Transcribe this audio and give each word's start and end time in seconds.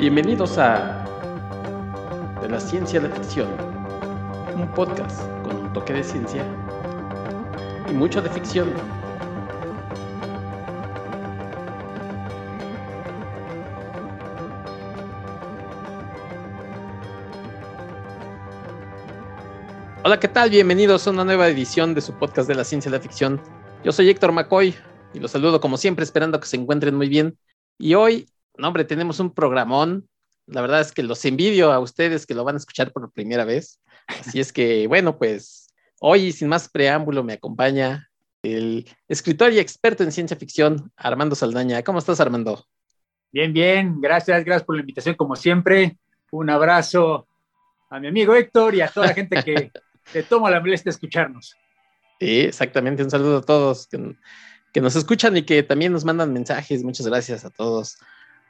Bienvenidos 0.00 0.56
a 0.56 1.04
De 2.40 2.48
la 2.48 2.58
Ciencia 2.58 2.98
de 3.00 3.10
la 3.10 3.14
Ficción, 3.16 3.48
un 4.56 4.66
podcast 4.74 5.20
con 5.42 5.54
un 5.56 5.72
toque 5.74 5.92
de 5.92 6.02
ciencia 6.02 6.42
y 7.86 7.92
mucho 7.92 8.22
de 8.22 8.30
ficción. 8.30 8.72
Hola, 20.02 20.18
¿qué 20.18 20.28
tal? 20.28 20.48
Bienvenidos 20.48 21.06
a 21.06 21.10
una 21.10 21.26
nueva 21.26 21.46
edición 21.46 21.92
de 21.92 22.00
su 22.00 22.14
podcast 22.14 22.48
de 22.48 22.54
la 22.54 22.64
ciencia 22.64 22.90
de 22.90 22.96
la 22.96 23.02
ficción. 23.02 23.38
Yo 23.84 23.92
soy 23.92 24.08
Héctor 24.08 24.32
McCoy 24.32 24.74
y 25.12 25.20
los 25.20 25.30
saludo 25.30 25.60
como 25.60 25.76
siempre 25.76 26.04
esperando 26.04 26.40
que 26.40 26.46
se 26.46 26.56
encuentren 26.56 26.94
muy 26.94 27.10
bien. 27.10 27.36
Y 27.76 27.92
hoy, 27.96 28.26
no 28.60 28.68
hombre, 28.68 28.84
tenemos 28.84 29.18
un 29.20 29.34
programón. 29.34 30.08
La 30.46 30.60
verdad 30.60 30.80
es 30.80 30.92
que 30.92 31.02
los 31.02 31.24
envidio 31.24 31.72
a 31.72 31.78
ustedes 31.80 32.26
que 32.26 32.34
lo 32.34 32.44
van 32.44 32.56
a 32.56 32.58
escuchar 32.58 32.92
por 32.92 33.10
primera 33.12 33.44
vez. 33.44 33.80
Así 34.06 34.40
es 34.40 34.52
que, 34.52 34.86
bueno, 34.88 35.18
pues 35.18 35.68
hoy, 36.00 36.32
sin 36.32 36.48
más 36.48 36.68
preámbulo, 36.68 37.24
me 37.24 37.34
acompaña 37.34 38.10
el 38.42 38.88
escritor 39.08 39.52
y 39.52 39.58
experto 39.58 40.02
en 40.02 40.12
ciencia 40.12 40.36
ficción, 40.36 40.92
Armando 40.96 41.34
Saldaña. 41.34 41.82
¿Cómo 41.82 41.98
estás, 41.98 42.20
Armando? 42.20 42.64
Bien, 43.32 43.52
bien. 43.52 44.00
Gracias, 44.00 44.44
gracias 44.44 44.64
por 44.64 44.76
la 44.76 44.80
invitación, 44.80 45.14
como 45.14 45.36
siempre. 45.36 45.98
Un 46.30 46.50
abrazo 46.50 47.26
a 47.90 48.00
mi 48.00 48.08
amigo 48.08 48.34
Héctor 48.34 48.74
y 48.74 48.80
a 48.80 48.88
toda 48.88 49.08
la 49.08 49.14
gente 49.14 49.42
que 49.42 49.70
te 50.12 50.22
toma 50.22 50.50
la 50.50 50.60
molestia 50.60 50.90
de 50.90 50.94
escucharnos. 50.94 51.56
Sí, 52.18 52.40
exactamente. 52.40 53.02
Un 53.02 53.10
saludo 53.10 53.38
a 53.38 53.42
todos 53.42 53.86
que, 53.86 54.16
que, 54.72 54.80
nos 54.80 54.96
escuchan 54.96 55.36
y 55.36 55.42
que 55.42 55.62
también 55.62 55.92
nos 55.92 56.04
mandan 56.04 56.32
mensajes. 56.32 56.82
Muchas 56.82 57.06
gracias 57.06 57.44
a 57.44 57.50
todos. 57.50 57.98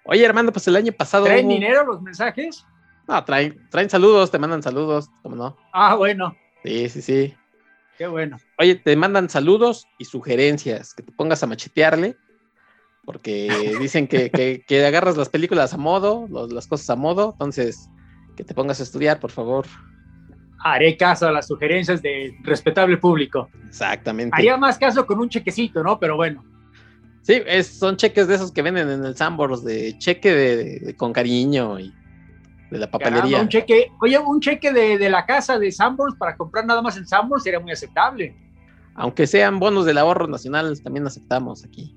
Oye, 0.04 0.26
Armando, 0.26 0.52
pues 0.52 0.66
el 0.68 0.76
año 0.76 0.92
pasado. 0.92 1.24
¿Traen 1.24 1.48
dinero 1.48 1.84
los 1.84 2.02
mensajes? 2.02 2.64
No, 3.06 3.24
traen, 3.24 3.68
traen 3.70 3.90
saludos, 3.90 4.30
te 4.30 4.38
mandan 4.38 4.62
saludos, 4.62 5.10
¿cómo 5.22 5.36
no? 5.36 5.56
Ah, 5.72 5.94
bueno. 5.96 6.36
Sí, 6.64 6.88
sí, 6.88 7.02
sí. 7.02 7.34
Qué 7.98 8.06
bueno. 8.06 8.38
Oye, 8.58 8.76
te 8.76 8.96
mandan 8.96 9.28
saludos 9.28 9.86
y 9.98 10.04
sugerencias, 10.04 10.94
que 10.94 11.02
te 11.02 11.12
pongas 11.12 11.42
a 11.42 11.46
machetearle, 11.46 12.16
porque 13.04 13.48
dicen 13.80 14.06
que, 14.06 14.30
que, 14.30 14.64
que 14.66 14.86
agarras 14.86 15.16
las 15.16 15.28
películas 15.28 15.74
a 15.74 15.76
modo, 15.76 16.26
los, 16.30 16.52
las 16.52 16.66
cosas 16.66 16.88
a 16.90 16.96
modo, 16.96 17.32
entonces 17.32 17.88
que 18.36 18.44
te 18.44 18.54
pongas 18.54 18.80
a 18.80 18.84
estudiar, 18.84 19.20
por 19.20 19.30
favor. 19.30 19.66
Haré 20.62 20.96
caso 20.96 21.26
a 21.26 21.32
las 21.32 21.46
sugerencias 21.46 22.00
del 22.00 22.36
respetable 22.42 22.96
público. 22.98 23.50
Exactamente. 23.66 24.34
Haría 24.36 24.56
más 24.56 24.78
caso 24.78 25.04
con 25.06 25.18
un 25.18 25.28
chequecito, 25.28 25.82
¿no? 25.82 25.98
Pero 25.98 26.16
bueno. 26.16 26.44
Sí, 27.22 27.42
es, 27.46 27.66
son 27.66 27.96
cheques 27.96 28.26
de 28.28 28.34
esos 28.34 28.50
que 28.50 28.62
venden 28.62 28.88
en 28.90 29.04
el 29.04 29.16
Sambors, 29.16 29.62
de 29.64 29.96
cheque 29.98 30.32
de, 30.32 30.80
de, 30.80 30.96
con 30.96 31.12
cariño 31.12 31.78
y 31.78 31.92
de 32.70 32.78
la 32.78 32.90
papelería. 32.90 33.20
Caramba, 33.20 33.42
un 33.42 33.48
cheque, 33.48 33.92
oye, 34.00 34.18
un 34.18 34.40
cheque 34.40 34.72
de, 34.72 34.98
de, 34.98 35.10
la 35.10 35.26
casa 35.26 35.58
de 35.58 35.70
Sambors 35.70 36.14
para 36.16 36.36
comprar 36.36 36.64
nada 36.64 36.80
más 36.80 36.96
en 36.96 37.06
Sambors 37.06 37.42
sería 37.42 37.60
muy 37.60 37.72
aceptable. 37.72 38.34
Aunque 38.94 39.26
sean 39.26 39.58
bonos 39.58 39.86
del 39.86 39.98
ahorro 39.98 40.26
nacional, 40.26 40.80
también 40.82 41.06
aceptamos 41.06 41.64
aquí. 41.64 41.94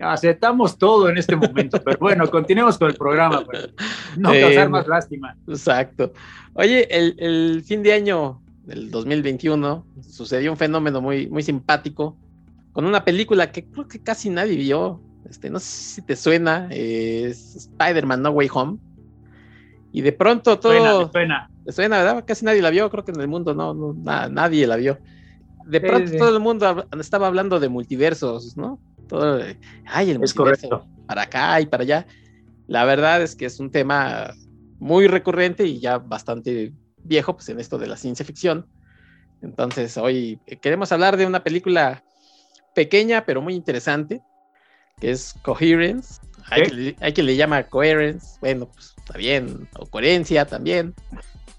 Aceptamos 0.00 0.76
todo 0.76 1.08
en 1.08 1.18
este 1.18 1.36
momento, 1.36 1.80
pero 1.82 1.98
bueno, 1.98 2.28
continuemos 2.30 2.78
con 2.78 2.88
el 2.88 2.96
programa, 2.96 3.44
pues. 3.44 3.68
no 4.16 4.30
causar 4.40 4.66
eh, 4.66 4.68
más 4.68 4.86
lástima. 4.88 5.36
Exacto. 5.46 6.12
Oye, 6.54 6.88
el, 6.90 7.14
el, 7.18 7.62
fin 7.62 7.82
de 7.82 7.92
año 7.92 8.40
del 8.64 8.90
2021 8.90 9.86
sucedió 10.02 10.50
un 10.50 10.56
fenómeno 10.56 11.00
muy, 11.00 11.28
muy 11.28 11.42
simpático 11.42 12.16
con 12.74 12.86
una 12.86 13.04
película 13.04 13.52
que 13.52 13.64
creo 13.64 13.88
que 13.88 14.02
casi 14.02 14.28
nadie 14.28 14.56
vio. 14.56 15.00
Este, 15.30 15.48
no 15.48 15.58
sé 15.60 15.94
si 15.94 16.02
te 16.02 16.16
suena, 16.16 16.68
es 16.70 17.54
Spider-Man 17.56 18.20
No 18.20 18.30
Way 18.30 18.48
Home. 18.52 18.78
Y 19.92 20.02
de 20.02 20.12
pronto 20.12 20.58
todo. 20.58 20.72
Suena, 20.72 21.10
suena. 21.12 21.50
suena, 21.68 21.98
¿verdad? 21.98 22.24
Casi 22.26 22.44
nadie 22.44 22.60
la 22.60 22.70
vio, 22.70 22.90
creo 22.90 23.04
que 23.04 23.12
en 23.12 23.20
el 23.20 23.28
mundo 23.28 23.54
no, 23.54 23.72
no 23.72 23.94
na, 23.94 24.28
nadie 24.28 24.66
la 24.66 24.74
vio. 24.74 24.98
De 25.64 25.80
pronto 25.80 26.08
sí, 26.08 26.14
sí. 26.14 26.18
todo 26.18 26.36
el 26.36 26.42
mundo 26.42 26.84
estaba 26.98 27.28
hablando 27.28 27.60
de 27.60 27.68
multiversos, 27.68 28.56
¿no? 28.56 28.80
Todo, 29.08 29.40
ay, 29.86 30.10
el 30.10 30.22
es 30.22 30.34
correcto. 30.34 30.84
para 31.06 31.22
acá 31.22 31.60
y 31.60 31.66
para 31.66 31.84
allá. 31.84 32.06
La 32.66 32.84
verdad 32.84 33.22
es 33.22 33.36
que 33.36 33.46
es 33.46 33.60
un 33.60 33.70
tema 33.70 34.34
muy 34.80 35.06
recurrente 35.06 35.64
y 35.64 35.78
ya 35.78 35.98
bastante 35.98 36.72
viejo, 37.04 37.36
pues 37.36 37.48
en 37.50 37.60
esto 37.60 37.78
de 37.78 37.86
la 37.86 37.96
ciencia 37.96 38.26
ficción. 38.26 38.66
Entonces, 39.42 39.96
hoy 39.96 40.40
queremos 40.60 40.90
hablar 40.90 41.16
de 41.16 41.24
una 41.24 41.44
película 41.44 42.02
pequeña 42.74 43.24
pero 43.24 43.40
muy 43.40 43.54
interesante, 43.54 44.20
que 45.00 45.10
es 45.10 45.34
Coherence. 45.42 46.20
Hay, 46.50 46.62
¿Eh? 46.62 46.66
que, 46.66 46.96
hay 47.04 47.12
quien 47.12 47.26
le 47.26 47.36
llama 47.36 47.62
Coherence, 47.64 48.38
bueno, 48.40 48.66
pues 48.66 48.94
está 48.98 49.16
bien, 49.16 49.68
o 49.78 49.86
coherencia 49.86 50.44
también. 50.44 50.94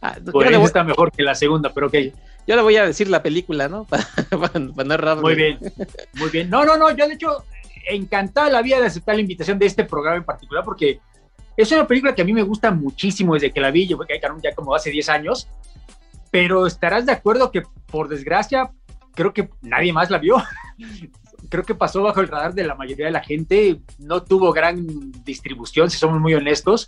Ah, 0.02 0.18
Coherencia 0.31 0.59
voy... 0.59 0.68
está 0.68 0.84
mejor 0.84 1.12
que 1.12 1.24
la 1.24 1.36
segunda, 1.36 1.74
pero 1.74 1.88
ok. 1.88 1.96
Yo 2.48 2.56
le 2.56 2.62
voy 2.62 2.78
a 2.78 2.86
decir 2.86 3.08
la 3.09 3.24
película, 3.24 3.68
¿no? 3.68 3.86
Para, 3.86 4.06
para, 4.30 4.50
para 4.50 4.88
no 4.88 4.94
errar. 4.94 5.18
Muy 5.18 5.36
bien, 5.36 5.58
muy 6.14 6.30
bien. 6.30 6.50
No, 6.50 6.64
no, 6.64 6.78
no, 6.78 6.96
yo 6.96 7.08
de 7.08 7.16
hecho 7.16 7.44
encantada 7.88 8.50
la 8.50 8.62
vida 8.62 8.80
de 8.80 8.88
aceptar 8.88 9.16
la 9.16 9.22
invitación 9.22 9.59
de 9.59 9.66
este 9.66 9.84
programa 9.84 10.18
en 10.18 10.24
particular 10.24 10.64
porque 10.64 11.00
es 11.58 11.72
una 11.72 11.88
película 11.88 12.14
que 12.14 12.22
a 12.22 12.26
mí 12.26 12.34
me 12.34 12.42
gusta 12.42 12.72
muchísimo 12.72 13.34
desde 13.34 13.52
que 13.52 13.62
la 13.62 13.72
vi, 13.72 13.88
yo 13.88 13.97
que 14.00 14.20
ya 14.44 14.53
como 14.53 14.76
hace 14.76 14.90
10 14.92 15.09
años, 15.09 15.47
pero 16.30 16.68
estarás 16.68 17.06
de 17.06 17.14
acuerdo 17.14 17.52
que 17.52 17.64
por 17.88 18.09
desgracia 18.09 18.72
creo 19.14 19.34
que 19.34 19.50
nadie 19.62 19.94
más 19.94 20.09
la 20.09 20.18
vio. 20.18 20.36
creo 21.50 21.63
que 21.63 21.75
pasó 21.75 22.02
bajo 22.03 22.22
el 22.22 22.28
radar 22.28 22.53
de 22.53 22.63
la 22.63 22.75
mayoría 22.75 23.08
de 23.08 23.12
la 23.12 23.24
gente, 23.24 23.81
no 24.00 24.24
tuvo 24.24 24.52
gran 24.52 24.86
distribución, 25.24 25.90
si 25.90 25.97
somos 25.97 26.19
muy 26.19 26.34
honestos. 26.34 26.88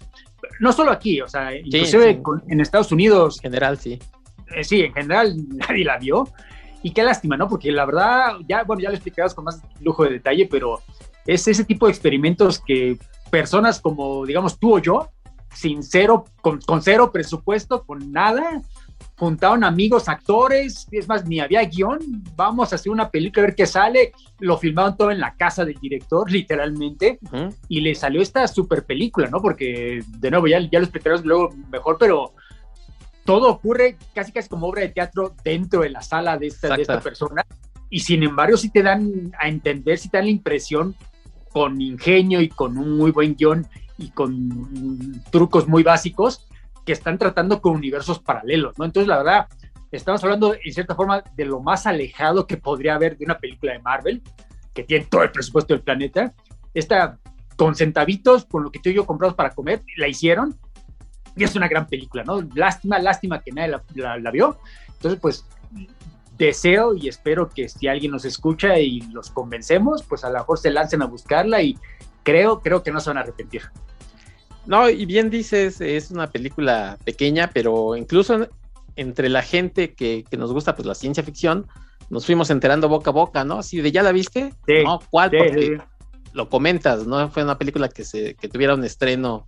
No 0.60 0.72
solo 0.72 0.92
aquí, 0.92 1.22
o 1.22 1.28
sea, 1.28 1.56
inclusive 1.56 2.12
sí, 2.12 2.16
sí. 2.16 2.22
Con, 2.22 2.44
en 2.48 2.62
Estados 2.62 2.92
Unidos. 2.92 3.38
En 3.38 3.52
general, 3.52 3.78
sí. 3.78 4.00
Eh, 4.56 4.64
sí, 4.64 4.82
en 4.82 4.94
general 4.94 5.36
nadie 5.50 5.86
la 5.86 5.98
vio. 5.98 6.28
Y 6.84 6.92
qué 6.92 7.04
lástima, 7.04 7.38
¿no? 7.38 7.48
Porque 7.48 7.72
la 7.72 7.86
verdad, 7.86 8.38
ya, 8.48 8.64
bueno, 8.64 8.82
ya 8.82 8.90
lo 8.90 8.96
explicarás 8.96 9.34
con 9.34 9.46
más 9.46 9.62
lujo 9.82 10.04
de 10.04 10.12
detalle, 10.12 10.48
pero 10.50 10.82
es 11.26 11.48
ese 11.48 11.66
tipo 11.66 11.88
de 11.88 11.92
experimentos 11.92 12.60
que 12.60 12.98
personas 13.30 13.82
como, 13.82 14.26
digamos, 14.26 14.60
tú 14.60 14.76
o 14.76 14.80
yo, 14.80 15.10
sin 15.54 15.84
cero, 15.84 16.26
con, 16.42 16.62
con 16.62 16.82
cero 16.82 17.12
presupuesto, 17.12 17.84
con 17.84 18.12
nada, 18.12 18.62
juntaron 19.18 19.64
amigos, 19.64 20.08
actores, 20.10 20.88
es 20.92 21.08
más, 21.08 21.26
ni 21.26 21.40
había 21.40 21.64
guion, 21.64 22.00
vamos 22.36 22.72
a 22.72 22.76
hacer 22.76 22.92
una 22.92 23.10
película 23.10 23.44
a 23.44 23.48
ver 23.48 23.56
qué 23.56 23.66
sale, 23.66 24.12
lo 24.40 24.58
filmaron 24.58 24.96
todo 24.96 25.10
en 25.10 25.20
la 25.20 25.36
casa 25.36 25.66
del 25.66 25.80
director, 25.80 26.32
literalmente, 26.32 27.18
uh 27.24 27.36
-huh. 27.36 27.56
y 27.68 27.82
le 27.82 27.96
salió 27.96 28.22
esta 28.22 28.48
super 28.48 28.86
película, 28.86 29.28
¿no? 29.28 29.42
Porque, 29.42 30.04
de 30.08 30.32
nuevo, 30.32 30.48
ya, 30.48 30.60
ya 30.60 30.80
lo 30.80 30.86
explicarás 30.86 31.26
luego 31.26 31.50
mejor, 31.72 31.98
pero 32.00 32.34
todo 33.26 33.50
ocurre 33.50 33.98
casi 34.14 34.32
casi 34.32 34.48
como 34.50 34.68
obra 34.68 34.84
de 34.84 34.90
teatro 34.90 35.34
dentro 35.44 35.82
de 35.82 35.90
la 35.90 36.02
sala 36.02 36.38
de 36.38 36.48
esta, 36.48 36.76
de 36.76 36.84
esta 36.84 37.02
persona, 37.02 37.44
y 37.90 38.02
sin 38.02 38.22
embargo, 38.22 38.56
si 38.56 38.70
te 38.70 38.84
dan 38.84 39.32
a 39.40 39.48
entender, 39.48 39.98
si 39.98 40.10
te 40.10 40.18
dan 40.18 40.26
la 40.28 40.32
impresión 40.32 40.96
con 41.52 41.82
ingenio 41.82 42.40
y 42.40 42.50
con 42.50 42.78
un 42.78 42.98
muy 42.98 43.10
buen 43.10 43.36
guion 43.36 43.66
y 43.98 44.10
con 44.12 45.24
trucos 45.32 45.68
muy 45.68 45.82
básicos, 45.82 46.48
que 46.88 46.94
están 46.94 47.18
tratando 47.18 47.62
con 47.62 47.76
universos 47.76 48.20
paralelos, 48.20 48.80
¿no? 48.80 48.86
Entonces, 48.86 49.10
la 49.10 49.18
verdad, 49.18 49.48
estamos 49.92 50.24
hablando 50.24 50.54
en 50.54 50.74
cierta 50.74 50.96
forma 50.96 51.22
de 51.36 51.44
lo 51.44 51.60
más 51.60 51.86
alejado 51.86 52.48
que 52.48 52.56
podría 52.56 52.96
haber 52.96 53.18
de 53.18 53.26
una 53.26 53.38
película 53.38 53.74
de 53.74 53.80
Marvel, 53.80 54.24
que 54.74 54.84
tiene 54.84 55.06
todo 55.06 55.24
el 55.24 55.32
presupuesto 55.32 55.74
del 55.74 55.84
planeta. 55.84 56.34
Esta, 56.74 57.20
con 57.58 57.76
centavitos, 57.76 58.46
con 58.46 58.64
lo 58.64 58.72
que 58.72 58.80
tú 58.80 58.88
y 58.88 58.94
yo 58.94 59.06
compramos 59.06 59.36
para 59.36 59.50
comer, 59.50 59.84
la 59.98 60.08
hicieron. 60.08 60.58
Y 61.36 61.44
es 61.44 61.58
una 61.58 61.68
gran 61.68 61.88
película, 61.88 62.24
¿no? 62.24 62.42
Lástima, 62.56 63.00
lástima 63.00 63.42
que 63.42 63.52
nadie 63.52 63.76
la, 63.96 64.18
la, 64.18 64.32
vio. 64.32 64.58
Entonces, 64.88 65.20
pues, 65.20 65.46
deseo 66.38 66.96
y 66.96 67.10
espero 67.10 67.50
que 67.50 67.68
si 67.68 67.90
alguien 67.90 68.14
nos 68.14 68.24
escucha 68.24 68.80
y 68.80 69.02
los 69.12 69.30
convencemos, 69.30 70.04
pues 70.04 70.24
a 70.24 70.30
lo 70.30 70.40
mejor 70.40 70.58
se 70.58 70.72
lancen 70.72 71.02
a 71.02 71.06
buscarla 71.06 71.62
y 71.62 71.78
creo, 72.24 72.62
creo 72.62 72.82
que 72.82 72.92
no 72.92 73.02
se 73.02 73.10
van 73.10 73.18
a 73.18 73.22
arrepentir. 73.22 73.64
No, 74.68 74.90
y 74.90 75.06
bien 75.06 75.30
dices, 75.30 75.80
es 75.82 76.12
una 76.12 76.28
película 76.30 76.98
pequeña, 77.06 77.50
pero 77.54 77.96
incluso 77.96 78.48
entre 78.98 79.30
la 79.30 79.42
gente 79.42 79.94
que, 79.94 80.26
que, 80.30 80.38
nos 80.38 80.52
gusta 80.52 80.76
pues 80.76 80.86
la 80.86 80.96
ciencia 80.96 81.24
ficción, 81.24 81.68
nos 82.10 82.26
fuimos 82.26 82.50
enterando 82.50 82.90
boca 82.90 83.12
a 83.12 83.14
boca, 83.14 83.44
¿no? 83.44 83.60
Así 83.60 83.80
de, 83.80 83.92
¿ya 83.92 84.04
la 84.04 84.12
viste? 84.12 84.54
Sí, 84.66 84.84
no, 84.84 85.00
¿cuál? 85.10 85.30
Sí, 85.32 85.38
Porque 85.38 85.66
sí. 85.78 85.84
lo 86.34 86.50
comentas, 86.50 87.08
¿no? 87.08 87.30
Fue 87.30 87.44
una 87.44 87.58
película 87.58 87.90
que, 87.90 88.04
se, 88.04 88.36
que 88.36 88.50
tuviera 88.50 88.74
un 88.74 88.84
estreno 88.84 89.48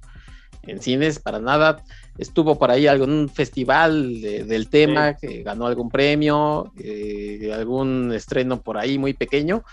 en 0.64 0.82
cines, 0.82 1.20
para 1.20 1.40
nada. 1.40 1.84
Estuvo 2.18 2.58
por 2.58 2.72
ahí 2.72 2.88
algún 2.88 3.30
festival 3.30 4.22
de, 4.22 4.44
del 4.44 4.70
tema, 4.70 5.16
que 5.16 5.44
ganó 5.44 5.68
algún 5.68 5.90
premio, 5.90 6.72
eh, 6.78 7.52
algún 7.54 8.14
estreno 8.14 8.62
por 8.62 8.78
ahí 8.78 8.98
muy 8.98 9.14
pequeño, 9.14 9.64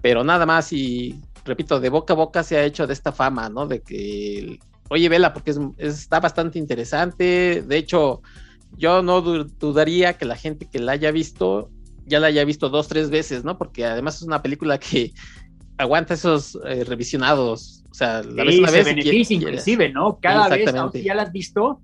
pero 0.00 0.24
nada 0.24 0.46
más 0.46 0.72
y, 0.72 1.20
repito, 1.44 1.80
de 1.80 1.88
boca 1.88 2.12
a 2.12 2.16
boca 2.16 2.42
se 2.42 2.56
ha 2.56 2.64
hecho 2.64 2.86
de 2.86 2.92
esta 2.92 3.12
fama, 3.12 3.48
¿no? 3.48 3.66
De 3.66 3.80
que 3.80 4.58
oye, 4.88 5.08
vela, 5.08 5.32
porque 5.32 5.52
es, 5.52 5.58
está 5.78 6.20
bastante 6.20 6.58
interesante. 6.58 7.62
De 7.62 7.76
hecho, 7.76 8.22
yo 8.76 9.02
no 9.02 9.20
dudaría 9.20 10.14
que 10.14 10.24
la 10.24 10.36
gente 10.36 10.68
que 10.70 10.78
la 10.78 10.92
haya 10.92 11.10
visto 11.10 11.70
ya 12.06 12.20
la 12.20 12.28
haya 12.28 12.44
visto 12.44 12.68
dos, 12.68 12.88
tres 12.88 13.10
veces, 13.10 13.44
¿no? 13.44 13.58
Porque 13.58 13.84
además 13.84 14.16
es 14.16 14.22
una 14.22 14.42
película 14.42 14.78
que 14.78 15.12
aguanta 15.78 16.14
esos 16.14 16.58
eh, 16.66 16.84
revisionados 16.84 17.84
O 17.90 17.94
sea, 17.94 18.22
la 18.22 18.44
ves 18.44 18.58
una 18.58 18.70
vez. 18.70 18.86
Se 18.86 18.94
beneficia 18.94 19.36
inclusive, 19.36 19.88
¿no? 19.90 20.18
Cada 20.20 20.48
vez, 20.48 20.74
aunque 20.74 21.02
ya 21.02 21.14
la 21.14 21.22
has 21.22 21.32
visto, 21.32 21.80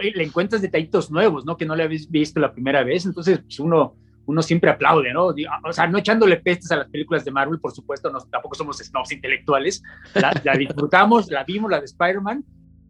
le 0.00 0.24
encuentras 0.24 0.62
detallitos 0.62 1.10
nuevos, 1.10 1.44
¿no? 1.44 1.56
Que 1.56 1.66
no 1.66 1.76
le 1.76 1.84
habéis 1.84 2.10
visto 2.10 2.40
la 2.40 2.52
primera 2.52 2.82
vez. 2.82 3.06
Entonces, 3.06 3.40
pues 3.40 3.60
uno, 3.60 3.96
uno 4.26 4.42
siempre 4.42 4.70
aplaude, 4.70 5.12
¿no? 5.12 5.34
O 5.64 5.72
sea, 5.72 5.86
no 5.86 5.98
echándole 5.98 6.36
pestes 6.38 6.70
a 6.72 6.76
las 6.76 6.88
películas 6.88 7.24
de 7.24 7.30
Marvel, 7.30 7.60
por 7.60 7.72
supuesto, 7.72 8.10
no, 8.10 8.18
tampoco 8.20 8.54
somos 8.54 8.78
snobs 8.78 9.12
intelectuales. 9.12 9.82
La, 10.14 10.32
la 10.44 10.54
disfrutamos, 10.54 11.30
la 11.30 11.44
vimos, 11.44 11.70
la 11.70 11.80
de 11.80 11.86
Spider-Man, 11.86 12.44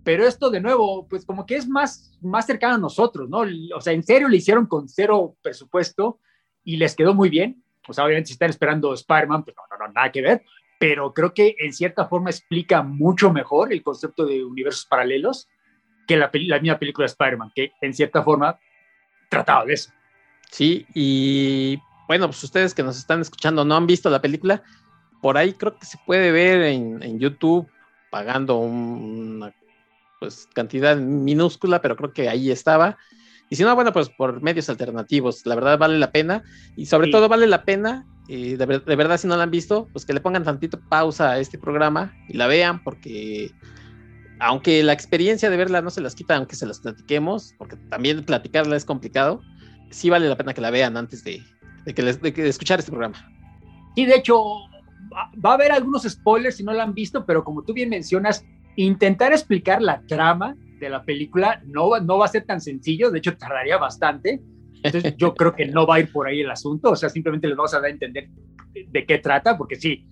pero 0.05 0.27
esto 0.27 0.51
de 0.51 0.61
nuevo, 0.61 1.07
pues 1.09 1.25
como 1.25 1.47
que 1.47 1.57
es 1.57 1.69
más, 1.69 2.13
más 2.21 2.47
cercano 2.47 2.75
a 2.75 2.79
nosotros, 2.79 3.29
¿no? 3.29 3.45
O 3.75 3.81
sea, 3.81 3.93
en 3.93 4.03
serio 4.03 4.29
le 4.29 4.37
hicieron 4.37 4.67
con 4.67 4.89
cero 4.89 5.37
presupuesto 5.43 6.19
y 6.65 6.77
les 6.77 6.95
quedó 6.95 7.15
muy 7.15 7.29
bien. 7.29 7.63
O 7.89 7.93
sea, 7.93 8.05
obviamente 8.05 8.29
si 8.29 8.33
están 8.35 8.51
esperando 8.51 8.95
Spider-Man, 8.95 9.45
pues 9.45 9.57
no, 9.57 9.63
no, 9.77 9.87
no, 9.87 9.93
nada 9.93 10.11
que 10.13 10.23
ver, 10.23 10.43
pero 10.79 11.13
creo 11.15 11.33
que 11.33 11.55
en 11.59 11.73
cierta 11.73 12.07
forma 12.07 12.31
explica 12.31 12.83
mucho 12.83 13.33
mejor 13.33 13.73
el 13.73 13.83
concepto 13.83 14.27
de 14.27 14.45
universos 14.45 14.87
paralelos 14.87 15.49
que 16.07 16.17
la, 16.17 16.31
la 16.33 16.61
misma 16.61 16.79
película 16.79 17.05
de 17.05 17.13
Spider-Man, 17.13 17.53
que 17.55 17.73
en 17.81 17.95
cierta 17.95 18.23
forma 18.23 18.59
trataba 19.29 19.65
de 19.65 19.75
eso. 19.75 19.93
Sí, 20.53 20.87
y 20.95 21.79
bueno, 22.07 22.27
pues 22.27 22.45
ustedes 22.45 22.75
que 22.75 22.83
nos 22.83 22.99
están 22.99 23.23
escuchando 23.23 23.65
no 23.65 23.75
han 23.75 23.87
visto 23.87 24.11
la 24.11 24.21
película, 24.21 24.63
por 25.23 25.39
ahí 25.39 25.55
creo 25.55 25.79
que 25.79 25.87
se 25.87 25.97
puede 26.05 26.31
ver 26.31 26.61
en, 26.65 27.03
en 27.03 27.19
YouTube 27.19 27.67
pagando 28.11 28.59
una 28.59 29.55
pues 30.21 30.47
cantidad 30.53 30.95
minúscula, 30.99 31.81
pero 31.81 31.97
creo 31.97 32.13
que 32.13 32.29
ahí 32.29 32.51
estaba. 32.51 32.99
Y 33.49 33.57
si 33.57 33.63
no, 33.63 33.75
bueno, 33.75 33.95
pues 33.95 34.11
por 34.11 34.43
medios 34.43 34.69
alternativos, 34.69 35.47
la 35.47 35.55
verdad 35.55 35.79
vale 35.79 35.99
la 35.99 36.13
pena. 36.13 36.45
Y 36.77 36.85
sobre 36.85 37.11
todo 37.11 37.31
vale 37.31 37.47
la 37.47 37.65
pena, 37.65 38.07
de, 38.29 38.57
de, 38.57 38.97
verdad 38.97 39.17
si 39.17 39.27
no 39.27 39.37
la 39.39 39.45
han 39.45 39.51
visto, 39.51 39.89
pues 39.93 40.05
que 40.05 40.13
le 40.13 40.21
pongan 40.21 40.45
tantito 40.45 40.79
pausa 40.91 41.31
a 41.31 41.39
este 41.39 41.59
programa 41.59 42.15
y 42.29 42.37
la 42.37 42.47
vean, 42.47 42.85
porque 42.85 43.51
aunque 44.39 44.83
la 44.83 44.93
experiencia 44.93 45.49
de 45.49 45.57
verla 45.57 45.81
no 45.81 45.91
se 45.91 46.03
las 46.03 46.15
quita, 46.15 46.37
aunque 46.37 46.57
se 46.57 46.67
las 46.67 46.81
platiquemos, 46.81 47.55
porque 47.57 47.77
también 47.89 48.25
platicarla 48.25 48.77
es 48.77 48.85
complicado, 48.85 49.41
sí 49.93 50.11
vale 50.11 50.29
la 50.29 50.37
pena 50.37 50.55
que 50.55 50.61
la 50.61 50.71
vean 50.71 50.97
antes 50.97 51.23
de, 51.25 51.43
de 51.85 51.95
que, 51.95 52.03
les, 52.03 52.21
de, 52.21 52.33
de 52.33 52.49
escuchar 52.49 52.79
este 52.79 52.91
programa. 52.91 53.17
Sí, 53.95 54.07
de 54.07 54.17
hecho, 54.17 54.43
va 55.13 55.51
a 55.51 55.55
haber 55.55 55.73
algunos 55.73 56.03
spoilers 56.05 56.57
si 56.57 56.65
no 56.65 56.73
la 56.73 56.83
han 56.83 56.95
visto, 56.95 57.25
pero 57.25 57.45
como 57.45 57.63
tú 57.63 57.73
bien 57.73 57.91
mencionas, 57.91 58.45
intentar 58.77 59.33
explicar 59.33 59.83
la 59.83 60.03
trama 60.07 60.57
de 60.79 60.91
la 60.91 61.05
película 61.05 61.63
no, 61.67 61.99
no 62.01 62.19
va 62.19 62.27
a 62.27 62.29
ser 62.29 62.45
tan 62.45 62.61
sencillo, 62.61 63.11
de 63.11 63.19
hecho 63.19 63.37
tardaría 63.37 63.77
bastante. 63.77 64.41
Entonces 64.83 65.15
yo 65.17 65.35
creo 65.37 65.55
que 65.55 65.67
no 65.67 65.87
va 65.87 65.97
a 65.97 66.01
ir 66.01 66.11
por 66.11 66.27
ahí 66.27 66.41
el 66.41 66.51
asunto, 66.51 66.91
o 66.91 66.97
sea, 66.97 67.09
simplemente 67.09 67.47
les 67.47 67.57
vamos 67.57 67.75
a 67.75 67.79
dar 67.79 67.87
a 67.87 67.91
entender 67.91 68.29
de 68.73 69.07
qué 69.07 69.19
trata, 69.19 69.57
porque 69.57 69.77
sí, 69.77 70.07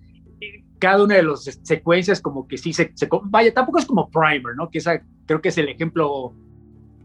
cada 0.79 1.03
una 1.03 1.15
de 1.15 1.23
las 1.23 1.43
secuencias 1.63 2.21
como 2.21 2.47
que 2.47 2.57
sí 2.57 2.73
se, 2.73 2.91
vaya, 3.23 3.53
tampoco 3.53 3.79
es 3.79 3.85
como 3.85 4.09
Primer, 4.09 4.55
¿no? 4.55 4.69
Que 4.69 4.79
esa 4.79 5.01
creo 5.25 5.41
que 5.41 5.49
es 5.49 5.57
el 5.57 5.69
ejemplo 5.69 6.33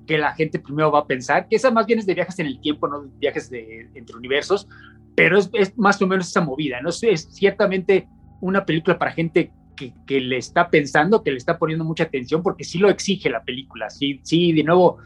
que 0.06 0.18
la 0.18 0.34
gente 0.34 0.58
primero 0.58 0.90
va 0.90 1.00
a 1.00 1.06
pensar, 1.06 1.48
que 1.48 1.56
esa 1.56 1.70
más 1.70 1.86
bien 1.86 1.98
es 1.98 2.06
de 2.06 2.14
viajes 2.14 2.38
en 2.38 2.46
el 2.46 2.60
tiempo, 2.60 2.88
no 2.88 3.02
viajes 3.18 3.50
de, 3.50 3.88
entre 3.94 4.16
universos, 4.16 4.68
pero 5.14 5.38
es, 5.38 5.50
es, 5.52 5.76
más 5.76 6.00
o 6.00 6.06
menos 6.06 6.28
esa 6.28 6.40
movida, 6.40 6.80
¿no? 6.80 6.90
Es 6.90 7.28
ciertamente 7.32 8.08
una 8.40 8.64
película 8.64 8.98
para 8.98 9.12
gente 9.12 9.52
que, 9.76 10.20
le 10.20 10.38
está 10.38 10.70
pensando, 10.70 11.22
que 11.22 11.30
le 11.30 11.36
está 11.36 11.58
poniendo 11.58 11.84
mucha 11.84 12.04
atención, 12.04 12.42
porque 12.42 12.64
sí 12.64 12.78
lo 12.78 12.88
exige 12.88 13.30
la 13.30 13.42
película. 13.42 13.90
Sí, 13.90 14.20
sí, 14.22 14.52
de 14.52 14.64
nuevo, 14.64 14.98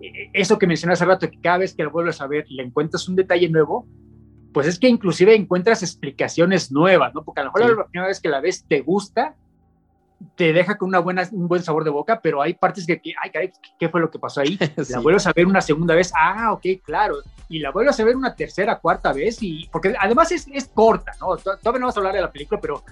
eh, 0.00 0.30
eso 0.32 0.58
que 0.58 0.66
mencioné 0.66 0.94
hace 0.94 1.04
rato, 1.04 1.30
que 1.30 1.40
cada 1.40 1.58
vez 1.58 1.74
que 1.74 1.84
lo 1.84 1.90
vuelves 1.90 2.20
a 2.20 2.26
ver 2.26 2.44
le 2.48 2.64
encuentras 2.64 3.08
un 3.08 3.16
detalle 3.16 3.48
nuevo, 3.48 3.86
pues 4.52 4.66
es 4.66 4.78
que 4.78 4.88
inclusive 4.88 5.34
encuentras 5.34 5.82
explicaciones 5.82 6.72
nuevas, 6.72 7.14
¿no? 7.14 7.24
Porque 7.24 7.40
a 7.40 7.44
lo 7.44 7.52
mejor 7.52 7.76
la 7.76 7.86
primera 7.86 8.08
vez 8.08 8.20
que 8.20 8.28
la 8.28 8.40
ves 8.40 8.64
te 8.66 8.80
gusta, 8.80 9.36
te 10.34 10.52
deja 10.52 10.76
con 10.76 10.88
una 10.88 10.98
buena, 10.98 11.28
un 11.32 11.48
buen 11.48 11.62
sabor 11.62 11.84
de 11.84 11.90
boca, 11.90 12.20
pero 12.20 12.42
hay 12.42 12.54
partes 12.54 12.86
que, 12.86 13.00
ay, 13.22 13.30
caray, 13.30 13.52
¿qué 13.78 13.88
fue 13.88 14.00
lo 14.00 14.10
que 14.10 14.18
pasó 14.18 14.40
ahí? 14.40 14.58
La 14.88 15.00
vuelves 15.00 15.26
a 15.26 15.32
ver 15.32 15.46
una 15.46 15.60
segunda 15.60 15.94
vez, 15.94 16.12
ah, 16.18 16.52
ok, 16.52 16.82
claro, 16.84 17.16
y 17.48 17.60
la 17.60 17.70
vuelves 17.70 17.98
a 17.98 18.04
ver 18.04 18.16
una 18.16 18.34
tercera, 18.34 18.78
cuarta 18.78 19.12
vez, 19.12 19.42
y 19.42 19.68
porque 19.72 19.94
además 19.98 20.30
es, 20.32 20.46
es 20.52 20.68
corta, 20.68 21.12
¿no? 21.20 21.36
Todavía 21.36 21.80
no 21.80 21.86
vamos 21.86 21.96
a 21.96 22.00
hablar 22.00 22.14
de 22.14 22.20
la 22.20 22.30
película, 22.30 22.60
pero 22.60 22.84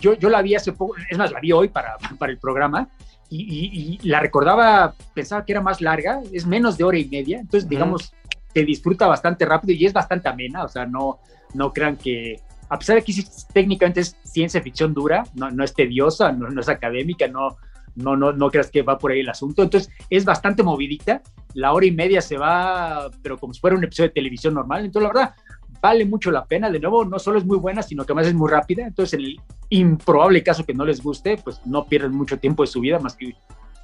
yo, 0.00 0.14
yo 0.14 0.28
la 0.30 0.42
vi 0.42 0.54
hace 0.54 0.72
poco, 0.72 0.94
es 1.08 1.16
más, 1.16 1.30
la 1.30 1.40
vi 1.40 1.52
hoy 1.52 1.68
para, 1.68 1.96
para 2.18 2.32
el 2.32 2.38
programa, 2.38 2.88
y, 3.28 3.98
y, 4.02 4.08
la 4.08 4.18
recordaba, 4.18 4.92
pensaba 5.14 5.44
que 5.44 5.52
era 5.52 5.60
más 5.60 5.80
larga, 5.80 6.20
es 6.32 6.46
menos 6.46 6.76
de 6.76 6.82
hora 6.82 6.98
y 6.98 7.04
media, 7.04 7.38
entonces, 7.38 7.68
digamos, 7.68 8.12
se 8.52 8.64
disfruta 8.64 9.06
bastante 9.06 9.44
rápido 9.44 9.74
y 9.74 9.86
es 9.86 9.92
bastante 9.92 10.28
amena, 10.28 10.64
o 10.64 10.68
sea, 10.68 10.84
no, 10.86 11.20
no 11.54 11.72
crean 11.72 11.96
que 11.96 12.40
a 12.70 12.78
pesar 12.78 12.96
de 12.96 13.02
que 13.02 13.12
técnicamente 13.52 14.00
es 14.00 14.16
ciencia 14.22 14.62
ficción 14.62 14.94
dura, 14.94 15.24
no, 15.34 15.50
no 15.50 15.64
es 15.64 15.74
tediosa, 15.74 16.30
no, 16.30 16.48
no, 16.48 16.60
es 16.60 16.68
académica, 16.68 17.26
no, 17.26 17.56
no, 17.96 18.16
no, 18.16 18.32
no 18.32 18.50
creas 18.50 18.70
que 18.70 18.82
va 18.82 18.96
por 18.96 19.10
ahí 19.10 19.20
el 19.20 19.28
asunto. 19.28 19.62
Entonces 19.62 19.92
es 20.08 20.24
bastante 20.24 20.62
movidita, 20.62 21.20
la 21.54 21.72
hora 21.72 21.86
y 21.86 21.90
media 21.90 22.22
se 22.22 22.38
va, 22.38 23.10
pero 23.22 23.38
como 23.38 23.52
si 23.52 23.60
fuera 23.60 23.76
un 23.76 23.82
episodio 23.82 24.08
de 24.08 24.14
televisión 24.14 24.54
normal. 24.54 24.84
Entonces 24.84 25.02
la 25.02 25.20
verdad, 25.20 25.34
vale 25.82 26.04
mucho 26.04 26.30
la 26.30 26.44
pena. 26.44 26.70
De 26.70 26.78
nuevo, 26.78 27.04
no 27.04 27.18
solo 27.18 27.38
es 27.38 27.44
muy 27.44 27.58
buena, 27.58 27.82
sino 27.82 28.04
que 28.04 28.12
además 28.12 28.28
es 28.28 28.34
muy 28.34 28.48
rápida. 28.48 28.86
Entonces 28.86 29.14
en 29.14 29.24
el 29.26 29.40
improbable 29.70 30.42
caso 30.44 30.64
que 30.64 30.72
no 30.72 30.84
les 30.84 31.02
guste, 31.02 31.38
pues 31.38 31.60
no 31.66 31.86
pierden 31.86 32.12
mucho 32.12 32.38
tiempo 32.38 32.62
de 32.62 32.68
su 32.68 32.80
vida, 32.80 33.00
más 33.00 33.16
que 33.16 33.34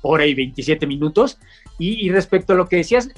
hora 0.06 0.26
y 0.26 0.34
27 0.34 0.86
minutos. 0.86 1.38
Y, 1.78 2.08
respecto 2.10 2.54
a 2.54 2.56
lo 2.56 2.66
que 2.66 2.76
decías, 2.76 3.10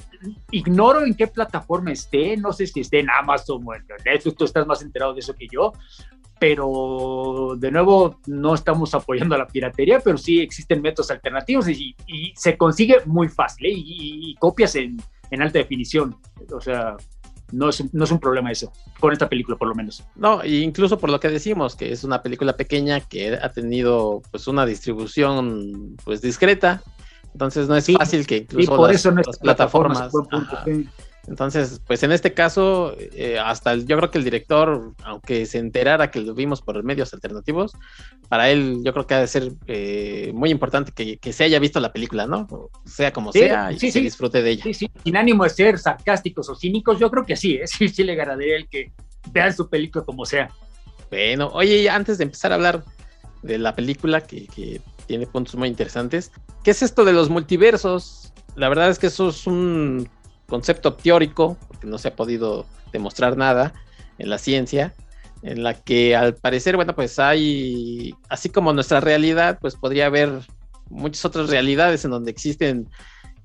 ignoro 0.51 1.05
en 1.05 1.13
qué 1.13 1.27
plataforma 1.27 1.91
esté, 1.91 2.35
no 2.35 2.51
sé 2.51 2.67
si 2.67 2.81
esté 2.81 2.99
en 2.99 3.09
Amazon 3.09 3.63
o 3.65 3.73
en 3.73 3.85
Netflix, 4.03 4.35
tú 4.35 4.43
estás 4.43 4.67
más 4.67 4.81
enterado 4.81 5.13
de 5.13 5.21
eso 5.21 5.33
que 5.33 5.47
yo, 5.49 5.71
pero 6.39 7.55
de 7.57 7.71
nuevo 7.71 8.19
no 8.27 8.53
estamos 8.53 8.93
apoyando 8.93 9.35
a 9.35 9.37
la 9.37 9.47
piratería, 9.47 10.01
pero 10.01 10.17
sí 10.17 10.41
existen 10.41 10.81
métodos 10.81 11.11
alternativos 11.11 11.69
y, 11.69 11.95
se 12.35 12.57
consigue 12.57 12.97
muy 13.05 13.29
fácil 13.29 13.67
¿eh? 13.67 13.73
y, 13.73 14.35
copias 14.35 14.75
en, 14.75 14.97
en 15.31 15.41
alta 15.41 15.59
definición. 15.59 16.17
O 16.53 16.59
sea, 16.59 16.97
no 17.51 17.69
es, 17.69 17.93
no 17.93 18.03
es 18.03 18.11
un 18.11 18.19
problema 18.19 18.51
eso, 18.51 18.71
con 18.99 19.11
esta 19.11 19.29
película 19.29 19.57
por 19.57 19.67
lo 19.67 19.75
menos. 19.75 20.03
No, 20.15 20.43
incluso 20.45 20.97
por 20.99 21.09
lo 21.09 21.19
que 21.19 21.29
decimos, 21.29 21.75
que 21.75 21.91
es 21.91 22.03
una 22.03 22.21
película 22.21 22.55
pequeña 22.55 22.99
que 22.99 23.35
ha 23.35 23.49
tenido 23.49 24.21
pues 24.31 24.47
una 24.47 24.65
distribución 24.65 25.97
pues 26.03 26.21
discreta, 26.21 26.81
entonces 27.33 27.67
no 27.67 27.75
es 27.75 27.91
fácil 27.91 28.25
que 28.25 28.37
incluso 28.37 28.75
por 28.75 28.91
eso 28.91 29.11
las 29.11 29.37
plataformas, 29.37 30.11
entonces, 31.29 31.79
pues 31.85 32.01
en 32.01 32.11
este 32.11 32.33
caso, 32.33 32.95
eh, 32.97 33.37
hasta 33.37 33.75
yo 33.75 33.97
creo 33.97 34.09
que 34.09 34.17
el 34.17 34.23
director, 34.23 34.95
aunque 35.03 35.45
se 35.45 35.59
enterara 35.59 36.09
que 36.09 36.21
lo 36.21 36.33
vimos 36.33 36.63
por 36.63 36.83
medios 36.83 37.13
alternativos, 37.13 37.73
para 38.29 38.49
él 38.49 38.81
yo 38.83 38.93
creo 38.93 39.05
que 39.05 39.13
ha 39.13 39.19
de 39.19 39.27
ser 39.27 39.51
eh, 39.67 40.31
muy 40.33 40.49
importante 40.49 40.91
que, 40.91 41.31
se 41.31 41.43
haya 41.43 41.59
visto 41.59 41.79
la 41.79 41.93
película, 41.93 42.25
¿no? 42.25 42.47
Sea 42.83 43.13
como 43.13 43.31
sea, 43.31 43.71
y 43.71 43.77
se 43.77 44.01
disfrute 44.01 44.41
de 44.41 44.49
ella. 44.49 44.63
Sí, 44.63 44.73
sí, 44.73 44.91
sin 45.03 45.17
ánimo 45.17 45.43
de 45.43 45.51
ser 45.51 45.77
sarcásticos 45.77 46.49
o 46.49 46.55
cínicos, 46.55 46.97
yo 46.97 47.11
creo 47.11 47.23
que 47.23 47.35
sí, 47.35 47.57
¿eh? 47.57 47.67
sí, 47.67 47.87
sí 47.89 48.03
le 48.03 48.13
agradaría 48.13 48.57
el 48.57 48.67
que 48.67 48.91
vean 49.31 49.53
su 49.53 49.69
película 49.69 50.03
como 50.03 50.25
sea. 50.25 50.49
Bueno, 51.11 51.51
oye, 51.53 51.87
antes 51.91 52.17
de 52.17 52.23
empezar 52.23 52.51
a 52.53 52.55
hablar 52.55 52.83
de 53.43 53.59
la 53.59 53.75
película, 53.75 54.21
que, 54.21 54.47
que 54.47 54.81
tiene 55.05 55.27
puntos 55.27 55.53
muy 55.55 55.67
interesantes, 55.67 56.31
¿qué 56.63 56.71
es 56.71 56.81
esto 56.81 57.05
de 57.05 57.13
los 57.13 57.29
multiversos? 57.29 58.33
La 58.55 58.67
verdad 58.67 58.89
es 58.89 58.97
que 58.97 59.07
eso 59.07 59.29
es 59.29 59.45
un 59.45 60.09
concepto 60.49 60.93
teórico, 60.93 61.57
porque 61.67 61.87
no 61.87 61.97
se 61.97 62.09
ha 62.09 62.15
podido 62.15 62.65
demostrar 62.91 63.37
nada 63.37 63.73
en 64.17 64.29
la 64.29 64.37
ciencia, 64.37 64.93
en 65.41 65.63
la 65.63 65.73
que 65.73 66.15
al 66.15 66.35
parecer, 66.35 66.75
bueno, 66.75 66.93
pues 66.95 67.19
hay, 67.19 68.13
así 68.27 68.49
como 68.49 68.73
nuestra 68.73 68.99
realidad, 68.99 69.59
pues 69.61 69.75
podría 69.75 70.07
haber 70.07 70.41
muchas 70.89 71.23
otras 71.23 71.49
realidades 71.49 72.03
en 72.03 72.11
donde 72.11 72.31
existen 72.31 72.89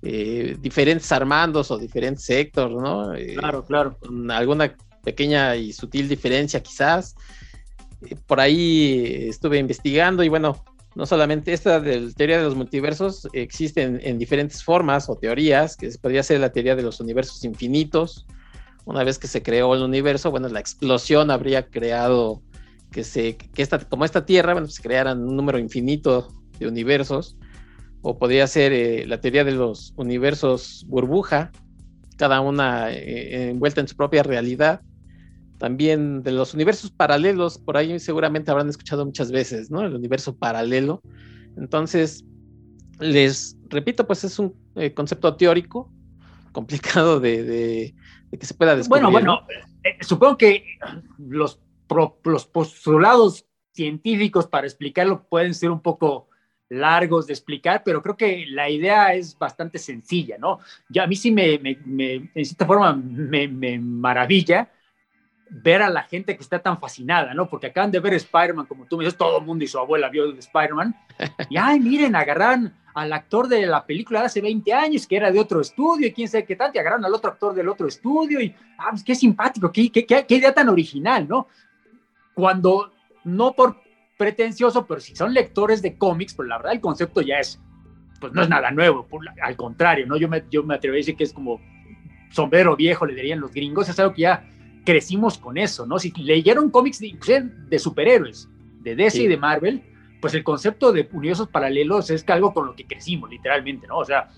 eh, 0.02 0.56
diferentes 0.60 1.10
armandos 1.12 1.70
o 1.70 1.78
diferentes 1.78 2.24
sectores, 2.24 2.76
¿no? 2.76 3.14
Eh, 3.14 3.36
claro, 3.36 3.64
claro. 3.64 3.98
alguna 4.30 4.74
pequeña 5.02 5.54
y 5.56 5.72
sutil 5.72 6.08
diferencia 6.08 6.62
quizás. 6.62 7.14
Eh, 8.02 8.16
por 8.26 8.40
ahí 8.40 9.28
estuve 9.28 9.58
investigando 9.58 10.24
y 10.24 10.28
bueno, 10.28 10.64
no 10.94 11.06
solamente 11.06 11.52
esta 11.52 11.80
de 11.80 12.12
teoría 12.12 12.38
de 12.38 12.44
los 12.44 12.54
multiversos 12.54 13.28
existe 13.32 13.82
en, 13.82 14.18
diferentes 14.18 14.62
formas 14.62 15.08
o 15.08 15.16
teorías, 15.16 15.76
que 15.76 15.90
podría 16.00 16.22
ser 16.22 16.40
la 16.40 16.52
teoría 16.52 16.76
de 16.76 16.82
los 16.82 17.00
universos 17.00 17.44
infinitos. 17.44 18.26
Una 18.84 19.02
vez 19.02 19.18
que 19.18 19.26
se 19.26 19.42
creó 19.42 19.74
el 19.74 19.82
universo, 19.82 20.30
bueno, 20.30 20.48
la 20.48 20.60
explosión 20.60 21.30
habría 21.30 21.68
creado 21.68 22.42
que 22.92 23.02
se, 23.02 23.36
que 23.36 23.62
esta, 23.62 23.78
como 23.80 24.04
esta 24.04 24.24
Tierra, 24.24 24.52
bueno, 24.52 24.68
se 24.68 24.82
crearan 24.82 25.26
un 25.26 25.36
número 25.36 25.58
infinito 25.58 26.28
de 26.58 26.68
universos. 26.68 27.36
O 28.02 28.18
podría 28.18 28.46
ser 28.46 28.72
eh, 28.72 29.06
la 29.06 29.20
teoría 29.20 29.44
de 29.44 29.52
los 29.52 29.94
universos 29.96 30.84
burbuja, 30.88 31.50
cada 32.18 32.40
una 32.40 32.92
eh, 32.92 33.50
envuelta 33.50 33.80
en 33.80 33.88
su 33.88 33.96
propia 33.96 34.22
realidad 34.22 34.82
también 35.64 36.22
de 36.22 36.30
los 36.30 36.52
universos 36.52 36.90
paralelos, 36.90 37.56
por 37.56 37.78
ahí 37.78 37.98
seguramente 37.98 38.50
habrán 38.50 38.68
escuchado 38.68 39.06
muchas 39.06 39.32
veces, 39.32 39.70
¿no? 39.70 39.80
El 39.80 39.94
universo 39.94 40.36
paralelo. 40.36 41.00
Entonces, 41.56 42.22
les 43.00 43.56
repito, 43.70 44.06
pues 44.06 44.24
es 44.24 44.38
un 44.38 44.54
eh, 44.74 44.92
concepto 44.92 45.34
teórico 45.36 45.90
complicado 46.52 47.18
de, 47.18 47.94
que 48.30 48.44
se 48.44 48.52
pueda 48.52 48.76
descubrir. 48.76 49.04
Bueno, 49.04 49.10
bueno, 49.10 49.46
eh, 49.82 49.96
supongo 50.02 50.36
que 50.36 50.66
los, 51.16 51.58
los 52.24 52.44
postulados 52.44 53.46
científicos 53.72 54.46
para 54.46 54.66
explicarlo 54.66 55.26
pueden 55.30 55.54
ser 55.54 55.70
un 55.70 55.80
poco 55.80 56.28
largos 56.68 57.26
de 57.26 57.32
explicar, 57.32 57.80
pero 57.82 58.02
creo 58.02 58.18
que 58.18 58.44
la 58.48 58.68
idea 58.68 59.14
es 59.14 59.38
bastante 59.38 59.78
sencilla, 59.78 60.36
¿no? 60.36 60.58
Ya 60.90 61.04
a 61.04 61.06
mí 61.06 61.16
sí 61.16 61.30
me, 61.30 61.58
me, 61.58 62.30
en 62.34 62.44
cierta 62.44 62.66
forma, 62.66 62.92
me, 62.92 63.48
me, 63.48 63.78
maravilla 63.78 64.70
ver 65.50 65.82
a 65.82 65.90
la 65.90 66.02
gente 66.02 66.36
que 66.36 66.42
está 66.42 66.58
tan 66.58 66.80
fascinada, 66.80 67.34
¿no? 67.34 67.48
Porque 67.48 67.68
acaban 67.68 67.90
de 67.90 68.00
ver 68.00 68.14
Spider-Man, 68.14 68.66
como 68.66 68.86
tú 68.86 68.96
me 68.96 69.04
dices, 69.04 69.18
todo 69.18 69.38
el 69.38 69.44
mundo 69.44 69.64
y 69.64 69.68
su 69.68 69.78
abuela 69.78 70.08
vio 70.08 70.32
Spider-Man, 70.32 70.94
y 71.50 71.56
ay, 71.56 71.80
miren, 71.80 72.16
agarran 72.16 72.74
al 72.94 73.12
actor 73.12 73.48
de 73.48 73.66
la 73.66 73.84
película 73.84 74.20
de 74.20 74.26
hace 74.26 74.40
20 74.40 74.72
años, 74.72 75.06
que 75.06 75.16
era 75.16 75.30
de 75.30 75.38
otro 75.38 75.60
estudio, 75.60 76.06
y 76.06 76.12
quién 76.12 76.28
sabe 76.28 76.44
qué 76.44 76.56
tanto, 76.56 76.76
y 76.76 76.80
agarraron 76.80 77.04
al 77.04 77.14
otro 77.14 77.30
actor 77.30 77.54
del 77.54 77.68
otro 77.68 77.86
estudio, 77.86 78.40
y, 78.40 78.54
ah, 78.78 78.90
pues 78.90 79.04
qué 79.04 79.14
simpático, 79.14 79.70
qué, 79.70 79.90
qué, 79.90 80.06
qué, 80.06 80.24
qué 80.26 80.36
idea 80.36 80.54
tan 80.54 80.68
original, 80.68 81.26
¿no? 81.28 81.48
Cuando, 82.34 82.92
no 83.24 83.52
por 83.52 83.82
pretencioso, 84.16 84.86
pero 84.86 85.00
si 85.00 85.14
son 85.16 85.34
lectores 85.34 85.82
de 85.82 85.98
cómics, 85.98 86.34
pues 86.34 86.48
la 86.48 86.56
verdad 86.56 86.72
el 86.72 86.80
concepto 86.80 87.20
ya 87.20 87.38
es, 87.38 87.60
pues 88.20 88.32
no 88.32 88.42
es 88.42 88.48
nada 88.48 88.70
nuevo, 88.70 89.06
al 89.42 89.56
contrario, 89.56 90.06
¿no? 90.06 90.16
Yo 90.16 90.28
me, 90.28 90.44
yo 90.50 90.62
me 90.62 90.76
atrevo 90.76 90.94
a 90.94 90.98
decir 90.98 91.16
que 91.16 91.24
es 91.24 91.32
como 91.32 91.60
sombrero 92.30 92.76
viejo, 92.76 93.06
le 93.06 93.14
dirían 93.14 93.40
los 93.40 93.52
gringos, 93.52 93.88
es 93.88 93.98
algo 93.98 94.14
que 94.14 94.22
ya 94.22 94.48
crecimos 94.84 95.38
con 95.38 95.58
eso, 95.58 95.86
¿no? 95.86 95.98
Si 95.98 96.12
leyeron 96.12 96.70
cómics 96.70 97.00
de, 97.00 97.16
de 97.68 97.78
superhéroes, 97.78 98.48
de 98.80 98.94
DC 98.94 99.22
y 99.22 99.26
de 99.26 99.36
Marvel, 99.36 99.82
pues 100.20 100.34
el 100.34 100.44
concepto 100.44 100.92
de 100.92 101.08
universos 101.12 101.48
paralelos 101.48 102.10
es 102.10 102.28
algo 102.28 102.54
con 102.54 102.66
lo 102.66 102.74
que 102.74 102.86
crecimos, 102.86 103.30
literalmente, 103.30 103.86
¿no? 103.86 103.98
O 103.98 104.04
sea, 104.04 104.30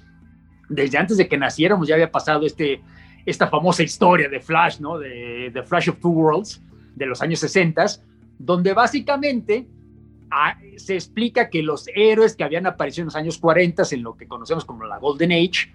desde 0.68 0.98
antes 0.98 1.16
de 1.16 1.28
que 1.28 1.36
naciéramos 1.36 1.86
ya 1.86 1.94
había 1.94 2.10
pasado 2.10 2.46
este, 2.46 2.80
esta 3.24 3.48
famosa 3.48 3.82
historia 3.82 4.28
de 4.28 4.40
Flash, 4.40 4.80
¿no? 4.80 4.98
De, 4.98 5.50
The 5.52 5.62
Flash 5.62 5.90
of 5.90 6.00
Two 6.00 6.10
Worlds, 6.10 6.62
de 6.94 7.06
los 7.06 7.20
años 7.22 7.40
60, 7.40 7.84
donde 8.38 8.72
básicamente 8.72 9.66
ah, 10.30 10.58
se 10.76 10.94
explica 10.94 11.50
que 11.50 11.62
los 11.62 11.88
héroes 11.94 12.36
que 12.36 12.44
habían 12.44 12.66
aparecido 12.66 13.02
en 13.02 13.06
los 13.06 13.16
años 13.16 13.38
40, 13.38 13.82
en 13.90 14.02
lo 14.02 14.16
que 14.16 14.26
conocemos 14.26 14.64
como 14.64 14.84
la 14.86 14.98
Golden 14.98 15.32
Age, 15.32 15.72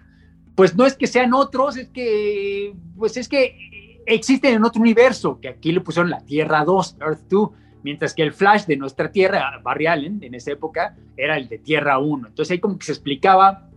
pues 0.56 0.76
no 0.76 0.86
es 0.86 0.96
que 0.96 1.08
sean 1.08 1.34
otros, 1.34 1.78
es 1.78 1.90
que, 1.90 2.74
pues 2.98 3.18
es 3.18 3.28
que 3.30 3.81
existen 4.16 4.56
en 4.56 4.64
otro 4.64 4.82
universo, 4.82 5.40
que 5.40 5.50
aquí 5.50 5.72
le 5.72 5.82
pusieron 5.82 6.10
la 6.10 6.22
Tierra 6.22 6.64
2, 6.64 6.98
Earth 7.00 7.28
2, 7.30 7.50
mientras 7.84 8.14
que 8.14 8.24
el 8.24 8.34
Flash 8.34 8.66
de 8.66 8.78
nuestra 8.78 9.12
Tierra, 9.12 9.60
Barry 9.64 9.88
Allen, 9.88 10.20
en 10.22 10.36
esa 10.36 10.52
época, 10.52 10.96
era 11.18 11.38
el 11.38 11.48
de 11.48 11.60
Tierra 11.60 12.00
1. 12.00 12.28
Entonces 12.28 12.52
ahí 12.52 12.60
como 12.60 12.78
que 12.78 12.86
se 12.86 12.92
explicaba, 12.92 13.70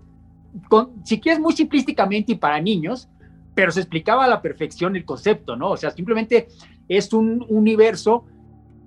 con, 0.68 1.04
si 1.04 1.20
quieres 1.20 1.40
muy 1.40 1.54
simplísticamente 1.54 2.32
y 2.32 2.36
para 2.36 2.60
niños, 2.60 3.08
pero 3.54 3.70
se 3.70 3.80
explicaba 3.80 4.24
a 4.24 4.28
la 4.28 4.42
perfección 4.42 4.96
el 4.96 5.04
concepto, 5.04 5.56
¿no? 5.56 5.70
O 5.70 5.76
sea, 5.76 5.90
simplemente 5.90 6.48
es 6.88 7.12
un 7.12 7.44
universo 7.48 8.24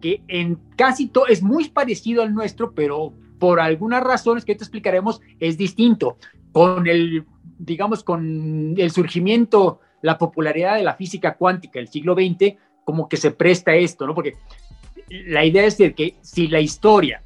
que 0.01 0.22
en 0.27 0.60
casi 0.75 1.08
todo 1.08 1.27
es 1.27 1.42
muy 1.42 1.70
parecido 1.70 2.22
al 2.22 2.34
nuestro, 2.34 2.74
pero 2.74 3.13
por 3.39 3.60
algunas 3.60 4.04
razones 4.04 4.46
que 4.46 4.56
te 4.56 4.63
explicaremos 4.63 5.22
es 5.39 5.58
distinto. 5.58 6.18
Con 6.51 6.88
el, 6.88 7.25
digamos, 7.58 8.04
con 8.04 8.75
el 8.77 8.92
surgimiento, 8.92 9.80
la 10.01 10.18
popularidad 10.18 10.75
de 10.75 10.84
la 10.84 10.96
física 10.96 11.36
cuántica 11.36 11.80
del 11.80 11.88
siglo 11.88 12.13
XX, 12.16 12.56
como 12.84 13.10
que 13.10 13.18
se 13.18 13.32
presta 13.32 13.75
esto, 13.75 14.06
¿no? 14.06 14.13
Porque 14.13 14.36
la 15.10 15.44
idea 15.46 15.66
es 15.66 15.77
de 15.77 15.94
que 15.94 16.16
si 16.22 16.48
la 16.48 16.60
historia 16.60 17.24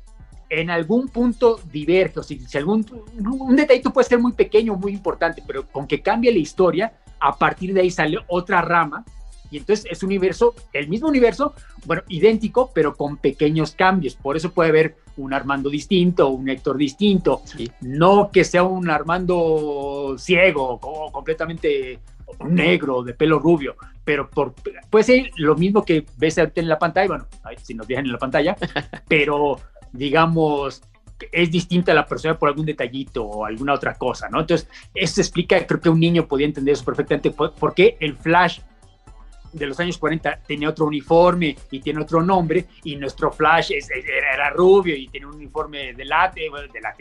en 0.50 0.70
algún 0.70 1.08
punto 1.08 1.60
diverge, 1.72 2.20
o 2.20 2.24
si, 2.24 2.40
si 2.40 2.58
algún 2.58 2.86
un 3.18 3.56
detallito 3.56 3.94
puede 3.94 4.08
ser 4.08 4.20
muy 4.20 4.34
pequeño 4.34 4.76
muy 4.76 4.92
importante, 4.92 5.44
pero 5.46 5.68
con 5.68 5.88
que 5.88 6.02
cambie 6.02 6.32
la 6.32 6.40
historia, 6.40 6.94
a 7.20 7.38
partir 7.38 7.74
de 7.74 7.82
ahí 7.82 7.92
sale 7.92 8.18
otra 8.28 8.62
rama 8.62 9.06
y 9.52 9.58
entonces 9.58 9.86
es 9.92 10.02
un 10.02 10.08
universo, 10.08 10.56
el 10.72 10.88
mismo 10.88 11.10
universo, 11.10 11.54
bueno, 11.86 12.04
idéntico, 12.08 12.72
pero 12.74 12.96
con 12.96 13.18
pequeños 13.18 13.76
cambios. 13.76 14.16
Por 14.16 14.38
eso 14.38 14.52
puede 14.54 14.70
haber 14.70 14.96
un 15.18 15.34
Armando 15.34 15.70
distinto, 15.70 16.30
un 16.30 16.48
Héctor 16.48 16.78
distinto. 16.78 17.42
No 17.82 18.32
que 18.32 18.46
sea 18.46 18.64
un 18.64 18.90
Armando 18.90 20.16
ciego 20.18 20.80
o 20.82 21.12
completamente 21.12 22.00
negro, 22.46 23.04
de 23.04 23.14
pelo 23.14 23.40
rubio, 23.40 23.76
pero 24.04 24.30
por, 24.30 24.54
puede 24.90 25.04
ser 25.04 25.32
lo 25.38 25.56
mismo 25.56 25.84
que 25.84 26.06
ves 26.18 26.38
en 26.38 26.68
la 26.68 26.80
pantalla, 26.80 27.08
bueno, 27.08 27.28
si 27.62 27.74
nos 27.74 27.88
dejan 27.88 28.06
en 28.06 28.12
la 28.12 28.18
pantalla, 28.18 28.56
pero 29.08 29.60
digamos, 29.92 30.82
es 31.32 31.52
distinta 31.52 31.92
a 31.92 31.96
la 31.96 32.06
persona 32.06 32.38
por 32.38 32.50
algún 32.50 32.66
detallito 32.66 33.24
o 33.24 33.46
alguna 33.46 33.74
otra 33.74 33.96
cosa, 33.96 34.30
¿no? 34.30 34.40
Entonces, 34.40 34.68
eso 34.94 35.22
explica, 35.22 35.66
creo 35.66 35.80
que 35.80 35.90
un 35.90 36.00
niño 36.00 36.28
podía 36.28 36.48
entender 36.48 36.74
eso 36.74 36.86
perfectamente, 36.86 37.32
por 37.32 37.74
qué 37.74 37.98
el 38.00 38.16
Flash 38.16 38.60
de 39.54 39.66
los 39.66 39.80
años 39.80 39.98
40 39.98 40.42
tenía 40.48 40.70
otro 40.70 40.86
uniforme 40.86 41.56
y 41.70 41.80
tiene 41.82 42.02
otro 42.02 42.22
nombre, 42.24 42.66
y 42.84 42.96
nuestro 42.96 43.32
Flash 43.32 43.72
era, 43.72 44.50
rubio 44.52 44.96
y 44.96 45.08
tiene 45.08 45.28
un 45.28 45.36
uniforme 45.36 45.94
de 45.94 46.06
late, 46.06 46.42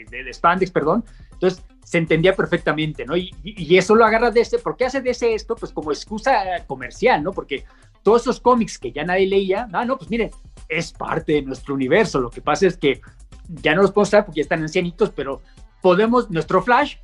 de, 0.09 0.23
de, 0.23 0.33
spandex, 0.33 0.71
perdón. 0.71 1.03
Entonces 1.31 1.63
se 1.91 1.97
entendía 1.97 2.33
perfectamente, 2.33 3.05
¿no? 3.05 3.17
Y, 3.17 3.33
eso 3.77 3.95
lo 3.95 4.05
agarra 4.05 4.31
de 4.31 4.39
ese, 4.39 4.59
¿por 4.59 4.77
qué 4.77 4.85
hace 4.85 5.01
de 5.01 5.09
ese 5.09 5.33
esto? 5.33 5.55
Pues 5.57 5.73
como 5.73 5.91
excusa 5.91 6.63
comercial, 6.65 7.21
¿no? 7.21 7.33
Porque 7.33 7.65
todos 8.01 8.21
esos 8.21 8.39
cómics 8.39 8.79
que 8.79 8.93
ya 8.93 9.03
nadie 9.03 9.27
leía, 9.27 9.67
ah, 9.73 9.83
no, 9.83 9.97
pues 9.97 10.09
miren, 10.09 10.31
es 10.69 10.93
parte 10.93 11.33
de 11.33 11.41
nuestro 11.41 11.73
universo. 11.75 12.21
Lo 12.21 12.29
que 12.29 12.39
pasa 12.39 12.65
es 12.65 12.77
que 12.77 13.01
ya 13.49 13.75
no 13.75 13.81
los 13.81 13.91
podemos 13.91 14.07
usar 14.07 14.23
porque 14.25 14.37
ya 14.37 14.43
están 14.43 14.61
ancianitos, 14.61 15.09
pero 15.09 15.41
podemos, 15.81 16.31
nuestro 16.31 16.61
Flash 16.61 16.95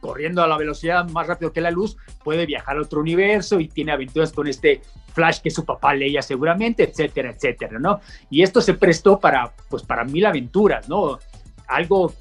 corriendo 0.00 0.42
a 0.42 0.48
la 0.48 0.58
velocidad 0.58 1.08
más 1.10 1.28
rápido 1.28 1.52
que 1.52 1.60
la 1.60 1.70
luz, 1.70 1.96
puede 2.24 2.44
viajar 2.44 2.76
a 2.76 2.82
otro 2.82 3.00
universo 3.00 3.60
y 3.60 3.68
tiene 3.68 3.92
aventuras 3.92 4.32
con 4.32 4.48
este 4.48 4.82
Flash 5.14 5.38
que 5.40 5.50
su 5.50 5.64
papá 5.64 5.94
leía 5.94 6.20
seguramente, 6.20 6.82
etcétera, 6.82 7.30
etcétera, 7.30 7.78
¿no? 7.78 8.00
Y 8.28 8.42
esto 8.42 8.60
se 8.60 8.74
prestó 8.74 9.20
para, 9.20 9.54
pues, 9.70 9.84
para 9.84 10.02
mil 10.02 10.26
aventuras, 10.26 10.88
¿no? 10.88 11.20
Algo, 11.68 12.12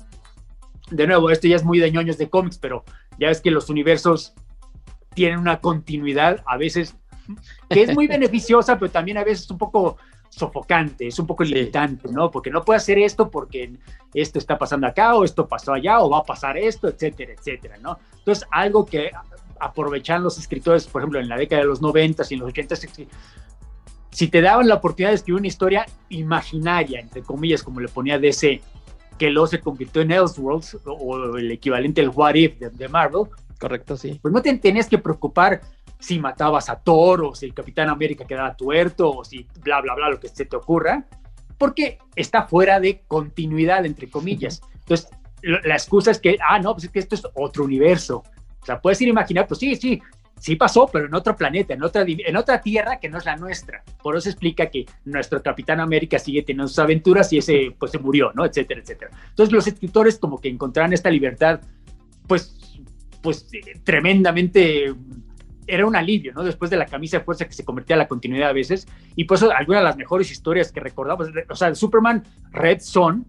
de 0.92 1.08
nuevo, 1.08 1.30
esto 1.30 1.48
ya 1.48 1.56
es 1.56 1.64
muy 1.64 1.80
de 1.80 1.92
ñoños 1.92 2.18
de 2.18 2.30
cómics, 2.30 2.58
pero 2.58 2.84
ya 3.18 3.30
ves 3.30 3.42
que 3.42 3.50
los 3.50 3.70
universos 3.70 4.34
tienen 5.14 5.40
una 5.40 5.60
continuidad 5.60 6.44
a 6.46 6.58
veces 6.58 6.96
que 7.70 7.84
es 7.84 7.94
muy 7.94 8.08
beneficiosa, 8.16 8.78
pero 8.78 8.92
también 8.92 9.18
a 9.18 9.24
veces 9.24 9.50
un 9.50 9.58
poco 9.58 9.98
sofocante, 10.30 11.08
es 11.08 11.20
un 11.20 11.28
poco 11.28 11.44
limitante, 11.44 12.10
¿no? 12.10 12.32
Porque 12.32 12.50
no 12.50 12.64
puede 12.64 12.78
hacer 12.78 12.98
esto 13.00 13.30
porque 13.30 13.74
esto 14.14 14.40
está 14.40 14.58
pasando 14.58 14.88
acá 14.88 15.16
o 15.16 15.26
esto 15.26 15.48
pasó 15.48 15.74
allá 15.74 16.00
o 16.00 16.10
va 16.10 16.20
a 16.20 16.24
pasar 16.24 16.58
esto, 16.58 16.88
etcétera, 16.88 17.34
etcétera, 17.34 17.78
¿no? 17.80 18.00
Entonces, 18.18 18.48
algo 18.52 18.86
que 18.86 19.12
aprovechan 19.60 20.24
los 20.24 20.38
escritores, 20.38 20.88
por 20.88 21.02
ejemplo, 21.02 21.20
en 21.20 21.28
la 21.28 21.38
década 21.38 21.62
de 21.62 21.68
los 21.68 21.82
90 21.82 22.24
y 22.30 22.34
en 22.34 22.40
los 22.40 22.50
80 22.50 22.76
si 24.12 24.28
te 24.28 24.42
daban 24.42 24.68
la 24.68 24.76
oportunidad 24.76 25.12
de 25.12 25.16
escribir 25.16 25.40
una 25.40 25.48
historia 25.48 25.86
imaginaria, 26.10 27.00
entre 27.00 27.22
comillas, 27.24 27.64
como 27.64 27.80
le 27.80 27.88
ponía 27.88 28.20
DC, 28.20 28.62
que 29.22 29.30
luego 29.30 29.46
se 29.46 29.60
convirtió 29.60 30.02
en 30.02 30.10
Elseworlds 30.10 30.80
o 30.84 31.38
el 31.38 31.52
equivalente 31.52 32.02
al 32.02 32.10
What 32.10 32.34
If 32.34 32.58
de, 32.58 32.90
Marvel. 32.90 33.28
Correcto, 33.60 33.96
sí. 33.96 34.18
Pues 34.20 34.34
no 34.34 34.42
te 34.42 34.52
tenías 34.58 34.88
que 34.88 34.98
preocupar 34.98 35.62
si 36.00 36.18
matabas 36.18 36.70
a 36.72 36.80
Thor 36.80 37.26
o 37.26 37.36
si 37.36 37.46
el 37.46 37.54
Capitán 37.54 37.90
América 37.90 38.26
quedaba 38.26 38.58
tuerto 38.58 39.18
o 39.18 39.24
si 39.24 39.46
bla, 39.62 39.80
bla, 39.80 39.94
bla, 39.94 40.10
lo 40.10 40.20
que 40.20 40.28
se 40.28 40.46
te 40.46 40.56
ocurra, 40.56 41.06
porque 41.60 42.00
está 42.16 42.48
fuera 42.48 42.80
de 42.80 43.04
continuidad, 43.08 43.86
entre 43.86 44.10
comillas. 44.10 44.64
Entonces, 44.74 45.08
la 45.44 45.76
excusa 45.76 46.10
es 46.10 46.18
que, 46.18 46.40
ah, 46.44 46.58
no, 46.58 46.74
pues 46.74 46.86
es 46.86 46.90
que 46.90 46.98
esto 46.98 47.14
es 47.14 47.22
otro 47.36 47.66
universo. 47.66 48.24
O 48.60 48.66
sea, 48.66 48.82
puedes 48.82 49.00
ir 49.02 49.10
a 49.10 49.12
imaginar, 49.12 49.46
pues 49.46 49.60
sí, 49.60 49.76
sí, 49.76 50.02
sí 50.42 50.56
pasó, 50.56 50.90
pero 50.92 51.06
en 51.06 51.14
otro 51.14 51.36
planeta, 51.36 51.76
en 51.76 51.84
otra, 51.84 52.04
en 52.08 52.36
otra 52.36 52.60
tierra 52.62 53.00
que 53.00 53.08
no 53.08 53.20
es 53.20 53.26
la 53.26 53.36
nuestra. 53.36 53.84
Por 54.02 54.18
eso 54.18 54.28
explica 54.28 54.72
que 54.72 54.88
nuestro 55.06 55.42
Capitán 55.44 55.80
América 55.80 56.18
sigue 56.18 56.42
teniendo 56.42 56.68
sus 56.68 56.80
aventuras 56.80 57.32
y 57.32 57.38
ese 57.38 57.76
pues 57.78 57.92
se 57.92 58.00
murió, 58.00 58.32
¿no? 58.34 58.44
Etcétera, 58.44 58.82
etcétera. 58.82 59.12
Entonces 59.30 59.54
los 59.54 59.68
escritores 59.68 60.18
como 60.18 60.42
que 60.42 60.50
encontraron 60.50 60.94
esta 60.94 61.12
libertad, 61.12 61.62
pues, 62.28 62.58
pues 63.22 63.48
tremendamente 63.84 64.92
era 65.68 65.86
un 65.86 65.96
alivio, 65.96 66.34
¿no? 66.34 66.44
Después 66.44 66.72
de 66.72 66.78
la 66.78 66.88
camisa 66.88 67.20
de 67.20 67.24
fuerza 67.24 67.46
que 67.46 67.54
se 67.54 67.64
convertía 67.64 67.96
a 67.96 68.00
la 68.00 68.08
continuidad 68.08 68.50
a 68.50 68.54
veces. 68.54 68.88
Y 69.16 69.26
pues 69.26 69.44
algunas 69.44 69.82
de 69.82 69.86
las 69.86 69.96
mejores 69.96 70.32
historias 70.32 70.72
que 70.72 70.80
recordamos, 70.80 71.28
o 71.50 71.56
sea, 71.56 71.76
Superman 71.76 72.24
Red 72.50 72.80
Son, 72.80 73.28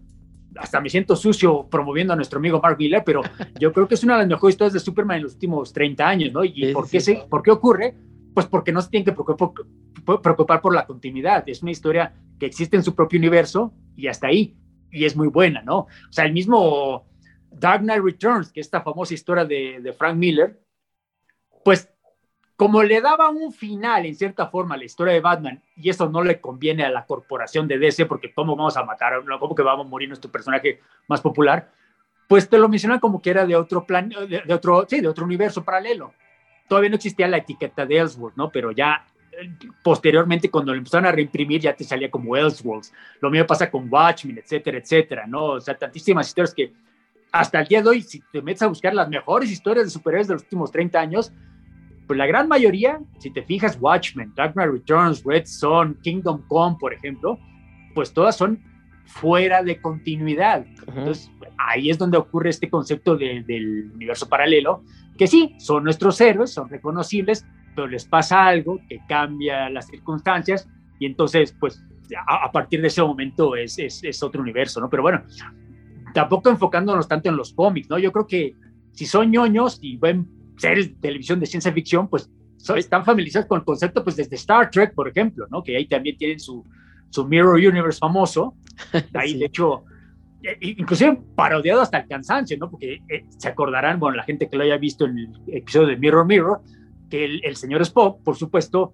hasta 0.57 0.81
me 0.81 0.89
siento 0.89 1.15
sucio 1.15 1.67
promoviendo 1.69 2.13
a 2.13 2.15
nuestro 2.15 2.39
amigo 2.39 2.59
Mark 2.61 2.77
Miller, 2.77 3.03
pero 3.05 3.21
yo 3.59 3.71
creo 3.73 3.87
que 3.87 3.95
es 3.95 4.03
una 4.03 4.13
de 4.13 4.19
las 4.19 4.27
mejores 4.27 4.53
historias 4.53 4.73
de 4.73 4.79
Superman 4.79 5.17
en 5.17 5.23
los 5.23 5.33
últimos 5.33 5.73
30 5.73 6.07
años, 6.07 6.33
¿no? 6.33 6.43
¿Y 6.43 6.73
por, 6.73 6.89
qué 6.89 6.99
se, 6.99 7.25
por 7.29 7.43
qué 7.43 7.51
ocurre? 7.51 7.95
Pues 8.33 8.45
porque 8.47 8.71
no 8.71 8.81
se 8.81 8.89
tiene 8.89 9.05
que 9.05 9.11
preocupar, 9.11 9.51
preocupar 10.21 10.61
por 10.61 10.73
la 10.73 10.85
continuidad. 10.85 11.43
Es 11.47 11.61
una 11.61 11.71
historia 11.71 12.13
que 12.39 12.45
existe 12.45 12.75
en 12.75 12.83
su 12.83 12.95
propio 12.95 13.19
universo 13.19 13.73
y 13.95 14.07
hasta 14.07 14.27
ahí. 14.27 14.55
Y 14.91 15.05
es 15.05 15.15
muy 15.15 15.27
buena, 15.27 15.61
¿no? 15.61 15.79
O 15.79 16.11
sea, 16.11 16.25
el 16.25 16.33
mismo 16.33 17.07
Dark 17.51 17.81
Knight 17.81 18.03
Returns, 18.03 18.51
que 18.51 18.59
es 18.59 18.67
esta 18.67 18.81
famosa 18.81 19.13
historia 19.13 19.45
de, 19.45 19.79
de 19.81 19.93
Frank 19.93 20.17
Miller, 20.17 20.59
pues 21.63 21.92
como 22.55 22.83
le 22.83 23.01
daba 23.01 23.29
un 23.29 23.51
final 23.51 24.05
en 24.05 24.15
cierta 24.15 24.47
forma 24.47 24.75
a 24.75 24.77
la 24.77 24.85
historia 24.85 25.13
de 25.13 25.21
Batman, 25.21 25.61
y 25.75 25.89
eso 25.89 26.09
no 26.09 26.23
le 26.23 26.39
conviene 26.39 26.83
a 26.83 26.89
la 26.89 27.05
corporación 27.05 27.67
de 27.67 27.77
DC, 27.77 28.05
porque 28.05 28.33
cómo 28.33 28.55
vamos 28.55 28.77
a 28.77 28.83
matar, 28.83 29.23
cómo 29.39 29.55
que 29.55 29.63
vamos 29.63 29.85
a 29.85 29.89
morir 29.89 30.07
nuestro 30.07 30.31
personaje 30.31 30.79
más 31.07 31.21
popular, 31.21 31.71
pues 32.27 32.49
te 32.49 32.57
lo 32.57 32.69
mencionan 32.69 32.99
como 32.99 33.21
que 33.21 33.31
era 33.31 33.45
de 33.45 33.55
otro 33.55 33.85
plan, 33.85 34.09
de, 34.09 34.53
otro, 34.53 34.85
sí, 34.87 35.01
de 35.01 35.07
otro 35.07 35.25
universo 35.25 35.63
paralelo. 35.63 36.13
Todavía 36.67 36.89
no 36.89 36.95
existía 36.95 37.27
la 37.27 37.37
etiqueta 37.37 37.85
de 37.85 37.97
Ellsworth, 37.97 38.35
¿no? 38.35 38.49
Pero 38.49 38.71
ya 38.71 39.05
posteriormente 39.83 40.49
cuando 40.49 40.71
lo 40.71 40.77
empezaron 40.77 41.07
a 41.07 41.11
reimprimir 41.11 41.61
ya 41.61 41.75
te 41.75 41.83
salía 41.83 42.09
como 42.09 42.35
Elseworlds. 42.35 42.93
Lo 43.19 43.29
mismo 43.29 43.47
pasa 43.47 43.69
con 43.69 43.91
Watchmen, 43.91 44.37
etcétera, 44.37 44.77
etcétera, 44.77 45.27
¿no? 45.27 45.45
O 45.45 45.61
sea, 45.61 45.77
tantísimas 45.77 46.27
historias 46.27 46.53
que 46.53 46.73
hasta 47.31 47.61
el 47.61 47.67
día 47.67 47.81
de 47.81 47.89
hoy, 47.89 48.01
si 48.01 48.21
te 48.31 48.41
metes 48.41 48.61
a 48.61 48.67
buscar 48.67 48.93
las 48.93 49.09
mejores 49.09 49.49
historias 49.51 49.85
de 49.85 49.91
superhéroes 49.91 50.27
de 50.27 50.35
los 50.35 50.43
últimos 50.43 50.71
30 50.71 50.99
años, 50.99 51.33
pues 52.07 52.17
la 52.17 52.25
gran 52.25 52.47
mayoría, 52.47 52.99
si 53.19 53.31
te 53.31 53.43
fijas, 53.43 53.77
Watchmen, 53.79 54.33
Dark 54.35 54.53
Knight 54.53 54.71
Returns, 54.71 55.23
Red 55.23 55.45
Son, 55.45 55.97
Kingdom 56.01 56.41
Come, 56.47 56.77
por 56.79 56.93
ejemplo, 56.93 57.39
pues 57.93 58.13
todas 58.13 58.35
son 58.35 58.59
fuera 59.05 59.63
de 59.63 59.81
continuidad. 59.81 60.65
Entonces, 60.87 61.31
ahí 61.57 61.89
es 61.89 61.97
donde 61.97 62.17
ocurre 62.17 62.49
este 62.49 62.69
concepto 62.69 63.15
del 63.15 63.91
universo 63.93 64.27
paralelo, 64.27 64.83
que 65.17 65.27
sí, 65.27 65.55
son 65.59 65.83
nuestros 65.83 66.19
héroes, 66.21 66.51
son 66.51 66.69
reconocibles, 66.69 67.45
pero 67.75 67.87
les 67.87 68.05
pasa 68.05 68.45
algo 68.45 68.79
que 68.87 68.99
cambia 69.07 69.69
las 69.69 69.87
circunstancias 69.87 70.67
y 70.99 71.05
entonces, 71.05 71.55
pues, 71.59 71.83
a, 72.27 72.51
partir 72.51 72.81
de 72.81 72.87
ese 72.87 73.01
momento 73.01 73.55
es, 73.55 73.77
es, 73.79 74.23
otro 74.23 74.41
universo, 74.41 74.79
¿no? 74.79 74.89
Pero 74.89 75.03
bueno, 75.03 75.23
tampoco 76.13 76.49
enfocándonos 76.49 77.07
tanto 77.07 77.29
en 77.29 77.37
los 77.37 77.53
cómics, 77.53 77.89
¿no? 77.89 77.97
Yo 77.97 78.11
creo 78.11 78.27
que 78.27 78.55
si 78.91 79.05
son 79.05 79.31
ñoños 79.31 79.79
y 79.81 79.97
ven 79.97 80.27
series 80.57 80.89
de 80.89 80.95
televisión 80.95 81.39
de 81.39 81.45
ciencia 81.45 81.71
ficción, 81.71 82.07
pues 82.07 82.29
están 82.75 83.03
familiarizados 83.03 83.47
con 83.47 83.59
el 83.59 83.65
concepto, 83.65 84.03
pues 84.03 84.15
desde 84.15 84.35
Star 84.35 84.69
Trek, 84.69 84.93
por 84.93 85.07
ejemplo, 85.07 85.45
¿no? 85.49 85.61
Que 85.63 85.75
ahí 85.75 85.85
también 85.85 86.17
tienen 86.17 86.39
su, 86.39 86.63
su 87.09 87.25
Mirror 87.25 87.55
Universe 87.55 87.99
famoso. 87.99 88.55
Ahí, 89.13 89.37
de 89.37 89.45
hecho, 89.45 89.83
e, 90.41 90.57
inclusive 90.61 91.19
parodiado 91.35 91.81
hasta 91.81 91.99
el 91.99 92.07
cansancio, 92.07 92.57
¿no? 92.57 92.69
Porque 92.69 93.01
eh, 93.09 93.25
se 93.37 93.49
acordarán, 93.49 93.99
bueno, 93.99 94.15
la 94.15 94.23
gente 94.23 94.49
que 94.49 94.57
lo 94.57 94.63
haya 94.63 94.77
visto 94.77 95.05
en 95.05 95.17
el 95.17 95.29
episodio 95.47 95.87
de 95.87 95.97
Mirror 95.97 96.25
Mirror, 96.25 96.61
que 97.09 97.25
el, 97.25 97.55
señor 97.55 97.81
Spock, 97.81 98.23
por 98.23 98.35
supuesto, 98.35 98.93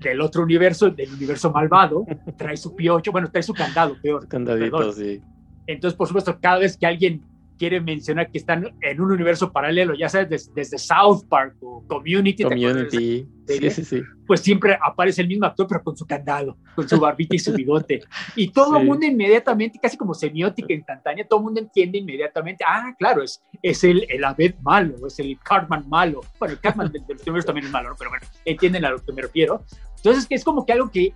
del 0.00 0.20
otro 0.22 0.42
universo, 0.42 0.90
del 0.90 1.12
universo 1.12 1.52
malvado, 1.52 2.06
trae 2.36 2.56
su 2.56 2.74
piocho, 2.74 3.12
bueno, 3.12 3.30
trae 3.30 3.42
su 3.42 3.52
candado, 3.52 3.96
peor. 4.02 4.26
Candadito, 4.26 4.92
sí. 4.92 5.20
Entonces, 5.66 5.96
por 5.96 6.08
supuesto, 6.08 6.38
cada 6.40 6.58
vez 6.58 6.76
que 6.76 6.86
alguien 6.86 7.22
quiere 7.60 7.78
mencionar 7.78 8.30
que 8.30 8.38
están 8.38 8.74
en 8.80 9.00
un 9.02 9.12
universo 9.12 9.52
paralelo, 9.52 9.94
ya 9.94 10.08
sabes, 10.08 10.50
desde, 10.54 10.78
South 10.78 11.26
Park 11.28 11.56
o 11.60 11.84
Community, 11.86 12.42
Community. 12.42 13.28
Sí, 13.46 13.70
sí, 13.70 13.84
sí. 13.84 14.02
pues 14.26 14.40
siempre 14.40 14.78
aparece 14.82 15.20
el 15.20 15.28
mismo 15.28 15.44
actor, 15.44 15.66
pero 15.68 15.82
con 15.82 15.94
su 15.94 16.06
candado, 16.06 16.56
con 16.74 16.88
su 16.88 16.98
barbita 16.98 17.36
y 17.36 17.38
su 17.38 17.52
bigote. 17.52 18.00
Y 18.34 18.48
todo 18.48 18.78
el 18.78 18.86
mundo 18.86 19.04
inmediatamente, 19.04 19.78
casi 19.78 19.98
como 19.98 20.14
semiótica 20.14 20.72
instantánea, 20.72 21.26
todo 21.28 21.40
el 21.40 21.44
mundo 21.44 21.60
entiende 21.60 21.98
inmediatamente, 21.98 22.64
ah, 22.66 22.94
claro, 22.98 23.22
es, 23.22 23.42
es 23.60 23.84
el, 23.84 24.06
el 24.08 24.24
Abed 24.24 24.54
malo, 24.62 25.06
es 25.06 25.18
el 25.18 25.38
Cartman 25.40 25.86
malo. 25.86 26.22
Bueno, 26.38 26.54
el 26.54 26.60
Cartman 26.60 26.90
del, 26.90 27.04
universo 27.26 27.48
también 27.48 27.66
es 27.66 27.72
malo, 27.72 27.94
pero 27.98 28.08
bueno, 28.08 28.26
entienden 28.46 28.86
a 28.86 28.90
lo 28.90 29.04
que 29.04 29.12
me 29.12 29.20
refiero. 29.20 29.66
Entonces, 29.96 30.26
es 30.30 30.44
como 30.44 30.64
que 30.64 30.72
algo 30.72 30.90
que 30.90 31.12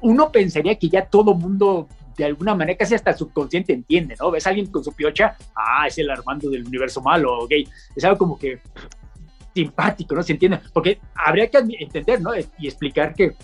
uno 0.00 0.32
pensaría 0.32 0.76
que 0.76 0.88
ya 0.88 1.06
todo 1.06 1.34
mundo 1.34 1.86
de 2.18 2.24
alguna 2.24 2.54
manera 2.54 2.76
casi 2.76 2.96
hasta 2.96 3.12
el 3.12 3.16
subconsciente 3.16 3.72
entiende, 3.72 4.16
¿no? 4.18 4.30
Ves 4.30 4.46
a 4.46 4.50
alguien 4.50 4.66
con 4.66 4.82
su 4.82 4.92
piocha, 4.92 5.36
ah, 5.54 5.86
es 5.86 5.96
el 5.98 6.10
Armando 6.10 6.50
del 6.50 6.66
universo 6.66 7.00
malo, 7.00 7.46
gay. 7.46 7.66
Es 7.94 8.04
algo 8.04 8.18
como 8.18 8.38
que 8.38 8.58
simpático, 9.54 10.16
¿no? 10.16 10.22
Se 10.22 10.32
entiende, 10.32 10.60
porque 10.72 11.00
habría 11.14 11.48
que 11.48 11.58
entender, 11.78 12.20
¿no? 12.20 12.32
Y 12.58 12.66
explicar 12.66 13.14
que 13.14 13.34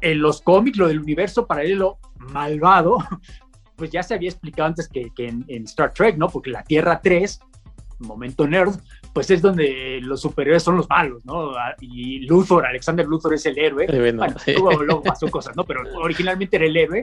en 0.00 0.20
los 0.20 0.40
cómics, 0.40 0.78
lo 0.78 0.86
del 0.86 1.00
universo 1.00 1.46
paralelo 1.46 1.98
malvado, 2.16 2.98
pues 3.76 3.90
ya 3.90 4.04
se 4.04 4.14
había 4.14 4.30
explicado 4.30 4.68
antes 4.68 4.88
que, 4.88 5.10
en, 5.18 5.44
Star 5.64 5.92
Trek, 5.92 6.16
¿no? 6.16 6.28
Porque 6.28 6.50
la 6.50 6.62
Tierra 6.62 7.00
3, 7.02 7.40
momento 7.98 8.46
nerd, 8.46 8.74
pues 9.12 9.30
es 9.30 9.42
donde 9.42 9.98
los 10.00 10.20
superiores 10.20 10.62
son 10.62 10.76
los 10.76 10.88
malos, 10.88 11.24
¿no? 11.24 11.52
Y 11.80 12.20
Luthor, 12.26 12.66
Alexander 12.66 13.04
Luthor 13.04 13.34
es 13.34 13.46
el 13.46 13.58
héroe. 13.58 13.86
bueno, 14.60 14.82
luego 14.82 15.02
pasó 15.04 15.28
cosas, 15.28 15.56
¿no? 15.56 15.64
Pero 15.64 15.82
originalmente 15.98 16.56
era 16.56 16.66
el 16.66 16.76
héroe 16.76 17.02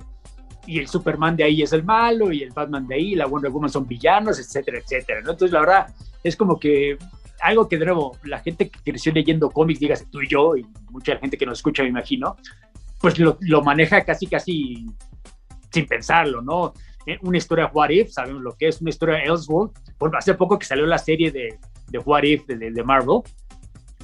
y 0.66 0.80
el 0.80 0.88
Superman 0.88 1.36
de 1.36 1.44
ahí 1.44 1.62
es 1.62 1.74
el 1.74 1.84
malo, 1.84 2.32
y 2.32 2.44
el 2.44 2.52
Batman 2.52 2.88
de 2.88 2.96
ahí, 2.96 3.16
la 3.16 3.26
Wonder 3.26 3.52
Woman 3.52 3.70
son 3.70 3.88
villanos, 3.88 4.40
etcétera, 4.40 4.80
etcétera, 4.80 5.22
¿no? 5.22 5.32
Entonces, 5.32 5.52
la 5.52 5.60
verdad, 5.60 5.88
es 6.24 6.36
como 6.36 6.60
que 6.60 6.98
algo 7.42 7.68
que 7.68 7.78
de 7.78 7.86
nuevo, 7.86 8.18
la 8.24 8.40
gente 8.40 8.70
que 8.70 8.80
creció 8.84 9.12
leyendo 9.12 9.50
cómics, 9.50 9.80
dígase 9.80 10.06
tú 10.10 10.22
y 10.22 10.28
yo, 10.30 10.56
y 10.56 10.66
mucha 10.90 11.18
gente 11.18 11.38
que 11.38 11.46
nos 11.46 11.60
escucha, 11.60 11.84
me 11.84 11.90
imagino, 11.90 12.38
pues 13.02 13.20
lo, 13.20 13.38
lo 13.42 13.62
maneja 13.62 14.04
casi, 14.06 14.28
casi 14.28 14.86
sin 15.72 15.86
pensarlo, 15.86 16.42
¿no? 16.42 16.74
Eh, 17.06 17.18
una 17.22 17.38
historia 17.38 17.70
What 17.74 17.90
If, 17.90 18.12
sabemos 18.12 18.42
lo 18.42 18.56
que 18.56 18.70
es, 18.70 18.80
una 18.80 18.92
historia 18.92 19.20
Elseworld, 19.20 19.74
por 19.98 20.16
hace 20.16 20.34
poco 20.36 20.58
que 20.58 20.66
salió 20.66 20.86
la 20.86 20.98
serie 20.98 21.32
de, 21.32 21.60
de 21.90 22.00
What 22.00 22.24
If 22.24 22.46
de, 22.46 22.72
de 22.72 22.84
Marvel, 22.84 23.22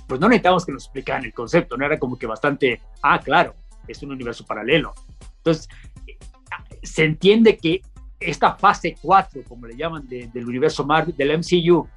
pues 0.07 0.19
no 0.19 0.27
necesitamos 0.27 0.65
que 0.65 0.71
nos 0.73 0.83
explicaran 0.85 1.23
el 1.23 1.33
concepto, 1.33 1.77
no 1.77 1.85
era 1.85 1.97
como 1.97 2.17
que 2.17 2.25
bastante, 2.25 2.81
ah, 3.03 3.19
claro, 3.19 3.53
es 3.87 4.01
un 4.03 4.11
universo 4.11 4.45
paralelo. 4.45 4.93
Entonces, 5.37 5.69
se 6.83 7.03
entiende 7.03 7.57
que 7.57 7.81
esta 8.19 8.55
fase 8.55 8.95
4, 9.01 9.43
como 9.47 9.67
le 9.67 9.75
llaman, 9.75 10.07
del 10.07 10.45
universo 10.45 10.85
Marvel, 10.85 11.15
del 11.15 11.37
MCU, 11.37 11.87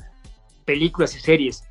películas 0.64 1.16
y 1.16 1.21
series, 1.21 1.64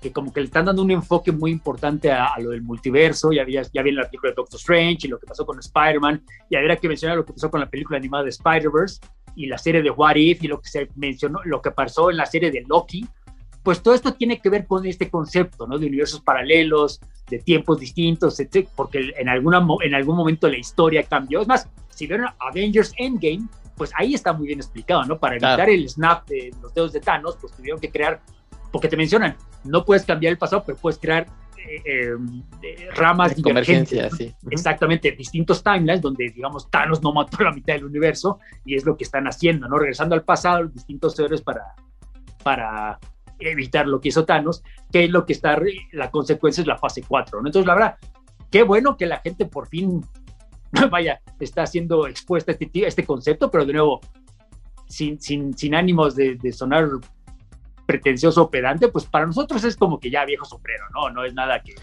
que 0.00 0.12
como 0.12 0.32
que 0.32 0.40
le 0.40 0.46
están 0.46 0.64
dando 0.64 0.82
un 0.82 0.90
enfoque 0.90 1.30
muy 1.30 1.50
importante 1.50 2.10
a, 2.10 2.38
lo 2.38 2.50
del 2.50 2.62
multiverso, 2.62 3.32
ya, 3.32 3.42
había, 3.42 3.62
ya 3.62 3.82
viene 3.82 4.00
la 4.00 4.08
película 4.08 4.30
de 4.30 4.36
Doctor 4.36 4.58
Strange 4.58 5.06
y 5.06 5.08
lo 5.08 5.18
que 5.18 5.26
pasó 5.26 5.44
con 5.44 5.58
Spider-Man, 5.58 6.24
y 6.48 6.56
habría 6.56 6.76
que 6.76 6.88
mencionar 6.88 7.18
lo 7.18 7.26
que 7.26 7.34
pasó 7.34 7.50
con 7.50 7.60
la 7.60 7.68
película 7.68 7.98
animada 7.98 8.24
de 8.24 8.30
Spider-Verse 8.30 9.00
y 9.36 9.46
la 9.46 9.58
serie 9.58 9.82
de 9.82 9.90
What 9.90 10.16
If 10.16 10.42
y 10.42 10.48
lo 10.48 10.60
que 10.60 10.68
se 10.68 10.88
mencionó, 10.96 11.40
lo 11.44 11.60
que 11.60 11.70
pasó 11.70 12.10
en 12.10 12.16
la 12.16 12.26
serie 12.26 12.50
de 12.50 12.64
Loki, 12.66 13.06
pues 13.62 13.82
todo 13.82 13.94
esto 13.94 14.14
tiene 14.14 14.40
que 14.40 14.48
ver 14.48 14.66
con 14.66 14.86
este 14.86 15.10
concepto, 15.10 15.66
¿no? 15.66 15.78
De 15.78 15.86
universos 15.86 16.20
paralelos, 16.20 17.00
de 17.28 17.38
tiempos 17.38 17.78
distintos, 17.78 18.40
etc. 18.40 18.68
Porque 18.74 19.12
en, 19.16 19.28
alguna, 19.28 19.66
en 19.82 19.94
algún 19.94 20.16
momento 20.16 20.48
la 20.48 20.58
historia 20.58 21.02
cambió. 21.02 21.42
Es 21.42 21.48
más, 21.48 21.68
si 21.90 22.06
vieron 22.06 22.28
Avengers 22.38 22.92
Endgame, 22.96 23.46
pues 23.76 23.92
ahí 23.96 24.14
está 24.14 24.32
muy 24.32 24.46
bien 24.46 24.58
explicado, 24.58 25.04
¿no? 25.04 25.18
Para 25.18 25.34
evitar 25.36 25.68
el 25.68 25.88
snap 25.88 26.26
de 26.28 26.50
los 26.60 26.72
dedos 26.74 26.92
de 26.92 27.00
Thanos, 27.00 27.36
pues 27.40 27.52
tuvieron 27.54 27.80
que 27.80 27.90
crear, 27.90 28.20
porque 28.70 28.88
te 28.88 28.96
mencionan, 28.96 29.36
no 29.64 29.84
puedes 29.84 30.04
cambiar 30.04 30.32
el 30.32 30.38
pasado, 30.38 30.64
pero 30.66 30.76
puedes 30.76 30.98
crear 30.98 31.26
eh, 31.66 31.82
eh, 32.62 32.88
ramas 32.94 33.36
de 33.36 33.42
convergencia, 33.42 34.10
sí. 34.10 34.34
Exactamente, 34.50 35.12
distintos 35.12 35.62
timelines 35.62 36.00
donde, 36.00 36.30
digamos, 36.30 36.70
Thanos 36.70 37.02
no 37.02 37.12
mató 37.12 37.42
la 37.42 37.52
mitad 37.52 37.74
del 37.74 37.84
universo 37.84 38.38
y 38.64 38.74
es 38.74 38.84
lo 38.84 38.96
que 38.96 39.04
están 39.04 39.26
haciendo, 39.26 39.68
¿no? 39.68 39.78
Regresando 39.78 40.14
al 40.14 40.24
pasado, 40.24 40.66
distintos 40.68 41.18
héroes 41.18 41.42
para, 41.42 41.74
para 42.42 42.98
evitar 43.40 43.86
lo 43.86 44.00
que 44.00 44.08
hizo 44.08 44.24
Thanos, 44.24 44.62
que 44.92 45.04
es 45.04 45.10
lo 45.10 45.26
que 45.26 45.32
está, 45.32 45.58
la 45.92 46.10
consecuencia 46.10 46.60
es 46.60 46.66
la 46.66 46.78
fase 46.78 47.02
4, 47.06 47.40
¿no? 47.40 47.48
Entonces, 47.48 47.66
la 47.66 47.74
verdad, 47.74 47.96
qué 48.50 48.62
bueno 48.62 48.96
que 48.96 49.06
la 49.06 49.18
gente 49.18 49.46
por 49.46 49.68
fin 49.68 50.04
vaya, 50.90 51.20
está 51.38 51.66
siendo 51.66 52.06
expuesta 52.06 52.52
a 52.52 52.56
este, 52.58 52.86
este 52.86 53.04
concepto, 53.04 53.50
pero 53.50 53.64
de 53.64 53.72
nuevo, 53.72 54.00
sin, 54.88 55.20
sin, 55.20 55.56
sin 55.56 55.74
ánimos 55.74 56.16
de, 56.16 56.38
sonar 56.52 56.88
pretencioso 57.86 58.42
o 58.42 58.50
pedante, 58.50 58.88
pues 58.88 59.04
para 59.04 59.26
nosotros 59.26 59.64
es 59.64 59.76
como 59.76 59.98
que 59.98 60.10
ya 60.10 60.24
viejo 60.24 60.44
sombrero, 60.44 60.84
¿no? 60.94 61.10
No 61.10 61.24
es 61.24 61.34
nada 61.34 61.60
que... 61.60 61.74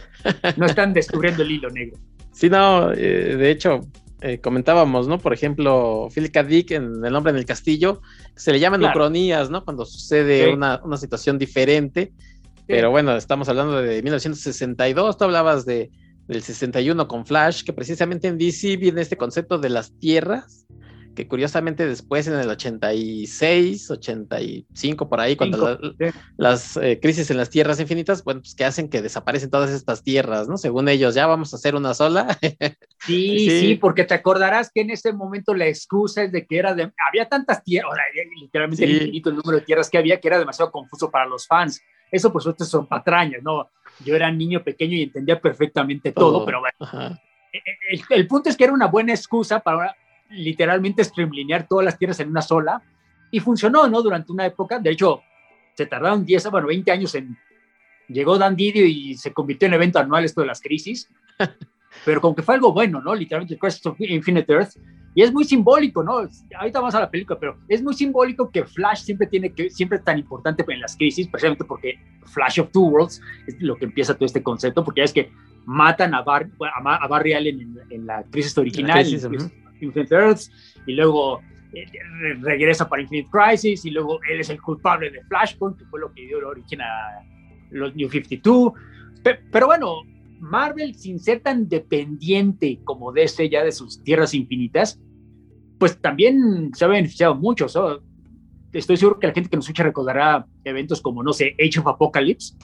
No 0.55 0.65
están 0.65 0.93
descubriendo 0.93 1.43
el 1.43 1.51
hilo 1.51 1.69
negro. 1.69 1.97
Sí, 2.37 2.51
no, 2.51 2.91
eh, 2.91 3.35
de 3.35 3.49
hecho, 3.49 3.81
eh, 4.21 4.39
comentábamos, 4.39 5.07
¿no? 5.07 5.17
Por 5.17 5.33
ejemplo, 5.33 6.07
Philip 6.13 6.31
K. 6.31 6.43
Dick 6.43 6.69
en 6.69 7.03
El 7.03 7.15
hombre 7.15 7.31
en 7.31 7.37
el 7.37 7.45
castillo, 7.45 8.03
se 8.37 8.53
le 8.53 8.59
llaman 8.59 8.83
ucronías, 8.83 9.49
¿no? 9.49 9.65
Cuando 9.65 9.85
sucede 9.85 10.53
una, 10.53 10.79
una, 10.83 10.97
situación 10.97 11.37
diferente. 11.37 12.13
Pero 12.65 12.91
bueno, 12.91 13.15
estamos 13.15 13.49
hablando 13.49 13.81
de 13.81 14.01
1962, 14.03 15.17
tú 15.17 15.23
hablabas 15.23 15.65
de 15.65 15.89
del 16.27 16.43
61 16.43 17.07
con 17.07 17.25
Flash, 17.25 17.63
que 17.63 17.73
precisamente 17.73 18.27
en 18.27 18.37
DC 18.37 18.77
viene 18.77 19.01
este 19.01 19.17
concepto 19.17 19.57
de 19.57 19.69
las 19.69 19.91
tierras, 19.97 20.65
que 21.17 21.27
curiosamente 21.27 21.87
después 21.87 22.27
en 22.27 22.35
el 22.35 22.47
86, 22.47 23.89
85 23.89 25.09
por 25.09 25.19
ahí, 25.19 25.35
cuando 25.35 25.79
las 26.37 26.77
eh, 26.77 26.99
crisis 27.01 27.31
en 27.31 27.37
las 27.37 27.49
tierras 27.49 27.79
infinitas, 27.79 28.23
bueno, 28.23 28.41
pues 28.41 28.53
que 28.53 28.65
hacen 28.65 28.87
que 28.87 29.01
desaparecen 29.01 29.49
todas 29.49 29.71
estas 29.71 30.03
tierras, 30.03 30.47
¿no? 30.47 30.57
Según 30.57 30.87
ellos, 30.89 31.15
ya 31.15 31.25
vamos 31.25 31.51
a 31.51 31.55
hacer 31.55 31.73
una 31.73 31.95
sola. 31.95 32.37
sí, 32.99 33.49
sí, 33.49 33.75
porque 33.81 34.03
te 34.03 34.13
acordarás 34.13 34.69
que 34.71 34.81
en 34.81 34.91
ese 34.91 35.11
momento 35.11 35.55
la 35.55 35.65
excusa 35.65 36.21
es 36.21 36.31
de 36.31 36.45
que 36.45 36.59
era 36.59 36.75
de, 36.75 36.91
había 37.09 37.27
tantas 37.27 37.63
tierras, 37.63 37.97
literalmente 38.39 38.85
el 38.85 38.91
infinito 38.91 39.31
el 39.31 39.37
número 39.37 39.57
de 39.57 39.65
tierras 39.65 39.89
que 39.89 39.97
había, 39.97 40.19
que 40.19 40.27
era 40.27 40.37
demasiado 40.37 40.71
confuso 40.71 41.09
para 41.09 41.25
los 41.25 41.47
fans. 41.47 41.81
Eso 42.11 42.31
por 42.31 42.43
supuesto 42.43 42.63
son 42.63 42.85
patrañas, 42.85 43.41
¿no? 43.41 43.71
yo 44.05 44.15
era 44.15 44.29
niño 44.29 44.63
pequeño 44.63 44.95
y 44.95 45.01
entendía 45.01 45.41
perfectamente 45.41 46.11
todo, 46.11 46.45
pero 46.45 46.59
bueno, 46.59 47.17
e, 47.51 47.57
e, 47.57 48.01
el, 48.11 48.27
punto 48.27 48.49
es 48.49 48.55
que 48.55 48.65
era 48.65 48.73
una 48.73 48.85
buena 48.85 49.13
excusa 49.13 49.59
para 49.59 49.95
literalmente 50.29 51.03
streamlinear 51.03 51.67
todas 51.67 51.85
las 51.85 51.97
tierras 51.97 52.19
en 52.19 52.29
una 52.29 52.41
sola 52.41 52.81
y 53.31 53.39
funcionó, 53.39 53.87
¿no? 53.87 54.01
Durante 54.01 54.31
una 54.31 54.45
época, 54.45 54.79
de 54.79 54.91
hecho, 54.91 55.21
se 55.75 55.85
tardaron 55.85 56.25
10, 56.25 56.49
bueno, 56.51 56.67
20 56.67 56.91
años 56.91 57.15
en... 57.15 57.37
Llegó 58.07 58.37
Dan 58.37 58.55
Didio 58.55 58.85
y 58.85 59.15
se 59.15 59.33
convirtió 59.33 59.67
en 59.67 59.73
evento 59.73 59.99
anual 59.99 60.23
esto 60.23 60.39
de 60.39 60.47
las 60.47 60.61
crisis, 60.61 61.09
pero 62.05 62.21
como 62.21 62.35
que 62.35 62.41
fue 62.41 62.55
algo 62.55 62.71
bueno, 62.71 63.01
¿no? 63.01 63.13
Literalmente 63.13 63.57
Crisis 63.57 63.85
of 63.85 63.99
Infinite 63.99 64.51
Earth 64.51 64.77
Y 65.13 65.23
es 65.23 65.33
muy 65.33 65.43
simbólico, 65.43 66.01
¿no? 66.03 66.21
Ahorita 66.57 66.79
vamos 66.79 66.95
a 66.95 67.01
la 67.01 67.11
película, 67.11 67.37
pero 67.37 67.59
es 67.67 67.83
muy 67.83 67.93
simbólico 67.93 68.49
que 68.49 68.63
Flash 68.63 69.01
siempre 69.01 69.27
tiene 69.27 69.51
que, 69.51 69.69
siempre 69.69 69.97
es 69.97 70.05
tan 70.05 70.17
importante 70.17 70.63
en 70.65 70.79
las 70.79 70.95
crisis, 70.95 71.27
precisamente 71.27 71.65
porque 71.65 71.99
Flash 72.27 72.61
of 72.61 72.71
Two 72.71 72.83
Worlds 72.83 73.21
es 73.45 73.61
lo 73.61 73.75
que 73.75 73.85
empieza 73.85 74.13
todo 74.13 74.25
este 74.25 74.41
concepto, 74.41 74.85
porque 74.85 75.01
ya 75.01 75.05
es 75.05 75.13
que 75.13 75.29
matan 75.65 76.13
a, 76.13 76.19
a, 76.19 77.07
Barry 77.09 77.33
Allen 77.33 77.77
en, 77.89 78.05
la 78.05 78.23
crisis 78.23 78.57
original, 78.57 79.05
Infinite 79.81 80.13
Earths, 80.13 80.51
y 80.85 80.93
luego 80.93 81.41
eh, 81.73 81.85
regresa 82.41 82.87
para 82.87 83.01
Infinite 83.01 83.29
Crisis, 83.31 83.85
y 83.85 83.91
luego 83.91 84.19
él 84.29 84.39
es 84.39 84.49
el 84.49 84.61
culpable 84.61 85.09
de 85.09 85.23
Flashpoint, 85.25 85.77
que 85.77 85.85
fue 85.85 85.99
lo 85.99 86.11
que 86.13 86.25
dio 86.25 86.37
origen 86.47 86.81
a 86.81 87.23
los 87.71 87.95
New 87.95 88.09
52. 88.09 88.73
pero 89.51 89.67
bueno, 89.67 90.01
Marvel, 90.39 90.95
sin 90.95 91.19
ser 91.19 91.41
tan 91.41 91.67
dependiente 91.67 92.79
como 92.83 93.11
DC 93.11 93.49
ya 93.49 93.63
de 93.63 93.71
sus 93.71 94.03
tierras 94.03 94.33
infinitas, 94.33 94.99
pues 95.79 95.99
también 95.99 96.71
se 96.73 96.85
ha 96.85 96.87
beneficiado 96.87 97.35
mucho. 97.35 97.67
Estoy 98.73 98.97
seguro 98.97 99.19
que 99.19 99.27
la 99.27 99.33
gente 99.33 99.49
que 99.49 99.55
nos 99.55 99.65
escucha 99.65 99.83
recordará 99.83 100.45
eventos 100.63 101.01
como, 101.01 101.23
no 101.23 101.33
sé, 101.33 101.55
Age 101.59 101.79
of 101.79 101.87
Apocalypse, 101.87 102.55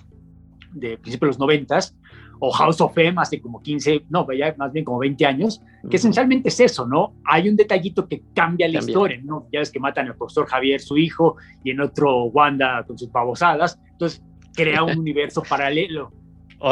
de 0.74 0.98
principios 0.98 1.20
de 1.20 1.28
los 1.28 1.40
noventas, 1.40 1.96
o 2.40 2.52
House 2.52 2.82
of 2.82 2.98
M 2.98 3.20
hace 3.22 3.42
como 3.42 3.62
15, 3.62 4.06
no, 4.10 4.28
ya 4.32 4.54
más 4.58 4.72
bien 4.72 4.86
como 4.86 5.00
20 5.00 5.26
años, 5.26 5.62
que 5.90 5.98
esencialmente 5.98 6.50
es 6.50 6.60
eso, 6.60 6.86
¿no? 6.88 7.16
Hay 7.26 7.48
un 7.48 7.56
detallito 7.56 8.08
que 8.08 8.24
cambia 8.34 8.68
la 8.68 8.80
historia, 8.80 9.20
¿no? 9.24 9.48
Ya 9.52 9.60
ves 9.60 9.72
que 9.72 9.80
matan 9.80 10.08
al 10.08 10.16
profesor 10.16 10.46
Javier, 10.46 10.80
su 10.80 10.98
hijo, 10.98 11.38
y 11.64 11.72
en 11.72 11.82
otro 11.82 12.26
Wanda 12.26 12.84
con 12.86 12.98
sus 12.98 13.12
babosadas, 13.12 13.80
entonces 13.92 14.22
crea 14.56 14.84
un 14.84 14.98
universo 15.00 15.44
paralelo. 15.48 16.12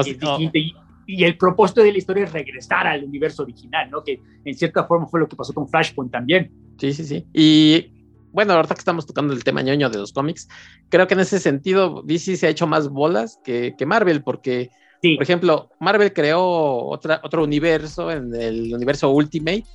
y, 0.06 0.74
y 1.08 1.24
el 1.24 1.38
propósito 1.38 1.82
de 1.84 1.92
la 1.92 1.98
historia 1.98 2.24
es 2.24 2.32
regresar 2.32 2.88
al 2.88 3.04
universo 3.04 3.44
original, 3.44 3.90
¿no? 3.90 4.04
Que 4.04 4.22
en 4.46 4.56
cierta 4.56 4.86
forma 4.86 5.08
fue 5.08 5.20
lo 5.20 5.28
que 5.28 5.36
pasó 5.36 5.54
con 5.54 5.68
Flashpoint 5.68 6.12
también. 6.12 6.52
Sí, 6.78 6.94
sí, 6.94 7.04
sí. 7.04 7.26
Y 7.34 7.92
bueno, 8.32 8.54
ahorita 8.54 8.76
que 8.76 8.80
estamos 8.80 9.06
tocando 9.06 9.34
el 9.34 9.44
tema 9.44 9.62
ñoño 9.62 9.90
de 9.90 9.98
los 9.98 10.14
cómics, 10.14 10.48
creo 10.90 11.08
que 11.08 11.14
en 11.16 11.20
ese 11.20 11.40
sentido 11.40 12.02
DC 12.06 12.38
se 12.38 12.48
ha 12.48 12.50
hecho 12.50 12.68
más 12.68 12.90
bolas 12.90 13.40
que, 13.44 13.76
que 13.78 13.86
Marvel, 13.86 14.24
porque, 14.24 14.70
por 15.02 15.24
ejemplo, 15.24 15.70
Marvel 15.80 16.14
creó 16.14 16.42
otra, 16.86 17.20
otro 17.24 17.44
universo 17.44 18.12
en 18.12 18.34
el 18.36 18.74
universo 18.74 19.10
Ultimate, 19.12 19.66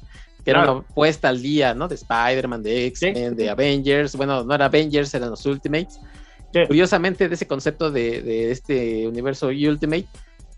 que 0.44 0.50
era 0.50 0.70
una 0.70 0.82
puesta 0.82 1.28
al 1.28 1.42
día, 1.42 1.74
¿no? 1.74 1.88
De 1.88 1.96
Spider-Man, 1.96 2.62
de 2.62 2.86
X-Men, 2.86 3.34
de 3.34 3.50
Avengers. 3.50 4.14
Bueno, 4.14 4.44
no 4.44 4.54
era 4.54 4.66
Avengers, 4.66 5.12
eran 5.14 5.30
los 5.30 5.44
Ultimates. 5.44 5.98
Curiosamente, 6.68 7.28
de 7.28 7.34
ese 7.34 7.46
concepto 7.46 7.90
de, 7.90 8.22
de, 8.22 8.50
este 8.50 9.06
universo 9.06 9.48
Ultimate, 9.48 10.06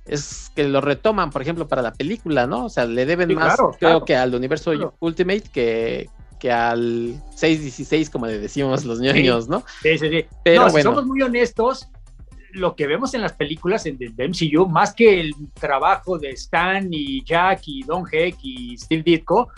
es 0.05 0.51
que 0.55 0.65
lo 0.65 0.81
retoman, 0.81 1.31
por 1.31 1.43
ejemplo, 1.43 1.67
para 1.67 1.83
la 1.83 1.93
película, 1.93 2.47
¿no? 2.47 2.67
O 2.67 2.69
sea, 2.69 2.85
le 2.85 3.07
deben 3.07 3.35
más, 3.35 3.59
creo 3.79 4.05
que 4.05 4.15
al 4.15 4.35
universo 4.35 4.95
Ultimate 5.01 5.45
que, 5.53 6.09
que 6.39 6.53
al 6.53 7.21
616, 7.35 8.11
como 8.11 8.27
le 8.27 8.39
decimos 8.39 8.85
los 8.85 9.01
niños, 9.01 9.49
¿no? 9.49 9.65
Sí, 9.83 9.99
sí, 9.99 10.09
sí. 10.09 10.27
Pero 10.45 10.71
si 10.71 10.83
somos 10.83 11.07
muy 11.07 11.23
honestos, 11.23 11.89
lo 12.59 12.77
que 12.77 12.87
vemos 12.87 13.15
en 13.15 13.23
las 13.23 13.33
películas 13.33 13.85
de, 13.85 13.93
de, 13.93 14.29
MCU, 14.29 14.69
más 14.69 14.95
que 14.95 15.21
el 15.21 15.35
trabajo 15.55 16.19
de 16.19 16.31
Stan 16.31 16.89
y 16.91 17.25
Jack 17.25 17.63
y 17.67 17.83
Don 17.83 18.05
Heck 18.11 18.37
y 18.43 18.77
Steve 18.77 19.03
Ditko, 19.03 19.49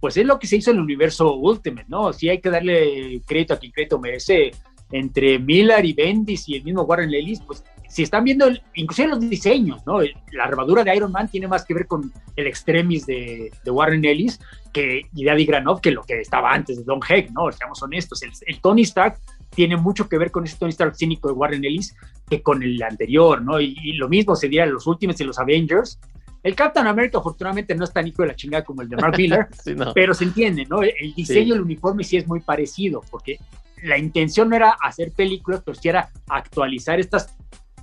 pues 0.00 0.16
es 0.16 0.26
lo 0.26 0.38
que 0.38 0.46
se 0.46 0.56
hizo 0.56 0.70
en 0.70 0.76
el 0.76 0.82
universo 0.82 1.34
Ultimate, 1.34 1.86
¿no? 1.88 2.12
Sí 2.12 2.28
hay 2.28 2.40
que 2.40 2.50
darle 2.50 3.20
crédito 3.26 3.54
a 3.54 3.58
quien 3.58 3.72
crédito 3.72 3.98
merece 3.98 4.52
entre 4.92 5.38
Miller 5.38 5.84
y 5.84 5.92
Bendis 5.92 6.48
y 6.48 6.56
el 6.56 6.64
mismo 6.64 6.82
Warren 6.82 7.12
Ellis, 7.12 7.40
pues 7.40 7.64
si 7.88 8.02
están 8.02 8.24
viendo, 8.24 8.48
inclusive 8.74 9.08
los 9.08 9.20
diseños, 9.20 9.86
¿no? 9.86 10.00
La 10.32 10.44
armadura 10.44 10.82
de 10.84 10.94
Iron 10.96 11.12
Man 11.12 11.28
tiene 11.28 11.46
más 11.46 11.64
que 11.64 11.74
ver 11.74 11.86
con 11.86 12.12
el 12.36 12.46
extremis 12.46 13.06
de, 13.06 13.50
Warren 13.66 14.04
Ellis 14.04 14.40
que, 14.72 15.02
y 15.14 15.24
de 15.24 15.44
Granov 15.44 15.80
que 15.80 15.90
lo 15.90 16.02
que 16.02 16.20
estaba 16.20 16.52
antes 16.52 16.76
de 16.76 16.84
Don 16.84 17.00
Heck, 17.08 17.30
¿no? 17.30 17.50
Seamos 17.52 17.82
honestos, 17.82 18.20
el, 18.22 18.60
Tony 18.60 18.82
Stark 18.82 19.20
tiene 19.54 19.76
mucho 19.76 20.08
que 20.08 20.18
ver 20.18 20.30
con 20.30 20.44
ese 20.44 20.56
Tony 20.56 20.70
Stark 20.70 20.96
cínico 20.96 21.28
de 21.28 21.34
Warren 21.34 21.64
Ellis 21.64 21.94
que 22.28 22.42
con 22.42 22.62
el 22.62 22.82
anterior, 22.82 23.42
¿no? 23.42 23.60
Y, 23.60 23.92
lo 23.94 24.08
mismo 24.08 24.36
se 24.36 24.48
diría 24.48 24.64
en 24.64 24.72
los 24.72 24.86
últimos 24.86 25.16
de 25.16 25.24
los 25.24 25.38
Avengers. 25.38 25.98
El 26.42 26.54
Captain 26.54 26.86
America 26.86 27.18
afortunadamente 27.18 27.74
no 27.74 27.84
es 27.84 27.92
tan 27.92 28.06
hijo 28.06 28.22
de 28.22 28.28
la 28.28 28.34
chingada 28.34 28.64
como 28.64 28.82
el 28.82 28.88
de 28.88 28.96
Mark 28.96 29.14
Miller, 29.18 29.48
pero 29.94 30.12
se 30.12 30.24
entiende, 30.24 30.66
¿no? 30.66 30.82
El 30.82 31.14
diseño 31.14 31.54
del 31.54 31.62
uniforme 31.62 32.04
sí 32.04 32.16
es 32.16 32.26
muy 32.26 32.40
parecido, 32.40 33.02
porque 33.10 33.38
la 33.82 33.98
intención 33.98 34.48
no 34.48 34.56
era 34.56 34.76
hacer 34.82 35.12
películas, 35.12 35.62
pero 35.64 35.78
sí 35.78 35.88
era 35.88 36.10
actualizar 36.28 37.00
estas 37.00 37.34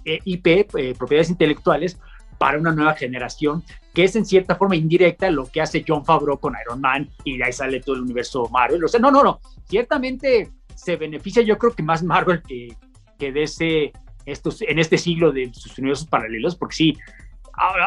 eh, 0.05 0.19
IP, 0.25 0.47
eh, 0.47 0.95
propiedades 0.97 1.29
intelectuales, 1.29 1.97
para 2.41 2.57
una 2.57 2.71
nueva 2.71 2.95
generación, 2.95 3.63
que 3.93 4.03
es 4.03 4.15
en 4.15 4.25
cierta 4.25 4.55
forma 4.55 4.75
indirecta 4.75 5.29
lo 5.29 5.45
que 5.45 5.61
hace 5.61 5.85
John 5.87 6.03
Favreau 6.03 6.39
con 6.39 6.55
Iron 6.65 6.81
Man 6.81 7.07
y 7.23 7.37
de 7.37 7.43
ahí 7.43 7.53
sale 7.53 7.81
todo 7.81 7.97
el 7.97 8.01
universo 8.01 8.49
Marvel. 8.49 8.83
O 8.83 8.87
sea, 8.87 8.99
no, 8.99 9.11
no, 9.11 9.23
no, 9.23 9.39
ciertamente 9.65 10.49
se 10.75 10.95
beneficia 10.95 11.41
yo 11.41 11.57
creo 11.57 11.73
que 11.73 11.83
más 11.83 12.03
Marvel 12.03 12.41
que, 12.41 12.75
que 13.17 13.31
de 13.31 13.43
ese, 13.43 13.91
estos, 14.25 14.61
en 14.61 14.79
este 14.79 14.97
siglo 14.97 15.31
de 15.31 15.51
sus 15.53 15.77
universos 15.77 16.07
paralelos, 16.07 16.55
porque 16.55 16.75
sí, 16.75 16.97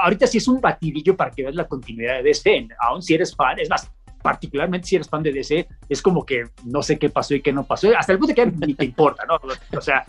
ahorita 0.03 0.27
sí 0.27 0.39
es 0.39 0.49
un 0.49 0.61
batidillo 0.61 1.17
para 1.17 1.31
que 1.31 1.43
veas 1.43 1.55
la 1.55 1.67
continuidad 1.67 2.17
de 2.17 2.23
DC, 2.23 2.69
aún 2.81 3.03
si 3.03 3.15
eres 3.15 3.35
fan, 3.35 3.59
es 3.59 3.69
más, 3.69 3.91
particularmente 4.23 4.87
si 4.87 4.97
eres 4.97 5.09
fan 5.09 5.23
de 5.23 5.33
DC, 5.33 5.69
es 5.89 6.01
como 6.01 6.25
que 6.25 6.45
no 6.65 6.83
sé 6.83 6.99
qué 6.99 7.11
pasó 7.11 7.35
y 7.35 7.43
qué 7.43 7.53
no 7.53 7.65
pasó, 7.65 7.89
hasta 7.97 8.13
el 8.13 8.19
punto 8.19 8.35
que 8.35 8.47
ni 8.47 8.75
te 8.75 8.85
importa, 8.85 9.25
¿no? 9.27 9.39
O 9.77 9.81
sea, 9.81 10.07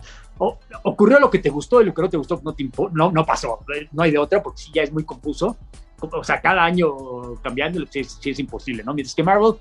ocurrió 0.83 1.19
lo 1.19 1.29
que 1.29 1.39
te 1.39 1.49
gustó 1.49 1.81
y 1.81 1.85
lo 1.85 1.93
que 1.93 2.01
no 2.01 2.09
te 2.09 2.17
gustó 2.17 2.41
no, 2.43 2.53
te 2.53 2.69
no, 2.93 3.25
pasó, 3.25 3.59
no 3.91 4.03
hay 4.03 4.11
de 4.11 4.17
otra 4.17 4.41
porque 4.41 4.61
sí 4.61 4.71
ya 4.73 4.83
es 4.83 4.91
muy 4.91 5.03
confuso. 5.03 5.57
O 5.99 6.23
sea, 6.23 6.39
cada 6.39 6.63
año 6.63 7.35
cambiando, 7.41 7.83
sí, 7.89 8.01
es 8.01 8.39
imposible, 8.39 8.83
¿no? 8.83 8.93
Mientras 8.93 9.15
que 9.15 9.23
Marvel 9.23 9.55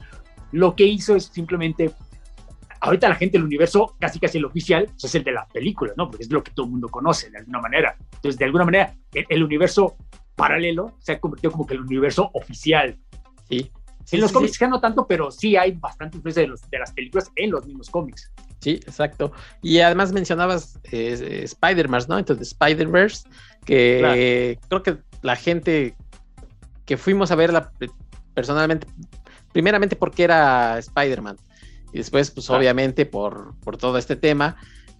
lo 0.53 0.77
que 0.77 0.85
hizo 0.85 1.17
es 1.17 1.25
simplemente, 1.25 1.91
ahorita 2.85 3.09
la 3.09 3.15
gente 3.15 3.39
del 3.39 3.47
universo, 3.47 3.97
casi 3.99 4.21
casi 4.21 4.39
el 4.39 4.45
oficial, 4.45 4.85
pues, 4.85 5.05
es 5.05 5.15
el 5.15 5.25
de 5.25 5.33
la 5.33 5.47
película, 5.47 5.93
¿no? 5.97 6.09
Porque 6.09 6.25
es 6.25 6.31
lo 6.31 6.43
que 6.45 6.53
todo 6.53 6.67
el 6.67 6.73
mundo 6.73 6.89
conoce 6.89 7.31
de 7.31 7.39
alguna 7.39 7.61
manera. 7.61 7.97
Entonces, 7.99 8.39
de 8.39 8.45
alguna 8.45 8.65
manera, 8.65 8.95
el, 9.13 9.43
universo 9.43 9.97
paralelo 10.37 10.97
se 10.99 11.13
ha 11.13 11.21
convertido 11.21 11.53
como 11.53 11.67
que 11.67 11.75
el 11.75 11.81
universo 11.81 12.31
oficial. 12.35 12.99
Sí. 13.49 13.71
en 14.13 14.21
los 14.21 14.33
cómics 14.33 14.59
ya 14.59 14.69
no 14.69 14.81
tanto, 14.81 15.07
pero 15.07 15.31
sí 15.31 15.57
hay 15.57 15.73
bastante 15.73 16.19
influencia 16.19 16.43
de, 16.43 16.49
los, 16.49 16.69
de 16.71 16.79
las 16.79 16.93
películas 16.93 17.31
en 17.37 17.51
los 17.51 17.67
mismos 17.67 17.89
cómics. 17.89 18.31
Sí, 18.61 18.73
exacto. 18.75 19.33
Y 19.63 19.81
además 19.81 20.13
mencionabas 20.13 20.79
eh, 20.93 21.41
Spider-Man, 21.45 22.03
¿no? 22.09 22.19
Entonces, 22.19 22.49
Spider-Verse, 22.49 23.29
que 23.65 24.59
creo 24.69 24.83
que 24.83 24.99
la 25.23 25.37
gente 25.37 25.95
que 26.85 26.99
fuimos 26.99 27.31
a 27.31 27.35
verla 27.35 27.73
personalmente, 28.35 28.87
primeramente 29.53 29.97
porque 29.97 30.25
era 30.25 30.79
Spider-Man, 30.79 31.39
y 31.95 31.99
después, 31.99 32.33
pues 32.33 32.51
obviamente 32.51 33.07
por, 33.07 33.55
por 33.61 33.77
todo 33.77 33.99
este 33.99 34.17
tema, 34.17 34.57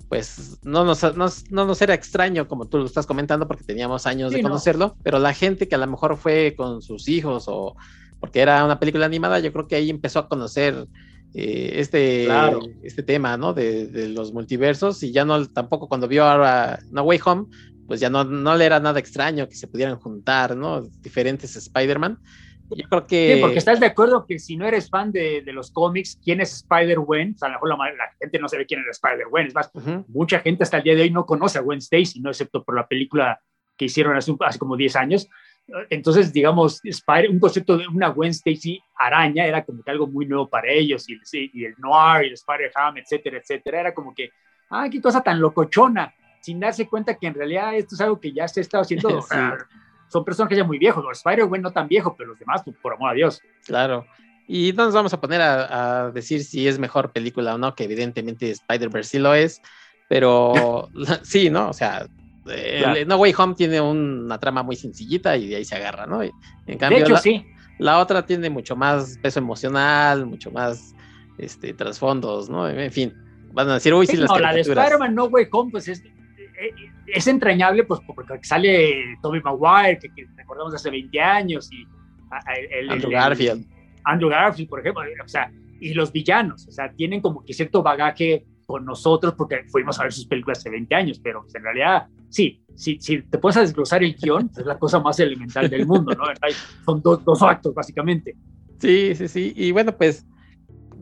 pues 0.09 0.59
no 0.63 0.85
nos, 0.85 1.03
no, 1.17 1.67
nos 1.67 1.83
era 1.83 1.93
extraño, 1.93 2.47
como 2.47 2.67
tú 2.67 2.79
lo 2.79 2.85
estás 2.85 3.05
comentando, 3.05 3.49
porque 3.49 3.65
teníamos 3.65 4.07
años 4.07 4.33
de 4.33 4.43
conocerlo, 4.43 4.97
pero 5.03 5.19
la 5.19 5.35
gente 5.35 5.67
que 5.67 5.75
a 5.75 5.79
lo 5.79 5.89
mejor 5.89 6.17
fue 6.17 6.55
con 6.57 6.83
sus 6.83 7.09
hijos 7.09 7.47
o 7.49 7.75
porque 8.21 8.41
era 8.41 8.65
una 8.65 8.79
película 8.79 9.07
animada, 9.07 9.41
yo 9.41 9.53
creo 9.53 9.67
que 9.67 9.75
ahí 9.75 9.91
empezó 9.91 10.21
a 10.21 10.29
conocer 10.29 10.87
eh, 11.35 11.73
este, 11.81 12.29
este 12.85 13.03
tema, 13.03 13.37
¿no? 13.37 13.53
De, 13.53 14.09
los 14.15 14.33
multiversos 14.33 15.03
y 15.03 15.11
ya 15.11 15.25
no, 15.25 15.45
tampoco 15.49 15.89
cuando 15.89 16.07
vio 16.07 16.25
ahora 16.25 16.79
No 16.93 17.03
Way 17.03 17.21
Home, 17.25 17.47
pues 17.89 17.99
ya 17.99 18.09
no, 18.09 18.23
no 18.23 18.55
le 18.55 18.67
era 18.67 18.79
nada 18.79 19.01
extraño 19.01 19.49
que 19.49 19.57
se 19.57 19.67
pudieran 19.67 19.97
juntar, 19.97 20.57
¿no? 20.57 20.83
Diferentes 21.03 21.57
Spider-Man. 21.57 22.21
Yo 22.71 22.89
creo 22.89 23.07
que... 23.07 23.35
Sí, 23.35 23.41
porque 23.41 23.59
estás 23.59 23.81
de 23.81 23.87
acuerdo 23.87 24.27
que 24.27 24.39
si 24.39 24.57
no 24.57 24.67
eres 24.67 24.89
fan 24.89 25.13
de, 25.13 25.43
de 25.43 25.53
los 25.53 25.71
cómics, 25.71 26.19
¿quién 26.23 26.41
es 26.41 26.55
Spider-Gwen? 26.55 27.35
O 27.35 27.39
sea, 27.39 27.49
a 27.49 27.53
lo 27.53 27.77
mejor 27.77 27.97
la, 27.97 28.11
gente 28.19 28.39
no 28.39 28.49
sabe 28.49 28.67
quién 28.67 28.81
es 28.81 28.97
Spider-Gwen. 28.97 29.47
Es 29.49 29.55
más, 29.55 29.71
mucha 30.09 30.41
gente 30.41 30.65
hasta 30.65 30.79
el 30.79 30.83
día 30.83 30.95
de 30.95 31.03
hoy 31.03 31.11
no 31.11 31.27
conoce 31.27 31.59
a 31.59 31.63
Gwen 31.63 31.79
Stacy, 31.79 32.21
¿no? 32.21 32.31
Excepto 32.31 32.65
por 32.65 32.75
la 32.75 32.87
película 32.87 33.41
que 33.77 33.87
hicieron 33.87 34.17
hace, 34.17 34.35
hace 34.41 34.59
como 34.59 34.77
10 34.77 34.97
años. 34.97 35.29
Entonces, 35.89 36.33
digamos, 36.33 36.83
un 37.31 37.39
concepto 37.39 37.79
de 37.79 37.89
una 37.89 38.09
Gwen 38.09 38.31
Stacy 38.31 38.81
araña 38.97 39.47
era 39.47 39.65
como 39.65 39.83
que 39.83 39.91
algo 39.91 40.07
muy 40.07 40.27
nuevo 40.27 40.49
para 40.49 40.71
ellos, 40.71 41.07
y 41.09 41.65
el, 41.65 41.75
noir, 41.79 42.25
y 42.25 42.29
el 42.29 42.35
Spider-Ham, 42.35 42.99
etcétera, 42.99 43.39
etcétera, 43.39 43.81
era 43.81 43.95
como 43.95 44.15
que, 44.15 44.31
ah, 44.71 44.89
qué 44.91 45.01
cosa 45.01 45.23
tan 45.23 45.41
locochona, 45.41 46.15
sin 46.43 46.61
darse 46.61 46.87
cuenta 46.87 47.17
que 47.17 47.27
en 47.27 47.35
realidad 47.35 47.75
esto 47.75 47.95
es 47.95 48.01
algo 48.03 48.21
que 48.21 48.33
ya 48.33 48.47
se 48.47 48.61
está 48.61 48.81
haciendo. 48.81 49.09
son 50.15 50.25
personajes 50.25 50.57
ya 50.57 50.63
muy 50.63 50.79
viejos, 50.79 51.05
Spider-Man 51.11 51.61
no 51.61 51.73
tan 51.73 51.89
viejos, 51.89 52.15
pero 52.17 52.31
los 52.31 52.39
demás, 52.39 52.63
pues, 52.65 52.77
por 52.81 52.95
amor 52.95 53.11
a 53.11 53.15
Dios. 53.15 53.43
Claro. 53.67 54.07
Y 54.47 54.73
no 54.73 54.85
nos 54.85 54.95
vamos 54.95 55.13
a 55.13 55.21
poner 55.21 55.41
a, 55.43 56.13
decir 56.15 56.45
si 56.45 56.69
es 56.69 56.79
mejor 56.79 57.11
película 57.11 57.57
o 57.57 57.59
no, 57.59 57.75
que 57.75 57.83
evidentemente 57.83 58.49
Spider-Verse 58.49 59.11
sí 59.11 59.19
lo 59.19 59.35
es, 59.35 59.61
pero 60.09 60.89
sí, 61.25 61.51
¿no? 61.51 61.69
O 61.69 61.73
sea, 61.73 62.07
no 63.09 63.17
Way 63.17 63.35
Home 63.37 63.55
tiene 63.57 63.81
una 63.81 64.39
trama 64.39 64.63
muy 64.63 64.77
sencillita 64.77 65.37
y 65.37 65.49
de 65.49 65.57
ahí 65.57 65.65
se 65.65 65.75
agarra, 65.75 66.07
¿no? 66.07 66.23
en 66.23 66.79
cambio, 66.79 66.99
de 66.99 67.05
hecho, 67.07 67.15
la, 67.15 67.19
sí. 67.19 67.45
La 67.81 67.99
otra 67.99 68.25
tiene 68.25 68.51
mucho 68.51 68.77
más 68.77 69.19
peso 69.21 69.41
emocional, 69.41 70.27
mucho 70.27 70.53
más 70.53 70.95
este, 71.39 71.75
trasfondos, 71.75 72.49
¿no? 72.49 72.69
En 72.69 72.93
fin, 72.93 73.13
van 73.53 73.69
a 73.69 73.75
decir, 73.75 73.93
uy, 73.93 74.07
sí, 74.07 74.17
las 74.17 74.31
No, 74.31 74.39
la 74.39 74.53
de 74.53 74.61
Spider-Man 74.61 75.13
No 75.13 75.25
Way 75.25 75.49
Home, 75.51 75.73
pues 75.73 75.89
es, 75.89 76.05
es 77.07 77.27
entrañable, 77.27 77.85
pues 77.85 78.01
porque 78.07 78.39
sale 78.43 79.17
Tobey 79.23 79.41
Maguire, 79.43 79.99
que, 79.99 80.27
recordamos 80.37 80.75
hace 80.75 80.91
20 80.91 81.21
años, 81.21 81.71
y 81.73 81.87
el, 82.71 82.91
Andrew 82.91 83.11
Garfield. 83.11 83.67
Andrew 84.05 84.31
Garfield, 84.31 84.69
por 84.69 84.81
ejemplo, 84.81 85.03
o 85.25 85.29
sea, 85.29 85.51
y 85.81 85.95
los 85.95 86.13
villanos, 86.13 86.67
o 86.67 86.71
sea, 86.71 86.91
tienen 86.93 87.21
como 87.21 87.45
que 87.45 87.53
cierto 87.53 87.83
bagaje 87.83 88.47
con 88.67 88.85
nosotros 88.85 89.35
porque 89.35 89.65
fuimos 89.69 89.99
a 90.01 90.05
ver 90.05 90.13
sus 90.13 90.27
películas 90.27 90.59
hace 90.59 90.71
20 90.71 90.95
años, 90.95 91.21
pero 91.23 91.43
pues, 91.43 91.55
en 91.55 91.63
realidad, 91.63 92.07
sí, 92.29 92.63
si, 92.75 92.99
si 93.01 93.23
te 93.23 93.39
puedes 93.39 93.57
a 93.57 93.61
desglosar 93.61 94.03
el 94.03 94.15
guion, 94.15 94.51
es 94.57 94.65
la 94.65 94.79
cosa 94.79 95.01
más 95.01 95.21
elemental 95.21 95.69
del 95.69 95.87
mundo, 95.87 96.15
¿no? 96.15 96.25
Son 96.85 97.03
dos, 97.03 97.25
dos 97.25 97.43
actos, 97.43 97.75
básicamente. 97.75 98.35
Sí, 98.79 99.15
sí, 99.15 99.29
sí, 99.29 99.53
y 99.57 99.73
bueno, 99.73 99.97
pues 99.97 100.27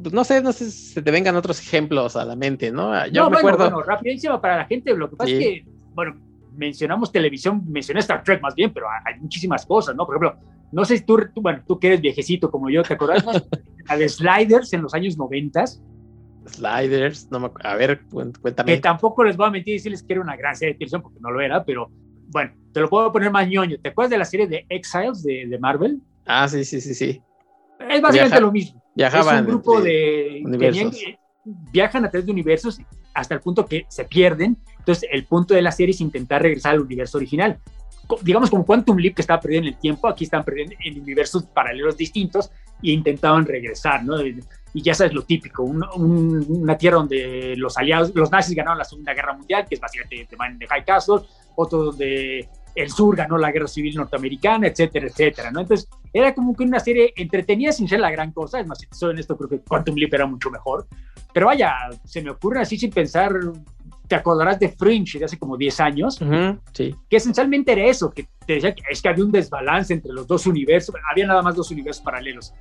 pues, 0.02 0.12
no 0.12 0.24
sé, 0.24 0.42
no 0.42 0.52
sé 0.52 0.70
si 0.70 0.92
se 0.94 1.02
te 1.02 1.10
vengan 1.10 1.36
otros 1.36 1.60
ejemplos 1.60 2.16
a 2.16 2.24
la 2.24 2.36
mente, 2.36 2.70
¿no? 2.70 3.06
Yo 3.08 3.30
me 3.30 3.38
acuerdo. 3.38 3.58
Bueno, 3.58 3.82
rapidísimo 3.82 4.40
para 4.40 4.56
la 4.56 4.64
gente, 4.64 4.94
lo 4.94 5.08
que 5.08 5.16
pasa 5.16 5.30
es 5.30 5.38
que, 5.38 5.64
bueno, 5.94 6.16
mencionamos 6.56 7.12
televisión, 7.12 7.62
mencioné 7.66 8.00
Star 8.00 8.22
Trek 8.22 8.42
más 8.42 8.54
bien, 8.54 8.72
pero 8.72 8.86
hay 9.04 9.18
muchísimas 9.20 9.64
cosas, 9.64 9.94
¿no? 9.94 10.06
Por 10.06 10.16
ejemplo, 10.16 10.38
no 10.70 10.84
sé 10.84 10.98
si 10.98 11.04
tú, 11.04 11.18
bueno, 11.36 11.62
tú 11.66 11.78
que 11.78 11.88
eres 11.88 12.00
viejecito 12.00 12.50
como 12.50 12.70
yo, 12.70 12.82
¿te 12.82 12.94
acuerdas? 12.94 13.24
a 13.88 13.96
de 13.96 14.08
Sliders 14.08 14.72
en 14.72 14.82
los 14.82 14.94
años 14.94 15.16
noventas. 15.16 15.82
Sliders, 16.46 17.30
no 17.30 17.40
me, 17.40 17.50
a 17.62 17.76
ver, 17.76 18.02
cuéntame. 18.10 18.74
Que 18.74 18.80
tampoco 18.80 19.22
les 19.22 19.36
voy 19.36 19.46
a 19.46 19.50
mentir 19.50 19.74
y 19.74 19.76
decirles 19.76 20.02
que 20.02 20.14
era 20.14 20.22
una 20.22 20.36
gran 20.36 20.56
serie 20.56 20.74
de 20.74 20.78
televisión, 20.78 21.02
porque 21.02 21.20
no 21.20 21.30
lo 21.30 21.40
era, 21.40 21.64
pero 21.64 21.90
bueno, 22.28 22.52
te 22.72 22.80
lo 22.80 22.88
puedo 22.88 23.12
poner 23.12 23.30
más 23.30 23.46
ñoño. 23.46 23.76
¿Te 23.80 23.90
acuerdas 23.90 24.10
de 24.10 24.18
la 24.18 24.24
serie 24.24 24.46
de 24.46 24.66
Exiles 24.68 25.22
de, 25.22 25.46
de 25.46 25.58
Marvel? 25.58 26.00
Ah, 26.26 26.48
sí, 26.48 26.64
sí, 26.64 26.80
sí, 26.80 26.94
sí. 26.94 27.22
Es 27.88 28.00
básicamente 28.00 28.40
lo 28.40 28.50
mismo. 28.50 28.81
Viajaban. 28.94 29.36
Es 29.36 29.40
un 29.42 29.46
grupo 29.46 29.80
de. 29.80 31.16
viajan 31.44 32.04
a 32.04 32.10
través 32.10 32.26
de 32.26 32.32
universos 32.32 32.80
hasta 33.14 33.34
el 33.34 33.40
punto 33.40 33.66
que 33.66 33.86
se 33.88 34.04
pierden. 34.04 34.56
Entonces, 34.78 35.08
el 35.12 35.26
punto 35.26 35.54
de 35.54 35.62
la 35.62 35.72
serie 35.72 35.94
es 35.94 36.00
intentar 36.00 36.42
regresar 36.42 36.74
al 36.74 36.80
universo 36.80 37.18
original. 37.18 37.58
Digamos 38.22 38.50
como 38.50 38.66
Quantum 38.66 38.98
Leap 38.98 39.14
que 39.14 39.22
estaba 39.22 39.40
perdiendo 39.40 39.68
en 39.68 39.74
el 39.74 39.80
tiempo, 39.80 40.08
aquí 40.08 40.24
están 40.24 40.44
perdiendo 40.44 40.74
en 40.84 41.00
universos 41.00 41.44
paralelos 41.44 41.96
distintos 41.96 42.50
e 42.82 42.90
intentaban 42.90 43.46
regresar, 43.46 44.04
¿no? 44.04 44.16
Y 44.74 44.82
ya 44.82 44.94
sabes 44.94 45.14
lo 45.14 45.22
típico, 45.22 45.62
una 45.62 46.76
tierra 46.76 46.96
donde 46.96 47.54
los 47.56 47.76
aliados, 47.78 48.12
los 48.14 48.30
nazis 48.30 48.56
ganaron 48.56 48.78
la 48.78 48.84
Segunda 48.84 49.14
Guerra 49.14 49.34
Mundial, 49.34 49.66
que 49.68 49.76
es 49.76 49.80
básicamente 49.80 50.26
de 50.28 50.36
Man 50.36 50.58
de 50.58 50.66
High 50.66 50.84
Castle, 50.84 51.20
otro 51.54 51.84
donde 51.84 52.48
el 52.74 52.90
sur 52.90 53.16
ganó 53.16 53.36
la 53.38 53.52
guerra 53.52 53.66
civil 53.66 53.94
norteamericana, 53.94 54.66
etcétera, 54.66 55.06
etcétera, 55.06 55.50
¿no? 55.50 55.60
Entonces, 55.60 55.88
era 56.12 56.34
como 56.34 56.54
que 56.54 56.64
una 56.64 56.80
serie 56.80 57.12
entretenida 57.16 57.72
sin 57.72 57.88
ser 57.88 58.00
la 58.00 58.10
gran 58.10 58.32
cosa, 58.32 58.60
es 58.60 58.66
más, 58.66 58.78
si 58.78 58.86
soy 58.90 59.12
en 59.12 59.18
esto, 59.18 59.36
creo 59.36 59.48
que 59.48 59.60
Quantum 59.60 59.96
Leap 59.96 60.14
era 60.14 60.26
mucho 60.26 60.50
mejor, 60.50 60.86
pero 61.32 61.46
vaya, 61.46 61.74
se 62.04 62.22
me 62.22 62.30
ocurre 62.30 62.60
así 62.60 62.78
sin 62.78 62.90
pensar, 62.90 63.34
te 64.08 64.14
acordarás 64.14 64.58
de 64.58 64.68
Fringe 64.68 65.18
de 65.18 65.24
hace 65.24 65.38
como 65.38 65.56
10 65.56 65.80
años, 65.80 66.20
sí. 66.72 66.94
que 67.08 67.16
esencialmente 67.16 67.72
era 67.72 67.84
eso, 67.84 68.10
que 68.10 68.28
te 68.46 68.54
decía 68.54 68.74
que 68.74 68.82
es 68.90 69.00
que 69.00 69.08
había 69.08 69.24
un 69.24 69.32
desbalance 69.32 69.92
entre 69.92 70.12
los 70.12 70.26
dos 70.26 70.46
universos, 70.46 70.94
había 71.10 71.26
nada 71.26 71.42
más 71.42 71.54
dos 71.54 71.70
universos 71.70 72.02
paralelos, 72.02 72.52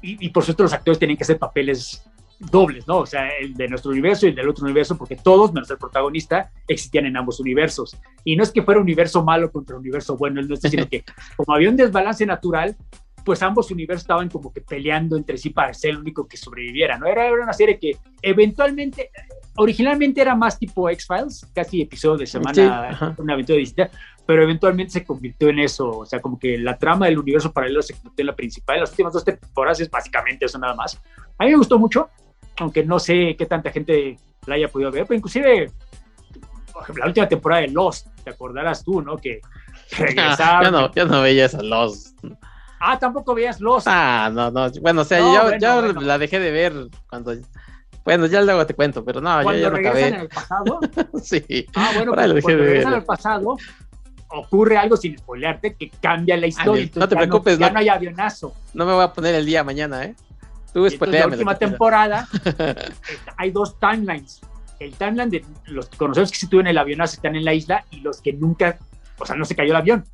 y, 0.00 0.24
y 0.24 0.28
por 0.30 0.42
supuesto 0.42 0.62
los 0.62 0.72
actores 0.72 0.98
tenían 0.98 1.16
que 1.16 1.24
hacer 1.24 1.38
papeles 1.38 2.02
dobles, 2.38 2.86
¿no? 2.86 2.98
O 2.98 3.06
sea, 3.06 3.28
el 3.40 3.54
de 3.54 3.68
nuestro 3.68 3.90
universo 3.90 4.26
y 4.26 4.30
el 4.30 4.34
del 4.34 4.48
otro 4.48 4.64
universo, 4.64 4.96
porque 4.96 5.16
todos, 5.16 5.52
menos 5.52 5.70
el 5.70 5.78
protagonista, 5.78 6.50
existían 6.66 7.06
en 7.06 7.16
ambos 7.16 7.40
universos. 7.40 7.96
Y 8.24 8.36
no 8.36 8.42
es 8.42 8.52
que 8.52 8.62
fuera 8.62 8.80
un 8.80 8.84
universo 8.84 9.24
malo 9.24 9.50
contra 9.50 9.76
un 9.76 9.80
universo 9.80 10.16
bueno, 10.16 10.40
no 10.42 10.54
es 10.54 10.60
sino 10.60 10.88
que 10.88 11.04
como 11.36 11.54
había 11.54 11.68
un 11.68 11.76
desbalance 11.76 12.24
natural, 12.26 12.76
pues 13.24 13.42
ambos 13.42 13.70
universos 13.70 14.04
estaban 14.04 14.28
como 14.30 14.52
que 14.52 14.60
peleando 14.60 15.16
entre 15.16 15.36
sí 15.36 15.50
para 15.50 15.74
ser 15.74 15.90
el 15.90 15.98
único 15.98 16.26
que 16.26 16.36
sobreviviera, 16.36 16.96
¿no? 16.96 17.06
Era, 17.06 17.30
una 17.32 17.52
serie 17.52 17.78
que 17.78 17.96
eventualmente, 18.22 19.10
originalmente 19.56 20.20
era 20.22 20.34
más 20.34 20.58
tipo 20.58 20.88
X-Files, 20.88 21.46
casi 21.52 21.82
episodio 21.82 22.18
de 22.18 22.26
semana, 22.26 23.14
una 23.18 23.34
aventura 23.34 23.58
distinta, 23.58 23.90
pero 24.24 24.42
eventualmente 24.42 24.92
se 24.92 25.04
convirtió 25.04 25.48
en 25.48 25.58
eso, 25.58 25.90
o 25.90 26.06
sea, 26.06 26.20
como 26.20 26.38
que 26.38 26.56
la 26.56 26.78
trama 26.78 27.06
del 27.06 27.18
universo 27.18 27.52
paralelo 27.52 27.82
se 27.82 27.94
convirtió 27.94 28.22
en 28.22 28.26
la 28.28 28.36
principal. 28.36 28.80
Las 28.80 28.90
últimas 28.90 29.12
dos 29.12 29.24
temporadas 29.24 29.80
es 29.80 29.90
básicamente 29.90 30.46
eso 30.46 30.58
nada 30.58 30.74
más. 30.74 31.00
A 31.38 31.44
mí 31.44 31.50
me 31.50 31.56
gustó 31.56 31.78
mucho, 31.78 32.08
aunque 32.58 32.84
no 32.84 32.98
sé 32.98 33.36
qué 33.36 33.46
tanta 33.46 33.70
gente 33.70 34.18
la 34.46 34.54
haya 34.54 34.68
podido 34.68 34.90
ver, 34.90 35.04
pero 35.06 35.16
inclusive, 35.16 35.70
por 36.72 36.82
ejemplo, 36.82 37.02
la 37.02 37.08
última 37.08 37.28
temporada 37.28 37.62
de 37.62 37.68
Lost, 37.68 38.08
te 38.24 38.30
acordarás 38.30 38.84
tú, 38.84 39.02
¿no? 39.02 39.16
Que 39.16 39.40
regresaron. 39.98 40.64
yo, 40.64 40.70
no, 40.70 40.94
yo 40.94 41.06
no 41.06 41.22
veía 41.22 41.46
esa 41.46 41.62
Lost. 41.62 42.18
Ah, 42.80 42.98
tampoco 42.98 43.34
veías 43.34 43.60
Lost. 43.60 43.86
Ah, 43.88 44.30
no, 44.32 44.50
no. 44.50 44.70
Bueno, 44.80 45.02
o 45.02 45.04
sea, 45.04 45.18
yo, 45.18 45.58
yo 45.58 45.92
la 46.00 46.18
dejé 46.18 46.38
de 46.38 46.50
ver 46.50 46.74
cuando. 47.08 47.34
Bueno, 48.04 48.26
ya 48.26 48.40
luego 48.40 48.64
te 48.64 48.74
cuento, 48.74 49.04
pero 49.04 49.20
no, 49.20 49.42
yo 49.42 49.52
ya 49.52 49.70
no 49.70 49.76
acabé. 49.76 50.08
el 50.08 50.28
pasado? 50.28 50.80
sí. 51.22 51.66
Ah, 51.74 51.90
bueno, 51.94 52.12
pues, 52.14 52.42
cuando 52.42 52.62
regresan 52.62 52.94
al 52.94 53.04
pasado, 53.04 53.56
ocurre 54.30 54.78
algo 54.78 54.96
sin 54.96 55.18
spoilearte 55.18 55.74
que 55.74 55.90
cambia 56.00 56.36
la 56.36 56.46
historia. 56.46 56.88
no 56.94 57.08
te 57.08 57.16
preocupes, 57.16 57.58
no, 57.58 57.66
ya 57.66 57.72
no 57.72 57.78
hay 57.80 57.88
avionazo. 57.88 58.54
No 58.72 58.86
me 58.86 58.94
voy 58.94 59.04
a 59.04 59.12
poner 59.12 59.34
el 59.34 59.44
día 59.44 59.62
mañana, 59.64 60.04
¿eh? 60.04 60.14
Tú 60.72 60.86
la 61.06 61.26
última 61.26 61.56
temporada 61.56 62.28
hay 63.36 63.50
dos 63.50 63.78
timelines. 63.78 64.40
El 64.78 64.94
timeline 64.94 65.30
de 65.30 65.44
los 65.66 65.88
conocidos 65.88 66.30
que 66.30 66.38
se 66.38 66.46
tuvieron 66.46 66.68
el 66.68 66.78
avionazo 66.78 67.16
están 67.16 67.36
en 67.36 67.44
la 67.44 67.54
isla 67.54 67.84
y 67.90 68.00
los 68.00 68.20
que 68.20 68.32
nunca, 68.32 68.78
o 69.18 69.26
sea, 69.26 69.34
no 69.34 69.44
se 69.44 69.56
cayó 69.56 69.70
el 69.70 69.76
avión. 69.76 70.04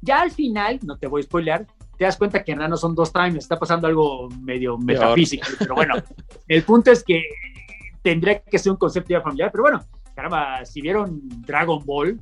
Ya 0.00 0.20
al 0.20 0.30
final, 0.30 0.78
no 0.84 0.96
te 0.96 1.06
voy 1.06 1.20
a 1.20 1.24
spoilear, 1.24 1.66
te 1.98 2.04
das 2.04 2.16
cuenta 2.16 2.44
que 2.44 2.52
en 2.52 2.58
no 2.58 2.76
son 2.76 2.94
dos 2.94 3.12
timelines, 3.12 3.44
está 3.44 3.58
pasando 3.58 3.86
algo 3.86 4.28
medio 4.42 4.78
metafísico, 4.78 5.46
pero 5.58 5.74
bueno, 5.74 5.94
el 6.48 6.62
punto 6.62 6.90
es 6.92 7.02
que 7.02 7.22
tendría 8.02 8.40
que 8.40 8.58
ser 8.58 8.72
un 8.72 8.78
concepto 8.78 9.10
ya 9.10 9.20
familiar, 9.20 9.50
pero 9.50 9.64
bueno, 9.64 9.84
caramba, 10.14 10.64
si 10.64 10.80
vieron 10.80 11.20
Dragon 11.44 11.84
Ball, 11.84 12.20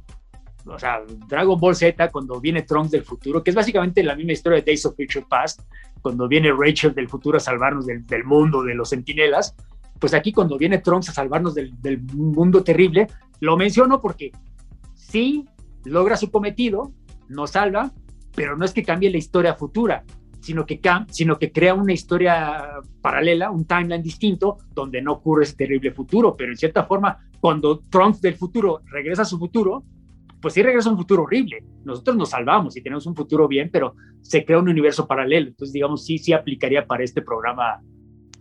o 0.66 0.78
sea, 0.78 1.02
Dragon 1.28 1.58
Ball 1.60 1.76
Z, 1.76 2.10
cuando 2.10 2.40
viene 2.40 2.62
Trunks 2.62 2.90
del 2.90 3.02
futuro, 3.02 3.42
que 3.42 3.50
es 3.50 3.56
básicamente 3.56 4.02
la 4.02 4.16
misma 4.16 4.32
historia 4.32 4.60
de 4.60 4.64
Days 4.64 4.86
of 4.86 4.96
Future 4.96 5.26
Past, 5.28 5.60
cuando 6.04 6.28
viene 6.28 6.52
Rachel 6.52 6.94
del 6.94 7.08
futuro 7.08 7.38
a 7.38 7.40
salvarnos 7.40 7.86
del, 7.86 8.24
mundo, 8.26 8.62
de 8.62 8.74
los 8.74 8.90
sentinelas, 8.90 9.56
pues 9.98 10.12
aquí 10.12 10.34
cuando 10.34 10.58
viene 10.58 10.76
Trunks 10.76 11.08
a 11.08 11.12
salvarnos 11.14 11.54
del, 11.54 11.72
mundo 12.12 12.62
terrible, 12.62 13.06
lo 13.40 13.56
menciono 13.56 14.02
porque 14.02 14.30
sí 14.94 15.46
logra 15.84 16.18
su 16.18 16.30
cometido, 16.30 16.92
nos 17.30 17.52
salva, 17.52 17.90
pero 18.36 18.54
no 18.54 18.66
es 18.66 18.74
que 18.74 18.82
cambie 18.82 19.10
la 19.10 19.16
historia 19.16 19.54
futura, 19.54 20.04
sino 20.42 20.66
que, 20.66 20.78
sino 21.08 21.38
que 21.38 21.50
crea 21.50 21.72
una 21.72 21.94
historia 21.94 22.82
paralela, 23.00 23.50
un 23.50 23.64
timeline 23.64 24.02
distinto, 24.02 24.58
donde 24.74 25.00
no 25.00 25.12
ocurre 25.12 25.44
ese 25.44 25.56
terrible 25.56 25.90
futuro, 25.90 26.36
pero 26.36 26.52
en 26.52 26.58
cierta 26.58 26.84
forma, 26.84 27.16
cuando 27.40 27.78
Trunks 27.78 28.20
del 28.20 28.34
futuro 28.34 28.82
regresa 28.90 29.22
a 29.22 29.24
su 29.24 29.38
futuro, 29.38 29.84
pues 30.44 30.52
sí 30.52 30.62
regresa 30.62 30.90
un 30.90 30.98
futuro 30.98 31.22
horrible. 31.22 31.64
Nosotros 31.84 32.18
nos 32.18 32.28
salvamos 32.28 32.76
y 32.76 32.82
tenemos 32.82 33.06
un 33.06 33.16
futuro 33.16 33.48
bien, 33.48 33.70
pero 33.72 33.94
se 34.20 34.44
crea 34.44 34.58
un 34.58 34.68
universo 34.68 35.08
paralelo. 35.08 35.48
Entonces, 35.48 35.72
digamos, 35.72 36.04
sí, 36.04 36.18
sí 36.18 36.34
aplicaría 36.34 36.86
para 36.86 37.02
este 37.02 37.22
programa. 37.22 37.80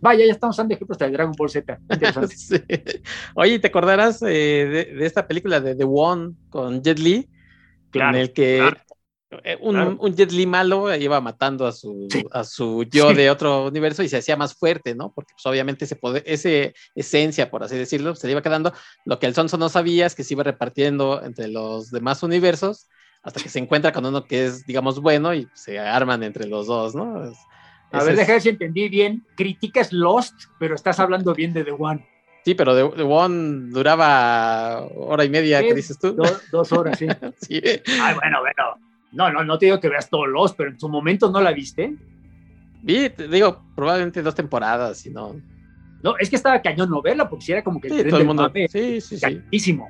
Vaya, 0.02 0.26
ya 0.26 0.32
estamos 0.32 0.54
dando 0.58 0.74
ejemplos 0.74 0.98
de 0.98 1.10
Dragon 1.10 1.32
Ball 1.34 1.48
Z. 1.48 1.78
sí. 2.28 2.56
Oye, 3.34 3.58
¿te 3.58 3.68
acordarás 3.68 4.20
eh, 4.20 4.92
de, 4.94 5.06
esta 5.06 5.26
película 5.26 5.60
de 5.60 5.74
The 5.74 5.86
One 5.88 6.34
con 6.50 6.82
Jet 6.82 6.98
Li? 6.98 7.26
Claro, 7.88 8.18
en 8.18 8.22
el 8.22 8.32
que 8.34 8.70
un, 9.60 10.14
Jet 10.16 10.32
Li 10.32 10.46
malo 10.46 10.94
iba 10.94 11.20
matando 11.20 11.66
a 11.66 11.72
su, 11.72 12.08
a 12.32 12.44
su 12.44 12.84
yo 12.84 13.12
de 13.12 13.30
otro 13.30 13.66
universo 13.66 14.02
y 14.02 14.08
se 14.08 14.16
hacía 14.16 14.36
más 14.36 14.54
fuerte, 14.54 14.94
¿no? 14.94 15.12
Porque 15.12 15.34
pues, 15.34 15.44
obviamente 15.44 15.84
ese 15.84 15.96
poder, 15.96 16.22
ese 16.26 16.74
esencia, 16.94 17.50
por 17.50 17.62
así 17.62 17.76
decirlo, 17.76 18.14
se 18.14 18.26
le 18.26 18.32
iba 18.32 18.42
quedando. 18.42 18.72
Lo 19.04 19.18
que 19.18 19.26
el 19.26 19.34
Sonso 19.34 19.58
no 19.58 19.68
sabía 19.68 20.06
es 20.06 20.14
que 20.14 20.24
se 20.24 20.32
iba 20.32 20.44
repartiendo 20.44 21.22
entre 21.22 21.48
los 21.48 21.90
demás 21.90 22.22
universos 22.22 22.88
hasta 23.22 23.42
que 23.42 23.48
se 23.48 23.58
encuentra 23.58 23.92
con 23.92 24.06
uno 24.06 24.24
que 24.24 24.46
es, 24.46 24.66
digamos, 24.66 25.00
bueno 25.00 25.34
y 25.34 25.48
se 25.54 25.78
arman 25.78 26.22
entre 26.22 26.46
los 26.46 26.66
dos, 26.66 26.94
¿no? 26.94 27.30
a 27.92 28.02
ver, 28.02 28.16
déjame 28.16 28.40
si 28.40 28.48
entendí 28.48 28.88
bien. 28.88 29.24
Criticas 29.36 29.92
Lost, 29.92 30.34
pero 30.58 30.74
estás 30.74 30.98
hablando 31.00 31.34
bien 31.34 31.52
de 31.52 31.64
The 31.64 31.72
One. 31.78 32.08
Sí, 32.44 32.54
pero 32.54 32.74
The, 32.74 33.02
One 33.02 33.70
duraba 33.70 34.86
hora 34.96 35.24
y 35.24 35.28
media, 35.28 35.60
¿qué 35.60 35.74
dices 35.74 35.98
tú? 35.98 36.16
dos 36.50 36.72
horas, 36.72 36.98
sí. 36.98 37.06
sí. 37.40 37.62
Ay, 38.00 38.14
bueno, 38.14 38.40
bueno 38.40 38.93
no, 39.14 39.32
no, 39.32 39.44
no 39.44 39.58
te 39.58 39.66
digo 39.66 39.80
que 39.80 39.88
veas 39.88 40.10
todos 40.10 40.28
los, 40.28 40.52
pero 40.54 40.70
en 40.70 40.78
su 40.78 40.88
momento 40.88 41.30
no 41.30 41.40
la 41.40 41.52
viste. 41.52 41.96
Vi, 42.82 43.08
te 43.10 43.28
digo, 43.28 43.62
probablemente 43.74 44.22
dos 44.22 44.34
temporadas, 44.34 45.06
y 45.06 45.10
no. 45.10 45.36
No, 46.02 46.18
es 46.18 46.28
que 46.28 46.36
estaba 46.36 46.60
cañón 46.60 46.90
novela, 46.90 47.28
porque 47.30 47.44
si 47.46 47.52
era 47.52 47.64
como 47.64 47.80
que 47.80 47.88
el 47.88 48.08
todo 48.08 48.20
el 48.20 48.26
mundo, 48.26 48.52
sí, 48.68 49.00
sí, 49.00 49.16
sí. 49.16 49.80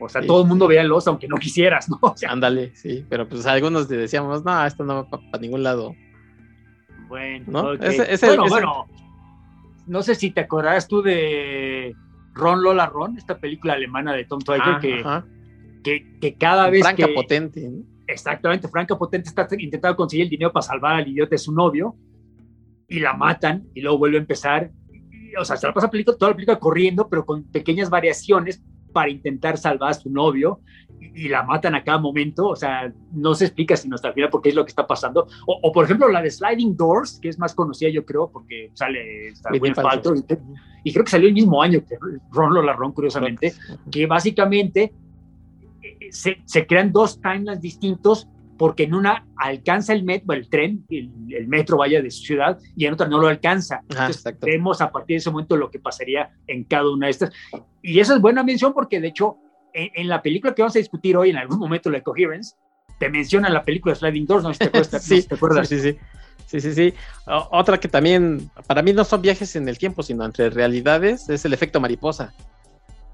O 0.00 0.08
sea, 0.08 0.22
todo 0.22 0.42
el 0.42 0.48
mundo 0.48 0.68
veía 0.68 0.84
los, 0.84 1.06
aunque 1.08 1.26
no 1.28 1.36
quisieras, 1.40 1.90
¿no? 1.90 1.98
Ándale, 2.28 2.74
sí, 2.74 3.04
pero 3.08 3.28
pues 3.28 3.44
algunos 3.46 3.88
decíamos, 3.88 4.44
no, 4.44 4.64
esto 4.64 4.84
no 4.84 4.94
va 4.94 5.10
para 5.10 5.40
ningún 5.40 5.62
lado. 5.62 5.94
Bueno, 7.08 7.44
¿no? 7.48 7.62
bueno, 7.76 8.48
bueno, 8.48 8.86
no 9.86 10.02
sé 10.02 10.14
si 10.14 10.30
te 10.30 10.42
acordarás 10.42 10.86
tú 10.86 11.02
de 11.02 11.96
Ron 12.32 12.62
Lola 12.62 12.86
Ron, 12.86 13.16
esta 13.16 13.38
película 13.38 13.72
alemana 13.72 14.12
de 14.12 14.24
Tom 14.24 14.40
Twyker, 14.40 15.02
ah, 15.04 15.24
que, 15.82 16.18
que, 16.20 16.34
cada 16.34 16.70
vez 16.70 16.82
Franca 16.82 17.08
potente, 17.14 17.66
¿no? 17.68 17.97
Exactamente, 18.08 18.68
Franca 18.68 18.96
Potente 18.96 19.28
está 19.28 19.46
intentando 19.58 19.94
conseguir 19.94 20.24
el 20.24 20.30
dinero 20.30 20.50
para 20.50 20.62
salvar 20.62 20.94
al 20.94 21.08
idiota 21.08 21.30
de 21.30 21.38
su 21.38 21.52
novio 21.52 21.94
y 22.88 23.00
la 23.00 23.12
matan 23.12 23.68
y 23.74 23.82
luego 23.82 23.98
vuelve 23.98 24.16
a 24.16 24.20
empezar. 24.20 24.70
o 25.38 25.44
sea, 25.44 25.58
se 25.58 25.66
la 25.66 25.74
pasa 25.74 25.90
toda 25.90 26.30
la 26.30 26.34
película 26.34 26.58
corriendo, 26.58 27.06
pero 27.08 27.26
con 27.26 27.44
pequeñas 27.44 27.90
variaciones 27.90 28.62
para 28.94 29.10
intentar 29.10 29.58
salvar 29.58 29.90
a 29.90 29.94
su 29.94 30.10
novio 30.10 30.60
y, 30.98 31.28
la 31.28 31.42
matan 31.42 31.74
a 31.74 31.84
cada 31.84 31.98
momento, 31.98 32.48
o 32.48 32.56
sea, 32.56 32.90
no 33.12 33.34
se 33.34 33.44
explica 33.44 33.76
sino 33.76 33.94
hasta 33.96 34.08
el 34.08 34.14
final 34.14 34.30
por 34.30 34.40
qué 34.40 34.48
es 34.48 34.54
lo 34.54 34.64
que 34.64 34.70
está 34.70 34.86
pasando. 34.86 35.28
O, 35.46 35.70
por 35.70 35.84
ejemplo, 35.84 36.08
la 36.08 36.22
de 36.22 36.30
Sliding 36.30 36.76
Doors, 36.76 37.18
que 37.20 37.28
es 37.28 37.38
más 37.38 37.54
conocida 37.54 37.90
yo 37.90 38.06
creo, 38.06 38.30
porque 38.30 38.70
sale 38.72 39.34
falto 39.74 40.14
y, 40.82 40.92
creo 40.92 41.04
que 41.04 41.10
salió 41.10 41.28
el 41.28 41.34
mismo 41.34 41.60
año 41.60 41.84
que 41.86 41.96
Ron 42.32 42.54
Lola 42.54 42.74
curiosamente, 42.94 43.52
que 43.90 44.06
básicamente 44.06 44.94
se, 46.10 46.42
se 46.44 46.66
crean 46.66 46.92
dos 46.92 47.20
timelines 47.20 47.60
distintos 47.60 48.28
porque 48.58 48.82
en 48.82 48.94
una 48.94 49.24
alcanza 49.36 49.92
el 49.92 50.02
metro, 50.02 50.34
el 50.34 50.50
tren, 50.50 50.84
el, 50.90 51.46
metro 51.46 51.78
vaya 51.78 52.02
de 52.02 52.10
su 52.10 52.24
ciudad, 52.24 52.58
y 52.76 52.86
en 52.86 52.92
otra 52.92 53.06
no 53.06 53.18
lo 53.18 53.28
alcanza. 53.28 53.82
Ah, 53.96 54.08
Entonces, 54.08 54.34
vemos 54.40 54.80
a 54.80 54.90
partir 54.90 55.14
de 55.14 55.18
ese 55.18 55.30
momento 55.30 55.56
lo 55.56 55.70
que 55.70 55.78
pasaría 55.78 56.30
en 56.48 56.64
cada 56.64 56.90
una 56.90 57.06
de 57.06 57.12
estas. 57.12 57.30
Y 57.82 58.00
esa 58.00 58.16
es 58.16 58.20
buena 58.20 58.42
mención 58.42 58.74
porque, 58.74 59.00
de 59.00 59.08
hecho, 59.08 59.36
en, 59.72 60.08
la 60.08 60.20
película 60.20 60.54
que 60.54 60.62
vamos 60.62 60.74
a 60.74 60.80
discutir 60.80 61.16
hoy, 61.16 61.30
en 61.30 61.36
algún 61.36 61.58
momento, 61.58 61.88
la 61.88 62.02
Coherence, 62.02 62.56
te 62.98 63.08
menciona 63.08 63.48
la 63.48 63.64
película 63.64 63.94
Sliding 63.94 64.26
Doors, 64.26 64.42
no 64.42 64.52
si 64.52 64.58
te, 64.58 64.84
sí, 64.98 65.22
te 65.22 65.36
acuerdas. 65.36 65.68
Sí, 65.68 65.78
sí, 65.78 65.92
sí. 65.92 65.98
Sí, 66.46 66.72
sí, 66.72 66.94
otra 67.26 67.78
que 67.78 67.88
también, 67.88 68.50
para 68.66 68.80
mí 68.80 68.94
no 68.94 69.04
son 69.04 69.20
viajes 69.20 69.54
en 69.54 69.68
el 69.68 69.76
tiempo, 69.76 70.02
sino 70.02 70.24
entre 70.24 70.48
realidades, 70.48 71.28
es 71.28 71.44
el 71.44 71.52
efecto 71.52 71.78
mariposa, 71.78 72.32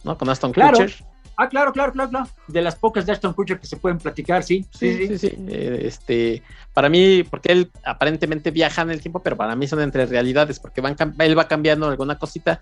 ¿no? 0.04 0.16
Con 0.16 0.28
Aston 0.28 0.52
claro. 0.52 0.78
Kutcher. 0.78 1.04
Ah, 1.36 1.48
claro, 1.48 1.72
claro, 1.72 1.92
claro, 1.92 2.10
claro. 2.10 2.28
De 2.46 2.62
las 2.62 2.76
pocas 2.76 3.06
de 3.06 3.12
Ashton 3.12 3.32
Kutcher 3.32 3.58
que 3.58 3.66
se 3.66 3.76
pueden 3.76 3.98
platicar, 3.98 4.42
sí. 4.42 4.64
Sí, 4.70 5.08
sí, 5.08 5.18
sí. 5.18 5.36
Eh, 5.48 5.82
este, 5.82 6.42
para 6.72 6.88
mí, 6.88 7.24
porque 7.24 7.52
él 7.52 7.70
aparentemente 7.84 8.50
viaja 8.50 8.82
en 8.82 8.90
el 8.90 9.00
tiempo, 9.00 9.22
pero 9.22 9.36
para 9.36 9.56
mí 9.56 9.66
son 9.66 9.80
entre 9.80 10.06
realidades, 10.06 10.60
porque 10.60 10.80
van, 10.80 10.96
él 11.18 11.38
va 11.38 11.48
cambiando 11.48 11.88
alguna 11.88 12.18
cosita. 12.18 12.60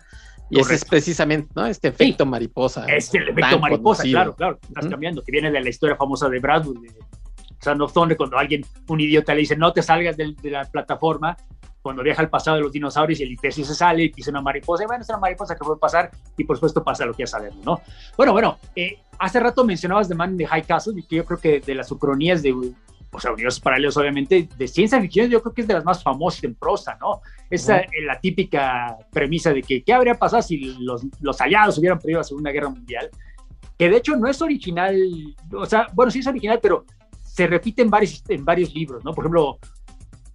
Y 0.51 0.61
ese 0.61 0.75
es 0.75 0.85
precisamente, 0.85 1.51
¿no? 1.55 1.67
Este 1.67 1.89
efecto 1.89 2.27
mariposa. 2.27 2.87
Es 2.87 3.15
el 3.15 3.29
efecto 3.29 3.59
mariposa, 3.59 4.03
claro, 4.05 4.35
claro. 4.35 4.59
Estás 4.63 4.87
cambiando, 4.87 5.23
que 5.23 5.33
viene 5.33 5.51
de 5.51 5.61
la 5.61 5.69
historia 5.69 5.97
famosa 5.97 6.29
de 6.29 6.39
Bradwood, 6.39 6.79
de 6.79 6.91
of 7.81 7.93
Thunder, 7.93 8.17
cuando 8.17 8.39
alguien, 8.39 8.65
un 8.89 9.01
idiota 9.01 9.35
le 9.35 9.41
dice, 9.41 9.57
no 9.57 9.73
te 9.73 9.83
salgas 9.83 10.17
de 10.17 10.35
la 10.45 10.65
plataforma, 10.65 11.37
cuando 11.83 12.03
viaja 12.03 12.23
al 12.23 12.31
pasado 12.31 12.57
de 12.57 12.63
los 12.63 12.73
dinosaurios 12.73 13.21
y 13.21 13.25
el 13.25 13.33
imbécil 13.33 13.65
se 13.65 13.75
sale 13.75 14.05
y 14.05 14.09
pisa 14.11 14.31
una 14.31 14.41
mariposa, 14.41 14.85
y 14.85 14.87
bueno, 14.87 15.03
es 15.03 15.09
una 15.09 15.19
mariposa 15.19 15.55
que 15.55 15.65
puede 15.65 15.79
pasar 15.79 16.11
y 16.37 16.45
por 16.45 16.57
supuesto 16.57 16.83
pasa 16.83 17.05
lo 17.05 17.13
que 17.13 17.25
ya 17.25 17.27
sabemos, 17.27 17.65
¿no? 17.65 17.81
Bueno, 18.17 18.33
bueno, 18.33 18.59
eh, 18.77 18.99
hace 19.19 19.41
rato 19.41 19.65
mencionabas 19.65 20.09
The 20.09 20.15
Man 20.15 20.33
in 20.33 20.39
the 20.39 20.47
High 20.47 20.65
Castle 20.65 20.95
y 20.97 21.03
que 21.03 21.17
yo 21.17 21.25
creo 21.25 21.39
que 21.39 21.61
de 21.61 21.75
las 21.75 21.91
ucronías 21.91 22.43
de, 22.43 22.53
o 22.53 23.21
sea, 23.21 23.33
universos 23.33 23.61
paralelos 23.61 23.97
obviamente, 23.97 24.49
de 24.57 24.69
ciencia 24.69 25.01
ficción 25.01 25.29
yo 25.29 25.43
creo 25.43 25.53
que 25.53 25.63
es 25.63 25.69
de 25.69 25.75
las 25.75 25.85
más 25.85 26.03
famosas 26.03 26.45
en 26.45 26.55
prosa, 26.55 26.97
¿no? 27.01 27.21
Esa 27.51 27.79
es 27.79 28.05
la 28.07 28.19
típica 28.21 28.97
premisa 29.11 29.53
de 29.53 29.63
que 29.63 29.83
qué 29.83 29.93
habría 29.93 30.15
pasado 30.15 30.41
si 30.41 30.59
los, 30.81 31.03
los 31.21 31.41
aliados 31.41 31.77
hubieran 31.79 31.99
perdido 31.99 32.21
la 32.21 32.25
Segunda 32.25 32.51
Guerra 32.51 32.71
Mundial, 32.71 33.11
que 33.77 33.91
de 33.91 33.97
hecho 33.97 34.17
no 34.17 34.29
es 34.29 34.41
original, 34.41 34.97
o 35.53 35.67
sea, 35.67 35.89
bueno, 35.93 36.11
sí 36.11 36.21
es 36.21 36.27
original, 36.27 36.61
pero 36.63 36.85
se 37.23 37.47
repite 37.47 37.83
en 37.83 37.91
varios, 37.91 38.23
en 38.29 38.45
varios 38.45 38.75
libros, 38.75 39.05
¿no? 39.05 39.13
Por 39.13 39.25
ejemplo, 39.25 39.59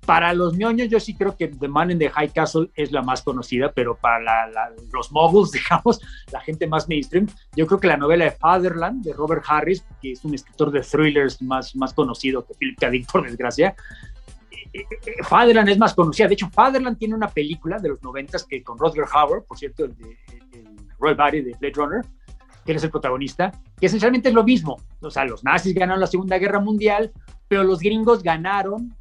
para 0.07 0.33
los 0.33 0.57
ñoños, 0.57 0.87
yo 0.87 1.01
sí 1.01 1.15
creo 1.15 1.35
que 1.35 1.49
The 1.49 1.67
Man 1.67 1.91
in 1.91 1.99
the 1.99 2.09
High 2.09 2.29
Castle 2.29 2.71
es 2.75 2.93
la 2.93 3.01
más 3.01 3.21
conocida, 3.21 3.73
pero 3.73 3.97
para 3.97 4.49
los 4.93 5.11
moguls, 5.11 5.51
digamos, 5.51 5.99
la 6.31 6.39
gente 6.39 6.65
más 6.65 6.87
mainstream, 6.87 7.27
yo 7.57 7.67
creo 7.67 7.77
que 7.77 7.87
la 7.87 7.97
novela 7.97 8.23
de 8.23 8.31
Fatherland 8.31 9.03
de 9.03 9.11
Robert 9.11 9.43
Harris, 9.45 9.83
que 10.01 10.13
es 10.13 10.23
un 10.23 10.33
escritor 10.33 10.71
de 10.71 10.79
thrillers 10.79 11.41
más, 11.41 11.75
más 11.75 11.93
conocido 11.93 12.45
que 12.45 12.53
Philip 12.53 12.79
K. 12.79 12.89
Dick, 12.89 13.11
por 13.11 13.27
desgracia, 13.27 13.75
eh, 14.49 14.79
eh, 14.79 14.85
eh, 15.07 15.23
Fatherland 15.23 15.67
es 15.67 15.77
más 15.77 15.93
conocida. 15.93 16.29
De 16.29 16.35
hecho, 16.35 16.49
Fatherland 16.49 16.97
tiene 16.97 17.13
una 17.13 17.27
película 17.27 17.77
de 17.77 17.89
los 17.89 18.01
noventas 18.01 18.45
que 18.45 18.63
con 18.63 18.77
Rodger 18.77 19.05
Hauer, 19.11 19.43
por 19.45 19.57
cierto, 19.57 19.83
el, 19.83 19.97
de, 19.97 20.15
Roy 20.99 21.15
Batty 21.15 21.41
de 21.41 21.55
Blade 21.59 21.73
Runner, 21.75 22.05
que 22.65 22.71
es 22.71 22.83
el 22.83 22.91
protagonista, 22.91 23.51
que 23.77 23.87
esencialmente 23.87 24.29
es 24.29 24.35
lo 24.35 24.45
mismo. 24.45 24.77
O 25.01 25.11
sea, 25.11 25.25
los 25.25 25.43
nazis 25.43 25.73
ganaron 25.73 25.99
la 25.99 26.07
Segunda 26.07 26.37
Guerra 26.37 26.61
Mundial, 26.61 27.11
pero 27.49 27.65
los 27.65 27.79
gringos 27.79 28.23
ganaron 28.23 28.95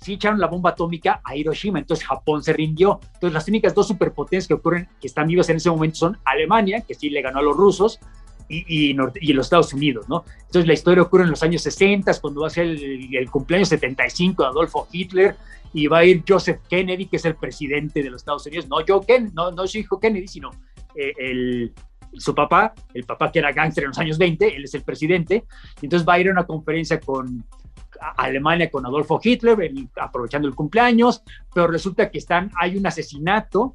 sí 0.00 0.14
echaron 0.14 0.40
la 0.40 0.46
bomba 0.46 0.70
atómica 0.70 1.20
a 1.24 1.36
Hiroshima, 1.36 1.78
entonces 1.78 2.06
Japón 2.06 2.42
se 2.42 2.52
rindió. 2.52 3.00
Entonces 3.14 3.32
las 3.32 3.48
únicas 3.48 3.74
dos 3.74 3.88
superpotencias 3.88 4.48
que 4.48 4.54
ocurren, 4.54 4.88
que 5.00 5.06
están 5.06 5.26
vivas 5.26 5.48
en 5.48 5.56
ese 5.56 5.70
momento 5.70 5.96
son 5.96 6.18
Alemania, 6.24 6.82
que 6.86 6.94
sí 6.94 7.10
le 7.10 7.22
ganó 7.22 7.38
a 7.38 7.42
los 7.42 7.56
rusos, 7.56 8.00
y, 8.48 8.90
y, 8.90 9.32
los 9.32 9.46
Estados 9.46 9.72
Unidos, 9.72 10.08
¿no? 10.08 10.24
Entonces 10.42 10.66
la 10.66 10.74
historia 10.74 11.02
ocurre 11.02 11.24
en 11.24 11.30
los 11.30 11.42
años 11.42 11.62
60, 11.62 12.12
cuando 12.20 12.42
va 12.42 12.46
a 12.46 12.50
ser 12.50 12.66
el, 12.66 13.30
cumpleaños 13.30 13.68
75 13.70 14.42
de 14.42 14.48
Adolfo 14.48 14.86
Hitler, 14.92 15.36
y 15.72 15.88
va 15.88 15.98
a 15.98 16.04
ir 16.04 16.22
Joseph 16.26 16.60
Kennedy, 16.68 17.06
que 17.06 17.16
es 17.16 17.24
el 17.24 17.34
presidente 17.34 18.02
de 18.02 18.10
los 18.10 18.22
Estados 18.22 18.46
Unidos, 18.46 18.68
no 18.68 18.76
Joe 18.86 19.04
Kennedy, 19.04 19.32
no, 19.34 19.50
no 19.50 19.66
su 19.66 19.78
hijo 19.78 19.98
Kennedy, 19.98 20.28
sino 20.28 20.50
eh, 20.94 21.12
el, 21.18 21.72
su 22.14 22.34
papá, 22.34 22.72
el 22.94 23.04
papá 23.04 23.30
que 23.32 23.40
era 23.40 23.52
gángster 23.52 23.84
en 23.84 23.88
los 23.88 23.98
años 23.98 24.16
20, 24.16 24.56
él 24.56 24.64
es 24.64 24.74
el 24.74 24.82
presidente, 24.82 25.44
y 25.80 25.86
entonces 25.86 26.08
va 26.08 26.14
a 26.14 26.20
ir 26.20 26.28
a 26.28 26.32
una 26.32 26.46
conferencia 26.46 27.00
con 27.00 27.44
Alemania 28.16 28.70
con 28.70 28.84
Adolfo 28.86 29.20
Hitler, 29.22 29.70
aprovechando 30.00 30.48
el 30.48 30.54
cumpleaños, 30.54 31.22
pero 31.54 31.66
resulta 31.66 32.10
que 32.10 32.18
están, 32.18 32.50
hay 32.60 32.76
un 32.76 32.86
asesinato, 32.86 33.74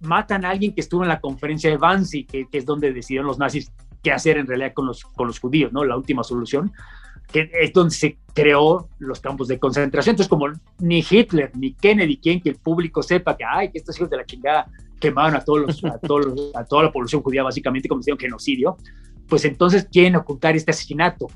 matan 0.00 0.44
a 0.44 0.50
alguien 0.50 0.74
que 0.74 0.80
estuvo 0.80 1.02
en 1.02 1.08
la 1.08 1.20
conferencia 1.20 1.70
de 1.70 1.76
Wannsee, 1.76 2.26
que, 2.26 2.46
es 2.50 2.64
donde 2.64 2.92
decidieron 2.92 3.26
los 3.26 3.38
nazis 3.38 3.72
qué 4.02 4.12
hacer 4.12 4.38
en 4.38 4.46
realidad 4.46 4.72
con 4.74 4.86
los, 4.86 5.04
con 5.04 5.26
los 5.26 5.40
judíos, 5.40 5.72
¿no? 5.72 5.84
La 5.84 5.96
última 5.96 6.22
solución, 6.22 6.72
que 7.32 7.50
es 7.52 7.72
donde 7.72 7.94
se 7.94 8.18
creó 8.32 8.88
los 8.98 9.20
campos 9.20 9.48
de 9.48 9.58
concentración. 9.58 10.14
Entonces, 10.14 10.28
como 10.28 10.46
ni 10.78 11.04
Hitler 11.08 11.50
ni 11.54 11.74
Kennedy 11.74 12.18
quieren 12.18 12.40
que 12.40 12.50
el 12.50 12.56
público 12.56 13.02
sepa 13.02 13.36
que, 13.36 13.44
ay, 13.44 13.70
que 13.70 13.78
estos 13.78 13.96
hijos 13.96 14.10
de 14.10 14.16
la 14.16 14.24
chingada 14.24 14.66
quemaron 15.00 15.36
a, 15.36 15.40
todos 15.40 15.84
a, 15.84 15.98
todos 15.98 16.54
a 16.54 16.64
toda 16.64 16.84
la 16.84 16.92
población 16.92 17.22
judía, 17.22 17.42
básicamente, 17.42 17.88
como 17.88 18.00
hicieron 18.00 18.18
genocidio, 18.18 18.76
pues 19.28 19.44
entonces 19.44 19.86
quieren 19.90 20.16
ocultar 20.16 20.56
este 20.56 20.70
asesinato. 20.70 21.28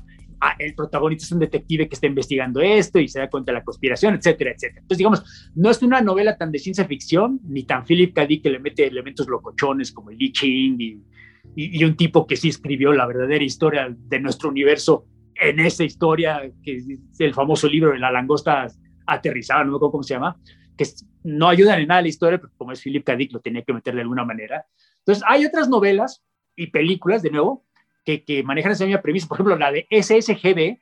Ah, 0.45 0.57
el 0.59 0.75
protagonista 0.75 1.23
es 1.23 1.31
un 1.31 1.39
detective 1.39 1.87
que 1.87 1.95
está 1.95 2.05
investigando 2.05 2.59
esto 2.59 2.99
y 2.99 3.07
se 3.07 3.17
da 3.17 3.29
cuenta 3.29 3.53
de 3.53 3.59
la 3.59 3.63
conspiración, 3.63 4.15
etcétera, 4.15 4.51
etcétera. 4.51 4.81
Entonces, 4.81 4.97
digamos, 4.97 5.51
no 5.55 5.69
es 5.69 5.81
una 5.81 6.01
novela 6.01 6.35
tan 6.35 6.51
de 6.51 6.59
ciencia 6.59 6.83
ficción, 6.83 7.39
ni 7.45 7.63
tan 7.63 7.85
Philip 7.85 8.13
K. 8.13 8.25
Dick 8.25 8.43
que 8.43 8.49
le 8.49 8.59
mete 8.59 8.85
elementos 8.85 9.25
locochones 9.29 9.93
como 9.93 10.09
el 10.09 10.21
I 10.21 10.33
Ching 10.33 10.81
y, 10.81 11.01
y, 11.55 11.81
un 11.85 11.95
tipo 11.95 12.27
que 12.27 12.35
sí 12.35 12.49
escribió 12.49 12.91
la 12.91 13.05
verdadera 13.05 13.41
historia 13.41 13.87
de 13.97 14.19
nuestro 14.19 14.49
universo 14.49 15.05
en 15.33 15.61
esa 15.61 15.85
historia, 15.85 16.41
que 16.61 16.75
es 16.75 16.87
el 17.19 17.33
famoso 17.33 17.69
libro 17.69 17.93
de 17.93 17.99
la 17.99 18.11
langosta 18.11 18.67
aterrizada, 19.05 19.63
no 19.63 19.71
me 19.71 19.77
acuerdo 19.77 19.91
cómo 19.93 20.03
se 20.03 20.15
llama, 20.15 20.37
que 20.77 20.85
no 21.23 21.47
ayudan 21.47 21.79
en 21.79 21.87
nada 21.87 21.99
a 21.99 22.01
la 22.01 22.09
historia, 22.09 22.37
pero 22.37 22.51
como 22.57 22.73
es 22.73 22.81
Philip 22.81 23.05
K. 23.05 23.15
Dick, 23.15 23.31
lo 23.31 23.39
tenía 23.39 23.61
que 23.61 23.71
meter 23.71 23.95
de 23.95 24.01
alguna 24.01 24.25
manera. 24.25 24.65
Entonces, 24.99 25.23
hay 25.25 25.45
otras 25.45 25.69
novelas 25.69 26.21
y 26.53 26.67
películas, 26.67 27.21
de 27.21 27.31
nuevo, 27.31 27.63
que, 28.03 28.43
manejan 28.43 28.71
esa 28.71 28.85
misma 28.85 29.01
premisa, 29.01 29.27
por 29.27 29.37
ejemplo, 29.37 29.55
la 29.55 29.71
de 29.71 29.87
SSGB, 29.89 30.77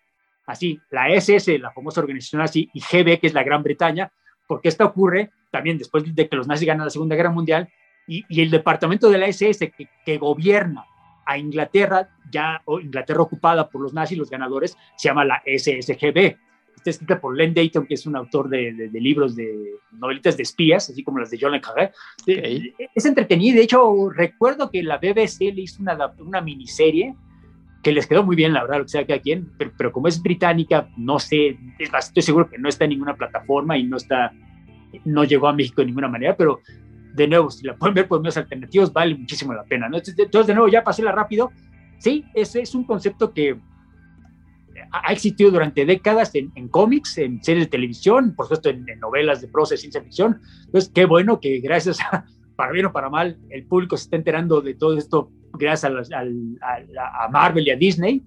así, 0.46 0.80
la 0.90 1.10
SS, 1.10 1.60
la 1.60 1.72
famosa 1.72 2.02
organización 2.02 2.42
así, 2.42 2.70
y 2.74 2.82
GB, 2.82 3.20
que 3.20 3.28
es 3.28 3.34
la 3.34 3.44
Gran 3.44 3.64
Bretaña, 3.64 4.12
porque 4.48 4.70
esta 4.70 4.86
ocurre 4.86 5.32
también 5.52 5.78
después 5.78 6.04
de 6.16 6.28
que 6.28 6.36
los 6.36 6.48
nazis 6.48 6.68
ganan 6.68 6.86
la 6.86 6.92
Segunda 6.92 7.16
Guerra 7.16 7.32
Mundial, 7.32 7.70
y, 8.08 8.42
el 8.42 8.50
departamento 8.50 9.10
de 9.10 9.18
la 9.18 9.28
SS 9.28 9.72
que, 10.06 10.18
gobierna 10.18 10.86
a 11.26 11.38
Inglaterra, 11.38 12.10
ya 12.32 12.62
Inglaterra 12.82 13.22
ocupada 13.22 13.70
por 13.70 13.82
los 13.82 13.94
nazis, 13.94 14.18
los 14.18 14.30
ganadores, 14.30 14.78
se 14.98 15.08
llama 15.08 15.24
la 15.24 15.42
SSGB. 15.46 16.36
Está 16.82 16.89
escrita 16.89 17.22
por 17.22 17.38
Len 17.38 17.54
Dayton, 17.54 17.86
que 17.86 17.94
es 17.94 18.08
un 18.08 18.15
autor 18.15 18.50
de, 18.50 18.89
libros 18.94 19.36
de 19.36 19.76
novelitas 19.91 20.36
de 20.36 20.41
espías, 20.41 20.89
así 20.89 21.04
como 21.04 21.20
las 21.20 21.30
de 21.30 21.38
John 21.39 21.52
Le 21.52 21.62
Carré. 21.62 21.91
Eh, 22.26 22.74
es 22.96 23.06
entretenida. 23.06 23.58
De 23.58 23.62
hecho, 23.62 24.10
recuerdo 24.10 24.72
que 24.72 24.82
la 24.82 24.98
BBC 24.98 25.54
le 25.54 25.62
hizo 25.62 25.84
una, 25.84 25.96
una 26.17 26.41
miniserie 26.41 27.15
que 27.84 27.91
les 27.91 28.08
quedó 28.08 28.24
muy 28.24 28.36
bien, 28.36 28.54
la 28.54 28.63
verdad, 28.63 28.80
lo 28.80 28.84
que 28.86 28.89
sea 28.89 29.06
que 29.06 29.13
a 29.13 29.22
quien, 29.22 29.52
pero, 29.78 29.91
como 29.91 30.08
es 30.08 30.22
británica, 30.22 30.89
no 30.98 31.20
sé, 31.20 31.58
estoy 31.80 32.24
seguro 32.24 32.50
que 32.50 32.58
no 32.58 32.70
está 32.70 32.86
en 32.86 32.91
ninguna 32.91 33.15
plataforma 33.15 33.78
y 33.78 33.84
no 33.84 33.98
está, 33.98 34.32
no 35.06 35.24
llegó 35.24 35.48
a 35.48 35.54
México 35.54 35.82
de 35.82 35.88
ninguna 35.88 36.08
manera, 36.08 36.36
pero 36.36 36.62
de 37.13 37.28
nuevo, 37.28 37.50
si 37.50 37.65
la 37.65 37.76
pueden 37.76 37.96
ver 37.96 38.08
por 38.08 38.20
medios 38.20 38.38
alternativos, 38.38 38.94
vale 38.94 39.15
muchísimo 39.15 39.54
la 39.54 39.63
pena, 39.63 39.89
¿no? 39.89 39.98
Entonces, 39.98 40.48
de 40.48 40.54
nuevo, 40.54 40.67
ya 40.67 40.84
la 41.00 41.12
rápido, 41.12 41.52
sí, 41.98 42.26
ese 42.34 42.62
es 42.62 42.76
un 42.76 42.84
concepto 42.84 43.34
que 43.34 43.58
ha 44.92 45.14
existido 45.14 45.52
durante 45.52 45.86
décadas 45.86 46.32
en, 46.36 46.68
cómics, 46.68 47.18
en 47.18 47.42
series 47.44 47.66
de 47.66 47.70
televisión, 47.70 48.36
por 48.36 48.46
supuesto 48.46 48.70
en, 48.70 48.86
novelas 49.00 49.42
de 49.42 49.48
prosa 49.48 49.76
de 49.76 49.78
ciencia 49.78 50.02
ficción. 50.02 50.42
Entonces, 50.66 50.92
qué 50.94 51.06
bueno 51.06 51.40
que 51.40 51.60
gracias 51.60 52.00
a, 52.02 52.26
para 52.56 52.72
bien 52.74 52.86
o 52.86 52.92
para 52.92 53.10
mal, 53.10 53.38
el 53.50 53.66
público 53.66 53.96
se 53.96 54.04
está 54.04 54.18
enterando 54.18 54.62
de 54.62 54.74
todo 54.74 54.98
esto 54.98 55.32
gracias 55.54 56.12
a, 56.12 56.22
a, 56.22 57.28
Marvel 57.30 57.68
y 57.68 57.72
a 57.72 57.76
Disney. 57.76 58.22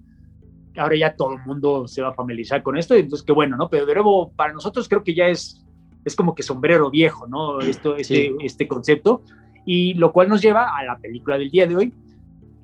Ahora 0.77 0.95
ya 0.97 1.15
todo 1.15 1.33
el 1.33 1.45
mundo 1.45 1.87
se 1.87 2.01
va 2.01 2.09
a 2.09 2.13
familiarizar 2.13 2.61
con 2.63 2.77
esto, 2.77 2.95
entonces 2.95 3.25
qué 3.25 3.31
bueno, 3.31 3.55
¿no? 3.55 3.69
Pero 3.69 3.85
de 3.85 3.93
nuevo, 3.93 4.31
para 4.31 4.51
nosotros 4.51 4.89
creo 4.89 5.03
que 5.03 5.13
ya 5.13 5.27
es, 5.27 5.63
es 6.03 6.15
como 6.15 6.35
que 6.35 6.43
sombrero 6.43 6.89
viejo, 6.89 7.27
¿no? 7.27 7.59
Esto, 7.61 7.95
este, 7.95 8.33
este 8.41 8.67
concepto. 8.67 9.23
Y 9.65 9.93
lo 9.95 10.11
cual 10.11 10.29
nos 10.29 10.41
lleva 10.41 10.77
a 10.77 10.83
la 10.83 10.97
película 10.97 11.37
del 11.37 11.49
día 11.49 11.65
de 11.65 11.75
hoy, 11.75 11.93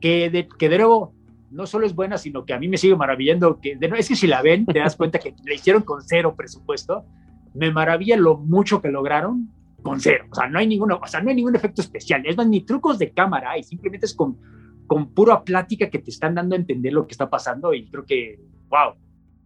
que 0.02 0.30
de, 0.30 0.48
que 0.48 0.70
de 0.70 0.78
nuevo 0.78 1.14
no 1.52 1.66
solo 1.68 1.86
es 1.86 1.94
buena, 1.94 2.18
sino 2.18 2.46
que 2.46 2.54
a 2.54 2.60
mí 2.60 2.68
me 2.68 2.78
sigue 2.78 2.96
maravillando, 2.96 3.60
que 3.60 3.78
es 3.80 4.08
que 4.08 4.16
si 4.16 4.28
la 4.28 4.42
ven, 4.42 4.66
te 4.66 4.80
das 4.80 4.96
cuenta 4.96 5.20
que 5.20 5.36
la 5.46 5.54
hicieron 5.54 5.84
con 5.84 6.02
cero 6.02 6.34
presupuesto, 6.36 7.06
me 7.54 7.72
maravilla 7.72 8.18
lo 8.18 8.38
mucho 8.38 8.82
que 8.82 8.90
lograron 8.90 9.50
con 9.84 10.00
cero, 10.00 10.26
o 10.32 10.36
sea, 10.36 10.48
no 10.48 10.60
hay 10.60 10.68
ninguno, 10.68 11.00
o 11.02 11.08
sea, 11.08 11.22
no 11.22 11.30
hay 11.30 11.36
ningún 11.36 11.56
efecto 11.56 11.82
especial, 11.82 12.24
es 12.26 12.38
más, 12.38 12.48
ni 12.48 12.62
trucos 12.62 13.00
de 13.00 13.12
cámara, 13.12 13.58
y 13.58 13.64
simplemente 13.64 14.06
es 14.06 14.14
con, 14.14 14.38
con 14.88 15.14
pura 15.14 15.44
plática 15.44 15.90
que 15.90 16.00
te 16.00 16.12
están 16.12 16.36
dando 16.36 16.56
a 16.56 16.60
entender 16.60 16.94
lo 16.94 17.08
que 17.08 17.14
está 17.14 17.30
pasando 17.30 17.74
y 17.74 17.90
creo 17.90 18.06
que, 18.06 18.40
wow, 18.70 18.94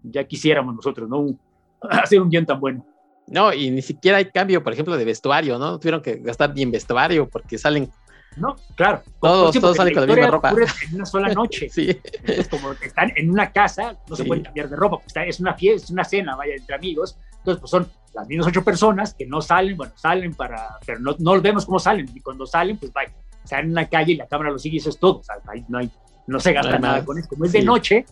ya 0.03 0.23
quisiéramos 0.25 0.75
nosotros, 0.75 1.09
¿no? 1.09 1.25
hacer 1.89 2.21
un 2.21 2.29
guion 2.29 2.45
tan 2.45 2.59
bueno. 2.59 2.85
No, 3.27 3.53
y 3.53 3.71
ni 3.71 3.81
siquiera 3.81 4.17
hay 4.17 4.25
cambio, 4.25 4.63
por 4.63 4.73
ejemplo, 4.73 4.95
de 4.97 5.05
vestuario, 5.05 5.57
¿no? 5.57 5.79
Tuvieron 5.79 6.01
que 6.01 6.17
gastar 6.17 6.53
bien 6.53 6.71
vestuario 6.71 7.27
porque 7.27 7.57
salen. 7.57 7.89
No, 8.37 8.55
claro. 8.75 9.01
Todos, 9.21 9.59
todos 9.59 9.77
salen 9.77 9.93
con 9.93 10.07
la 10.07 10.15
misma 10.15 10.31
ropa. 10.31 10.53
En 10.87 10.95
una 10.95 11.05
sola 11.05 11.33
noche. 11.33 11.69
sí. 11.71 11.97
Es 12.23 12.47
como 12.47 12.71
están 12.73 13.11
en 13.15 13.29
una 13.29 13.51
casa, 13.51 13.97
no 14.09 14.15
se 14.15 14.25
pueden 14.25 14.43
cambiar 14.43 14.69
de 14.69 14.75
ropa, 14.75 14.99
pues 14.99 15.27
es 15.27 15.39
una 15.39 15.53
fiesta, 15.53 15.85
es 15.85 15.91
una 15.91 16.03
cena, 16.03 16.35
vaya, 16.35 16.55
entre 16.55 16.75
amigos. 16.75 17.17
Entonces, 17.37 17.59
pues 17.59 17.71
son 17.71 17.87
las 18.13 18.27
mismas 18.27 18.47
ocho 18.47 18.63
personas 18.63 19.13
que 19.13 19.25
no 19.25 19.41
salen, 19.41 19.77
bueno, 19.77 19.93
salen 19.95 20.33
para, 20.33 20.79
pero 20.85 20.99
no, 20.99 21.15
no 21.19 21.41
vemos 21.41 21.65
cómo 21.65 21.79
salen. 21.79 22.09
Y 22.13 22.19
cuando 22.21 22.45
salen, 22.45 22.77
pues 22.77 22.91
vaya, 22.91 23.13
están 23.43 23.65
en 23.65 23.71
una 23.71 23.87
calle 23.87 24.13
y 24.13 24.15
la 24.15 24.27
cámara 24.27 24.51
lo 24.51 24.59
sigue 24.59 24.75
y 24.75 24.79
eso 24.79 24.89
es 24.89 24.99
todo. 24.99 25.19
O 25.19 25.23
sea, 25.23 25.35
no, 25.67 25.77
hay, 25.77 25.89
no 26.27 26.39
se 26.39 26.53
gasta 26.53 26.79
nada 26.79 27.05
con 27.05 27.17
eso. 27.17 27.29
Como 27.29 27.45
es 27.45 27.51
de 27.51 27.63
noche, 27.63 28.05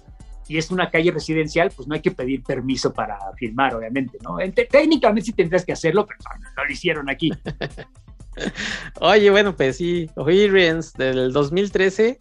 y 0.48 0.58
es 0.58 0.72
una 0.72 0.90
calle 0.90 1.12
residencial, 1.12 1.72
pues 1.76 1.88
no 1.88 1.96
hay 1.96 2.02
que 2.02 2.12
pedir 2.12 2.44
permiso 2.44 2.94
para 2.94 3.18
filmar, 3.38 3.76
obviamente, 3.76 4.18
¿no? 4.22 4.38
Técnicamente 4.70 5.26
sí 5.26 5.34
tendrías 5.34 5.66
que 5.66 5.74
hacerlo, 5.74 6.06
pero 6.06 6.20
no, 6.56 6.66
lo 6.66 6.72
hicieron 6.72 7.10
aquí. 7.10 7.32
Oye, 9.00 9.30
bueno, 9.30 9.56
pues 9.56 9.78
sí, 9.78 10.10
Ohirians 10.16 10.94
del 10.94 11.32
2013, 11.32 12.18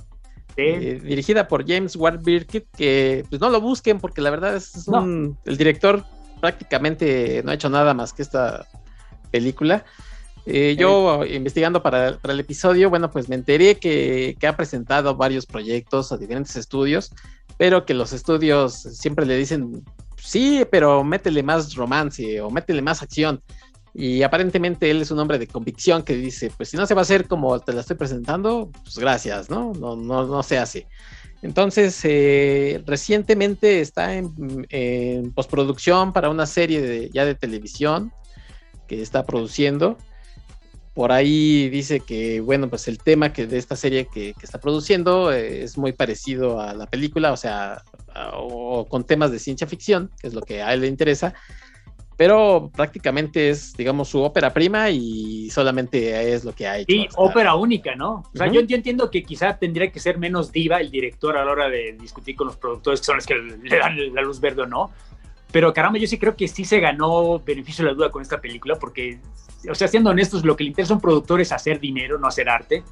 eh, 0.57 1.01
dirigida 1.03 1.49
por 1.49 1.67
James 1.67 1.97
Ward 1.97 2.23
Birkitt, 2.23 2.67
que 2.77 3.25
pues 3.29 3.41
no 3.41 3.51
lo 3.51 3.61
busquen 3.61 3.99
porque 3.99 4.21
la 4.21 4.31
verdad 4.31 4.57
es 4.57 4.87
un, 4.89 5.39
el 5.45 5.57
director 5.57 6.05
prácticamente 6.41 7.43
no 7.45 7.51
ha 7.51 7.55
hecho 7.55 7.71
nada 7.71 7.95
más 7.95 8.13
que 8.13 8.23
esta 8.23 8.67
película. 9.31 9.85
Eh, 10.45 10.75
yo 10.77 11.25
investigando 11.25 11.85
para, 11.85 12.19
el 12.21 12.41
episodio, 12.41 12.91
bueno, 12.91 13.11
pues 13.11 13.29
me 13.29 13.37
enteré 13.37 13.77
que, 13.77 14.37
que, 14.41 14.47
ha 14.49 14.57
presentado 14.57 15.15
varios 15.15 15.47
proyectos 15.47 16.11
a 16.11 16.17
diferentes 16.17 16.57
estudios 16.57 17.13
pero 17.63 17.85
que 17.85 17.95
los 17.95 18.13
estudios 18.13 18.75
siempre 18.75 19.27
le 19.27 19.37
dicen, 19.37 19.85
sí, 20.17 20.65
pero 20.71 21.05
métele 21.05 21.43
más 21.43 21.75
romance 21.75 22.41
o 22.41 22.51
métele 22.51 22.83
más 22.83 23.03
acción. 23.03 23.41
Y 23.95 24.23
aparentemente 24.23 24.91
él 24.91 25.03
es 25.03 25.11
un 25.11 25.19
hombre 25.19 25.39
de 25.39 25.47
convicción 25.47 26.03
que 26.03 26.15
dice, 26.15 26.51
pues 26.57 26.71
si 26.71 26.77
no 26.77 26.87
se 26.87 26.95
va 26.95 27.01
a 27.01 27.03
hacer 27.03 27.29
como 27.29 27.61
te 27.61 27.73
la 27.73 27.83
estoy 27.83 27.97
presentando, 27.97 28.71
pues 28.83 28.99
gracias, 28.99 29.51
¿no? 29.51 29.73
No, 29.75 29.97
no, 29.97 30.27
no 30.27 30.43
se 30.43 30.59
hace. 30.59 30.87
Entonces, 31.43 32.01
eh, 32.05 32.83
recientemente 32.87 33.81
está 33.81 34.15
en, 34.15 35.33
postproducción 35.35 36.13
para 36.13 36.31
una 36.31 36.47
serie 36.47 36.81
de, 36.81 37.11
ya 37.13 37.25
de 37.25 37.35
televisión 37.35 38.13
que 38.87 39.03
está 39.03 39.27
produciendo 39.27 39.99
por 40.95 41.11
ahí 41.11 41.71
dice 41.71 42.01
que, 42.01 42.41
bueno, 42.41 42.69
pues 42.69 42.87
el 42.87 42.99
tema 42.99 43.33
que 43.33 43.47
de 43.47 43.59
esta 43.59 43.77
serie 43.77 44.09
que, 44.13 44.35
está 44.43 44.61
produciendo 44.61 45.33
eh, 45.33 45.63
es 45.63 45.79
muy 45.79 45.93
parecido 45.93 46.61
a 46.61 46.75
la 46.75 46.87
película, 46.87 47.33
o 47.33 47.37
sea, 47.37 47.83
o 48.35 48.87
con 48.87 49.05
temas 49.05 49.31
de 49.31 49.39
ciencia 49.39 49.67
ficción, 49.67 50.11
que 50.21 50.29
es 50.29 50.35
lo 50.35 50.43
que 50.43 50.63
a 50.63 50.75
él 50.75 50.83
le 50.83 50.89
interesa, 50.89 51.35
pero 52.17 52.71
prácticamente 52.75 53.51
es, 53.51 53.75
digamos, 53.75 54.09
su 54.09 54.23
ópera 54.23 54.53
prima 54.53 54.91
y 54.91 55.51
solamente 55.51 56.33
es 56.33 56.45
lo 56.45 56.55
que 56.55 56.67
hay. 56.67 56.85
Sí, 56.85 57.09
ópera 57.17 57.55
única, 57.55 57.95
¿no? 57.95 58.25
O 58.33 58.37
sea, 58.37 58.47
yo, 58.49 58.61
entiendo 58.61 59.11
que 59.11 59.23
quizá 59.23 59.59
tendría 59.59 59.91
que 59.91 60.01
ser 60.01 60.19
menos 60.19 60.53
diva 60.53 60.81
el 60.81 60.91
director 60.91 61.37
a 61.37 61.45
la 61.45 61.51
hora 61.51 61.69
de 61.69 61.97
discutir 61.99 62.37
con 62.37 62.47
los 62.49 62.57
productores, 62.57 63.01
que 63.01 63.07
son 63.07 63.17
los 63.17 63.27
que 63.27 63.35
le 63.35 63.79
dan 63.79 64.15
la 64.15 64.23
luz 64.23 64.41
verde 64.41 64.63
o 64.63 64.67
no. 64.67 64.91
Pero 65.51 65.73
caramba, 65.73 65.99
yo 65.99 66.07
sí 66.07 66.19
creo 66.19 66.35
que 66.35 66.49
sí 66.49 66.65
se 66.65 66.81
ganó 66.81 67.39
beneficio 67.39 67.85
de 67.85 67.91
la 67.91 67.97
duda 67.97 68.11
con 68.11 68.23
esta 68.23 68.41
película, 68.41 68.77
porque 68.77 69.19
o 69.71 69.75
sea, 69.75 69.89
siendo 69.89 70.11
honestos, 70.11 70.45
lo 70.45 70.57
que 70.57 70.65
le 70.65 70.69
interesa 70.69 70.95
a 70.95 70.97
un 70.97 71.01
productor 71.01 71.41
es 71.41 71.53
hacer 71.53 71.79
dinero, 71.79 72.19
no 72.19 72.27
hacer 72.27 72.49
arte. 72.49 72.83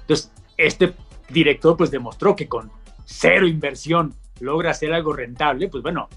Entonces, 0.00 0.32
este 0.56 0.94
director 1.28 1.76
pues 1.76 1.90
demostró 1.90 2.34
que 2.36 2.48
con 2.48 2.70
cero 3.04 3.46
inversión 3.46 4.14
logra 4.40 4.70
hacer 4.70 4.92
algo 4.92 5.12
rentable, 5.12 5.68
pues 5.68 5.82
bueno, 5.82 6.08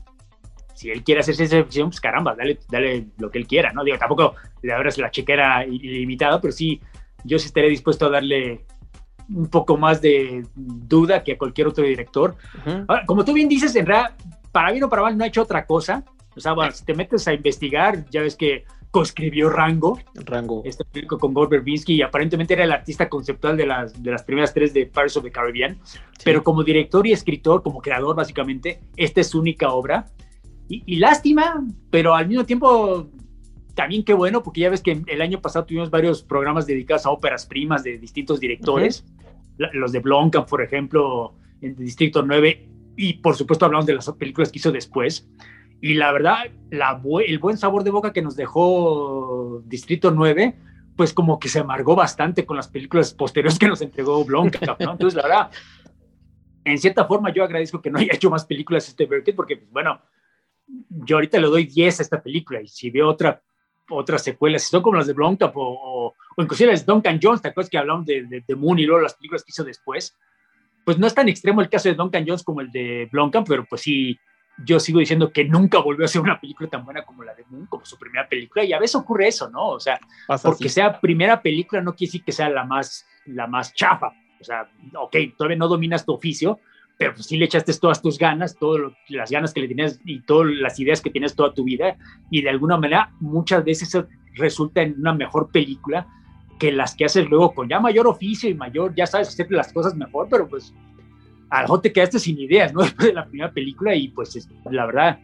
si 0.77 0.91
él 0.91 1.03
quiere 1.03 1.21
hacer 1.21 1.33
esa 1.33 1.57
inversión, 1.57 1.89
pues 1.89 1.99
caramba, 1.99 2.35
dale, 2.35 2.59
dale 2.69 3.07
lo 3.17 3.31
que 3.31 3.39
él 3.39 3.47
quiera, 3.47 3.73
¿no? 3.73 3.83
Digo, 3.83 3.97
tampoco 3.97 4.35
le 4.61 4.71
abras 4.71 4.99
la 4.99 5.09
chequera 5.09 5.65
ilimitada, 5.65 6.39
pero 6.39 6.51
sí, 6.51 6.79
yo 7.23 7.39
sí 7.39 7.47
estaré 7.47 7.67
dispuesto 7.67 8.05
a 8.05 8.09
darle 8.09 8.63
un 9.27 9.47
poco 9.47 9.75
más 9.75 10.01
de 10.01 10.45
duda 10.55 11.23
que 11.23 11.31
a 11.31 11.37
cualquier 11.37 11.65
otro 11.65 11.83
director. 11.83 12.35
como 13.07 13.25
tú 13.25 13.33
bien 13.33 13.49
dices, 13.49 13.75
en 13.75 13.87
realidad, 13.87 14.15
para 14.51 14.71
bien 14.71 14.83
o 14.83 14.89
para 14.89 15.01
mal, 15.01 15.17
no 15.17 15.23
ha 15.23 15.27
hecho 15.27 15.41
otra 15.41 15.65
cosa. 15.65 16.03
O 16.35 16.39
sea, 16.39 16.53
bueno, 16.53 16.71
si 16.71 16.85
te 16.85 16.93
metes 16.93 17.27
a 17.27 17.33
investigar, 17.33 18.05
ya 18.11 18.21
ves 18.21 18.35
que 18.35 18.63
coescribió 18.91 19.49
Rango. 19.49 19.99
Rango. 20.13 20.61
Este 20.63 20.85
película 20.85 21.19
con 21.19 21.33
Gore 21.33 21.57
Verbinski 21.57 21.95
y 21.95 22.01
aparentemente 22.03 22.53
era 22.53 22.65
el 22.65 22.71
artista 22.71 23.09
conceptual 23.09 23.57
de 23.57 23.65
las, 23.65 24.01
de 24.01 24.11
las 24.11 24.21
primeras 24.21 24.53
tres 24.53 24.75
de 24.75 24.85
Pirates 24.85 25.17
of 25.17 25.23
the 25.23 25.31
Caribbean. 25.31 25.79
Pero 26.23 26.43
como 26.43 26.63
director 26.63 27.05
y 27.07 27.13
escritor, 27.13 27.63
como 27.63 27.81
creador 27.81 28.15
básicamente, 28.15 28.79
esta 28.95 29.21
es 29.21 29.29
su 29.29 29.39
única 29.39 29.69
obra. 29.69 30.05
Y, 30.69 30.97
lástima, 30.97 31.63
pero 31.89 32.13
al 32.13 32.27
mismo 32.27 32.45
tiempo 32.45 33.09
también 33.73 34.03
qué 34.03 34.13
bueno, 34.13 34.43
porque 34.43 34.61
ya 34.61 34.69
ves 34.69 34.81
que 34.81 35.01
el 35.05 35.21
año 35.21 35.39
pasado 35.39 35.65
tuvimos 35.65 35.89
varios 35.89 36.23
programas 36.23 36.67
dedicados 36.67 37.05
a 37.05 37.11
óperas 37.11 37.45
primas 37.45 37.83
de 37.83 37.97
distintos 37.97 38.39
directores. 38.39 39.05
Los 39.57 39.91
de 39.91 39.99
Blomkamp, 39.99 40.47
por 40.47 40.61
ejemplo, 40.61 41.35
en 41.61 41.75
Distrito 41.75 42.21
9. 42.21 42.69
Y 42.97 43.13
por 43.13 43.35
supuesto 43.35 43.65
hablamos 43.65 43.85
de 43.85 43.93
las 43.93 44.11
películas 44.13 44.51
que 44.51 44.59
hizo 44.59 44.71
después. 44.71 45.29
Y 45.79 45.93
la 45.93 46.11
verdad, 46.11 46.37
la, 46.71 47.01
el 47.25 47.39
buen 47.39 47.57
sabor 47.57 47.83
de 47.83 47.91
boca 47.91 48.11
que 48.11 48.21
nos 48.21 48.35
dejó 48.35 49.61
Distrito 49.65 50.11
9, 50.11 50.55
pues 50.95 51.13
como 51.13 51.39
que 51.39 51.47
se 51.47 51.59
amargó 51.59 51.95
bastante 51.95 52.45
con 52.45 52.57
las 52.57 52.67
películas 52.67 53.13
posteriores 53.13 53.59
que 53.59 53.67
nos 53.67 53.81
entregó 53.81 54.25
Blomkamp, 54.25 54.81
¿no? 54.81 54.91
Entonces, 54.93 55.15
la 55.15 55.23
verdad, 55.23 55.51
en 56.65 56.77
cierta 56.79 57.05
forma 57.05 57.31
yo 57.31 57.43
agradezco 57.43 57.81
que 57.81 57.91
no 57.91 57.99
haya 57.99 58.13
hecho 58.13 58.31
más 58.31 58.45
películas 58.45 58.87
este 58.87 59.05
Burkett, 59.05 59.35
porque, 59.35 59.57
pues, 59.57 59.71
bueno, 59.71 60.01
yo 60.67 61.17
ahorita 61.17 61.39
le 61.39 61.47
doy 61.47 61.65
10 61.65 61.99
a 61.99 62.03
esta 62.03 62.21
película 62.21 62.61
y 62.61 62.67
si 62.67 62.89
veo 62.89 63.07
otra 63.09 63.41
otras 63.89 64.23
secuelas, 64.23 64.63
si 64.63 64.69
son 64.69 64.81
como 64.81 64.97
las 64.97 65.07
de 65.07 65.13
Blomkamp 65.13 65.55
o, 65.55 66.13
o, 66.35 66.41
inclusive 66.41 66.71
las 66.71 66.85
de 66.85 66.91
Duncan 66.91 67.19
Jones, 67.21 67.41
¿te 67.41 67.49
acuerdas 67.49 67.69
que 67.69 67.77
hablamos 67.77 68.05
de, 68.05 68.43
de, 68.45 68.55
Moon 68.55 68.77
y 68.79 68.85
luego 68.85 69.01
las 69.01 69.13
películas 69.13 69.43
que 69.43 69.51
hizo 69.51 69.63
después? 69.63 70.17
Pues 70.83 70.97
no 70.97 71.07
es 71.07 71.15
tan 71.15 71.29
extremo 71.29 71.61
el 71.61 71.69
caso 71.69 71.89
de 71.89 71.95
Duncan 71.95 72.25
Jones 72.27 72.43
como 72.43 72.61
el 72.61 72.71
de 72.71 73.07
Blomkamp, 73.11 73.47
pero 73.47 73.65
pues 73.65 73.81
sí, 73.81 74.19
yo 74.65 74.79
sigo 74.79 74.99
diciendo 74.99 75.31
que 75.31 75.45
nunca 75.45 75.79
volvió 75.79 76.05
a 76.05 76.09
ser 76.09 76.21
una 76.21 76.39
película 76.39 76.69
tan 76.69 76.83
buena 76.83 77.03
como 77.03 77.23
la 77.23 77.33
de 77.33 77.45
Moon, 77.49 77.65
como 77.67 77.85
su 77.85 77.97
primera 77.97 78.27
película, 78.27 78.63
y 78.63 78.73
a 78.73 78.79
veces 78.79 78.95
ocurre 78.95 79.27
eso, 79.27 79.49
¿no? 79.49 79.69
O 79.69 79.79
sea, 79.79 79.99
porque 80.43 80.69
sea 80.69 80.99
primera 80.99 81.41
película 81.41 81.81
no 81.81 81.95
quiere 81.95 82.09
decir 82.09 82.23
que 82.23 82.31
sea 82.31 82.49
la 82.49 82.65
más, 82.65 83.05
la 83.25 83.47
más 83.47 83.73
chafa. 83.73 84.11
O 84.39 84.43
sea, 84.43 84.69
ok, 84.95 85.15
todavía 85.37 85.57
no 85.57 85.67
dominas 85.67 86.05
tu 86.05 86.13
oficio, 86.13 86.59
pero 86.97 87.13
pues 87.13 87.27
sí 87.27 87.37
le 87.37 87.45
echaste 87.45 87.73
todas 87.73 88.01
tus 88.01 88.17
ganas, 88.17 88.57
todas 88.57 88.91
las 89.09 89.29
ganas 89.29 89.53
que 89.53 89.61
le 89.61 89.67
tienes 89.67 89.99
y 90.03 90.21
todas 90.21 90.51
las 90.51 90.79
ideas 90.79 91.01
que 91.01 91.09
tienes 91.09 91.35
toda 91.35 91.53
tu 91.53 91.63
vida, 91.63 91.97
y 92.31 92.41
de 92.41 92.49
alguna 92.49 92.77
manera 92.77 93.11
muchas 93.19 93.63
veces 93.63 93.89
eso 93.89 94.07
resulta 94.33 94.81
en 94.81 94.95
una 94.99 95.13
mejor 95.13 95.49
película 95.51 96.07
que 96.59 96.71
las 96.71 96.95
que 96.95 97.05
haces 97.05 97.29
luego 97.29 97.53
con 97.53 97.69
ya 97.69 97.79
mayor 97.79 98.07
oficio 98.07 98.49
y 98.49 98.55
mayor, 98.55 98.95
ya 98.95 99.05
sabes 99.05 99.29
hacer 99.29 99.51
las 99.51 99.71
cosas 99.71 99.95
mejor, 99.95 100.27
pero 100.29 100.47
pues 100.47 100.73
a 101.49 101.57
lo 101.57 101.63
mejor 101.63 101.81
te 101.81 101.93
quedaste 101.93 102.19
sin 102.19 102.39
ideas, 102.39 102.73
¿no? 102.73 102.81
Después 102.83 103.07
de 103.07 103.13
la 103.13 103.25
primera 103.25 103.51
película 103.51 103.95
y 103.95 104.09
pues 104.09 104.49
la 104.69 104.85
verdad, 104.85 105.19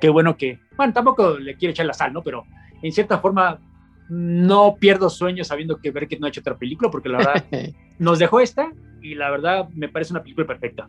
qué 0.00 0.08
bueno 0.08 0.36
que, 0.36 0.60
bueno, 0.76 0.92
tampoco 0.92 1.38
le 1.38 1.56
quiero 1.56 1.72
echar 1.72 1.86
la 1.86 1.94
sal, 1.94 2.12
¿no? 2.12 2.22
Pero 2.22 2.44
en 2.82 2.92
cierta 2.92 3.18
forma 3.18 3.60
no 4.08 4.76
pierdo 4.76 5.10
sueños 5.10 5.48
sabiendo 5.48 5.78
que 5.78 5.90
ver 5.90 6.08
que 6.08 6.18
no 6.18 6.26
ha 6.26 6.28
hecho 6.28 6.40
otra 6.40 6.56
película, 6.56 6.90
porque 6.90 7.08
la 7.08 7.18
verdad 7.18 7.44
nos 7.98 8.18
dejó 8.18 8.40
esta 8.40 8.72
y 9.02 9.14
la 9.14 9.30
verdad 9.30 9.68
me 9.74 9.88
parece 9.88 10.12
una 10.12 10.22
película 10.22 10.46
perfecta. 10.46 10.88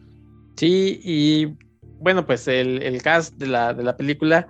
Sí, 0.59 0.99
y 1.05 1.55
bueno, 2.01 2.25
pues 2.25 2.45
el, 2.49 2.83
el 2.83 3.01
cast 3.01 3.33
de 3.35 3.47
la, 3.47 3.73
de 3.73 3.81
la 3.81 3.95
película 3.95 4.49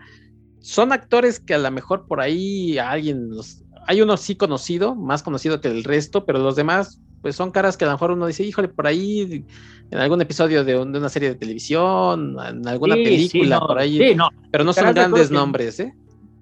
son 0.60 0.92
actores 0.92 1.40
que 1.40 1.54
a 1.54 1.60
lo 1.60 1.70
mejor 1.70 2.08
por 2.08 2.20
ahí 2.20 2.80
alguien 2.80 3.30
los, 3.30 3.64
hay 3.86 4.02
uno 4.02 4.18
sí 4.18 4.36
conocido, 4.36 4.96
más 4.96 5.22
conocido 5.22 5.62
que 5.62 5.68
el 5.68 5.84
resto, 5.84 6.26
pero 6.26 6.40
los 6.40 6.56
demás 6.56 7.00
pues 7.22 7.36
son 7.36 7.52
caras 7.52 7.78
que 7.78 7.86
a 7.86 7.90
lo 7.90 7.94
mejor 7.94 8.10
uno 8.10 8.26
dice, 8.26 8.44
híjole, 8.44 8.70
por 8.70 8.88
ahí 8.88 9.46
en 9.92 10.00
algún 10.00 10.20
episodio 10.20 10.64
de, 10.64 10.80
una 10.80 11.10
serie 11.10 11.30
de 11.30 11.36
televisión, 11.36 12.38
en 12.44 12.68
alguna 12.68 12.96
película, 12.96 13.60
por 13.60 13.78
ahí. 13.78 14.18
pero 14.52 14.64
no 14.64 14.74
son 14.74 14.92
grandes 14.92 15.30
nombres, 15.30 15.80
¿eh? 15.80 15.94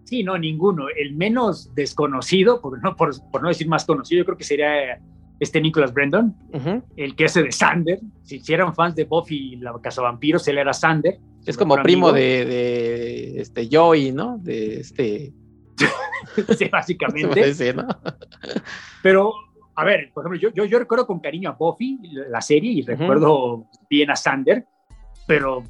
Sí, 0.05 0.23
no, 0.23 0.37
ninguno. 0.37 0.85
El 0.95 1.13
menos 1.13 1.75
desconocido, 1.75 2.61
por 2.61 2.81
no, 2.81 2.95
por, 2.95 3.13
no 3.41 3.49
decir 3.49 3.67
más 3.67 3.83
conocido, 3.83 4.19
yo 4.19 4.25
creo 4.25 4.37
que 4.37 4.45
sería 4.45 5.01
este 5.39 5.61
Nicholas 5.61 5.93
Brandon, 5.93 6.35
el 6.95 7.15
que 7.15 7.25
hace 7.25 7.43
de 7.43 7.51
Sander. 7.51 7.99
Si, 8.23 8.41
eran 8.51 8.73
fans 8.73 8.95
de 8.95 9.05
Buffy 9.05 9.53
y 9.53 9.55
la 9.57 9.71
Vampiros, 9.71 10.47
él 10.47 10.57
era 10.57 10.73
Sander. 10.73 11.19
Es 11.45 11.57
como 11.57 11.75
primo 11.81 12.11
de, 12.11 12.45
de, 12.45 13.41
este 13.41 13.69
Joey, 13.71 14.11
¿no? 14.11 14.37
De 14.37 14.81
este. 14.81 15.33
sí, 16.57 16.65
básicamente. 16.69 17.53
Pero 19.03 19.33
a 19.77 19.83
ver, 19.83 20.11
por 20.11 20.25
ejemplo, 20.25 20.49
yo, 20.53 20.65
yo, 20.65 20.79
recuerdo 20.79 21.05
con 21.05 21.19
cariño 21.19 21.51
a 21.51 21.53
Buffy, 21.53 21.99
la 22.29 22.41
serie, 22.41 22.71
y 22.71 22.81
recuerdo 22.81 23.67
bien 23.87 24.09
a 24.09 24.15
Sander, 24.15 24.65
pero 25.27 25.63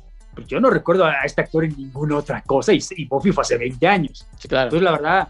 yo 0.47 0.61
no 0.61 0.69
recuerdo 0.69 1.03
a 1.03 1.23
este 1.25 1.41
actor 1.41 1.65
en 1.65 1.75
ninguna 1.75 2.15
otra 2.15 2.41
cosa, 2.41 2.71
y, 2.71 3.05
Buffy 3.05 3.33
fue 3.33 3.41
hace 3.41 3.57
20 3.57 3.85
años. 3.85 4.25
Sí, 4.37 4.47
claro. 4.47 4.67
Entonces, 4.67 4.83
la 4.85 4.91
verdad, 4.91 5.27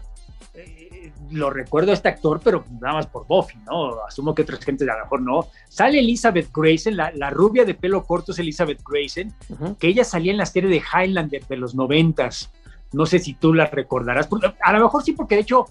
lo 1.30 1.50
recuerdo 1.50 1.90
a 1.90 1.94
este 1.94 2.08
actor, 2.08 2.40
pero 2.42 2.64
nada 2.80 2.94
más 2.94 3.06
por 3.06 3.26
Buffy, 3.26 3.58
¿no? 3.66 4.04
Asumo 4.04 4.34
que 4.34 4.42
otras 4.42 4.64
gentes 4.64 4.88
a 4.88 4.96
lo 4.96 5.04
mejor 5.04 5.22
no. 5.22 5.48
Sale 5.68 5.98
Elizabeth 5.98 6.50
Grayson, 6.54 6.96
la, 6.96 7.30
rubia 7.30 7.64
de 7.64 7.74
pelo 7.74 8.04
corto 8.04 8.32
es 8.32 8.38
Elizabeth 8.38 8.80
Grayson, 8.86 9.32
que 9.78 9.88
ella 9.88 10.04
salía 10.04 10.32
en 10.32 10.38
la 10.38 10.46
serie 10.46 10.70
de 10.70 10.82
Highlander 10.82 11.46
de 11.46 11.56
los 11.56 11.74
noventas. 11.74 12.50
No 12.92 13.06
sé 13.06 13.18
si 13.18 13.34
tú 13.34 13.52
la 13.52 13.66
recordarás. 13.66 14.28
A 14.62 14.72
lo 14.72 14.80
mejor 14.80 15.02
sí, 15.02 15.12
porque 15.12 15.34
de 15.34 15.42
hecho 15.42 15.66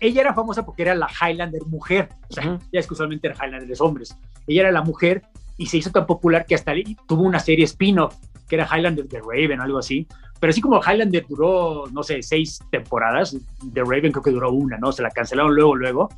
ella 0.00 0.20
era 0.20 0.34
famosa 0.34 0.64
porque 0.64 0.82
era 0.82 0.94
la 0.94 1.08
Highlander 1.08 1.64
mujer. 1.66 2.08
O 2.28 2.32
sea, 2.32 2.58
ya 2.72 2.80
es 2.80 2.86
que 2.86 2.94
usualmente 2.94 3.28
era 3.28 3.36
Highlander 3.36 3.68
de 3.68 3.76
hombres. 3.80 4.16
Ella 4.46 4.62
era 4.62 4.72
la 4.72 4.82
mujer 4.82 5.22
y 5.56 5.66
se 5.66 5.78
hizo 5.78 5.90
tan 5.90 6.06
popular 6.06 6.46
que 6.46 6.54
hasta 6.54 6.72
tuvo 7.06 7.22
una 7.22 7.38
serie 7.38 7.64
spin-off 7.64 8.16
que 8.48 8.56
era 8.56 8.68
Highlander 8.70 9.06
de 9.06 9.20
Raven, 9.20 9.60
algo 9.60 9.78
así. 9.78 10.06
Pero 10.42 10.50
así 10.50 10.60
como 10.60 10.80
Highlander 10.80 11.24
duró, 11.28 11.84
no 11.92 12.02
sé, 12.02 12.20
seis 12.20 12.58
temporadas, 12.68 13.36
The 13.72 13.82
Raven 13.82 14.10
creo 14.10 14.24
que 14.24 14.32
duró 14.32 14.50
una, 14.50 14.76
¿no? 14.76 14.90
Se 14.90 15.00
la 15.00 15.10
cancelaron 15.12 15.54
luego, 15.54 15.76
luego. 15.76 16.08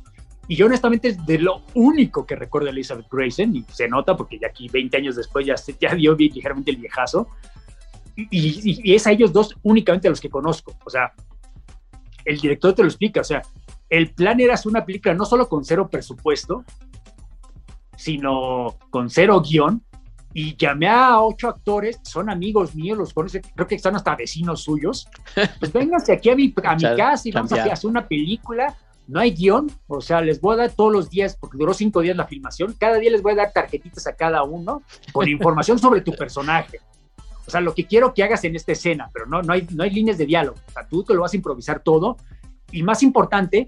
Y 0.47 0.55
yo 0.55 0.65
honestamente 0.65 1.09
es 1.09 1.25
de 1.27 1.37
lo 1.37 1.61
único 1.75 2.25
que 2.25 2.35
recuerdo 2.35 2.69
a 2.69 2.71
Elizabeth 2.71 3.05
Grayson, 3.11 3.55
y 3.55 3.63
se 3.71 3.87
nota 3.87 4.17
porque 4.17 4.39
ya 4.39 4.47
aquí 4.47 4.67
20 4.67 4.97
años 4.97 5.15
después 5.15 5.45
ya, 5.45 5.53
ya 5.79 5.93
dio 5.93 6.15
ligeramente 6.15 6.71
el 6.71 6.77
viejazo. 6.77 7.27
Y, 8.15 8.27
y, 8.31 8.95
es 8.95 9.05
a 9.05 9.11
ellos 9.11 9.31
dos 9.31 9.55
únicamente 9.61 10.07
a 10.07 10.09
los 10.09 10.19
que 10.19 10.31
conozco. 10.31 10.75
O 10.83 10.89
sea, 10.89 11.13
el 12.25 12.39
director 12.39 12.73
te 12.73 12.81
lo 12.81 12.87
explica. 12.87 13.21
O 13.21 13.23
sea, 13.23 13.43
el 13.91 14.09
plan 14.09 14.39
era 14.39 14.55
hacer 14.55 14.71
una 14.71 14.87
película 14.87 15.13
no 15.13 15.25
solo 15.25 15.47
con 15.47 15.63
cero 15.63 15.87
presupuesto, 15.87 16.65
sino 17.95 18.75
con 18.89 19.11
cero 19.11 19.39
guion, 19.47 19.83
y 20.37 20.57
llamé 20.57 20.89
a 20.89 21.21
ocho 21.21 21.47
actores, 21.47 21.97
son 22.03 22.29
amigos 22.29 22.75
míos, 22.75 22.97
los 22.97 23.13
creo 23.13 23.67
que 23.67 23.75
están 23.75 23.95
hasta 23.95 24.17
vecinos 24.17 24.63
suyos. 24.63 25.07
Pues 25.59 25.71
vénganse 25.71 26.11
aquí 26.11 26.29
a 26.29 26.35
mi, 26.35 26.53
a 26.61 26.75
mi 26.75 26.97
casa 26.97 27.29
y 27.29 27.31
vamos 27.31 27.53
a 27.53 27.63
hacer 27.63 27.89
una 27.89 28.05
película. 28.05 28.75
No 29.07 29.21
hay 29.21 29.31
guion, 29.31 29.71
o 29.87 30.01
sea, 30.01 30.19
les 30.19 30.41
voy 30.41 30.55
a 30.55 30.57
dar 30.57 30.71
todos 30.71 30.91
los 30.91 31.09
días, 31.09 31.37
porque 31.39 31.57
duró 31.57 31.73
cinco 31.73 32.01
días 32.01 32.17
la 32.17 32.27
filmación, 32.27 32.75
cada 32.77 32.97
día 32.97 33.11
les 33.11 33.21
voy 33.21 33.31
a 33.31 33.35
dar 33.35 33.53
tarjetitas 33.53 34.07
a 34.07 34.15
cada 34.15 34.43
uno 34.43 34.83
con 35.13 35.29
información 35.29 35.79
sobre 35.79 36.01
tu 36.01 36.11
personaje. 36.11 36.81
O 37.47 37.49
sea, 37.49 37.61
lo 37.61 37.73
que 37.73 37.85
quiero 37.85 38.13
que 38.13 38.23
hagas 38.23 38.43
en 38.43 38.57
esta 38.57 38.73
escena, 38.73 39.09
pero 39.13 39.27
no, 39.27 39.41
no, 39.41 39.53
hay, 39.53 39.65
no 39.71 39.83
hay 39.83 39.91
líneas 39.91 40.17
de 40.17 40.25
diálogo. 40.25 40.57
O 40.67 40.71
sea, 40.71 40.85
tú 40.85 41.03
te 41.05 41.13
lo 41.13 41.21
vas 41.21 41.31
a 41.31 41.37
improvisar 41.37 41.79
todo. 41.79 42.17
Y 42.71 42.83
más 42.83 43.03
importante, 43.03 43.67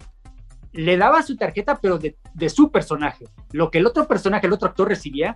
le 0.73 0.97
daba 0.97 1.23
su 1.23 1.37
tarjeta, 1.37 1.79
pero 1.81 1.97
de, 1.97 2.17
de 2.33 2.49
su 2.49 2.71
personaje. 2.71 3.25
Lo 3.51 3.71
que 3.71 3.77
el 3.77 3.85
otro 3.85 4.05
personaje, 4.05 4.47
el 4.47 4.53
otro 4.53 4.67
actor 4.67 4.89
recibía, 4.89 5.35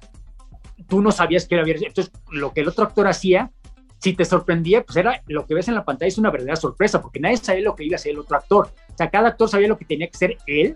tú 0.88 1.02
no 1.02 1.12
sabías 1.12 1.48
que 1.48 1.56
era 1.56 1.64
viernes. 1.64 1.88
Entonces, 1.88 2.14
lo 2.32 2.54
que 2.54 2.62
el 2.62 2.68
otro 2.68 2.86
actor 2.86 3.08
hacía, 3.08 3.52
si 4.00 4.14
te 4.14 4.26
sorprendía, 4.26 4.84
pues 4.84 4.98
era 4.98 5.22
lo 5.28 5.46
que 5.46 5.54
ves 5.54 5.68
en 5.68 5.76
la 5.76 5.86
pantalla 5.86 6.08
es 6.08 6.18
una 6.18 6.32
verdadera 6.32 6.56
sorpresa, 6.56 7.02
porque 7.02 7.20
nadie 7.20 7.38
sabía 7.38 7.64
lo 7.64 7.76
que 7.76 7.84
iba 7.84 7.96
a 7.96 7.98
hacer 7.98 8.14
el 8.14 8.20
otro 8.20 8.38
actor. 8.38 8.70
O 8.94 8.98
sea, 8.98 9.10
cada 9.10 9.30
actor 9.30 9.48
sabía 9.48 9.68
lo 9.68 9.78
que 9.78 9.86
tenía 9.86 10.08
que 10.08 10.18
ser 10.18 10.38
él, 10.48 10.76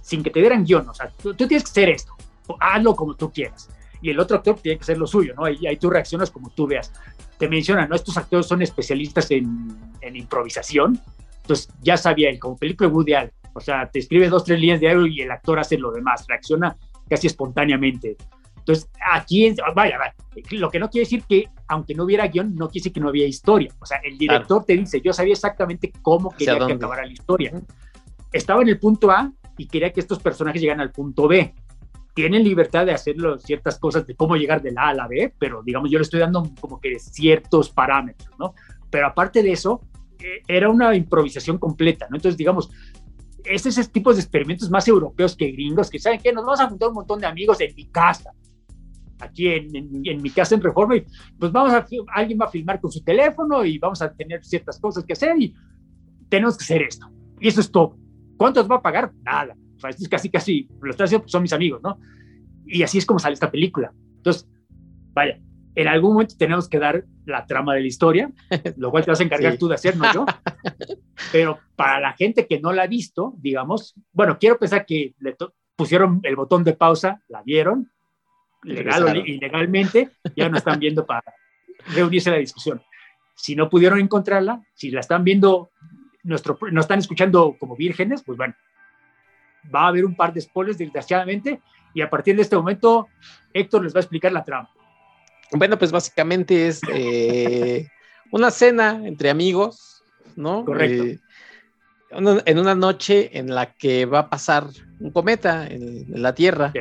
sin 0.00 0.22
que 0.22 0.30
te 0.30 0.40
dieran 0.40 0.64
guion. 0.64 0.88
O 0.88 0.94
sea, 0.94 1.10
tú, 1.10 1.34
tienes 1.34 1.64
que 1.64 1.70
ser 1.70 1.90
esto, 1.90 2.14
hazlo 2.60 2.94
como 2.94 3.14
tú 3.14 3.30
quieras. 3.30 3.68
Y 4.00 4.10
el 4.10 4.20
otro 4.20 4.36
actor 4.36 4.58
tiene 4.60 4.78
que 4.78 4.84
ser 4.84 4.98
lo 4.98 5.06
suyo, 5.06 5.34
¿no? 5.34 5.48
Y 5.48 5.66
ahí 5.66 5.76
tú 5.76 5.90
reaccionas 5.90 6.30
como 6.30 6.50
tú 6.50 6.66
veas. 6.66 6.92
Te 7.38 7.48
mencionan, 7.48 7.88
¿no? 7.88 7.96
Estos 7.96 8.16
actores 8.16 8.46
son 8.46 8.62
especialistas 8.62 9.30
en, 9.30 9.76
improvisación. 10.14 11.00
Entonces, 11.42 11.68
ya 11.82 11.96
sabía 11.96 12.30
él, 12.30 12.38
como 12.38 12.56
película 12.56 12.88
de 12.88 12.94
Woody. 12.94 13.12
O 13.52 13.60
sea, 13.60 13.88
te 13.90 13.98
escribe 13.98 14.28
dos, 14.28 14.44
tres 14.44 14.60
líneas 14.60 14.80
de 14.80 14.90
algo 14.90 15.06
y 15.06 15.22
el 15.22 15.30
actor 15.30 15.58
hace 15.58 15.78
lo 15.78 15.90
demás, 15.90 16.24
reacciona 16.28 16.76
casi 17.08 17.26
espontáneamente. 17.26 18.16
Entonces, 18.66 18.90
aquí, 19.12 19.54
vaya, 19.76 19.96
vaya, 19.96 20.14
lo 20.50 20.70
que 20.70 20.80
no 20.80 20.90
quiere 20.90 21.04
decir 21.04 21.22
que, 21.22 21.48
aunque 21.68 21.94
no 21.94 22.02
hubiera 22.02 22.26
guion, 22.26 22.56
no 22.56 22.68
quiere 22.68 22.82
decir 22.82 22.92
que 22.92 22.98
no 22.98 23.08
había 23.08 23.24
historia. 23.24 23.72
O 23.78 23.86
sea, 23.86 23.98
el 24.02 24.18
director 24.18 24.64
te 24.64 24.76
dice, 24.76 25.00
yo 25.00 25.12
sabía 25.12 25.34
exactamente 25.34 25.92
cómo 26.02 26.32
quería 26.32 26.66
que 26.66 26.72
acabara 26.72 27.06
la 27.06 27.12
historia. 27.12 27.52
Estaba 28.32 28.62
en 28.62 28.68
el 28.68 28.80
punto 28.80 29.12
A 29.12 29.32
y 29.56 29.68
quería 29.68 29.92
que 29.92 30.00
estos 30.00 30.18
personajes 30.18 30.60
llegaran 30.60 30.80
al 30.80 30.90
punto 30.90 31.28
B. 31.28 31.54
Tienen 32.12 32.42
libertad 32.42 32.86
de 32.86 32.92
hacer 32.92 33.14
ciertas 33.38 33.78
cosas 33.78 34.04
de 34.04 34.16
cómo 34.16 34.34
llegar 34.34 34.60
de 34.60 34.72
la 34.72 34.86
A 34.86 34.88
a 34.88 34.94
la 34.94 35.06
B, 35.06 35.32
pero 35.38 35.62
digamos, 35.62 35.88
yo 35.88 36.00
le 36.00 36.02
estoy 36.02 36.18
dando 36.18 36.50
como 36.60 36.80
que 36.80 36.98
ciertos 36.98 37.70
parámetros, 37.70 38.36
¿no? 38.36 38.52
Pero 38.90 39.06
aparte 39.06 39.44
de 39.44 39.52
eso, 39.52 39.80
eh, 40.18 40.42
era 40.48 40.70
una 40.70 40.92
improvisación 40.96 41.58
completa, 41.58 42.08
¿no? 42.10 42.16
Entonces, 42.16 42.36
digamos, 42.36 42.68
es 43.44 43.64
ese 43.64 43.84
tipo 43.84 44.12
de 44.12 44.20
experimentos 44.20 44.68
más 44.70 44.88
europeos 44.88 45.36
que 45.36 45.52
gringos, 45.52 45.88
que 45.88 46.00
saben 46.00 46.20
que 46.20 46.32
nos 46.32 46.44
vamos 46.44 46.60
a 46.60 46.68
juntar 46.68 46.88
un 46.88 46.96
montón 46.96 47.20
de 47.20 47.26
amigos 47.26 47.60
en 47.60 47.72
mi 47.76 47.86
casa, 47.86 48.32
aquí 49.20 49.48
en, 49.48 50.22
mi 50.22 50.30
casa 50.30 50.54
en 50.54 50.62
Reforma, 50.62 50.96
y 50.96 51.04
pues 51.38 51.52
vamos 51.52 51.72
a, 51.72 51.86
alguien 52.14 52.38
va 52.40 52.46
a 52.46 52.50
filmar 52.50 52.80
con 52.80 52.90
su 52.90 53.02
teléfono 53.02 53.64
y 53.64 53.78
vamos 53.78 54.02
a 54.02 54.12
tener 54.12 54.44
ciertas 54.44 54.78
cosas 54.78 55.04
que 55.04 55.12
hacer 55.12 55.36
y 55.40 55.54
tenemos 56.28 56.56
que 56.56 56.64
hacer 56.64 56.82
esto. 56.82 57.06
Y 57.40 57.48
eso 57.48 57.60
es 57.60 57.70
todo. 57.70 57.96
¿Cuántos 58.36 58.70
va 58.70 58.76
a 58.76 58.82
pagar? 58.82 59.12
Nada. 59.22 59.56
O 59.76 59.80
sea, 59.80 59.90
esto 59.90 60.02
es 60.02 60.08
casi, 60.08 60.30
casi, 60.30 60.68
lo 60.80 60.90
estoy 60.90 61.04
haciendo, 61.04 61.22
pues 61.22 61.32
son 61.32 61.42
mis 61.42 61.52
amigos, 61.52 61.80
¿no? 61.82 61.98
Y 62.66 62.82
así 62.82 62.98
es 62.98 63.06
como 63.06 63.18
sale 63.18 63.34
esta 63.34 63.50
película. 63.50 63.92
Entonces, 64.16 64.48
vaya, 65.12 65.38
en 65.74 65.88
algún 65.88 66.14
momento 66.14 66.34
tenemos 66.38 66.68
que 66.68 66.78
dar 66.78 67.04
la 67.26 67.46
trama 67.46 67.74
de 67.74 67.82
la 67.82 67.86
historia, 67.86 68.32
lo 68.76 68.90
cual 68.90 69.04
te 69.04 69.10
vas 69.10 69.20
a 69.20 69.24
encargar 69.24 69.56
tú 69.58 69.68
de 69.68 69.74
hacer, 69.74 69.96
no 69.96 70.12
yo. 70.12 70.26
Pero 71.32 71.58
para 71.76 72.00
la 72.00 72.12
gente 72.14 72.46
que 72.46 72.60
no 72.60 72.72
la 72.72 72.84
ha 72.84 72.86
visto, 72.86 73.34
digamos, 73.38 73.94
bueno, 74.12 74.38
quiero 74.38 74.58
pensar 74.58 74.86
que 74.86 75.14
le 75.20 75.36
pusieron 75.76 76.20
el 76.22 76.34
botón 76.34 76.64
de 76.64 76.72
pausa, 76.72 77.22
la 77.28 77.42
vieron, 77.42 77.90
legal 78.66 79.04
o 79.04 79.14
ilegalmente, 79.14 80.10
ya 80.34 80.48
no 80.48 80.58
están 80.58 80.78
viendo 80.78 81.06
para 81.06 81.22
reunirse 81.94 82.30
la 82.30 82.36
discusión. 82.36 82.82
Si 83.34 83.54
no 83.54 83.68
pudieron 83.68 84.00
encontrarla, 84.00 84.62
si 84.74 84.90
la 84.90 85.00
están 85.00 85.24
viendo, 85.24 85.70
nuestro, 86.22 86.58
no 86.72 86.80
están 86.80 86.98
escuchando 86.98 87.56
como 87.58 87.76
vírgenes, 87.76 88.22
pues 88.22 88.36
bueno, 88.36 88.54
va 89.74 89.84
a 89.84 89.88
haber 89.88 90.04
un 90.04 90.14
par 90.14 90.32
de 90.32 90.40
spoilers, 90.40 90.78
desgraciadamente, 90.78 91.60
y 91.94 92.02
a 92.02 92.10
partir 92.10 92.36
de 92.36 92.42
este 92.42 92.56
momento, 92.56 93.08
Héctor 93.52 93.84
les 93.84 93.94
va 93.94 93.98
a 93.98 94.02
explicar 94.02 94.32
la 94.32 94.44
trama. 94.44 94.68
Bueno, 95.52 95.78
pues 95.78 95.92
básicamente 95.92 96.66
es 96.66 96.80
eh, 96.92 97.88
una 98.32 98.50
cena 98.50 99.00
entre 99.04 99.30
amigos, 99.30 100.02
¿no? 100.34 100.64
Correcto. 100.64 101.04
Eh, 101.04 101.18
en 102.10 102.58
una 102.58 102.74
noche 102.74 103.36
en 103.36 103.54
la 103.54 103.74
que 103.74 104.06
va 104.06 104.20
a 104.20 104.30
pasar 104.30 104.66
un 105.00 105.10
cometa 105.10 105.66
en, 105.66 106.06
la 106.08 106.34
Tierra. 106.34 106.72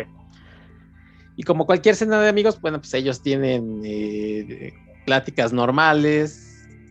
Y 1.36 1.43
como 1.43 1.65
cualquier 1.65 1.95
cena 1.95 2.21
de 2.21 2.29
amigos, 2.29 2.59
bueno, 2.61 2.79
pues 2.79 2.93
ellos 2.93 3.21
tienen 3.21 3.81
eh, 3.83 4.73
pláticas 5.05 5.51
normales. 5.51 6.41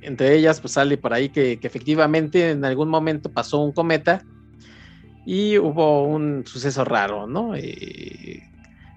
Entre 0.02 0.36
ellas, 0.36 0.60
pues 0.60 0.74
sale 0.74 0.98
por 0.98 1.14
ahí 1.14 1.30
que, 1.30 1.58
efectivamente 1.62 2.50
en 2.50 2.64
algún 2.64 2.90
momento 2.90 3.32
pasó 3.32 3.60
un 3.60 3.72
cometa 3.72 4.22
y 5.24 5.56
hubo 5.56 6.04
un 6.04 6.44
suceso 6.46 6.84
raro, 6.84 7.26
¿no? 7.26 7.54
Eh, 7.56 8.42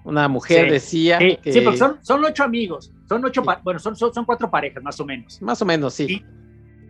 una 0.04 0.28
mujer 0.28 0.70
decía 0.70 1.18
que... 1.18 1.40
Sí, 1.50 1.62
porque 1.62 1.78
son, 1.78 1.98
son, 2.02 2.22
ocho 2.24 2.44
amigos, 2.44 2.92
son 3.08 3.24
ocho, 3.24 3.42
bueno, 3.64 3.80
son, 3.80 3.96
son, 3.96 4.24
cuatro 4.26 4.50
parejas 4.50 4.82
más 4.82 5.00
o 5.00 5.06
menos. 5.06 5.40
Más 5.40 5.62
o 5.62 5.64
menos, 5.64 5.94
sí. 5.94 6.22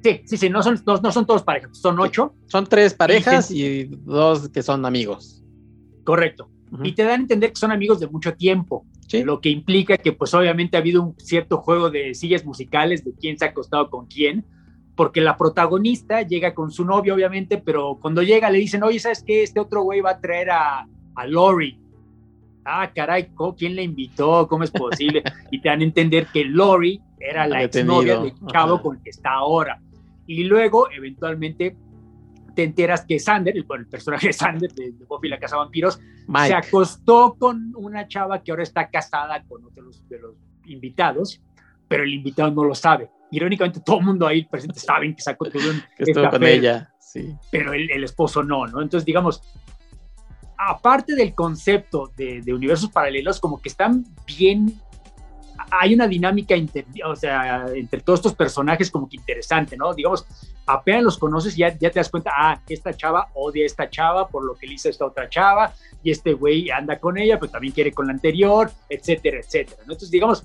sí, 0.02 0.22
sí, 0.24 0.36
sí, 0.36 0.50
no 0.50 0.64
son, 0.64 0.82
no, 0.84 1.12
son 1.12 1.24
todos 1.24 1.44
parejas, 1.44 1.78
son 1.78 1.98
ocho. 2.00 2.34
Son 2.46 2.66
tres 2.66 2.94
parejas 2.94 3.52
y 3.52 3.84
dos 3.84 4.48
que 4.48 4.64
son 4.64 4.84
amigos. 4.84 5.44
Correcto 6.02 6.50
y 6.82 6.92
te 6.92 7.02
dan 7.02 7.20
a 7.20 7.22
entender 7.22 7.50
que 7.50 7.56
son 7.56 7.72
amigos 7.72 8.00
de 8.00 8.08
mucho 8.08 8.34
tiempo, 8.34 8.84
lo 9.24 9.40
que 9.40 9.48
implica 9.48 9.96
que 9.96 10.12
pues 10.12 10.34
obviamente 10.34 10.76
ha 10.76 10.80
habido 10.80 11.02
un 11.02 11.14
cierto 11.18 11.58
juego 11.58 11.90
de 11.90 12.14
sillas 12.14 12.44
musicales 12.44 13.04
de 13.04 13.14
quién 13.14 13.38
se 13.38 13.44
ha 13.44 13.48
acostado 13.48 13.90
con 13.90 14.06
quién, 14.06 14.44
porque 14.94 15.20
la 15.20 15.36
protagonista 15.36 16.22
llega 16.22 16.54
con 16.54 16.70
su 16.70 16.84
novio 16.84 17.14
obviamente, 17.14 17.58
pero 17.58 17.98
cuando 18.00 18.22
llega 18.22 18.50
le 18.50 18.58
dicen, 18.58 18.82
oye, 18.82 18.98
¿sabes 18.98 19.22
qué? 19.22 19.42
Este 19.42 19.60
otro 19.60 19.82
güey 19.82 20.00
va 20.00 20.10
a 20.10 20.20
traer 20.20 20.50
a, 20.50 20.86
a 21.14 21.26
Lori. 21.26 21.78
Ah, 22.64 22.90
caray, 22.94 23.30
¿quién 23.56 23.76
le 23.76 23.82
invitó? 23.82 24.46
¿Cómo 24.46 24.64
es 24.64 24.70
posible? 24.70 25.22
y 25.50 25.60
te 25.60 25.68
dan 25.68 25.80
a 25.80 25.84
entender 25.84 26.26
que 26.26 26.44
Lori 26.44 27.00
era 27.18 27.46
la 27.46 27.62
exnovia 27.62 28.18
de 28.18 28.34
Chavo 28.52 28.82
con 28.82 28.96
el 28.96 29.02
que 29.02 29.10
está 29.10 29.30
ahora. 29.34 29.80
Y 30.26 30.44
luego, 30.44 30.90
eventualmente, 30.90 31.76
te 32.58 32.64
enteras 32.64 33.04
que 33.06 33.20
Sander, 33.20 33.56
el, 33.56 33.64
el 33.70 33.86
personaje 33.86 34.26
de 34.26 34.32
Sander 34.32 34.72
de, 34.72 34.90
de 34.90 35.04
Buffy 35.04 35.28
la 35.28 35.38
Casa 35.38 35.58
Vampiros, 35.58 36.00
se 36.44 36.52
acostó 36.52 37.36
con 37.38 37.72
una 37.76 38.08
chava 38.08 38.42
que 38.42 38.50
ahora 38.50 38.64
está 38.64 38.88
casada 38.90 39.44
con 39.44 39.64
otro 39.64 39.84
de 40.08 40.18
los, 40.18 40.34
invitados, 40.64 41.40
pero 41.86 42.02
el 42.02 42.12
invitado 42.12 42.50
no 42.50 42.64
lo 42.64 42.74
sabe. 42.74 43.08
Irónicamente, 43.30 43.78
todo 43.78 44.00
el 44.00 44.06
mundo 44.06 44.26
ahí 44.26 44.44
presente 44.44 44.80
saben 44.80 45.14
que 45.14 45.22
sacó 45.22 45.48
todo 45.48 45.62
que 45.96 46.12
con 46.12 46.42
ella, 46.42 46.92
sí. 46.98 47.32
Pero 47.52 47.74
el, 47.74 47.92
el, 47.92 48.02
esposo 48.02 48.42
no, 48.42 48.66
¿no? 48.66 48.82
Entonces, 48.82 49.04
digamos, 49.04 49.40
aparte 50.58 51.14
del 51.14 51.36
concepto 51.36 52.12
de, 52.16 52.42
de 52.42 52.54
universos 52.54 52.90
paralelos, 52.90 53.38
como 53.38 53.62
que 53.62 53.68
están 53.68 54.04
bien 54.26 54.80
hay 55.70 55.94
una 55.94 56.06
dinámica 56.06 56.54
o 57.04 57.16
sea, 57.16 57.66
entre 57.74 58.00
todos 58.00 58.20
estos 58.20 58.34
personajes 58.34 58.90
como 58.90 59.08
que 59.08 59.16
interesante, 59.16 59.76
¿no? 59.76 59.92
Digamos, 59.94 60.26
apenas 60.66 61.02
los 61.02 61.18
conoces 61.18 61.54
y 61.56 61.60
ya, 61.60 61.76
ya 61.78 61.90
te 61.90 61.98
das 61.98 62.10
cuenta, 62.10 62.32
ah, 62.36 62.60
esta 62.68 62.94
chava 62.94 63.28
odia 63.34 63.64
a 63.64 63.66
esta 63.66 63.90
chava 63.90 64.28
por 64.28 64.44
lo 64.44 64.54
que 64.54 64.66
le 64.66 64.74
hizo 64.74 64.88
esta 64.88 65.06
otra 65.06 65.28
chava, 65.28 65.72
y 66.02 66.10
este 66.10 66.32
güey 66.32 66.70
anda 66.70 66.98
con 66.98 67.18
ella, 67.18 67.38
pero 67.38 67.52
también 67.52 67.72
quiere 67.72 67.92
con 67.92 68.06
la 68.06 68.12
anterior, 68.12 68.70
etcétera, 68.88 69.40
etcétera. 69.40 69.78
¿no? 69.86 69.92
Entonces, 69.92 70.10
digamos, 70.10 70.44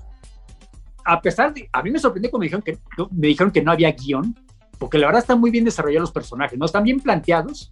a 1.04 1.20
pesar 1.20 1.52
de, 1.52 1.68
a 1.72 1.82
mí 1.82 1.90
me 1.90 1.98
sorprendió 1.98 2.30
cuando 2.30 2.40
me 2.40 2.46
dijeron 2.46 2.62
que, 2.62 2.78
me 3.12 3.28
dijeron 3.28 3.52
que 3.52 3.62
no 3.62 3.72
había 3.72 3.92
guion, 3.92 4.34
porque 4.78 4.98
la 4.98 5.06
verdad 5.06 5.22
están 5.22 5.40
muy 5.40 5.50
bien 5.50 5.64
desarrollados 5.64 6.08
los 6.08 6.12
personajes, 6.12 6.58
¿no? 6.58 6.64
Están 6.64 6.84
bien 6.84 7.00
planteados, 7.00 7.70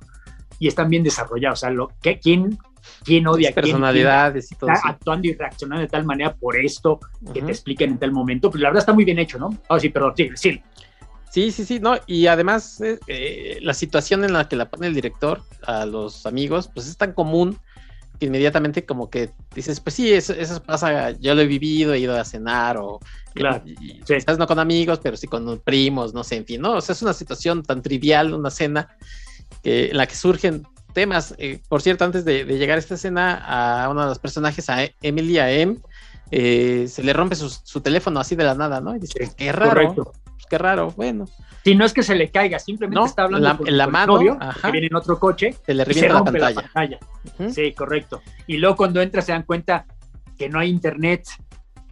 y 0.62 0.68
están 0.68 0.88
bien 0.88 1.03
desarrollados. 1.03 1.59
O 1.59 1.61
sea, 1.61 1.70
lo, 1.70 1.88
que, 2.01 2.20
¿quién, 2.20 2.57
quién 3.05 3.26
odia 3.26 3.51
a 3.51 3.53
personalidades 3.53 4.53
y 4.53 4.55
todo 4.57 4.70
está 4.70 4.91
actuando 4.91 5.28
y 5.28 5.35
reaccionando 5.35 5.80
de 5.80 5.89
tal 5.89 6.05
manera 6.05 6.35
por 6.35 6.57
esto 6.57 7.01
que 7.33 7.43
te 7.43 7.51
expliquen 7.51 7.91
en 7.91 7.99
tal 7.99 8.12
momento? 8.12 8.51
Pues 8.51 8.62
la 8.62 8.68
verdad 8.68 8.80
está 8.80 8.93
muy 8.93 9.05
bien 9.05 9.18
hecho, 9.18 9.39
¿no? 9.39 9.57
Ah, 9.68 9.78
sí, 9.78 9.89
pero 9.89 10.12
sí, 10.16 10.30
sí. 10.35 10.62
Sí, 11.33 11.51
sí, 11.51 11.64
sí, 11.64 11.80
no, 11.80 11.97
y 12.07 12.26
además 12.26 12.78
eh, 12.83 12.99
eh, 13.07 13.59
la 13.62 13.72
situación 13.72 14.22
en 14.22 14.35
la 14.35 14.49
que 14.49 14.57
la 14.57 14.68
pone 14.68 14.87
el 14.87 14.95
director 14.95 15.43
a 15.66 15.87
los 15.87 16.26
amigos, 16.26 16.68
pues 16.74 16.87
es 16.87 16.99
tan 16.99 17.14
común 17.14 17.59
que 18.20 18.26
inmediatamente 18.26 18.85
como 18.85 19.09
que 19.09 19.30
dices, 19.55 19.80
pues 19.80 19.95
sí, 19.95 20.12
eso, 20.12 20.35
pasa, 20.62 21.12
yo 21.12 21.35
lo 21.35 21.41
he 21.41 21.47
vivido, 21.47 21.95
he 21.95 22.01
ido 22.01 22.14
a 22.14 22.24
cenar 22.26 22.76
o 22.76 23.01
claro, 23.35 23.64
estás 24.09 24.37
no 24.37 24.47
con 24.47 24.59
amigos, 24.59 25.01
pero 25.03 25.16
sí 25.16 25.26
con 25.26 25.59
primos, 25.61 26.12
no 26.12 26.22
sé, 26.22 26.37
en 26.37 26.45
fin, 26.45 26.61
¿no? 26.61 26.74
O 26.74 26.80
sea, 26.83 26.93
es 26.93 27.01
una 27.01 27.14
situación 27.14 27.62
tan 27.62 27.80
trivial, 27.80 28.35
una 28.35 28.51
cena 28.51 28.95
que, 29.62 29.87
en 29.87 29.97
la 29.97 30.07
que 30.07 30.14
surgen 30.14 30.66
temas. 30.93 31.34
Eh, 31.38 31.61
por 31.68 31.82
cierto, 31.82 32.05
antes 32.05 32.24
de, 32.24 32.45
llegar 32.45 32.76
a 32.76 32.80
esta 32.80 32.95
escena, 32.95 33.82
a 33.84 33.88
uno 33.88 34.03
de 34.03 34.09
los 34.09 34.18
personajes, 34.18 34.68
a 34.70 34.88
Emilia 35.03 35.51
M, 35.51 35.78
se 36.30 37.03
le 37.03 37.12
rompe 37.12 37.36
su, 37.36 37.80
teléfono 37.80 38.20
así 38.20 38.36
de 38.36 38.45
la 38.45 38.55
nada, 38.55 38.80
¿no? 38.80 38.97
Y 38.97 39.01
dice, 39.01 39.30
qué 39.36 39.53
raro 39.53 40.12
qué 40.53 40.59
raro, 40.59 40.93
bueno. 40.99 41.24
Si 41.64 41.74
no 41.74 41.86
es 41.86 41.95
que 41.95 42.03
se 42.03 42.14
le 42.14 42.30
caiga, 42.30 42.59
simplemente 42.59 43.03
está 43.07 43.22
hablando 43.22 43.66
en 43.66 43.78
la 43.78 43.86
mano, 43.86 44.18
que 44.18 44.70
viene 44.70 44.88
en 44.88 44.95
otro 44.95 45.18
coche, 45.18 45.57
se 45.64 45.72
le 45.72 45.82
revienta 45.82 46.30
la 46.30 46.53
pantalla. 46.53 46.99
Sí, 47.49 47.72
correcto. 47.72 48.20
Y 48.47 48.59
luego 48.59 48.76
cuando 48.76 49.01
entra 49.01 49.22
se 49.22 49.32
dan 49.32 49.45
cuenta 49.45 49.86
que 50.36 50.51
no 50.51 50.59
hay 50.59 50.68
internet 50.68 51.26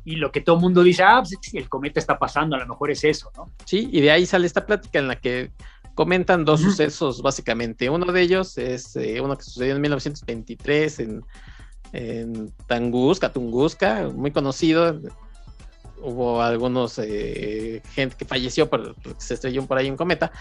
y 0.04 0.16
lo 0.16 0.30
que 0.30 0.42
todo 0.42 0.56
el 0.56 0.62
mundo 0.62 0.82
dice, 0.82 1.02
ah, 1.04 1.22
pues 1.22 1.38
el 1.54 1.70
cometa 1.70 2.00
está 2.00 2.18
pasando, 2.18 2.54
a 2.54 2.58
lo 2.58 2.66
mejor 2.66 2.90
es 2.90 3.02
eso, 3.04 3.32
¿no? 3.34 3.46
Sí, 3.64 3.88
y 3.90 4.02
de 4.02 4.10
ahí 4.10 4.26
sale 4.26 4.46
esta 4.46 4.66
plática 4.66 4.98
en 4.98 5.08
la 5.08 5.16
que 5.16 5.52
comentan 6.00 6.46
dos 6.46 6.62
sucesos 6.62 7.20
básicamente. 7.20 7.90
Uno 7.90 8.10
de 8.10 8.22
ellos 8.22 8.56
es 8.56 8.96
eh, 8.96 9.20
uno 9.20 9.36
que 9.36 9.44
sucedió 9.44 9.74
en 9.76 9.82
1923 9.82 10.98
en, 11.00 11.22
en 11.92 12.50
Tunguska, 12.66 13.30
Tunguska, 13.30 14.08
muy 14.08 14.30
conocido, 14.30 14.98
hubo 16.00 16.40
algunos 16.40 16.98
eh, 16.98 17.82
gente 17.92 18.16
que 18.16 18.24
falleció 18.24 18.70
por, 18.70 18.94
que 18.96 19.14
se 19.18 19.34
estrelló 19.34 19.66
por 19.66 19.76
ahí 19.76 19.90
un 19.90 19.98
cometa, 19.98 20.32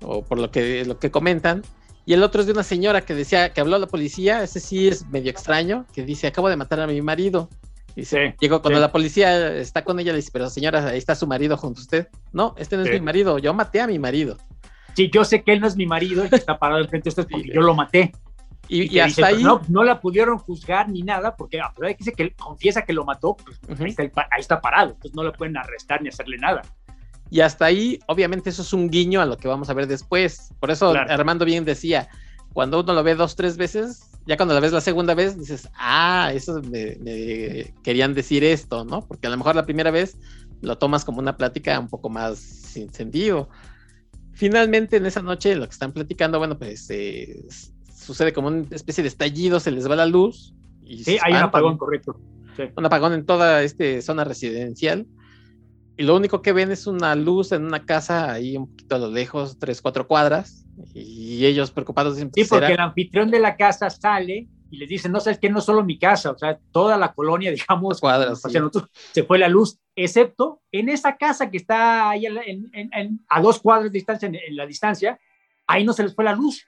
o 0.00 0.24
por 0.24 0.38
lo 0.38 0.50
que, 0.50 0.86
lo 0.86 0.98
que 0.98 1.10
comentan. 1.10 1.60
Y 2.06 2.14
el 2.14 2.22
otro 2.22 2.40
es 2.40 2.46
de 2.46 2.54
una 2.54 2.62
señora 2.62 3.02
que 3.02 3.14
decía 3.14 3.52
que 3.52 3.60
habló 3.60 3.76
a 3.76 3.80
la 3.80 3.86
policía, 3.88 4.42
ese 4.42 4.58
sí 4.58 4.88
es 4.88 5.06
medio 5.08 5.30
extraño, 5.30 5.84
que 5.92 6.02
dice, 6.02 6.28
acabo 6.28 6.48
de 6.48 6.56
matar 6.56 6.80
a 6.80 6.86
mi 6.86 7.02
marido. 7.02 7.50
Y 7.94 8.06
se 8.06 8.34
llegó 8.40 8.62
cuando 8.62 8.80
la 8.80 8.90
policía 8.90 9.54
está 9.54 9.84
con 9.84 10.00
ella, 10.00 10.12
le 10.12 10.16
dice, 10.16 10.30
pero 10.32 10.48
señora, 10.48 10.86
ahí 10.88 10.96
está 10.96 11.14
su 11.14 11.26
marido 11.26 11.58
junto 11.58 11.80
a 11.80 11.82
usted. 11.82 12.08
No, 12.32 12.54
este 12.56 12.78
no 12.78 12.84
es 12.84 12.90
mi 12.90 13.02
marido, 13.02 13.36
yo 13.36 13.52
maté 13.52 13.82
a 13.82 13.86
mi 13.86 13.98
marido. 13.98 14.38
Sí, 14.94 15.10
yo 15.12 15.24
sé 15.24 15.42
que 15.42 15.52
él 15.52 15.60
no 15.60 15.66
es 15.66 15.76
mi 15.76 15.86
marido 15.86 16.24
y 16.24 16.28
que 16.28 16.36
está 16.36 16.58
parado 16.58 16.80
enfrente 16.80 17.04
de 17.04 17.08
usted 17.10 17.26
porque 17.30 17.52
yo 17.52 17.60
lo 17.60 17.74
maté. 17.74 18.12
Y, 18.68 18.98
hasta 18.98 19.26
ahí. 19.26 19.42
No, 19.42 19.60
no, 19.68 19.84
la 19.84 20.00
pudieron 20.00 20.38
juzgar 20.38 20.88
ni 20.88 21.02
nada, 21.02 21.36
porque 21.36 21.60
a 21.60 21.72
pesar 21.72 21.88
de 21.88 21.94
que 21.94 22.04
dice 22.04 22.12
que 22.12 22.30
confiesa 22.32 22.82
que 22.82 22.92
lo 22.92 23.04
mató, 23.04 23.36
pues 23.36 23.58
ahí, 23.98 24.10
está, 24.38 24.60
parado, 24.60 24.92
entonces 24.92 25.14
no 25.14 25.22
lo 25.22 25.32
pueden 25.32 25.56
arrestar 25.56 26.00
ni 26.02 26.08
hacerle 26.08 26.38
nada. 26.38 26.62
Y 27.30 27.40
hasta 27.40 27.66
ahí, 27.66 27.98
obviamente, 28.06 28.50
eso 28.50 28.62
es 28.62 28.72
un 28.72 28.88
guiño 28.88 29.20
a 29.20 29.26
lo 29.26 29.36
que 29.36 29.48
vamos 29.48 29.68
a 29.68 29.74
ver 29.74 29.86
después. 29.86 30.52
Por 30.60 30.70
eso 30.70 30.90
Armando 30.90 31.44
bien 31.44 31.64
decía: 31.64 32.08
cuando 32.52 32.80
uno 32.80 32.94
lo 32.94 33.02
ve 33.02 33.14
dos, 33.14 33.36
tres 33.36 33.56
veces, 33.56 34.10
ya 34.26 34.36
cuando 34.36 34.54
lo 34.54 34.60
ves 34.60 34.72
la 34.72 34.80
segunda 34.80 35.14
vez, 35.14 35.38
dices, 35.38 35.68
ah, 35.74 36.30
eso 36.32 36.62
me, 36.62 36.96
me 37.00 37.74
querían 37.82 38.14
decir 38.14 38.44
esto, 38.44 38.84
¿no? 38.84 39.06
Porque 39.06 39.26
a 39.26 39.30
lo 39.30 39.36
mejor 39.36 39.56
la 39.56 39.64
primera 39.64 39.90
vez 39.90 40.16
lo 40.62 40.78
tomas 40.78 41.04
como 41.04 41.18
una 41.18 41.36
plática 41.36 41.78
un 41.78 41.88
poco 41.88 42.08
más 42.08 42.38
sin 42.38 42.92
sentido. 42.92 43.48
Finalmente, 44.34 44.96
en 44.96 45.06
esa 45.06 45.22
noche, 45.22 45.54
lo 45.54 45.64
que 45.64 45.72
están 45.72 45.92
platicando, 45.92 46.38
bueno, 46.38 46.58
pues 46.58 46.90
eh, 46.90 47.44
sucede 47.94 48.32
como 48.32 48.48
una 48.48 48.66
especie 48.70 49.02
de 49.02 49.08
estallido, 49.08 49.60
se 49.60 49.70
les 49.70 49.88
va 49.88 49.96
la 49.96 50.06
luz. 50.06 50.54
Y 50.82 51.04
sí, 51.04 51.18
hay 51.22 51.32
un 51.32 51.38
apagón, 51.38 51.78
correcto. 51.78 52.20
Un 52.76 52.84
apagón 52.84 53.12
en 53.12 53.24
toda 53.24 53.62
esta 53.62 54.02
zona 54.02 54.24
residencial. 54.24 55.06
Y 55.96 56.02
lo 56.02 56.16
único 56.16 56.42
que 56.42 56.52
ven 56.52 56.72
es 56.72 56.86
una 56.88 57.14
luz 57.14 57.52
en 57.52 57.64
una 57.64 57.86
casa 57.86 58.32
ahí 58.32 58.56
un 58.56 58.68
poquito 58.68 58.96
a 58.96 58.98
lo 58.98 59.10
lejos, 59.10 59.58
tres, 59.58 59.80
cuatro 59.80 60.08
cuadras. 60.08 60.66
Y 60.92 61.46
ellos 61.46 61.70
preocupados 61.70 62.16
dicen, 62.16 62.32
Sí, 62.34 62.44
porque 62.44 62.72
el 62.72 62.80
anfitrión 62.80 63.30
de 63.30 63.38
la 63.38 63.56
casa 63.56 63.88
sale 63.90 64.48
y 64.70 64.76
les 64.76 64.88
dice, 64.88 65.08
no 65.08 65.20
sabes 65.20 65.38
que 65.38 65.50
no 65.50 65.60
solo 65.60 65.84
mi 65.84 65.98
casa, 65.98 66.30
o 66.32 66.38
sea, 66.38 66.58
toda 66.72 66.96
la 66.96 67.12
colonia, 67.12 67.50
digamos, 67.52 68.00
cuadras, 68.00 68.42
se 69.12 69.22
fue 69.22 69.38
la 69.38 69.48
luz, 69.48 69.78
excepto 69.94 70.62
en 70.72 70.88
esa 70.88 71.16
casa 71.16 71.50
que 71.50 71.58
está 71.58 72.10
ahí 72.10 72.26
a 73.28 73.40
dos 73.40 73.60
cuadras 73.60 73.92
de 73.92 73.98
distancia, 73.98 74.28
en, 74.28 74.56
la 74.56 74.66
distancia, 74.66 75.18
ahí 75.66 75.84
no 75.84 75.92
se 75.92 76.02
les 76.02 76.14
fue 76.14 76.24
la 76.24 76.34
luz. 76.34 76.66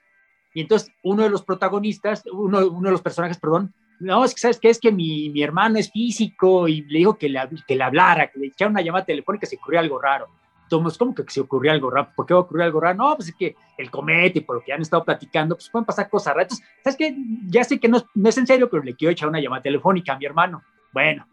Y 0.53 0.61
entonces 0.61 0.91
uno 1.03 1.23
de 1.23 1.29
los 1.29 1.43
protagonistas, 1.43 2.23
uno, 2.31 2.65
uno 2.67 2.87
de 2.87 2.91
los 2.91 3.01
personajes, 3.01 3.37
perdón, 3.37 3.73
no, 3.99 4.23
es 4.23 4.33
que 4.33 4.41
sabes 4.41 4.59
que 4.59 4.69
es 4.69 4.79
que 4.79 4.91
mi, 4.91 5.29
mi, 5.29 5.41
hermano 5.41 5.79
es 5.79 5.91
físico 5.91 6.67
y 6.67 6.81
le 6.83 6.99
dijo 6.99 7.17
que 7.17 7.29
le, 7.29 7.39
que 7.67 7.75
le 7.75 7.83
hablara, 7.83 8.27
que 8.27 8.39
le 8.39 8.47
echara 8.47 8.69
una 8.69 8.81
llamada 8.81 9.05
telefónica, 9.05 9.47
se 9.47 9.55
ocurrió 9.55 9.79
algo 9.79 9.99
raro. 9.99 10.27
Entonces, 10.69 10.97
¿cómo 10.97 11.15
que 11.15 11.23
se 11.27 11.39
ocurrió 11.39 11.71
algo 11.71 11.89
raro? 11.89 12.09
¿Por 12.15 12.25
qué 12.25 12.33
va 12.33 12.41
a 12.41 12.43
ocurrir 12.43 12.63
algo 12.63 12.79
raro? 12.81 12.97
No, 12.97 13.15
pues 13.15 13.29
es 13.29 13.35
que 13.35 13.55
el 13.77 13.89
cometa 13.89 14.37
y 14.37 14.41
por 14.41 14.57
lo 14.57 14.61
que 14.63 14.73
han 14.73 14.81
estado 14.81 15.03
platicando, 15.05 15.55
pues 15.55 15.69
pueden 15.69 15.85
pasar 15.85 16.09
cosas 16.09 16.33
raras. 16.33 16.51
Entonces, 16.51 16.67
¿sabes 16.83 16.97
qué? 16.97 17.15
Ya 17.47 17.63
sé 17.63 17.79
que 17.79 17.87
no, 17.87 18.03
no, 18.13 18.29
es 18.29 18.37
en 18.37 18.47
serio, 18.47 18.69
pero 18.69 18.83
le 18.83 18.95
quiero 18.95 19.11
echar 19.11 19.29
una 19.29 19.39
llamada 19.39 19.61
telefónica 19.61 20.13
a 20.13 20.17
mi 20.17 20.25
hermano. 20.25 20.61
Bueno. 20.93 21.25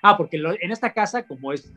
Ah, 0.00 0.16
porque 0.16 0.36
en 0.36 0.70
esta 0.70 0.92
casa, 0.92 1.26
como 1.26 1.52
es 1.52 1.72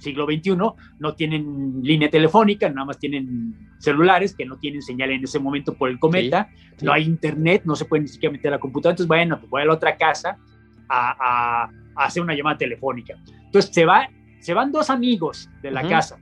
siglo 0.00 0.26
XXI, 0.26 0.56
no 0.98 1.14
tienen 1.14 1.80
línea 1.82 2.10
telefónica, 2.10 2.68
nada 2.68 2.86
más 2.86 2.98
tienen 2.98 3.54
celulares 3.78 4.34
que 4.34 4.44
no 4.44 4.58
tienen 4.58 4.82
señal 4.82 5.10
en 5.10 5.22
ese 5.22 5.38
momento 5.38 5.74
por 5.74 5.88
el 5.88 5.98
cometa, 5.98 6.48
no 6.82 6.92
hay 6.92 7.04
internet, 7.04 7.62
no 7.64 7.76
se 7.76 7.84
puede 7.84 8.02
ni 8.02 8.08
siquiera 8.08 8.32
meter 8.32 8.48
a 8.48 8.56
la 8.56 8.60
computadora, 8.60 8.94
entonces 8.94 9.08
bueno, 9.08 9.38
pues 9.38 9.48
voy 9.48 9.62
a 9.62 9.64
la 9.66 9.74
otra 9.74 9.96
casa 9.96 10.36
a, 10.88 11.70
hacer 11.94 12.22
una 12.22 12.34
llamada 12.34 12.58
telefónica. 12.58 13.14
Entonces 13.44 13.72
se, 13.72 13.84
va, 13.84 14.08
se 14.40 14.54
van 14.54 14.72
dos 14.72 14.90
amigos 14.90 15.48
de 15.62 15.70
la 15.70 15.86
casa. 15.86 16.18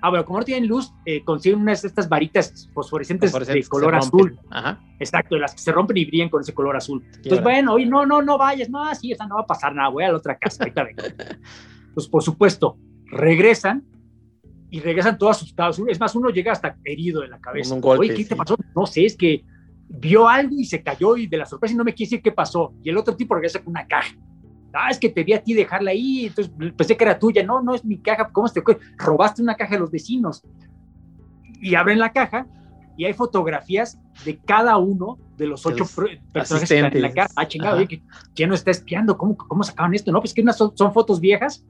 Ah, 0.00 0.10
bueno, 0.10 0.24
como 0.24 0.38
no 0.38 0.44
tienen 0.44 0.68
luz, 0.68 0.92
eh, 1.04 1.24
consiguen 1.24 1.60
unas 1.60 1.82
de 1.82 1.88
estas 1.88 2.08
varitas 2.08 2.68
fosforescentes, 2.72 3.32
de 3.32 3.64
color 3.64 3.94
azul. 3.96 4.38
Exacto, 4.98 5.34
de 5.34 5.40
las 5.40 5.54
que 5.54 5.60
se 5.60 5.72
rompen 5.72 5.96
y 5.96 6.04
brillan 6.04 6.28
con 6.28 6.40
ese 6.40 6.54
color 6.54 6.76
azul. 6.76 7.04
Entonces, 7.04 7.42
bueno, 7.42 7.74
oye, 7.74 7.86
no, 7.86 8.06
no, 8.06 8.22
no 8.22 8.38
vayas, 8.38 8.68
no, 8.70 8.94
sí, 8.94 9.12
esa 9.12 9.26
no 9.26 9.36
va 9.36 9.42
a 9.42 9.46
pasar 9.46 9.74
nada, 9.74 9.88
voy 9.88 10.04
a 10.04 10.10
la 10.10 10.18
otra 10.18 10.38
casa, 10.38 10.64
ahorita 10.64 10.84
vengo. 10.84 11.02
pues 11.94 12.06
por 12.08 12.22
supuesto, 12.22 12.78
regresan 13.06 13.84
y 14.70 14.80
regresan 14.80 15.18
todos 15.18 15.38
asustados. 15.38 15.80
Es 15.88 15.98
más, 15.98 16.14
uno 16.14 16.30
llega 16.30 16.52
hasta 16.52 16.76
herido 16.84 17.22
de 17.22 17.28
la 17.28 17.40
cabeza. 17.40 17.74
Un 17.74 17.80
golpe, 17.80 18.06
Oye, 18.06 18.14
¿qué 18.14 18.24
te 18.24 18.36
pasó? 18.36 18.56
No 18.76 18.86
sé, 18.86 19.04
es 19.04 19.16
que 19.16 19.44
vio 19.88 20.28
algo 20.28 20.54
y 20.56 20.64
se 20.64 20.82
cayó 20.82 21.16
y 21.16 21.26
de 21.26 21.38
la 21.38 21.46
sorpresa 21.46 21.74
y 21.74 21.76
no 21.76 21.84
me 21.84 21.94
quiere 21.94 22.10
decir 22.10 22.22
qué 22.22 22.32
pasó. 22.32 22.74
Y 22.82 22.90
el 22.90 22.96
otro 22.96 23.16
tipo 23.16 23.34
regresa 23.34 23.60
con 23.60 23.70
una 23.70 23.86
caja. 23.86 24.14
Ah, 24.72 24.90
es 24.90 24.98
que 24.98 25.08
te 25.08 25.24
vi 25.24 25.32
a 25.32 25.42
ti 25.42 25.54
dejarla 25.54 25.92
ahí, 25.92 26.26
entonces 26.26 26.52
pensé 26.76 26.96
que 26.96 27.04
era 27.04 27.18
tuya. 27.18 27.42
No, 27.42 27.62
no 27.62 27.74
es 27.74 27.84
mi 27.84 27.98
caja. 27.98 28.28
¿Cómo 28.30 28.48
te 28.48 28.62
Robaste 28.96 29.42
una 29.42 29.56
caja 29.56 29.74
de 29.74 29.80
los 29.80 29.90
vecinos. 29.90 30.42
Y 31.60 31.74
abren 31.74 31.98
la 31.98 32.12
caja 32.12 32.46
y 32.96 33.04
hay 33.04 33.14
fotografías 33.14 33.98
de 34.24 34.38
cada 34.38 34.76
uno 34.76 35.18
de 35.36 35.46
los 35.46 35.64
ocho 35.64 35.84
personajes 36.32 36.68
que 36.68 36.76
están 36.76 36.96
en 36.96 37.02
la 37.02 37.12
casa. 37.12 37.32
Ah, 37.36 37.46
chingado, 37.46 37.80
¿quién 38.34 38.48
no 38.48 38.54
está 38.54 38.72
espiando? 38.72 39.16
¿Cómo, 39.16 39.36
¿Cómo 39.36 39.62
sacaban 39.62 39.94
esto? 39.94 40.10
No, 40.10 40.20
pues 40.20 40.34
que 40.34 40.42
unas 40.42 40.56
son, 40.56 40.76
son 40.76 40.92
fotos 40.92 41.20
viejas 41.20 41.64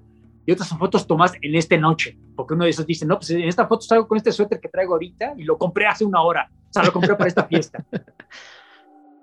y 0.46 0.53
otras 0.53 0.66
son 0.66 0.78
fotos 0.78 1.07
tomadas 1.07 1.36
en 1.42 1.55
esta 1.55 1.76
noche, 1.76 2.18
porque 2.34 2.55
uno 2.55 2.64
de 2.64 2.70
esos 2.70 2.86
dice, 2.86 3.05
no, 3.05 3.18
pues 3.18 3.28
en 3.28 3.42
esta 3.42 3.66
foto 3.66 3.82
salgo 3.82 4.09
con 4.09 4.16
este 4.16 4.32
suéter 4.32 4.59
que 4.59 4.70
traigo 4.70 4.94
ahorita 4.94 5.34
y 5.36 5.44
lo 5.44 5.59
compré 5.59 5.86
hace 5.86 6.07
una 6.07 6.22
hora, 6.22 6.51
o 6.51 6.72
sea, 6.72 6.82
lo 6.82 6.92
compré 6.94 7.14
para 7.14 7.28
esta 7.28 7.44
fiesta. 7.44 7.84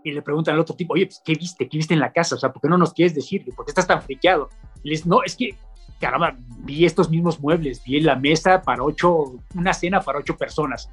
Y 0.06 0.12
le 0.12 0.22
preguntan 0.22 0.54
al 0.54 0.60
otro 0.60 0.76
tipo, 0.76 0.94
oye, 0.94 1.08
pues, 1.08 1.20
¿qué 1.26 1.34
viste? 1.34 1.68
¿Qué 1.68 1.78
viste 1.78 1.96
en 1.96 2.00
la 2.00 2.14
casa? 2.14 2.36
O 2.36 2.38
sea, 2.38 2.54
¿por 2.54 2.62
qué 2.62 2.70
no 2.70 2.78
nos 2.78 2.94
quieres 2.94 3.16
decir? 3.16 3.44
¿Por 3.56 3.66
qué 3.66 3.72
estás 3.72 3.88
tan 3.88 4.04
friqueado? 4.04 4.50
Y 4.84 4.92
les, 4.92 5.04
no, 5.08 5.24
es 5.24 5.36
que, 5.36 5.56
caramba, 6.00 6.38
vi 6.60 6.86
estos 6.86 7.10
mismos 7.10 7.40
muebles, 7.40 7.84
vi 7.84 8.00
la 8.02 8.16
mesa 8.16 8.62
para 8.62 8.84
ocho, 8.84 9.40
una 9.56 9.74
cena 9.74 10.02
para 10.02 10.20
ocho 10.20 10.38
personas. 10.38 10.92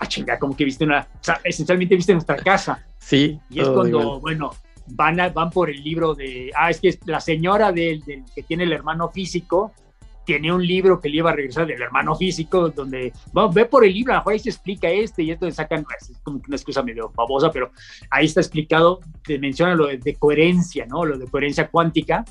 Ah, 0.00 0.06
chinga, 0.06 0.38
como 0.38 0.56
que 0.56 0.64
viste 0.64 0.84
una, 0.84 1.06
o 1.20 1.24
sea, 1.24 1.38
esencialmente 1.44 1.96
viste 1.96 2.14
nuestra 2.14 2.36
casa. 2.36 2.82
Sí. 2.98 3.38
Y 3.50 3.60
es 3.60 3.68
cuando, 3.68 4.20
bueno, 4.20 4.52
van, 4.86 5.18
van 5.34 5.50
por 5.50 5.68
el 5.68 5.84
libro 5.84 6.14
de, 6.14 6.50
ah, 6.56 6.70
es 6.70 6.80
que 6.80 6.98
la 7.04 7.20
señora 7.20 7.72
del, 7.72 8.02
que 8.34 8.42
tiene 8.42 8.64
el 8.64 8.72
hermano 8.72 9.10
físico, 9.10 9.74
tiene 10.26 10.52
un 10.52 10.66
libro 10.66 11.00
que 11.00 11.08
le 11.08 11.18
iba 11.18 11.30
a 11.30 11.34
regresar 11.34 11.68
del 11.68 11.80
hermano 11.80 12.16
físico, 12.16 12.68
donde 12.68 13.12
ve 13.54 13.64
por 13.64 13.84
el 13.84 13.94
libro, 13.94 14.20
ahí 14.26 14.40
se 14.40 14.50
explica 14.50 14.90
este 14.90 15.22
y 15.22 15.30
esto 15.30 15.50
sacan, 15.52 15.86
es 15.98 16.18
como 16.24 16.42
una 16.46 16.56
excusa 16.56 16.82
medio 16.82 17.10
famosa, 17.10 17.50
pero 17.52 17.70
ahí 18.10 18.26
está 18.26 18.40
explicado, 18.40 18.98
te 19.24 19.38
menciona 19.38 19.76
lo 19.76 19.86
de, 19.86 20.16
coherencia, 20.16 20.84
¿no? 20.86 21.04
Lo 21.04 21.16
de 21.16 21.26
coherencia 21.28 21.68
cuántica, 21.68 22.24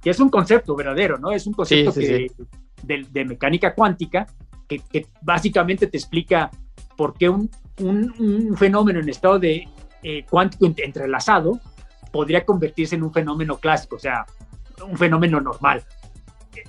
que 0.00 0.10
es 0.10 0.18
un 0.18 0.30
concepto 0.30 0.74
verdadero, 0.74 1.18
¿no? 1.18 1.30
Es 1.30 1.46
un 1.46 1.52
concepto 1.52 1.92
De, 1.92 3.24
mecánica 3.26 3.74
cuántica 3.74 4.26
que, 4.66 5.06
básicamente 5.20 5.86
te 5.86 5.98
explica 5.98 6.50
por 6.96 7.12
qué 7.18 7.28
un, 7.28 7.50
un, 7.78 8.56
fenómeno 8.56 8.98
en 8.98 9.10
estado 9.10 9.38
de 9.38 9.68
eh, 10.02 10.24
cuántico 10.28 10.64
entrelazado 10.64 11.60
podría 12.10 12.46
convertirse 12.46 12.96
en 12.96 13.02
un 13.02 13.12
fenómeno 13.12 13.58
clásico, 13.58 13.96
o 13.96 13.98
sea, 13.98 14.24
un 14.88 14.96
fenómeno 14.96 15.38
normal. 15.38 15.84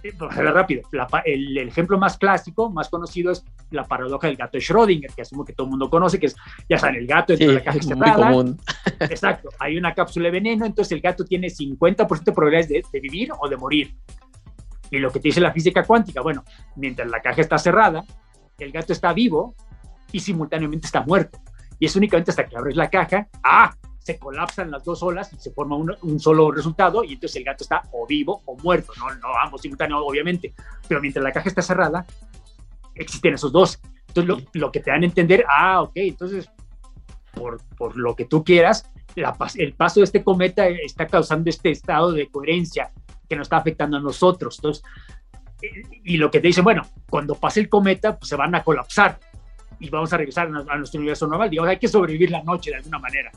Eh, 0.03 0.51
rápido, 0.51 0.81
el, 1.25 1.57
ejemplo 1.57 1.97
más 1.97 2.17
clásico, 2.17 2.69
más 2.69 2.89
conocido 2.89 3.31
es 3.31 3.43
la 3.71 3.83
paradoja 3.83 4.27
del 4.27 4.37
gato 4.37 4.57
de 4.57 4.63
Schrödinger, 4.63 5.13
que 5.13 5.21
asumo 5.21 5.43
que 5.43 5.53
todo 5.53 5.65
el 5.65 5.71
mundo 5.71 5.89
conoce, 5.89 6.19
que 6.19 6.27
es, 6.27 6.35
ya 6.69 6.77
saben, 6.77 6.95
el 6.95 7.07
gato 7.07 7.33
dentro 7.33 7.49
de 7.49 7.53
la 7.55 7.63
caja 7.63 7.81
cerrada. 7.81 8.29
común. 8.29 8.57
Exacto, 8.99 9.49
hay 9.59 9.77
una 9.77 9.93
cápsula 9.93 10.25
de 10.25 10.31
veneno, 10.31 10.65
entonces 10.65 10.91
el 10.93 11.01
gato 11.01 11.25
tiene 11.25 11.47
50% 11.47 12.23
de 12.23 12.31
probabilidades 12.31 12.91
de, 12.91 12.99
vivir 12.99 13.31
o 13.37 13.49
de 13.49 13.57
morir. 13.57 13.93
Y 14.89 14.99
lo 14.99 15.11
que 15.11 15.19
te 15.19 15.29
dice 15.29 15.41
la 15.41 15.51
física 15.51 15.83
cuántica, 15.83 16.21
bueno, 16.21 16.43
mientras 16.75 17.09
la 17.09 17.21
caja 17.21 17.41
está 17.41 17.57
cerrada, 17.57 18.05
el 18.59 18.71
gato 18.71 18.93
está 18.93 19.11
vivo 19.11 19.55
y 20.11 20.19
simultáneamente 20.19 20.85
está 20.85 21.01
muerto. 21.01 21.39
Y 21.79 21.87
es 21.87 21.95
únicamente 21.95 22.31
hasta 22.31 22.47
que 22.47 22.55
abres 22.55 22.75
la 22.75 22.89
caja, 22.89 23.27
¡ah! 23.43 23.73
Se 24.03 24.19
colapsan 24.19 24.69
las 24.69 24.83
dos 24.83 25.01
olas 25.01 25.31
y 25.33 25.37
se 25.37 25.51
forma 25.51 25.75
un, 25.75 26.19
solo 26.19 26.51
resultado 26.51 27.03
y 27.03 27.13
entonces 27.13 27.37
el 27.37 27.45
gato 27.45 27.63
está 27.63 27.83
o 27.91 28.05
vivo 28.05 28.41
o 28.45 28.55
muerto, 28.57 28.91
no, 28.99 29.13
no 29.15 29.29
ambos 29.41 29.61
simultáneos 29.61 30.01
obviamente, 30.05 30.53
pero 30.87 31.01
mientras 31.01 31.23
la 31.23 31.31
caja 31.31 31.49
está 31.49 31.61
cerrada, 31.61 32.05
existen 32.95 33.33
esos 33.33 33.51
dos. 33.51 33.79
Entonces 34.09 34.45
lo, 34.53 34.71
que 34.71 34.81
te 34.81 34.91
dan 34.91 35.03
a 35.03 35.05
entender, 35.05 35.45
ah, 35.49 35.81
ok, 35.81 35.93
entonces 35.95 36.49
por, 37.33 37.59
por 37.75 37.97
lo 37.97 38.15
que 38.15 38.25
tú 38.25 38.43
quieras, 38.43 38.91
el 39.55 39.73
paso 39.73 39.99
de 39.99 40.05
este 40.05 40.23
cometa 40.23 40.67
está 40.67 41.07
causando 41.07 41.49
este 41.49 41.71
estado 41.71 42.11
de 42.11 42.27
coherencia 42.27 42.91
que 43.27 43.35
nos 43.35 43.45
está 43.45 43.57
afectando 43.57 43.97
a 43.97 43.99
nosotros. 43.99 44.57
Entonces, 44.57 44.83
y, 46.03 46.17
lo 46.17 46.29
que 46.29 46.39
te 46.39 46.47
dicen, 46.47 46.63
bueno, 46.63 46.83
cuando 47.09 47.35
pase 47.35 47.59
el 47.59 47.69
cometa, 47.69 48.17
pues 48.17 48.29
se 48.29 48.35
van 48.35 48.53
a 48.55 48.63
colapsar 48.63 49.19
y 49.79 49.89
vamos 49.89 50.11
a 50.13 50.17
regresar 50.17 50.47
a, 50.47 50.77
nuestro 50.77 50.99
universo 50.99 51.27
normal. 51.27 51.49
Digamos, 51.49 51.69
hay 51.69 51.79
que 51.79 51.87
sobrevivir 51.87 52.31
la 52.31 52.43
noche 52.43 52.71
de 52.71 52.77
alguna 52.77 52.99
manera. 52.99 53.31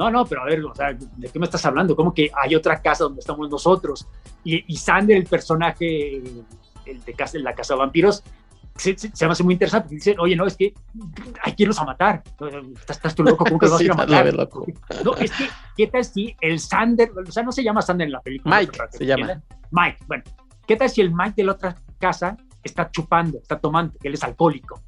No, 0.00 0.10
no, 0.10 0.24
pero 0.24 0.40
a 0.40 0.44
ver, 0.46 0.64
o 0.64 0.74
sea, 0.74 0.94
¿de 0.94 1.28
qué 1.28 1.38
me 1.38 1.44
estás 1.44 1.62
hablando? 1.66 1.94
¿Cómo 1.94 2.14
que 2.14 2.30
hay 2.42 2.54
otra 2.54 2.80
casa 2.80 3.04
donde 3.04 3.20
estamos 3.20 3.50
nosotros? 3.50 4.08
Y, 4.42 4.64
y 4.66 4.76
Sander, 4.78 5.14
el 5.14 5.26
personaje 5.26 6.22
el 6.86 7.04
de, 7.04 7.12
casa, 7.12 7.38
la 7.38 7.54
casa 7.54 7.74
de 7.74 7.80
vampiros, 7.80 8.24
se, 8.76 8.96
se, 8.96 9.26
me 9.26 9.32
hace 9.32 9.42
muy 9.42 9.52
interesante 9.52 9.82
porque 9.82 9.96
dicen, 9.96 10.18
oye, 10.18 10.34
no, 10.36 10.46
es 10.46 10.56
que 10.56 10.72
hay 11.42 11.54
que 11.54 11.64
irlos 11.64 11.78
a 11.80 11.84
matar. 11.84 12.22
Estás, 12.78 12.96
estás 12.96 13.14
tú 13.14 13.22
loco, 13.24 13.44
¿cómo 13.44 13.58
que 13.58 13.66
los 13.66 13.72
vas 13.74 13.80
a 13.82 13.84
ir 13.84 13.90
a 13.90 13.94
matar? 13.94 14.34
No, 15.04 15.14
es 15.16 15.32
que, 15.32 15.50
¿qué 15.76 15.86
tal 15.88 16.02
si 16.02 16.34
el 16.40 16.58
Sander, 16.60 17.10
o 17.10 17.30
sea, 17.30 17.42
no 17.42 17.52
se 17.52 17.62
llama 17.62 17.82
Sander 17.82 18.06
en 18.06 18.12
la 18.12 18.22
película? 18.22 18.58
Mike 18.58 18.78
se 18.92 19.04
llama. 19.04 19.42
Mike, 19.70 19.98
bueno, 20.06 20.24
¿qué 20.66 20.76
tal 20.76 20.88
si 20.88 21.02
el 21.02 21.12
Mike 21.12 21.34
de 21.36 21.44
la 21.44 21.52
otra 21.52 21.76
casa 21.98 22.38
está 22.62 22.90
chupando, 22.90 23.36
está 23.36 23.58
tomando, 23.58 23.98
que 24.00 24.08
él 24.08 24.14
es 24.14 24.24
alcohólico? 24.24 24.80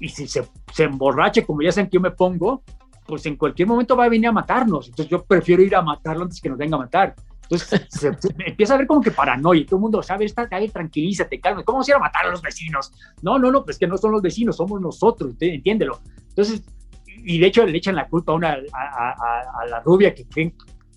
Y 0.00 0.08
si 0.08 0.26
se, 0.26 0.42
se 0.72 0.82
emborrache, 0.82 1.46
como 1.46 1.62
ya 1.62 1.70
saben 1.70 1.88
que 1.88 1.94
yo 1.94 2.00
me 2.00 2.10
pongo, 2.10 2.64
pues 3.12 3.26
en 3.26 3.36
cualquier 3.36 3.68
momento 3.68 3.94
va 3.94 4.06
a 4.06 4.08
venir 4.08 4.28
a 4.28 4.32
matarnos. 4.32 4.88
Entonces 4.88 5.10
yo 5.10 5.22
prefiero 5.22 5.62
ir 5.62 5.76
a 5.76 5.82
matarlo 5.82 6.22
antes 6.22 6.40
que 6.40 6.48
nos 6.48 6.56
venga 6.56 6.76
a 6.76 6.80
matar. 6.80 7.14
Entonces 7.42 7.86
se, 7.90 8.10
empieza 8.46 8.72
a 8.72 8.78
ver 8.78 8.86
como 8.86 9.02
que 9.02 9.10
paranoia. 9.10 9.66
Todo 9.66 9.76
el 9.76 9.82
mundo 9.82 10.02
sabe, 10.02 10.24
está, 10.24 10.48
tranquilízate, 10.48 11.38
calma. 11.38 11.62
¿Cómo 11.62 11.82
se 11.82 11.90
ir 11.90 11.96
a 11.96 11.98
matar 11.98 12.24
a 12.24 12.30
los 12.30 12.40
vecinos? 12.40 12.90
No, 13.20 13.38
no, 13.38 13.52
no, 13.52 13.66
pues 13.66 13.78
que 13.78 13.86
no 13.86 13.98
son 13.98 14.12
los 14.12 14.22
vecinos, 14.22 14.56
somos 14.56 14.80
nosotros, 14.80 15.34
entiéndelo. 15.38 16.00
Entonces, 16.26 16.62
y 17.06 17.38
de 17.38 17.48
hecho 17.48 17.66
le 17.66 17.76
echan 17.76 17.96
la 17.96 18.08
culpa 18.08 18.32
a, 18.32 18.36
una, 18.36 18.52
a, 18.72 19.66
la 19.68 19.80
rubia 19.80 20.14
que 20.14 20.24
creen 20.24 20.54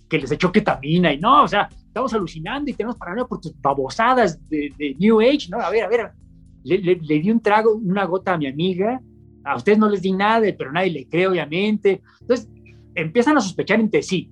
que 0.07 0.17
les 0.17 0.31
echó 0.31 0.53
ketamina 0.53 1.11
y 1.11 1.19
no, 1.19 1.43
o 1.43 1.47
sea, 1.49 1.67
estamos 1.67 2.13
alucinando 2.13 2.71
y 2.71 2.75
tenemos 2.75 2.95
paranoia 2.95 3.27
por 3.27 3.41
tus 3.41 3.59
babosadas 3.59 4.39
de, 4.47 4.95
New 4.99 5.19
Age, 5.19 5.49
¿no? 5.49 5.59
A 5.59 5.69
ver, 5.69 5.83
a 5.83 5.89
ver, 5.89 6.11
le, 6.63 6.77
le, 6.77 6.95
le 6.95 7.19
di 7.19 7.29
un 7.29 7.41
trago, 7.41 7.73
una 7.75 8.05
gota 8.05 8.35
a 8.35 8.37
mi 8.37 8.47
amiga 8.47 9.01
a 9.45 9.55
ustedes 9.55 9.77
no 9.77 9.87
les 9.87 10.01
di 10.01 10.11
nada, 10.11 10.45
pero 10.57 10.71
nadie 10.71 10.91
le 10.91 11.07
cree, 11.07 11.27
obviamente. 11.27 12.01
Entonces, 12.19 12.49
empiezan 12.95 13.37
a 13.37 13.41
sospechar 13.41 13.79
entre 13.79 14.01
sí. 14.01 14.31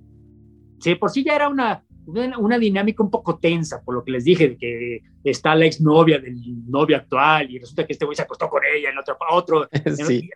Sí, 0.80 0.96
por 0.96 1.10
sí 1.10 1.22
ya 1.22 1.36
era 1.36 1.48
una, 1.48 1.84
una, 2.06 2.58
dinámica 2.58 3.02
un 3.02 3.10
poco 3.10 3.38
tensa, 3.38 3.80
por 3.82 3.94
lo 3.94 4.04
que 4.04 4.10
les 4.10 4.24
dije, 4.24 4.48
de 4.50 4.56
que 4.58 5.02
está 5.22 5.54
la 5.54 5.66
exnovia 5.66 6.18
del 6.18 6.36
novio 6.68 6.96
actual 6.96 7.50
y 7.50 7.58
resulta 7.58 7.86
que 7.86 7.92
este 7.92 8.04
güey 8.04 8.16
se 8.16 8.22
acostó 8.22 8.50
con 8.50 8.62
ella, 8.64 8.90
en 8.90 8.98
otro, 8.98 9.16
otro. 9.30 9.68
Sí. 9.94 10.28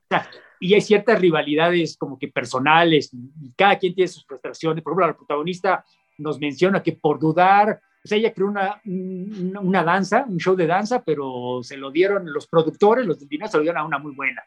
y 0.60 0.74
hay 0.74 0.80
ciertas 0.80 1.20
rivalidades 1.20 1.96
como 1.96 2.18
que 2.18 2.28
personales, 2.28 3.10
y 3.12 3.52
cada 3.56 3.76
quien 3.78 3.94
tiene 3.94 4.08
sus 4.08 4.24
frustraciones. 4.24 4.82
Por 4.82 4.92
ejemplo, 4.92 5.06
la 5.08 5.16
protagonista 5.16 5.84
nos 6.18 6.38
menciona 6.38 6.82
que 6.82 6.92
por 6.92 7.18
dudar, 7.18 7.80
o 8.04 8.08
sea, 8.08 8.16
ella 8.16 8.32
creó 8.32 8.46
una, 8.46 8.80
una, 8.84 9.82
danza, 9.82 10.24
un 10.26 10.38
show 10.38 10.54
de 10.54 10.66
danza, 10.66 11.02
pero 11.02 11.60
se 11.62 11.76
lo 11.76 11.90
dieron 11.90 12.32
los 12.32 12.46
productores, 12.46 13.04
los 13.06 13.28
dinero 13.28 13.50
se 13.50 13.56
lo 13.56 13.64
dieron 13.64 13.82
a 13.82 13.84
una 13.84 13.98
muy 13.98 14.14
buena 14.14 14.42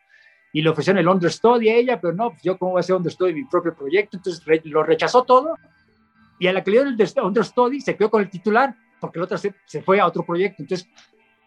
y 0.54 0.62
le 0.62 0.70
ofrecieron 0.70 1.00
el 1.00 1.08
understudy 1.08 1.70
a 1.70 1.76
ella, 1.76 2.02
pero 2.02 2.14
no, 2.14 2.32
pues 2.32 2.42
yo 2.44 2.58
cómo 2.58 2.72
voy 2.72 2.80
a 2.80 2.82
hacer 2.82 2.96
understudy 2.96 3.34
mi 3.34 3.46
propio 3.46 3.74
proyecto, 3.74 4.18
entonces 4.18 4.44
lo 4.66 4.84
rechazó 4.84 5.24
todo 5.24 5.56
y 6.40 6.48
a 6.48 6.54
la 6.54 6.64
que 6.64 6.72
le 6.72 6.78
dieron 6.78 7.00
el 7.00 7.24
understudy 7.24 7.82
se 7.82 7.96
quedó 7.96 8.10
con 8.10 8.22
el 8.22 8.30
titular 8.30 8.76
porque 9.00 9.20
la 9.20 9.26
otra 9.26 9.38
se, 9.38 9.54
se, 9.66 9.82
fue 9.82 10.00
a 10.00 10.08
otro 10.08 10.24
proyecto, 10.26 10.62
entonces 10.62 10.88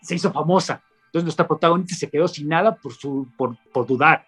se 0.02 0.14
hizo 0.14 0.32
famosa. 0.32 0.82
Entonces 1.06 1.24
nuestra 1.24 1.46
protagonista 1.46 1.94
se 1.94 2.10
quedó 2.10 2.26
sin 2.26 2.48
nada 2.48 2.74
por, 2.74 2.92
su, 2.92 3.28
por, 3.36 3.56
por 3.72 3.86
dudar, 3.86 4.26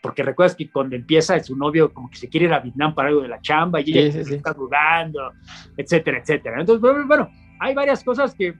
porque 0.00 0.22
recuerdas 0.22 0.54
que 0.54 0.70
cuando 0.70 0.94
empieza 0.94 1.38
su 1.42 1.56
novio 1.56 1.92
como 1.92 2.08
que 2.08 2.16
se 2.16 2.28
quiere 2.28 2.46
ir 2.46 2.52
a 2.52 2.60
Vietnam 2.60 2.94
para 2.94 3.08
algo 3.08 3.22
de 3.22 3.28
la 3.28 3.40
chamba 3.40 3.80
y 3.80 3.98
ella 3.98 4.20
está 4.20 4.52
dudando, 4.52 5.32
etcétera, 5.76 6.18
etcétera. 6.18 6.60
Entonces, 6.60 7.06
bueno, 7.06 7.28
hay 7.58 7.74
varias 7.74 8.04
cosas 8.04 8.34
que, 8.34 8.54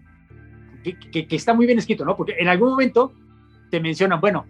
que, 0.83 1.27
que, 1.29 1.37
está 1.37 1.55
muy 1.55 1.66
bien 1.66 1.79
escrito, 1.79 2.05
¿no? 2.05 2.16
Porque 2.16 2.35
en 2.39 2.49
algún 2.49 2.71
momento 2.71 3.12
te 3.71 3.79
mencionan, 3.79 4.21
bueno, 4.21 4.47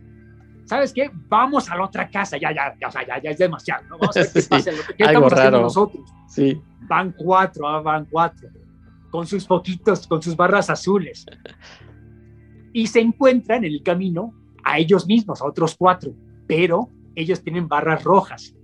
¿sabes 0.69 0.93
qué? 0.93 1.11
Vamos 1.29 1.71
a 1.71 1.77
la 1.77 1.85
otra 1.85 2.09
casa, 2.11 2.37
ya, 2.37 2.53
ya, 2.53 2.75
ya, 2.79 3.07
ya, 3.07 3.23
ya 3.23 3.31
es 3.31 3.39
demasiado, 3.39 3.85
¿no? 3.89 3.99
Vamos 3.99 4.17
a 4.17 4.21
ver 4.21 4.33
qué 4.33 4.43
pasa, 4.49 4.71
¿qué 4.97 5.05
estamos 5.05 5.33
haciendo 5.33 5.61
nosotros? 5.63 6.15
Sí. 6.29 6.61
Van 6.83 7.15
cuatro, 7.17 7.67
ah, 7.67 7.81
van 7.81 8.05
cuatro, 8.05 8.49
con 9.11 9.27
sus 9.27 9.47
poquitos, 9.47 10.07
con 10.07 10.23
sus 10.23 10.37
barras 10.37 10.69
azules. 10.69 11.25
Y 12.73 12.87
se 12.87 13.01
encuentran 13.01 13.65
en 13.65 13.73
el 13.73 13.83
camino 13.83 14.35
a 14.63 14.79
ellos 14.79 15.07
mismos, 15.07 15.41
a 15.41 15.47
otros 15.47 15.75
cuatro, 15.75 16.13
pero 16.47 16.91
ellos 17.15 17.43
tienen 17.43 17.67
barras 17.67 18.05
rojas. 18.05 18.55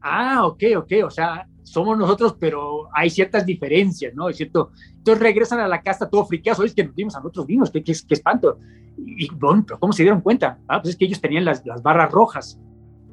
Ah, 0.00 0.44
ok, 0.44 0.62
ok, 0.78 0.92
o 1.04 1.10
sea, 1.10 1.46
somos 1.62 1.96
nosotros, 1.96 2.36
pero 2.38 2.88
hay 2.92 3.08
ciertas 3.08 3.46
diferencias, 3.46 4.12
¿no? 4.14 4.28
Es 4.28 4.36
cierto. 4.36 4.72
Entonces 4.96 5.22
regresan 5.22 5.60
a 5.60 5.68
la 5.68 5.82
casa 5.82 6.10
todo 6.10 6.26
friqueados, 6.26 6.64
es 6.66 6.74
que 6.74 6.84
nos 6.84 6.96
dimos 6.96 7.14
a 7.14 7.18
nosotros 7.18 7.46
mismos, 7.46 7.70
qué, 7.70 7.84
qué, 7.84 7.92
qué 7.92 8.14
espanto. 8.14 8.58
Y 8.96 9.28
bueno, 9.34 9.64
pero 9.66 9.78
¿cómo 9.78 9.92
se 9.92 10.02
dieron 10.02 10.20
cuenta? 10.20 10.58
Ah, 10.68 10.80
pues 10.80 10.94
es 10.94 10.98
que 10.98 11.04
ellos 11.04 11.20
tenían 11.20 11.44
las, 11.44 11.64
las 11.66 11.82
barras 11.82 12.10
rojas. 12.10 12.58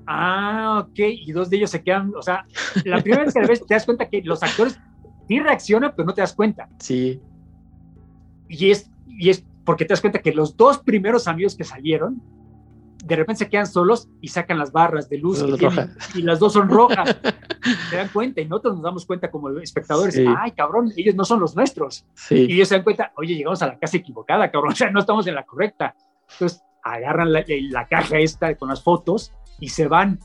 Ah, 0.06 0.86
ok, 0.88 1.00
y 1.00 1.32
dos 1.32 1.50
de 1.50 1.58
ellos 1.58 1.70
se 1.70 1.84
quedan, 1.84 2.12
o 2.16 2.22
sea, 2.22 2.46
la 2.86 3.00
primera 3.02 3.26
vez 3.26 3.34
que 3.34 3.46
ves 3.46 3.66
te 3.66 3.76
das 3.76 3.86
cuenta 3.86 4.10
que 4.10 4.22
los 4.24 4.42
actores 4.42 4.80
sí 5.28 5.40
reaccionan, 5.40 5.94
pero 5.96 6.08
no 6.08 6.14
te 6.14 6.22
das 6.22 6.34
cuenta. 6.34 6.68
Sí. 6.80 7.22
Y 8.48 8.72
es, 8.72 8.90
y 9.08 9.30
es 9.30 9.46
porque 9.64 9.86
te 9.86 9.94
das 9.94 10.02
cuenta 10.02 10.20
que 10.20 10.34
los 10.34 10.58
dos 10.58 10.80
primeros 10.80 11.28
amigos 11.28 11.56
que 11.56 11.64
salieron 11.64 12.22
de 13.10 13.16
repente 13.16 13.44
se 13.44 13.50
quedan 13.50 13.66
solos 13.66 14.08
y 14.22 14.28
sacan 14.28 14.60
las 14.60 14.72
barras 14.72 15.10
de 15.10 15.18
luz 15.18 15.44
y 16.14 16.22
las 16.22 16.40
dos 16.40 16.54
son 16.54 16.70
rojas. 16.70 17.18
se 17.90 17.98
dan 17.98 18.10
cuenta 18.10 18.40
y 18.40 18.46
nosotros 18.46 18.76
nos 18.76 18.84
damos 18.84 19.06
cuenta 19.06 19.32
como 19.32 19.50
espectadores, 19.60 20.22
ay 20.38 20.52
cabrón, 20.52 20.94
ellos 20.96 21.16
no 21.16 21.26
son 21.26 21.40
los 21.40 21.56
nuestros. 21.56 22.06
Y 22.30 22.54
ellos 22.54 22.68
se 22.68 22.76
dan 22.76 22.84
cuenta, 22.84 23.12
oye, 23.18 23.36
llegamos 23.36 23.62
a 23.64 23.68
la 23.68 23.80
casa 23.80 23.98
equivocada, 23.98 24.50
cabrón, 24.52 24.72
o 24.74 24.76
sea, 24.76 24.92
no 24.92 25.00
estamos 25.00 25.26
en 25.26 25.36
la 25.36 25.44
correcta. 25.44 25.96
Entonces 26.32 26.64
agarran 26.84 27.34
la, 27.34 27.44
la 27.48 27.88
caja 27.88 28.20
esta 28.20 28.56
con 28.56 28.70
las 28.70 28.84
fotos 28.84 29.34
y 29.60 29.70
se 29.70 29.88
van. 29.88 30.20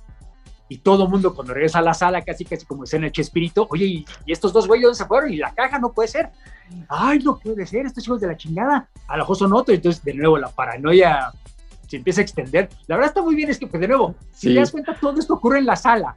Y 0.68 0.78
todo 0.78 1.04
el 1.04 1.10
mundo 1.10 1.34
cuando 1.34 1.54
regresa 1.54 1.78
a 1.78 1.82
la 1.82 1.94
sala, 1.94 2.22
casi 2.22 2.44
casi 2.44 2.66
como 2.66 2.84
en 2.90 3.04
el 3.04 3.12
Chespirito, 3.12 3.66
oye, 3.70 3.84
¿y, 3.86 4.04
estos 4.26 4.52
dos 4.52 4.66
güeyes 4.66 4.84
dónde 4.84 4.98
se 4.98 5.06
fueron? 5.06 5.32
Y 5.32 5.36
la 5.36 5.54
caja 5.54 5.78
no 5.78 5.92
puede 5.92 6.08
ser. 6.08 6.30
Ay, 6.88 7.18
no 7.18 7.38
puede 7.38 7.66
ser, 7.66 7.86
estos 7.86 8.04
hijos 8.04 8.20
de 8.20 8.28
la 8.28 8.36
chingada. 8.36 8.88
A 9.06 9.16
lo 9.16 9.24
mejor 9.24 9.36
son 9.36 9.52
otros. 9.52 9.76
Entonces, 9.76 10.02
de 10.02 10.14
nuevo, 10.14 10.38
la 10.38 10.48
paranoia 10.48 11.32
se 11.86 11.96
empieza 11.96 12.20
a 12.20 12.24
extender. 12.24 12.68
La 12.86 12.96
verdad 12.96 13.10
está 13.10 13.22
muy 13.22 13.34
bien, 13.34 13.50
es 13.50 13.58
que, 13.58 13.66
pues, 13.66 13.80
de 13.80 13.88
nuevo, 13.88 14.14
si 14.32 14.48
te 14.48 14.54
das 14.54 14.70
cuenta, 14.70 14.94
todo 14.94 15.18
esto 15.18 15.34
ocurre 15.34 15.58
en 15.58 15.66
la 15.66 15.76
sala. 15.76 16.16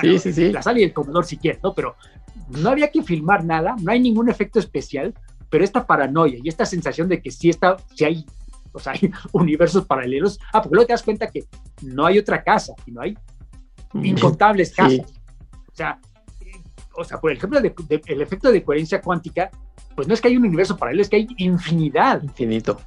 sí, 0.00 0.18
sí, 0.18 0.32
sí. 0.32 0.52
La 0.52 0.62
sala 0.62 0.80
y 0.80 0.84
el 0.84 0.92
comedor 0.92 1.24
si 1.24 1.36
quieres, 1.36 1.62
¿no? 1.62 1.74
Pero 1.74 1.96
no 2.48 2.70
había 2.70 2.90
que 2.90 3.02
filmar 3.02 3.44
nada, 3.44 3.76
no 3.80 3.90
hay 3.90 4.00
ningún 4.00 4.28
efecto 4.28 4.58
especial, 4.58 5.14
pero 5.50 5.64
esta 5.64 5.86
paranoia 5.86 6.38
y 6.42 6.48
esta 6.48 6.66
sensación 6.66 7.08
de 7.08 7.20
que 7.20 7.30
sí 7.30 7.48
está, 7.48 7.76
si 7.94 8.04
hay, 8.04 8.26
o 8.72 8.78
sea, 8.78 8.92
hay 9.00 9.10
universos 9.32 9.86
paralelos. 9.86 10.38
Ah, 10.52 10.62
porque 10.62 10.74
luego 10.74 10.86
te 10.86 10.92
das 10.92 11.02
cuenta 11.02 11.28
que 11.28 11.44
no 11.82 12.06
hay 12.06 12.18
otra 12.18 12.42
casa, 12.42 12.74
no 12.86 13.00
hay 13.00 13.16
incontables 14.02 14.74
casas. 14.74 15.12
O 15.72 15.76
sea, 15.76 16.00
o 16.96 17.04
sea, 17.04 17.20
por 17.20 17.30
ejemplo, 17.30 17.58
el 17.58 18.20
efecto 18.22 18.50
de 18.50 18.62
coherencia 18.64 19.00
cuántica, 19.00 19.50
pues 19.94 20.08
no 20.08 20.14
es 20.14 20.20
que 20.20 20.28
hay 20.28 20.36
un 20.36 20.46
universo 20.46 20.76
paralelo, 20.76 21.02
es 21.02 21.08
que 21.08 21.16
hay 21.16 21.28
infinidad. 21.36 22.22
Infinito. 22.22 22.80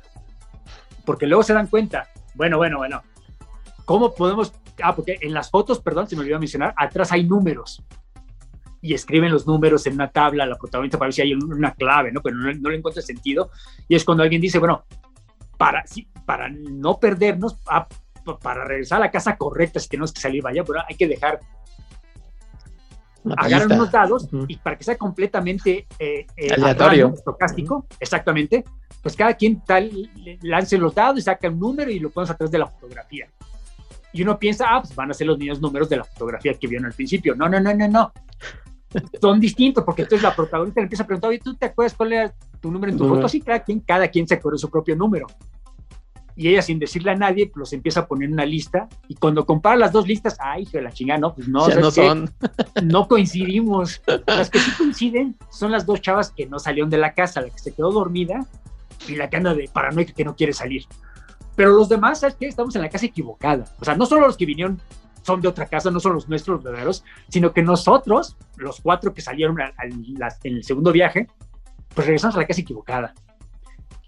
Porque 1.06 1.28
luego 1.28 1.44
se 1.44 1.54
dan 1.54 1.68
cuenta, 1.68 2.08
bueno, 2.40 2.56
bueno, 2.56 2.78
bueno. 2.78 3.04
¿Cómo 3.84 4.16
podemos? 4.16 4.54
Ah, 4.82 4.96
porque 4.96 5.18
en 5.20 5.34
las 5.34 5.52
fotos, 5.52 5.82
perdón, 5.82 6.08
se 6.08 6.16
me 6.16 6.22
olvidó 6.22 6.40
mencionar, 6.40 6.74
atrás 6.78 7.12
hay 7.12 7.26
números. 7.26 7.84
Y 8.82 8.94
escriben 8.94 9.30
los 9.30 9.46
números 9.46 9.86
en 9.88 9.96
una 9.96 10.10
tabla, 10.10 10.46
la 10.46 10.56
protagonista 10.56 10.98
para 10.98 11.08
ver 11.08 11.14
si 11.16 11.22
hay 11.22 11.34
una 11.34 11.74
clave, 11.74 12.14
¿no? 12.14 12.22
Pero 12.22 12.38
no, 12.38 12.70
le 12.70 12.78
encuentra 12.78 13.02
sentido. 13.02 13.52
Y 13.90 13.96
es 13.96 14.06
cuando 14.06 14.24
alguien 14.24 14.40
dice, 14.40 14.58
bueno, 14.58 14.86
para, 15.58 15.84
para 16.26 16.48
no 16.48 16.98
perdernos, 16.98 17.58
ah, 17.68 17.86
para 18.42 18.64
regresar 18.64 19.00
a 19.00 19.06
la 19.08 19.12
casa 19.12 19.36
correcta, 19.36 19.82
si 19.82 19.90
tenemos 19.90 20.14
que 20.14 20.22
salir, 20.22 20.42
vaya, 20.42 20.64
pero 20.64 20.80
hay 20.88 20.96
que 20.96 21.10
dejar 21.10 21.42
agarran 23.38 23.72
unos 23.74 23.92
dados 23.92 24.28
y 24.48 24.58
para 24.58 24.78
que 24.78 24.84
sea 24.84 24.98
completamente 24.98 25.88
eh, 25.98 26.26
eh 26.36 26.54
aleatorio, 26.54 27.14
estocástico, 27.14 27.86
exactamente, 28.00 28.64
pues 29.02 29.16
cada 29.16 29.34
quien 29.34 29.62
tal 29.62 29.92
lance 30.42 30.78
los 30.78 30.94
dados 30.94 31.20
y 31.20 31.22
saca 31.22 31.50
un 31.50 31.60
número 31.60 31.92
y 31.92 32.00
lo 32.00 32.10
pones 32.10 32.30
a 32.30 32.36
través 32.36 32.52
de 32.52 32.60
la 32.60 32.68
fotografía. 32.68 33.28
Y 34.12 34.24
uno 34.24 34.40
piensa, 34.40 34.66
ah, 34.70 34.82
pues 34.82 34.96
van 34.96 35.12
a 35.12 35.14
ser 35.14 35.28
los 35.28 35.38
mismos 35.38 35.62
números 35.62 35.88
de 35.88 35.98
la 35.98 36.04
fotografía 36.04 36.54
que 36.54 36.68
vieron 36.68 36.88
al 36.88 36.94
principio. 36.94 37.36
No, 37.36 37.48
no, 37.48 37.60
no, 37.60 37.74
no, 37.74 37.88
no. 37.88 38.12
Son 39.22 39.40
distintos 39.40 39.84
porque 39.84 40.02
entonces 40.02 40.24
la 40.24 40.36
protagonista 40.36 40.82
le 40.82 40.86
empieza 40.86 41.04
a 41.04 41.06
preguntar, 41.06 41.30
oye, 41.30 41.40
¿tú 41.40 41.56
te 41.56 41.68
acuerdas 41.68 41.94
cuál 41.94 42.14
era 42.14 42.34
tu 42.60 42.72
número 42.72 42.92
en 42.92 42.98
tu 42.98 43.08
foto? 43.08 43.30
Sí, 43.30 43.40
cada 43.40 43.60
quien, 43.60 43.82
cada 43.82 44.08
quien 44.08 44.28
se 44.28 44.34
acuerda 44.34 44.58
su 44.58 44.70
propio 44.70 44.96
número 44.96 45.28
y 46.40 46.48
ella 46.48 46.62
sin 46.62 46.80
decirle 46.80 47.12
a 47.12 47.16
nadie 47.16 47.52
los 47.54 47.74
empieza 47.74 48.00
a 48.00 48.08
poner 48.08 48.30
en 48.30 48.34
una 48.34 48.46
lista 48.46 48.88
y 49.10 49.16
cuando 49.16 49.46
compara 49.46 49.76
las 49.76 49.92
dos 49.92 50.08
listas, 50.08 50.38
ay, 50.40 50.64
hijo 50.64 50.78
de 50.78 50.84
la 50.84 50.92
chingada, 50.94 51.20
no, 51.20 51.36
pues 51.36 51.50
no, 51.50 51.68
no 51.68 51.92
son. 51.92 52.32
No 52.82 53.10
coincidimos. 53.10 54.02
Las 54.26 54.50
que 54.50 54.60
sí 54.60 54.72
coinciden 54.78 55.36
son 55.52 55.74
las 55.74 55.86
dos 55.86 56.00
chavas 56.00 56.32
que 56.32 56.46
no 56.46 56.58
salieron 56.58 56.90
de 56.90 56.98
la 56.98 57.14
casa, 57.14 57.42
la 57.42 57.50
que 57.50 57.60
se 57.60 57.74
quedó 57.74 57.92
dormida 57.92 58.46
y 59.10 59.18
la 59.18 59.30
que 59.30 59.36
anda 59.36 59.54
de 59.54 59.68
paranoica 59.68 60.14
que 60.14 60.24
no 60.24 60.34
quiere 60.34 60.54
salir. 60.54 60.86
Pero 61.58 61.72
los 61.72 61.90
demás, 61.90 62.22
¿sabes 62.22 62.38
qué? 62.40 62.48
Estamos 62.48 62.74
en 62.78 62.84
la 62.84 62.90
casa 62.90 63.06
equivocada. 63.06 63.66
O 63.82 63.84
sea, 63.84 63.98
no 63.98 64.06
solo 64.06 64.26
los 64.26 64.38
que 64.38 64.46
vinieron 64.46 64.80
son 65.24 65.42
de 65.42 65.50
otra 65.50 65.66
casa, 65.66 65.92
no 65.92 66.00
son 66.00 66.14
los 66.14 66.30
nuestros 66.30 66.64
verdaderos, 66.64 67.04
sino 67.28 67.52
que 67.52 67.62
nosotros, 67.62 68.38
los 68.56 68.80
cuatro 68.80 69.14
que 69.14 69.22
salieron 69.22 69.58
en 69.60 70.56
el 70.56 70.64
segundo 70.64 70.94
viaje, 70.94 71.28
pues 71.94 72.08
regresamos 72.08 72.38
a 72.38 72.40
la 72.40 72.48
casa 72.48 72.62
equivocada. 72.62 73.14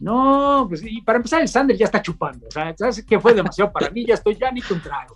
No, 0.02 0.66
pues 0.68 0.84
y 0.84 1.00
para 1.02 1.18
empezar 1.18 1.42
el 1.42 1.48
Sander 1.48 1.78
ya 1.78 1.86
está 1.86 2.02
chupando, 2.02 2.48
o 2.48 2.52
sea, 2.52 2.74
¿sabes 2.76 3.06
qué 3.06 3.20
fue 3.20 3.36
demasiado 3.36 3.72
para 3.72 3.92
mí? 3.92 4.04
Ya 4.04 4.16
estoy 4.16 4.36
ya 4.36 4.52
ni 4.52 4.60
con 4.62 4.82
trago. 4.82 5.16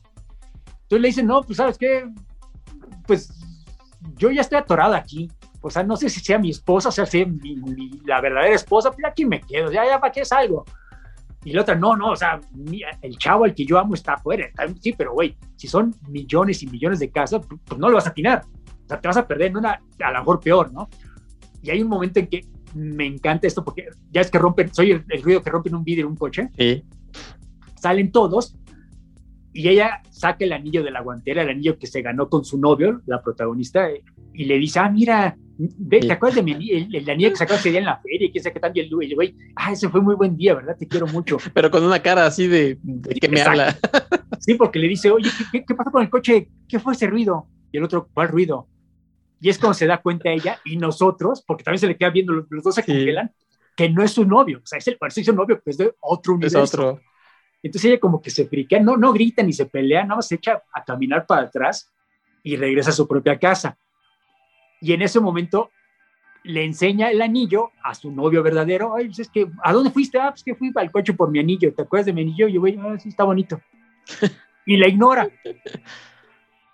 Entonces 0.83 1.01
le 1.01 1.07
dicen, 1.07 1.25
no, 1.25 1.41
pues 1.41 1.57
sabes 1.57 1.75
qué, 1.75 2.07
pues 3.07 3.33
yo 4.15 4.29
ya 4.29 4.41
estoy 4.41 4.59
atorada 4.59 4.95
aquí, 4.95 5.27
o 5.59 5.71
sea, 5.71 5.81
no 5.81 5.97
sé 5.97 6.07
si 6.07 6.19
sea 6.19 6.38
mi 6.38 6.51
esposa, 6.51 6.89
o 6.89 6.91
sea, 6.91 7.07
si 7.07 7.25
la 8.05 8.21
verdadera 8.21 8.53
esposa, 8.53 8.91
pues 8.91 9.03
aquí 9.05 9.25
me 9.25 9.41
quedo, 9.41 9.71
ya, 9.71 9.83
ya, 9.86 9.99
¿para 9.99 10.13
qué 10.13 10.23
salgo? 10.23 10.63
Y 11.43 11.53
la 11.53 11.61
otra, 11.61 11.73
no, 11.73 11.95
no, 11.95 12.11
o 12.11 12.15
sea, 12.15 12.39
el 13.01 13.17
chavo 13.17 13.45
al 13.45 13.55
que 13.55 13.65
yo 13.65 13.79
amo 13.79 13.95
está 13.95 14.13
afuera. 14.13 14.47
Sí, 14.81 14.93
pero 14.93 15.13
güey, 15.13 15.36
si 15.55 15.67
son 15.67 15.95
millones 16.09 16.61
y 16.61 16.67
millones 16.67 16.99
de 16.99 17.09
casas, 17.09 17.41
pues 17.47 17.79
no 17.79 17.89
lo 17.89 17.95
vas 17.95 18.07
a 18.07 18.09
atinar. 18.09 18.43
O 18.83 18.88
sea, 18.88 18.99
te 18.99 19.07
vas 19.07 19.17
a 19.17 19.27
perder 19.27 19.47
en 19.47 19.57
una, 19.57 19.79
a 20.03 20.11
lo 20.11 20.19
mejor 20.19 20.39
peor, 20.39 20.71
¿no? 20.73 20.89
Y 21.61 21.69
hay 21.69 21.83
un 21.83 21.88
momento 21.88 22.19
en 22.19 22.27
que 22.27 22.47
me 22.76 23.05
encanta 23.05 23.47
esto 23.47 23.63
porque 23.63 23.88
ya 24.11 24.21
es 24.21 24.30
que 24.30 24.38
rompen, 24.38 24.73
soy 24.73 24.91
el, 24.91 25.23
ruido 25.23 25.41
que 25.41 25.49
rompen 25.49 25.76
un 25.76 25.84
vidrio 25.84 26.05
en 26.05 26.11
un 26.11 26.17
coche. 26.17 26.49
Sí. 26.57 26.84
Salen 27.76 28.11
todos 28.11 28.55
y 29.53 29.69
ella 29.69 30.01
saca 30.11 30.43
el 30.43 30.51
anillo 30.51 30.84
de 30.84 30.91
la 30.91 31.01
guantera, 31.01 31.41
el 31.41 31.49
anillo 31.49 31.80
que 31.80 31.88
se 31.88 32.01
ganó 32.01 32.30
con 32.30 32.43
su 32.43 32.59
novio, 32.59 33.01
la 33.05 33.21
protagonista, 33.21 33.88
y 34.34 34.43
le 34.43 34.57
dice, 34.57 34.80
ah, 34.80 34.89
mira, 34.89 35.38
¿te 35.89 36.11
acuerdas 36.11 36.36
de 36.36 36.43
mi 36.43 36.53
anillo, 36.53 36.86
el, 36.91 37.09
anillo 37.09 37.30
que 37.30 37.38
sacó 37.38 37.53
ese 37.53 37.69
día 37.69 37.80
en 37.80 37.86
la 37.86 37.99
feria? 37.99 38.30
¿Quién 38.30 38.43
sabe 38.43 38.53
qué 38.53 38.59
tal? 38.59 38.71
Y 38.76 38.82
el 38.82 39.15
güey, 39.15 39.36
ah, 39.55 39.71
ese 39.71 39.88
fue 39.88 40.01
muy 40.01 40.15
buen 40.15 40.36
día, 40.36 40.55
¿verdad? 40.55 40.76
Te 40.78 40.88
quiero 40.88 41.07
mucho. 41.07 41.38
Pero 41.53 41.71
con 41.71 41.84
una 41.84 42.01
cara 42.01 42.26
así 42.26 42.47
de, 42.47 42.78
de 42.82 43.15
que 43.15 43.30
me 43.30 43.41
habla. 43.41 43.78
Sí, 44.39 44.55
porque 44.55 44.78
le 44.78 44.89
dice, 44.89 45.09
oye, 45.09 45.30
¿qué, 45.51 45.63
¿qué, 45.65 45.73
pasó 45.73 45.89
con 45.89 46.03
el 46.03 46.09
coche? 46.09 46.49
¿Qué 46.67 46.78
fue 46.80 46.93
ese 46.93 47.07
ruido? 47.07 47.47
Y 47.71 47.78
el 47.78 47.84
otro, 47.84 48.09
¿cuál 48.13 48.28
ruido? 48.28 48.67
Y 49.45 49.49
es 49.49 49.59
cuando 49.59 49.75
se 49.75 49.85
da 49.85 50.01
cuenta 50.01 50.31
ella 50.31 50.59
y 50.65 50.75
nosotros, 50.75 51.43
porque 51.45 51.63
también 51.63 51.77
se 51.77 51.85
le 51.85 51.95
queda 51.95 52.09
viendo, 52.09 52.33
los, 52.33 52.63
dos 52.63 52.73
se 52.73 52.83
congelan, 52.83 53.31
que 53.77 53.87
no 53.87 54.01
es 54.01 54.09
su 54.09 54.25
novio, 54.25 54.59
o 54.63 54.65
sea, 54.65 54.79
es 54.79 54.87
el, 54.87 54.97
parece 54.97 55.23
su 55.23 55.35
novio, 55.35 55.61
pero 55.63 55.71
es 55.71 55.77
de 55.77 55.93
otro 55.99 56.33
universo. 56.33 56.63
Es 56.63 56.73
otro. 56.73 56.99
Entonces 57.61 57.91
ella 57.91 57.99
como 57.99 58.19
que 58.19 58.31
se 58.31 58.47
friquea, 58.47 58.79
no, 58.79 58.97
no 58.97 59.13
grita 59.13 59.43
ni 59.43 59.53
se 59.53 59.67
pelea, 59.67 60.01
nada 60.01 60.15
más 60.15 60.29
se 60.29 60.33
echa 60.33 60.63
a 60.73 60.83
caminar 60.83 61.27
para 61.27 61.43
atrás 61.43 61.93
y 62.41 62.55
regresa 62.55 62.89
a 62.89 62.93
su 62.93 63.07
propia 63.07 63.37
casa. 63.37 63.77
Y 64.81 64.93
en 64.93 65.03
ese 65.03 65.19
momento 65.19 65.69
le 66.41 66.65
enseña 66.65 67.11
el 67.11 67.21
anillo 67.21 67.69
a 67.83 67.93
su 67.93 68.11
novio 68.11 68.41
verdadero. 68.41 68.95
Ay, 68.95 69.05
pues 69.05 69.19
es 69.19 69.29
que, 69.29 69.47
¿a 69.63 69.71
dónde 69.71 69.91
fuiste? 69.91 70.17
Ah, 70.17 70.31
pues 70.31 70.43
que 70.43 70.55
fui 70.55 70.71
al 70.73 70.89
coche 70.89 71.13
por 71.13 71.29
mi 71.29 71.37
anillo. 71.37 71.71
¿Te 71.71 71.83
acuerdas 71.83 72.07
de 72.07 72.13
mi 72.13 72.21
anillo? 72.23 72.47
Y 72.47 72.53
yo, 72.53 72.61
voy, 72.61 72.79
ah, 72.81 72.97
sí, 72.97 73.09
está 73.09 73.25
bonito. 73.25 73.61
y 74.65 74.75
la 74.77 74.87
ignora 74.87 75.29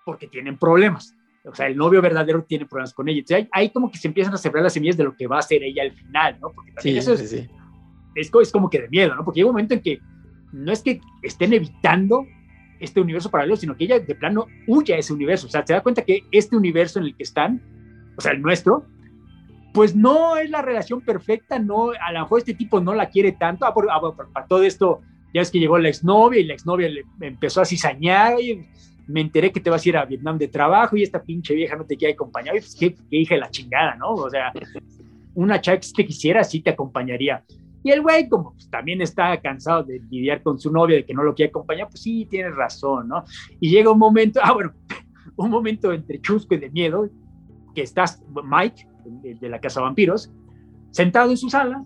porque 0.05 0.28
tienen 0.28 0.57
problemas 0.57 1.17
o 1.44 1.56
sea, 1.56 1.68
el 1.68 1.76
novio 1.76 2.02
verdadero 2.02 2.44
tiene 2.44 2.66
problemas 2.66 2.94
con 2.94 3.10
ella. 3.10 3.20
Entonces, 3.20 3.48
ahí, 3.52 3.70
como 3.70 3.89
que 3.89 3.98
se 3.98 4.08
empiezan 4.08 4.34
a 4.34 4.38
sembrar 4.38 4.64
las 4.64 4.74
semillas 4.74 4.98
de 4.98 5.04
lo 5.04 5.16
que 5.16 5.28
va 5.28 5.39
a 5.39 5.42
ser 5.42 5.64
ella 5.64 5.84
al 5.84 5.92
final, 5.92 6.38
¿no? 6.39 6.52
Porque 6.52 6.72
también 6.72 6.98
eso 6.98 7.14
es, 7.14 7.30
sí, 7.30 7.48
Es, 8.16 8.30
como 8.52 8.70
que 8.70 8.82
de 8.82 8.89
miedo, 8.89 9.16
¿no? 9.16 9.26
Porque 9.26 9.39
llega 9.39 9.50
un 9.50 9.54
momento 9.54 9.74
en 9.74 9.82
que 9.82 10.00
no 10.52 10.72
es 10.72 10.82
que 10.82 11.02
estén 11.24 11.54
evitando 11.54 12.26
este 12.80 13.02
universo 13.02 13.30
paralelo, 13.30 13.56
sino 13.56 13.76
que 13.76 13.86
ella 13.86 14.00
de 14.00 14.16
plano 14.16 14.48
huye 14.68 14.94
a 14.94 14.98
ese 14.98 15.14
universo. 15.14 15.48
O 15.48 15.50
sea, 15.50 15.66
se 15.66 15.74
da 15.74 15.82
cuenta 15.82 16.04
que 16.04 16.24
este 16.32 16.56
universo 16.56 17.00
en 17.00 17.06
el 17.06 17.16
que 17.16 17.24
están, 17.24 17.62
o 18.18 18.22
sea, 18.22 18.34
el 18.34 18.42
nuestro, 18.42 18.86
pues 19.74 19.96
no 19.96 20.38
es 20.38 20.50
la 20.50 20.62
relación 20.62 21.02
perfecta, 21.02 21.58
no, 21.58 21.92
a 21.92 22.12
lo 22.12 22.20
mejor 22.20 22.39
este 22.39 22.54
tipo 22.54 22.80
no 22.80 22.94
la 22.94 23.10
quiere 23.10 23.32
tanto. 23.32 23.66
Ah, 23.66 23.74
por, 23.74 23.89
ah, 23.89 24.00
para 24.34 24.46
todo 24.48 24.64
esto, 24.64 25.02
ya 25.34 25.42
es 25.42 25.50
que 25.50 25.60
llegó 25.60 25.78
la 25.78 25.89
exnovia 25.89 26.39
y 26.39 26.44
la 26.44 26.54
exnovia 26.54 26.89
le 26.89 27.06
empezó 27.22 27.62
a 27.62 27.66
cizañar, 27.66 28.39
y 28.39 28.68
me 29.08 29.22
enteré 29.22 29.52
que 29.52 29.60
te 29.60 29.70
vas 29.70 29.86
a 29.86 29.89
ir 29.89 29.97
a 29.97 30.06
Vietnam 30.06 30.38
de 30.38 30.47
trabajo 30.47 30.95
y 30.95 31.04
esta 31.04 31.22
pinche 31.22 31.54
vieja 31.54 31.76
no 31.76 31.86
te 31.86 31.97
quiere 31.97 32.14
acompañar. 32.14 32.54
Pues, 32.54 32.76
¿qué, 32.76 32.95
hija 33.10 33.36
de 33.36 33.41
la 33.41 33.49
chingada, 33.49 33.95
¿no? 33.95 34.14
O 34.14 34.30
sea, 34.30 34.52
una 35.34 35.60
chava 35.60 35.80
que 35.80 35.88
te 35.95 36.06
quisiera, 36.06 36.43
sí 36.43 36.62
te 36.62 36.72
acompañaría. 36.72 37.43
Y 37.84 37.91
el 37.91 38.02
güey, 38.02 38.30
como 38.30 38.54
pues, 38.54 38.70
también 38.70 39.02
está 39.02 39.39
cansado 39.41 39.84
de 39.84 39.99
lidiar 40.10 40.43
con 40.43 40.60
su 40.60 40.72
novia, 40.72 40.97
de 40.97 41.06
que 41.06 41.14
no 41.14 41.24
lo 41.24 41.34
quiere 41.34 41.49
acompañar, 41.49 41.88
pues 41.89 42.02
sí, 42.02 42.28
tienes 42.30 42.56
razón, 42.56 43.08
¿no? 43.08 43.24
Y 43.60 43.70
llega 43.70 43.91
un 43.91 43.99
momento, 43.99 44.39
ah, 44.43 44.54
bueno, 44.54 44.74
un 45.36 45.49
momento 45.49 45.91
entre 45.91 46.22
chusco 46.22 46.56
y 46.56 46.60
de 46.60 46.70
miedo, 46.70 47.10
que 47.74 47.82
estás, 47.82 48.22
Mike, 48.43 48.88
de, 49.06 49.36
de 49.36 49.49
la 49.49 49.60
Casa 49.60 49.82
Vampiros, 49.82 50.32
sentado 50.91 51.32
en 51.32 51.38
su 51.38 51.49
sala, 51.49 51.84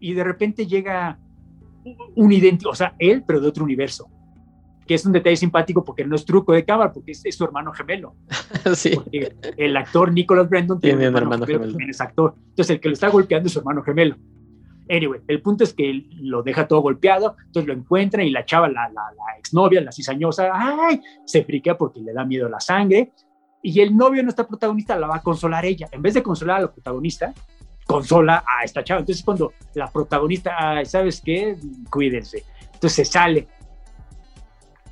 y 0.00 0.12
de 0.12 0.22
repente 0.22 0.66
llega 0.66 1.18
un 2.14 2.30
idéntico, 2.30 2.70
o 2.70 2.74
sea, 2.74 2.94
él, 2.98 3.24
pero 3.26 3.40
de 3.40 3.48
otro 3.48 3.64
universo 3.64 4.08
que 4.88 4.94
es 4.94 5.04
un 5.04 5.12
detalle 5.12 5.36
simpático 5.36 5.84
porque 5.84 6.04
no 6.04 6.16
es 6.16 6.24
truco 6.24 6.54
de 6.54 6.64
cámara, 6.64 6.90
porque 6.90 7.12
es, 7.12 7.22
su 7.36 7.44
hermano 7.44 7.72
gemelo. 7.72 8.16
sí. 8.74 8.98
el 9.56 9.76
actor 9.76 10.10
Nicholas 10.10 10.48
Brandon 10.48 10.80
tiene, 10.80 11.08
un 11.08 11.16
hermano, 11.16 11.44
gemelo, 11.44 11.68
también 11.68 11.90
es 11.90 12.00
actor. 12.00 12.34
Entonces, 12.38 12.70
el 12.70 12.80
que 12.80 12.88
lo 12.88 12.94
está 12.94 13.08
golpeando 13.08 13.46
es 13.46 13.52
su 13.52 13.58
hermano 13.58 13.82
gemelo. 13.82 14.16
Anyway, 14.90 15.20
el 15.28 15.42
punto 15.42 15.64
es 15.64 15.74
que 15.74 16.06
lo 16.22 16.42
deja 16.42 16.66
todo 16.66 16.80
golpeado, 16.80 17.36
entonces 17.44 17.68
lo 17.68 17.74
encuentra 17.74 18.24
y 18.24 18.30
la 18.30 18.46
chava, 18.46 18.68
la, 18.68 18.88
la, 18.88 19.02
la 19.02 19.38
exnovia, 19.38 19.82
la 19.82 19.92
cizañosa, 19.92 20.50
¡ay! 20.54 21.02
se 21.26 21.44
friquea 21.44 21.76
porque 21.76 22.00
le 22.00 22.14
da 22.14 22.24
miedo 22.24 22.48
la 22.48 22.58
sangre. 22.58 23.12
Y 23.62 23.80
el 23.80 23.94
novio, 23.94 24.22
nuestra 24.22 24.46
protagonista, 24.46 24.98
la 24.98 25.06
va 25.06 25.16
a 25.16 25.22
consolar 25.22 25.66
ella. 25.66 25.86
En 25.92 26.00
vez 26.00 26.14
de 26.14 26.22
consolar 26.22 26.56
a 26.56 26.62
la 26.62 26.72
protagonista, 26.72 27.34
consola 27.86 28.42
a 28.46 28.64
esta 28.64 28.82
chava. 28.82 29.00
Entonces, 29.00 29.22
cuando 29.22 29.52
la 29.74 29.90
protagonista, 29.92 30.82
¿sabes 30.86 31.20
qué? 31.20 31.58
Cuídense. 31.90 32.44
Entonces 32.72 32.92
se 32.94 33.04
sale 33.04 33.48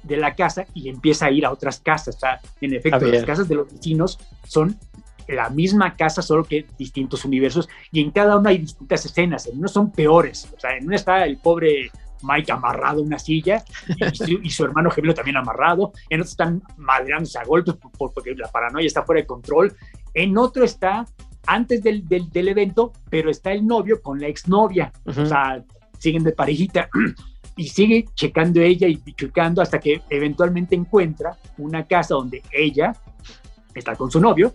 de 0.06 0.16
la 0.16 0.34
casa 0.34 0.66
y 0.74 0.88
empieza 0.88 1.26
a 1.26 1.30
ir 1.30 1.46
a 1.46 1.52
otras 1.52 1.80
casas. 1.80 2.16
O 2.16 2.20
sea, 2.20 2.40
en 2.60 2.74
efecto, 2.74 3.06
las 3.06 3.24
casas 3.24 3.48
de 3.48 3.54
los 3.54 3.72
vecinos 3.72 4.18
son 4.46 4.78
la 5.28 5.50
misma 5.50 5.94
casa, 5.94 6.22
solo 6.22 6.44
que 6.44 6.66
distintos 6.78 7.24
universos, 7.24 7.68
y 7.90 8.00
en 8.00 8.10
cada 8.10 8.36
una 8.36 8.50
hay 8.50 8.58
distintas 8.58 9.04
escenas. 9.04 9.46
En 9.46 9.58
uno 9.58 9.68
son 9.68 9.90
peores. 9.90 10.48
O 10.56 10.60
sea, 10.60 10.76
en 10.76 10.86
una 10.86 10.96
está 10.96 11.24
el 11.24 11.38
pobre 11.38 11.90
Mike 12.22 12.52
amarrado 12.52 13.00
a 13.00 13.04
una 13.04 13.18
silla 13.18 13.62
y 14.42 14.50
su, 14.50 14.64
hermano 14.64 14.90
gemelo 14.90 15.14
también 15.14 15.36
amarrado. 15.36 15.92
En 16.08 16.20
otro 16.20 16.30
están 16.30 16.62
madreándose 16.76 17.38
a 17.38 17.44
golpes 17.44 17.74
porque 17.98 18.34
la 18.34 18.50
paranoia 18.50 18.86
está 18.86 19.02
fuera 19.02 19.20
de 19.20 19.26
control. 19.26 19.74
En 20.14 20.38
otro 20.38 20.64
está 20.64 21.04
antes 21.46 21.82
del, 21.82 22.06
del, 22.08 22.48
evento, 22.48 22.92
pero 23.08 23.30
está 23.30 23.52
el 23.52 23.66
novio 23.66 24.00
con 24.02 24.20
la 24.20 24.28
exnovia. 24.28 24.92
O 25.04 25.12
sea, 25.12 25.62
siguen 25.98 26.24
de 26.24 26.32
parejita 26.32 26.88
y 27.56 27.68
sigue 27.68 28.04
checando 28.14 28.60
ella 28.60 28.86
y 28.86 29.00
checando 29.14 29.62
hasta 29.62 29.80
que 29.80 30.02
eventualmente 30.10 30.76
encuentra 30.76 31.36
una 31.56 31.84
casa 31.84 32.14
donde 32.14 32.42
ella 32.52 32.92
está 33.74 33.96
con 33.96 34.10
su 34.10 34.20
novio 34.20 34.54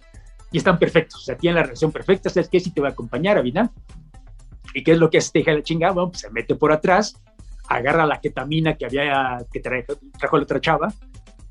y 0.51 0.57
están 0.57 0.77
perfectos, 0.77 1.21
o 1.21 1.25
sea, 1.25 1.35
tienen 1.35 1.55
la 1.55 1.63
relación 1.63 1.91
perfecta, 1.91 2.29
¿sabes 2.29 2.49
qué? 2.49 2.59
Si 2.59 2.71
te 2.71 2.81
va 2.81 2.89
a 2.89 2.91
acompañar 2.91 3.37
a 3.37 3.41
vida. 3.41 3.71
¿Y 4.73 4.83
qué 4.83 4.91
es 4.93 4.99
lo 4.99 5.09
que 5.09 5.17
hace 5.17 5.31
deja 5.33 5.53
la 5.53 5.63
chingada? 5.63 5.93
Bueno, 5.93 6.11
pues 6.11 6.21
se 6.21 6.29
mete 6.29 6.55
por 6.55 6.71
atrás, 6.71 7.15
agarra 7.67 8.05
la 8.05 8.19
ketamina 8.21 8.75
que 8.75 8.85
había, 8.85 9.45
que 9.51 9.59
trajo, 9.59 10.37
la 10.37 10.43
otra 10.43 10.61
chava 10.61 10.93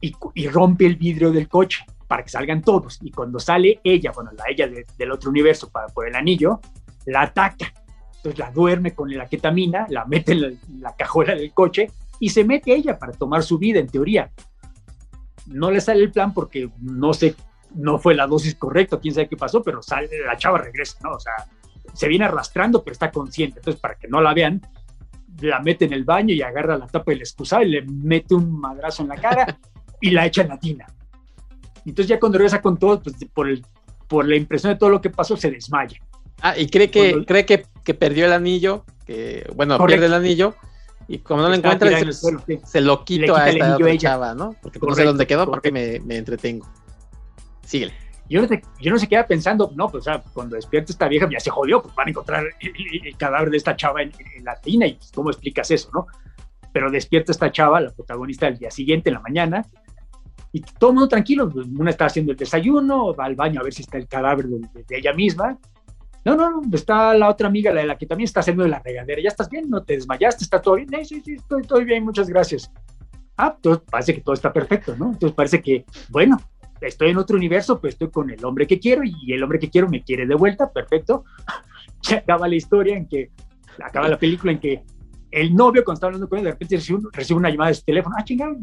y, 0.01 0.14
y, 0.34 0.48
rompe 0.48 0.86
el 0.86 0.96
vidrio 0.96 1.30
del 1.30 1.48
coche 1.48 1.84
para 2.07 2.22
que 2.22 2.30
salgan 2.30 2.62
todos. 2.62 2.98
Y 3.03 3.11
cuando 3.11 3.38
sale 3.38 3.80
ella, 3.84 4.12
bueno, 4.14 4.30
la 4.32 4.44
ella 4.48 4.68
del 4.96 5.12
otro 5.12 5.30
universo 5.30 5.70
para, 5.70 5.88
por 5.88 6.07
el 6.07 6.14
anillo, 6.14 6.61
la 7.07 7.22
ataca 7.22 7.72
entonces 8.21 8.39
la 8.39 8.51
duerme 8.51 8.95
con 8.95 9.11
la 9.16 9.27
ketamina, 9.27 9.87
la 9.89 10.05
mete 10.05 10.33
en 10.33 10.59
la, 10.81 10.95
cajuela 10.95 11.35
del 11.35 11.53
coche 11.55 11.91
y 12.18 12.29
se 12.29 12.45
mete 12.45 12.75
ella 12.75 12.99
para 12.99 13.12
tomar 13.12 13.43
su 13.43 13.59
vida, 13.59 13.81
en 13.81 13.89
teoría. 13.89 14.31
No 15.47 15.71
le 15.71 15.81
sale 15.81 16.03
el 16.03 16.12
plan 16.12 16.35
porque 16.35 16.68
no 16.81 17.14
sé, 17.14 17.35
no 17.75 17.99
fue 17.99 18.14
la 18.14 18.27
dosis 18.27 18.55
correcta, 18.57 19.01
quién 19.01 19.14
sabe 19.14 19.29
qué 19.29 19.39
pasó, 19.39 19.62
pero 19.62 19.81
sale, 19.81 20.11
la 20.27 20.37
chava 20.37 20.59
regresa, 20.59 20.99
¿no? 21.03 21.12
O 21.12 21.18
sea, 21.18 21.33
se 21.95 22.09
viene 22.09 22.27
arrastrando, 22.27 22.85
pero 22.85 22.93
está 22.93 23.11
consciente. 23.11 23.61
Entonces, 23.61 23.81
para 23.81 23.95
que 23.95 24.07
no 24.07 24.21
la 24.21 24.35
vean, 24.35 24.61
la 25.41 25.61
mete 25.61 25.87
en 25.87 25.95
el 25.95 26.05
baño 26.05 26.35
y 26.35 26.43
agarra 26.43 26.77
la 26.77 26.87
tapa 26.87 27.12
del 27.12 27.21
excusado 27.21 27.62
y 27.62 27.71
le 27.71 27.83
mete 27.83 28.35
un 28.35 28.61
madrazo 28.61 29.03
en 29.03 29.09
la 29.09 29.16
cara 29.16 29.59
y 29.99 30.11
la 30.11 30.27
echa 30.27 30.43
en 30.43 30.49
la 30.49 30.59
tina. 30.59 30.87
Entonces 31.87 32.09
ya 32.09 32.21
cuando 32.21 32.37
regresa 32.37 32.61
con 32.61 32.77
todo, 32.77 33.03
pues 33.03 33.16
por, 33.33 33.49
el, 33.49 33.64
por 34.09 34.29
la 34.29 34.37
impresión 34.37 34.75
de 34.75 34.79
todo 34.79 34.91
lo 34.91 35.01
que 35.01 35.09
pasó, 35.09 35.39
se 35.39 35.51
desmaya. 35.51 35.99
Ah, 36.43 36.57
y 36.57 36.68
cree 36.68 36.91
que, 36.91 37.25
cree 37.27 37.45
que, 37.45 37.66
que, 37.85 37.95
perdió 37.95 38.26
el 38.26 38.33
anillo, 38.33 38.85
que, 39.07 39.49
bueno, 39.55 39.85
pierde 39.87 40.07
el 40.07 40.14
anillo, 40.14 40.55
y 41.09 41.18
como 41.18 41.43
no 41.43 41.49
lo 41.49 41.55
encuentra, 41.55 41.91
se, 42.64 42.81
lo 42.81 43.05
quito 43.05 43.35
a 43.35 43.51
esta 43.51 43.74
otra 43.74 43.97
chava, 43.97 44.33
¿no? 44.33 44.55
Porque 44.62 44.78
no 44.78 44.95
sé 44.95 45.05
dónde 45.05 45.26
quedó, 45.26 45.45
porque 45.45 45.72
me, 45.72 45.99
me, 46.01 46.16
entretengo. 46.16 46.68
Síguele. 47.64 47.93
Yo 48.28 48.41
no, 48.41 48.47
sé, 48.47 48.62
yo 48.81 48.93
no 48.93 48.99
se 48.99 49.09
queda 49.09 49.26
pensando, 49.26 49.72
no, 49.74 49.89
pues 49.89 50.03
o 50.03 50.05
sea, 50.05 50.22
cuando 50.33 50.55
despierta 50.55 50.93
esta 50.93 51.09
vieja, 51.09 51.28
ya 51.28 51.41
se 51.41 51.51
jodió, 51.51 51.83
pues 51.83 51.93
van 51.97 52.07
a 52.07 52.11
encontrar 52.11 52.45
el, 52.61 53.16
cadáver 53.16 53.51
de 53.51 53.57
esta 53.57 53.74
chava 53.74 54.03
en, 54.03 54.12
la 54.45 54.55
tina, 54.61 54.87
y 54.87 54.95
pues, 54.95 55.11
cómo 55.12 55.31
explicas 55.31 55.68
eso, 55.72 55.91
¿no? 55.93 56.07
Pero 56.72 56.93
despierta 56.93 57.33
esta 57.33 57.51
chava, 57.51 57.81
la 57.81 57.91
protagonista, 57.91 58.47
el 58.47 58.59
día 58.59 58.70
siguiente, 58.70 59.11
en 59.11 59.14
la 59.14 59.20
mañana, 59.20 59.66
y 60.53 60.61
todo 60.61 60.91
el 60.91 60.95
mundo 60.95 61.09
tranquilo, 61.09 61.51
pues, 61.51 61.66
una 61.66 61.91
está 61.91 62.07
haciendo 62.07 62.31
el 62.31 62.39
desayuno, 62.39 63.16
va 63.16 63.24
al 63.24 63.35
baño 63.35 63.59
a 63.61 63.64
ver 63.64 63.74
si 63.74 63.83
está 63.83 63.99
el 63.99 64.07
cadáver 64.07 64.47
de, 64.47 64.85
de 64.87 64.97
ella 64.97 65.12
misma, 65.12 65.59
no, 66.25 66.37
no, 66.37 66.51
no, 66.51 66.62
está 66.73 67.14
la 67.14 67.29
otra 67.29 67.49
amiga, 67.49 67.73
la 67.73 67.81
de 67.81 67.87
la 67.87 67.99
que 67.99 68.07
también 68.07 68.27
está 68.27 68.41
haciendo 68.41 68.62
de 68.62 68.68
la 68.68 68.81
regadera. 68.81 69.21
¿Ya 69.23 69.29
estás 69.29 69.49
bien? 69.49 69.71
¿No 69.71 69.83
te 69.83 69.95
desmayaste? 69.95 70.45
¿Está 70.45 70.61
todo 70.61 70.77
bien? 70.77 70.89
Sí, 71.05 71.23
sí, 71.25 71.35
estoy, 71.35 71.62
todo 71.62 71.83
bien, 71.85 72.05
muchas 72.05 72.29
gracias. 72.29 72.71
Ah, 73.37 73.55
entonces 73.57 73.83
parece 73.91 74.14
que 74.14 74.21
todo 74.21 74.35
está 74.35 74.53
perfecto, 74.53 74.95
¿no? 74.97 75.12
Entonces 75.12 75.35
parece 75.35 75.62
que, 75.62 75.85
bueno, 76.11 76.39
estoy 76.81 77.11
en 77.11 77.16
otro 77.16 77.37
universo, 77.37 77.81
pues 77.81 77.95
estoy 77.95 78.11
con 78.11 78.31
el 78.31 78.45
hombre 78.45 78.66
que 78.66 78.79
quiero 78.79 79.03
y 79.05 79.33
el 79.33 79.43
hombre 79.43 79.59
que 79.59 79.71
quiero 79.71 79.89
me 79.89 80.03
quiere 80.03 80.27
de 80.27 80.35
vuelta, 80.35 80.71
perfecto. 80.71 81.25
Se 82.03 82.16
acaba 82.16 82.49
la 82.49 82.55
historia 82.55 82.97
en 82.97 83.07
que, 83.07 83.31
acaba 83.83 84.09
la 84.09 84.18
película 84.18 84.53
en 84.53 84.61
que 84.61 84.83
el 85.31 85.55
novio 85.55 85.85
cuando 85.85 85.97
está 85.97 86.07
hablando 86.07 86.29
con 86.29 86.39
él, 86.39 86.45
de 86.45 86.51
repente 86.51 86.77
recibe, 86.77 87.01
recibe 87.12 87.39
una 87.39 87.51
llamada 87.51 87.68
de 87.71 87.75
su 87.75 87.85
teléfono, 87.85 88.16
ah, 88.18 88.25
chingada, 88.25 88.55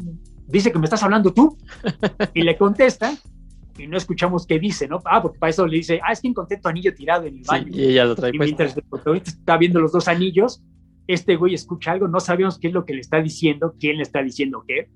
dice 0.45 0.71
que 0.71 0.79
me 0.79 0.85
estás 0.85 1.01
hablando 1.03 1.33
tú, 1.33 1.57
y 2.33 2.41
le 2.43 2.57
contesta, 2.57 3.13
y 3.77 3.87
no 3.87 3.97
escuchamos 3.97 4.45
qué 4.45 4.59
dice, 4.59 4.87
¿no? 4.87 5.01
Ah, 5.05 5.21
porque 5.21 5.39
para 5.39 5.49
eso 5.49 5.65
le 5.67 5.77
dice, 5.77 5.99
ah, 6.03 6.11
es 6.11 6.21
que 6.21 6.27
encontré 6.27 6.57
tu 6.57 6.67
anillo 6.67 6.93
tirado 6.93 7.25
en 7.25 7.37
el 7.37 7.43
baño. 7.43 7.67
y 7.69 7.85
ella 7.85 8.05
lo 8.05 8.15
trae. 8.15 8.31
Y 8.33 8.39
mientras 8.39 8.75
el 8.75 8.83
protagonista 8.83 9.31
está 9.31 9.57
viendo 9.57 9.79
los 9.79 9.91
dos 9.91 10.07
anillos, 10.07 10.63
este 11.07 11.35
güey 11.35 11.53
escucha 11.53 11.91
algo, 11.91 12.07
no 12.07 12.19
sabemos 12.19 12.59
qué 12.59 12.67
es 12.67 12.73
lo 12.73 12.85
que 12.85 12.93
le 12.93 13.01
está 13.01 13.21
diciendo, 13.21 13.75
quién 13.79 13.97
le 13.97 14.03
está 14.03 14.21
diciendo 14.21 14.63
qué, 14.67 14.89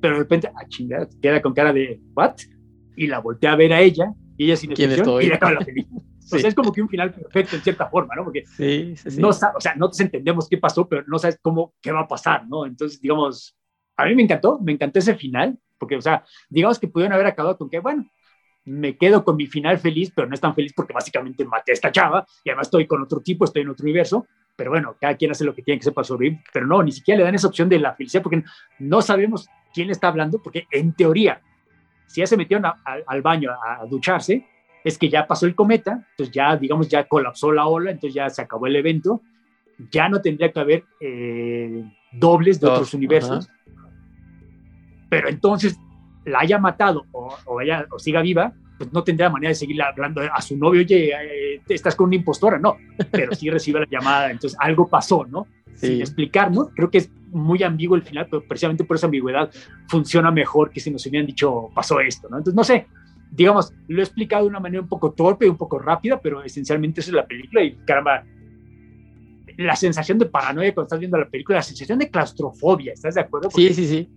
pero 0.00 0.14
de 0.14 0.20
repente, 0.20 0.48
ah, 0.48 0.66
chingada, 0.68 1.08
queda 1.20 1.40
con 1.42 1.54
cara 1.54 1.72
de, 1.72 2.00
¿what? 2.14 2.34
Y 2.96 3.06
la 3.06 3.20
voltea 3.20 3.52
a 3.52 3.56
ver 3.56 3.72
a 3.72 3.80
ella, 3.80 4.12
y 4.36 4.44
ella 4.44 4.56
sin 4.56 4.70
expresión, 4.70 5.22
y 5.22 5.26
le 5.26 5.34
acaba 5.34 5.52
la 5.52 5.60
película. 5.60 6.02
Entonces 6.22 6.48
es 6.48 6.54
como 6.54 6.72
que 6.72 6.80
un 6.80 6.88
final 6.88 7.12
perfecto 7.12 7.56
en 7.56 7.62
cierta 7.62 7.90
forma, 7.90 8.14
¿no? 8.14 8.24
Porque 8.24 8.44
sí, 8.46 8.94
no, 9.18 9.28
o 9.28 9.32
sea, 9.32 9.74
no 9.76 9.90
entendemos 9.98 10.48
qué 10.48 10.56
pasó, 10.56 10.88
pero 10.88 11.04
no 11.06 11.18
sabes 11.18 11.38
cómo, 11.42 11.74
qué 11.82 11.92
va 11.92 12.00
a 12.00 12.08
pasar, 12.08 12.48
¿no? 12.48 12.64
Entonces, 12.64 13.00
digamos, 13.00 13.56
a 13.96 14.06
mí 14.06 14.14
me 14.14 14.22
encantó, 14.22 14.58
me 14.60 14.72
encantó 14.72 14.98
ese 14.98 15.14
final, 15.14 15.58
porque, 15.82 15.96
o 15.96 16.00
sea, 16.00 16.24
digamos 16.48 16.78
que 16.78 16.86
pudieron 16.86 17.12
haber 17.12 17.26
acabado 17.26 17.58
con 17.58 17.68
que, 17.68 17.80
bueno, 17.80 18.08
me 18.66 18.96
quedo 18.96 19.24
con 19.24 19.34
mi 19.34 19.48
final 19.48 19.80
feliz, 19.80 20.12
pero 20.14 20.28
no 20.28 20.34
es 20.34 20.40
tan 20.40 20.54
feliz 20.54 20.72
porque 20.76 20.92
básicamente 20.92 21.44
maté 21.44 21.72
a 21.72 21.74
esta 21.74 21.90
chava 21.90 22.24
y 22.44 22.50
además 22.50 22.68
estoy 22.68 22.86
con 22.86 23.02
otro 23.02 23.18
tipo, 23.18 23.44
estoy 23.44 23.62
en 23.62 23.70
otro 23.70 23.82
universo, 23.82 24.28
pero 24.54 24.70
bueno, 24.70 24.94
cada 25.00 25.16
quien 25.16 25.32
hace 25.32 25.44
lo 25.44 25.52
que 25.52 25.62
tiene 25.62 25.80
que 25.80 25.82
hacer 25.82 25.92
para 25.92 26.04
sobrevivir, 26.04 26.38
pero 26.52 26.68
no, 26.68 26.84
ni 26.84 26.92
siquiera 26.92 27.18
le 27.18 27.24
dan 27.24 27.34
esa 27.34 27.48
opción 27.48 27.68
de 27.68 27.80
la 27.80 27.96
felicidad 27.96 28.22
porque 28.22 28.44
no 28.78 29.02
sabemos 29.02 29.48
quién 29.74 29.88
le 29.88 29.92
está 29.92 30.06
hablando, 30.06 30.40
porque 30.40 30.68
en 30.70 30.92
teoría, 30.92 31.42
si 32.06 32.20
ya 32.20 32.28
se 32.28 32.36
metieron 32.36 32.72
al 32.84 33.22
baño 33.22 33.50
a, 33.50 33.84
ducharse, 33.86 34.46
es 34.84 34.96
que 34.96 35.08
ya 35.08 35.26
pasó 35.26 35.46
el 35.46 35.56
cometa, 35.56 36.06
entonces 36.10 36.32
ya, 36.32 36.56
digamos, 36.56 36.88
ya 36.88 37.08
colapsó 37.08 37.50
la 37.50 37.66
ola, 37.66 37.90
entonces 37.90 38.14
ya 38.14 38.30
se 38.30 38.40
acabó 38.40 38.68
el 38.68 38.76
evento, 38.76 39.20
ya 39.90 40.08
no 40.08 40.20
tendría 40.20 40.52
que 40.52 40.60
haber 40.60 40.84
eh, 41.00 41.82
dobles 42.12 42.60
de 42.60 42.68
otros 42.68 42.94
universos 42.94 43.50
pero 45.12 45.28
entonces 45.28 45.78
la 46.24 46.40
haya 46.40 46.58
matado 46.58 47.04
o, 47.12 47.60
ella 47.60 47.86
o 47.90 47.98
siga 47.98 48.22
viva, 48.22 48.54
pues 48.78 48.90
no 48.94 49.04
tendría 49.04 49.28
manera 49.28 49.50
de 49.50 49.54
seguir 49.54 49.82
hablando 49.82 50.22
a 50.22 50.40
su 50.40 50.56
novio, 50.56 50.80
oye, 50.80 51.10
eh, 51.12 51.60
estás 51.68 51.94
con 51.94 52.06
una 52.06 52.16
impostora, 52.16 52.58
no, 52.58 52.78
pero 53.10 53.34
sí 53.34 53.50
recibe 53.50 53.80
la 53.80 53.86
llamada, 53.90 54.30
entonces 54.30 54.58
algo 54.58 54.88
pasó, 54.88 55.26
¿no? 55.26 55.46
Sin 55.74 56.00
explicar, 56.00 56.50
¿no? 56.50 56.70
Creo 56.70 56.90
que 56.90 56.96
es 56.96 57.10
muy 57.30 57.62
ambiguo 57.62 57.94
el 57.94 58.02
final, 58.02 58.26
pero 58.30 58.42
precisamente 58.42 58.84
por 58.84 58.96
esa 58.96 59.06
ambigüedad 59.06 59.50
funciona 59.86 60.30
mejor 60.30 60.70
que 60.70 60.80
si 60.80 60.90
nos 60.90 61.04
hubieran 61.04 61.26
dicho 61.26 61.68
pasó 61.74 62.00
esto, 62.00 62.30
¿no? 62.30 62.38
Entonces, 62.38 62.56
no 62.56 62.64
sé, 62.64 62.86
digamos, 63.30 63.74
lo 63.88 64.00
he 64.00 64.04
explicado 64.04 64.44
de 64.44 64.48
una 64.48 64.60
manera 64.60 64.80
un 64.80 64.88
poco 64.88 65.12
torpe, 65.12 65.46
un 65.46 65.58
poco 65.58 65.78
rápida, 65.78 66.18
pero 66.22 66.42
esencialmente 66.42 67.02
eso 67.02 67.10
es 67.10 67.16
la 67.16 67.26
película 67.26 67.62
y 67.62 67.76
caramba, 67.84 68.24
la 69.58 69.76
sensación 69.76 70.18
de 70.18 70.24
paranoia 70.24 70.72
cuando 70.72 70.86
estás 70.86 71.00
viendo 71.00 71.18
la 71.18 71.28
película, 71.28 71.58
la 71.58 71.62
sensación 71.62 71.98
de 71.98 72.08
claustrofobia, 72.08 72.94
¿estás 72.94 73.14
de 73.14 73.20
acuerdo? 73.20 73.50
sí, 73.50 73.74
sí, 73.74 73.86
sí 73.86 74.08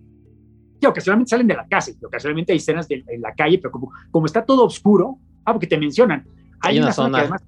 que 0.80 0.86
ocasionalmente 0.86 1.30
salen 1.30 1.46
de 1.46 1.54
la 1.54 1.66
casa 1.66 1.90
y 1.90 2.04
ocasionalmente 2.04 2.52
hay 2.52 2.58
escenas 2.58 2.88
de, 2.88 3.04
en 3.06 3.20
la 3.20 3.34
calle, 3.34 3.58
pero 3.58 3.70
como, 3.70 3.92
como 4.10 4.26
está 4.26 4.44
todo 4.44 4.64
oscuro, 4.64 5.18
ah, 5.44 5.52
porque 5.52 5.66
te 5.66 5.78
mencionan, 5.78 6.26
hay, 6.60 6.78
una, 6.78 6.92
zona, 6.92 7.18
que 7.18 7.22
además 7.22 7.42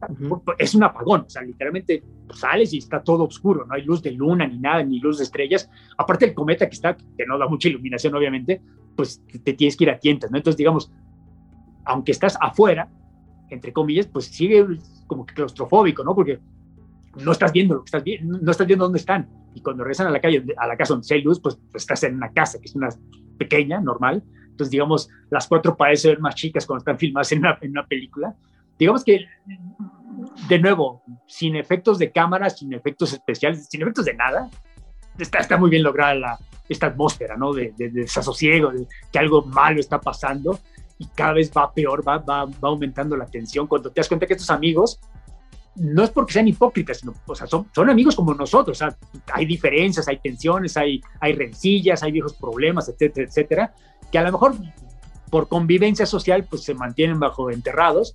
es 0.58 0.74
un 0.74 0.84
apagón, 0.84 1.22
o 1.26 1.30
sea, 1.30 1.42
literalmente 1.42 2.02
pues, 2.26 2.38
sales 2.38 2.72
y 2.72 2.78
está 2.78 3.02
todo 3.02 3.24
oscuro, 3.24 3.64
no 3.66 3.74
hay 3.74 3.82
luz 3.82 4.02
de 4.02 4.12
luna 4.12 4.46
ni 4.46 4.58
nada, 4.58 4.82
ni 4.82 5.00
luz 5.00 5.18
de 5.18 5.24
estrellas, 5.24 5.70
aparte 5.96 6.26
el 6.26 6.34
cometa 6.34 6.68
que 6.68 6.74
está, 6.74 6.96
que 6.96 7.26
no 7.26 7.38
da 7.38 7.48
mucha 7.48 7.68
iluminación 7.68 8.14
obviamente, 8.14 8.60
pues 8.96 9.22
te 9.44 9.52
tienes 9.54 9.76
que 9.76 9.84
ir 9.84 9.90
a 9.90 9.98
tientas, 9.98 10.30
¿no? 10.30 10.36
Entonces, 10.36 10.58
digamos, 10.58 10.92
aunque 11.84 12.12
estás 12.12 12.36
afuera, 12.40 12.88
entre 13.48 13.72
comillas, 13.72 14.06
pues 14.06 14.26
sigue 14.26 14.66
como 15.06 15.24
que 15.24 15.34
claustrofóbico, 15.34 16.04
¿no? 16.04 16.14
Porque 16.14 16.38
no 17.24 17.32
estás 17.32 17.52
viendo 17.52 17.74
lo 17.74 17.80
que 17.80 17.86
estás 17.86 18.04
viendo, 18.04 18.38
no 18.38 18.50
estás 18.50 18.66
viendo 18.66 18.84
dónde 18.84 18.98
están. 18.98 19.28
Y 19.58 19.60
cuando 19.60 19.82
regresan 19.82 20.06
a 20.06 20.10
la 20.10 20.20
calle, 20.20 20.44
a 20.56 20.68
la 20.68 20.76
casa 20.76 20.94
donde 20.94 21.12
hay 21.12 21.20
luz, 21.20 21.40
pues, 21.40 21.58
pues, 21.72 21.82
estás 21.82 22.04
en 22.04 22.14
una 22.14 22.30
casa, 22.30 22.60
que 22.60 22.66
es 22.66 22.76
una 22.76 22.90
pequeña, 23.36 23.80
normal. 23.80 24.22
Entonces, 24.50 24.70
digamos, 24.70 25.08
las 25.30 25.48
cuatro 25.48 25.76
parecen 25.76 26.20
más 26.20 26.36
chicas 26.36 26.64
cuando 26.64 26.82
están 26.82 26.96
filmadas 26.96 27.32
en 27.32 27.40
una, 27.40 27.58
en 27.60 27.72
una 27.72 27.84
película. 27.84 28.36
Digamos 28.78 29.02
que, 29.02 29.26
de 30.48 30.58
nuevo, 30.60 31.02
sin 31.26 31.56
efectos 31.56 31.98
de 31.98 32.12
cámara, 32.12 32.48
sin 32.50 32.72
efectos 32.72 33.12
especiales, 33.12 33.66
sin 33.68 33.82
efectos 33.82 34.04
de 34.04 34.14
nada, 34.14 34.48
está, 35.18 35.38
está 35.38 35.56
muy 35.56 35.70
bien 35.70 35.82
lograda 35.82 36.14
la, 36.14 36.38
esta 36.68 36.86
atmósfera, 36.86 37.36
¿no? 37.36 37.52
De, 37.52 37.74
de, 37.76 37.90
de 37.90 38.02
desasosiego, 38.02 38.70
de 38.70 38.86
que 39.10 39.18
algo 39.18 39.42
malo 39.42 39.80
está 39.80 40.00
pasando 40.00 40.60
y 40.98 41.06
cada 41.08 41.32
vez 41.32 41.50
va 41.50 41.72
peor, 41.74 42.06
va, 42.06 42.18
va, 42.18 42.44
va 42.44 42.68
aumentando 42.68 43.16
la 43.16 43.26
tensión. 43.26 43.66
Cuando 43.66 43.90
te 43.90 44.00
das 44.00 44.06
cuenta 44.06 44.24
que 44.24 44.34
estos 44.34 44.50
amigos 44.50 45.00
no 45.78 46.04
es 46.04 46.10
porque 46.10 46.32
sean 46.32 46.48
hipócritas, 46.48 46.98
sino, 46.98 47.14
o 47.26 47.34
sea, 47.34 47.46
son, 47.46 47.68
son 47.74 47.90
amigos 47.90 48.16
como 48.16 48.34
nosotros, 48.34 48.76
o 48.76 48.78
sea, 48.78 48.96
hay 49.32 49.46
diferencias, 49.46 50.08
hay 50.08 50.18
tensiones, 50.18 50.76
hay, 50.76 51.00
hay 51.20 51.32
rencillas, 51.34 52.02
hay 52.02 52.12
viejos 52.12 52.34
problemas, 52.34 52.88
etcétera, 52.88 53.26
etcétera, 53.26 53.74
que 54.10 54.18
a 54.18 54.22
lo 54.22 54.32
mejor 54.32 54.54
por 55.30 55.48
convivencia 55.48 56.06
social, 56.06 56.46
pues 56.48 56.62
se 56.62 56.74
mantienen 56.74 57.20
bajo 57.20 57.50
enterrados, 57.50 58.14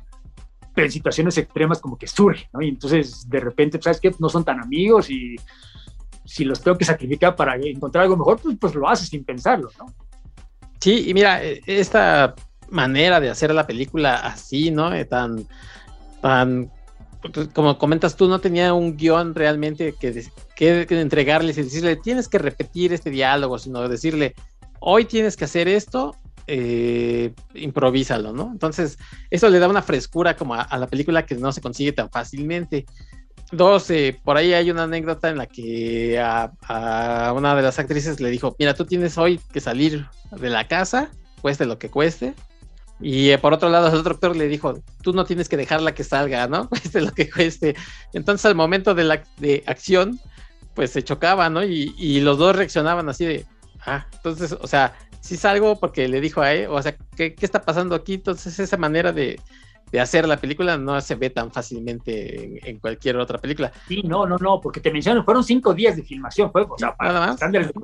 pero 0.74 0.86
en 0.86 0.92
situaciones 0.92 1.38
extremas 1.38 1.80
como 1.80 1.98
que 1.98 2.08
surgen, 2.08 2.48
¿no? 2.52 2.62
Y 2.62 2.70
entonces, 2.70 3.30
de 3.30 3.40
repente, 3.40 3.80
¿sabes 3.82 4.00
qué? 4.00 4.14
No 4.20 4.30
son 4.30 4.44
tan 4.44 4.60
amigos 4.60 5.10
y 5.10 5.36
si 6.26 6.46
los 6.46 6.62
tengo 6.62 6.78
que 6.78 6.86
sacrificar 6.86 7.36
para 7.36 7.56
encontrar 7.56 8.04
algo 8.04 8.18
mejor, 8.18 8.40
pues, 8.40 8.58
pues 8.60 8.76
lo 8.76 8.90
haces 8.90 9.10
sin 9.10 9.24
pensarlo, 9.24 9.70
¿no? 9.78 9.86
Sí, 10.80 11.10
y 11.10 11.14
mira, 11.14 11.44
e, 11.44 11.62
esta 11.68 12.34
manera 12.70 13.20
de 13.20 13.30
hacer 13.30 13.54
la 13.54 13.68
película 13.68 14.16
así, 14.16 14.72
¿no? 14.72 14.94
Eh, 14.94 15.06
tan, 15.06 15.46
tan 16.22 16.72
como 17.54 17.78
comentas 17.78 18.16
tú, 18.16 18.28
no 18.28 18.40
tenía 18.40 18.74
un 18.74 18.98
guion 18.98 19.34
realmente 19.36 19.96
que, 20.00 20.26
que, 20.56 20.86
entregarles 20.90 21.58
y 21.58 21.64
decirle, 21.64 21.96
tienes 21.96 22.28
que 22.28 22.38
repetir 22.38 22.94
este 22.94 23.10
diálogo, 23.10 23.58
sino 23.60 23.88
decirle, 23.88 24.36
hoy 24.80 25.06
tienes 25.06 25.38
que 25.38 25.46
hacer 25.46 25.68
esto, 25.68 26.16
eh, 26.48 27.34
improvísalo, 27.54 28.34
¿no? 28.34 28.50
Entonces, 28.52 28.98
eso 29.30 29.50
le 29.50 29.60
da 29.60 29.70
una 29.70 29.82
frescura 29.82 30.36
como 30.36 30.56
a, 30.56 30.78
la 30.78 30.88
película 30.88 31.26
que 31.26 31.36
no 31.36 31.52
se 31.52 31.62
consigue 31.62 31.94
tan 31.94 32.10
fácilmente. 32.10 32.86
Dos, 33.52 33.90
eh, 33.92 34.20
por 34.24 34.36
ahí 34.36 34.54
hay 34.54 34.72
una 34.72 34.84
anécdota 34.84 35.30
en 35.30 35.38
la 35.38 35.46
que 35.46 36.20
a, 36.20 37.34
una 37.36 37.56
de 37.56 37.62
las 37.62 37.80
actrices 37.80 38.20
le 38.20 38.30
dijo, 38.30 38.56
mira, 38.60 38.74
tú 38.74 38.86
tienes 38.86 39.18
hoy 39.18 39.40
que 39.54 39.62
salir 39.62 40.08
de 40.32 40.50
la 40.50 40.68
casa, 40.68 41.12
cueste 41.42 41.66
lo 41.66 41.78
que 41.78 41.90
cueste, 41.90 42.34
y 43.04 43.32
eh, 43.32 43.38
por 43.38 43.54
otro 43.54 43.68
lado, 43.68 43.88
el 43.88 43.96
otro 43.96 44.14
doctor 44.14 44.34
le 44.36 44.48
dijo, 44.48 44.82
tú 45.02 45.12
no 45.12 45.26
tienes 45.26 45.50
que 45.50 45.58
dejarla 45.58 45.94
que 45.94 46.06
salga, 46.06 46.48
¿no? 46.48 46.70
Cueste 46.70 47.02
lo 47.02 47.12
que 47.12 47.30
cueste. 47.30 47.76
Entonces, 48.14 48.46
al 48.46 48.56
momento 48.56 48.96
de 48.96 49.04
la 49.04 49.24
de 49.38 49.62
acción, 49.68 50.22
pues 50.74 50.92
se 50.92 51.04
chocaban, 51.04 51.54
¿no? 51.54 51.66
Y, 51.66 51.94
y, 51.98 52.22
los 52.22 52.38
dos 52.38 52.56
reaccionaban 52.56 53.10
así 53.10 53.26
de, 53.26 53.46
ah, 53.86 54.08
entonces, 54.14 54.54
o 54.54 54.68
sea, 54.68 54.96
si 55.20 55.36
salgo 55.36 55.80
porque 55.80 56.08
le 56.08 56.22
dijo 56.22 56.42
a 56.42 56.54
él, 56.54 56.68
o 56.70 56.82
sea, 56.82 56.96
¿qué, 57.18 57.36
qué 57.36 57.46
está 57.46 57.62
pasando 57.62 57.94
aquí? 57.94 58.14
Entonces, 58.14 58.58
esa 58.58 58.78
manera 58.78 59.12
de, 59.12 59.38
de, 59.92 60.00
hacer 60.00 60.26
la 60.26 60.38
película 60.38 60.78
no 60.78 61.00
se 61.02 61.16
ve 61.16 61.30
tan 61.30 61.52
fácilmente 61.52 62.70
en, 62.70 62.80
cualquier 62.80 63.18
otra 63.18 63.38
película. 63.38 63.74
Sí, 63.86 64.02
no, 64.04 64.26
no, 64.26 64.38
no, 64.38 64.62
porque 64.62 64.80
te 64.80 64.92
menciono, 64.92 65.26
fueron 65.26 65.44
cinco 65.44 65.74
días 65.74 65.98
de 65.98 66.04
filmación, 66.04 66.54
fue, 66.54 66.62
o 66.62 66.78
sea, 66.78 66.96
para 66.96 67.12
Nada 67.12 67.28
más. 67.28 67.40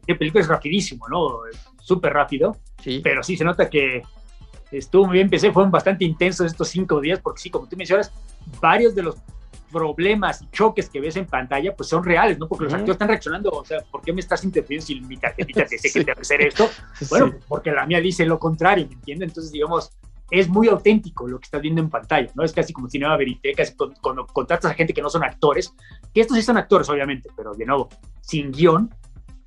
de 0.07 0.15
película 0.15 0.41
es 0.41 0.47
rapidísimo, 0.47 1.09
¿no? 1.09 1.41
Súper 1.81 2.13
rápido. 2.13 2.55
Sí. 2.81 3.01
Pero 3.03 3.21
sí 3.21 3.35
se 3.35 3.43
nota 3.43 3.69
que 3.69 4.01
estuvo 4.71 5.05
muy 5.05 5.13
bien, 5.13 5.25
empecé, 5.25 5.51
fueron 5.51 5.71
bastante 5.71 6.05
intensos 6.05 6.47
estos 6.47 6.67
cinco 6.69 6.99
días, 7.01 7.19
porque 7.19 7.41
sí, 7.41 7.49
como 7.49 7.67
tú 7.67 7.75
mencionas, 7.75 8.11
varios 8.61 8.95
de 8.95 9.03
los 9.03 9.15
problemas 9.71 10.41
y 10.41 10.49
choques 10.49 10.89
que 10.89 10.99
ves 10.99 11.15
en 11.15 11.25
pantalla, 11.25 11.75
pues 11.75 11.89
son 11.89 12.03
reales, 12.03 12.39
¿no? 12.39 12.47
Porque 12.47 12.65
los 12.65 12.73
actores 12.73 12.95
están 12.95 13.07
reaccionando, 13.07 13.51
o 13.51 13.63
sea, 13.63 13.81
¿por 13.91 14.01
qué 14.01 14.11
me 14.11 14.19
estás 14.19 14.43
interfiriendo 14.43 14.85
si 14.85 14.99
mi 15.01 15.17
tarjetita 15.17 15.65
te 15.65 15.77
dice 15.81 15.91
que 15.91 16.05
te 16.05 16.11
hacer 16.11 16.41
esto? 16.41 16.69
Bueno, 17.09 17.35
porque 17.47 17.71
la 17.71 17.85
mía 17.85 18.01
dice 18.01 18.25
lo 18.25 18.39
contrario, 18.39 18.87
¿me 18.87 18.95
entiendes? 18.95 19.29
Entonces, 19.29 19.51
digamos, 19.51 19.91
es 20.31 20.47
muy 20.47 20.67
auténtico 20.67 21.27
lo 21.27 21.39
que 21.39 21.45
estás 21.45 21.61
viendo 21.61 21.81
en 21.81 21.89
pantalla, 21.89 22.29
¿no? 22.35 22.43
Es 22.43 22.53
casi 22.53 22.73
como 22.73 22.89
cinema 22.89 23.17
verité, 23.17 23.53
casi 23.53 23.73
cuando 24.01 24.27
contratas 24.27 24.71
a 24.71 24.75
gente 24.75 24.93
que 24.93 25.01
no 25.01 25.09
son 25.09 25.23
actores, 25.23 25.73
que 26.13 26.21
estos 26.21 26.37
sí 26.37 26.43
son 26.43 26.57
actores, 26.57 26.89
obviamente, 26.89 27.29
pero 27.35 27.53
de 27.53 27.65
nuevo, 27.65 27.89
sin 28.21 28.51
guion, 28.51 28.93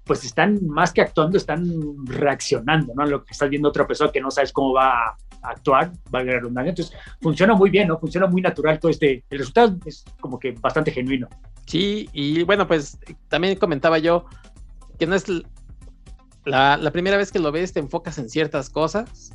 pues 0.04 0.24
están 0.24 0.66
más 0.66 0.92
que 0.92 1.00
actuando, 1.00 1.36
están 1.36 1.64
reaccionando, 2.06 2.92
¿no? 2.94 3.06
Lo 3.06 3.24
que 3.24 3.32
estás 3.32 3.48
viendo 3.48 3.68
otra 3.68 3.86
persona 3.86 4.10
que 4.10 4.20
no 4.20 4.30
sabes 4.30 4.52
cómo 4.52 4.72
va 4.72 5.10
a 5.10 5.16
actuar, 5.42 5.92
valga 6.10 6.32
la 6.32 6.38
redundancia. 6.38 6.70
Entonces, 6.70 6.96
funciona 7.20 7.54
muy 7.54 7.70
bien, 7.70 7.88
¿no? 7.88 7.98
Funciona 7.98 8.26
muy 8.26 8.42
natural 8.42 8.80
todo 8.80 8.90
este. 8.90 9.24
El 9.30 9.38
resultado 9.38 9.76
es 9.84 10.04
como 10.20 10.38
que 10.38 10.52
bastante 10.52 10.90
genuino. 10.90 11.28
Sí, 11.66 12.08
y 12.12 12.42
bueno, 12.42 12.66
pues 12.66 12.98
también 13.28 13.56
comentaba 13.56 13.98
yo 13.98 14.26
que 14.98 15.06
no 15.06 15.14
es 15.14 15.24
la, 16.44 16.76
la 16.76 16.90
primera 16.90 17.16
vez 17.16 17.30
que 17.30 17.38
lo 17.38 17.52
ves, 17.52 17.72
te 17.72 17.80
enfocas 17.80 18.18
en 18.18 18.28
ciertas 18.28 18.70
cosas. 18.70 19.32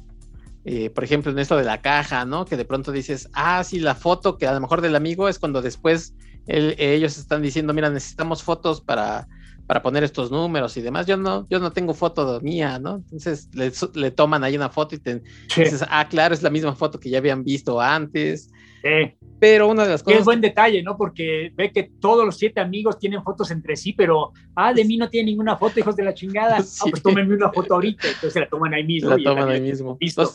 Eh, 0.66 0.90
por 0.90 1.06
ejemplo, 1.06 1.32
en 1.32 1.40
esto 1.40 1.56
de 1.56 1.64
la 1.64 1.82
caja, 1.82 2.26
¿no? 2.26 2.44
Que 2.44 2.58
de 2.58 2.66
pronto 2.66 2.92
dices, 2.92 3.30
ah, 3.32 3.64
sí, 3.64 3.80
la 3.80 3.96
foto 3.96 4.38
que 4.38 4.48
a 4.48 4.54
lo 4.54 4.60
mejor 4.60 4.82
del 4.82 4.98
amigo 4.98 5.30
es 5.30 5.40
cuando 5.40 5.62
después 5.62 6.14
ellos 6.46 7.18
están 7.18 7.42
diciendo, 7.42 7.74
mira, 7.74 7.90
necesitamos 7.90 8.44
fotos 8.44 8.82
para 8.82 9.28
para 9.68 9.84
poner 9.84 10.04
estos 10.04 10.32
números 10.32 10.78
y 10.78 10.82
demás. 10.82 11.06
Yo 11.06 11.18
no, 11.18 11.46
yo 11.50 11.60
no 11.60 11.72
tengo 11.72 11.94
foto 11.94 12.40
mía, 12.42 12.80
¿no? 12.80 12.96
Entonces 12.96 13.50
le, 13.54 14.12
toman 14.12 14.44
ahí 14.44 14.56
una 14.56 14.70
foto 14.70 14.96
y 14.96 15.00
te 15.00 15.22
dices, 15.56 15.86
ah, 15.90 16.08
claro, 16.10 16.34
es 16.34 16.42
la 16.42 16.50
misma 16.50 16.74
foto 16.74 17.00
que 17.00 17.10
ya 17.10 17.18
habían 17.18 17.44
visto 17.44 17.80
antes. 17.80 18.50
Sí. 18.82 19.14
Pero 19.40 19.68
una 19.68 19.84
de 19.84 19.90
las 19.90 20.04
cosas. 20.04 20.22
es 20.22 20.26
buen 20.26 20.40
detalle, 20.40 20.82
¿no? 20.82 20.98
Porque 20.98 21.52
ve 21.54 21.72
que 21.72 21.92
todos 22.00 22.26
los 22.26 22.38
siete 22.38 22.62
amigos 22.62 22.98
tienen 22.98 23.22
fotos 23.24 23.52
entre 23.52 23.76
sí, 23.76 23.92
pero, 23.92 24.32
ah, 24.56 24.74
de 24.74 24.86
mí 24.86 24.98
no 24.98 25.10
tiene 25.10 25.32
ninguna 25.32 25.58
foto, 25.58 25.80
hijos 25.80 25.96
de 25.96 26.04
la 26.04 26.14
chingada. 26.14 26.58
Ah, 26.80 26.88
pues 26.90 27.02
tómenme 27.02 27.36
una 27.36 27.52
foto 27.52 27.74
ahorita. 27.74 28.08
Entonces 28.08 28.36
la 28.36 28.48
toman 28.48 28.74
ahí 28.74 28.84
mismo. 28.84 29.10
La 29.10 29.18
toman 29.18 29.50
ahí 29.50 29.62
mismo. 29.62 29.98
Listo. 30.00 30.32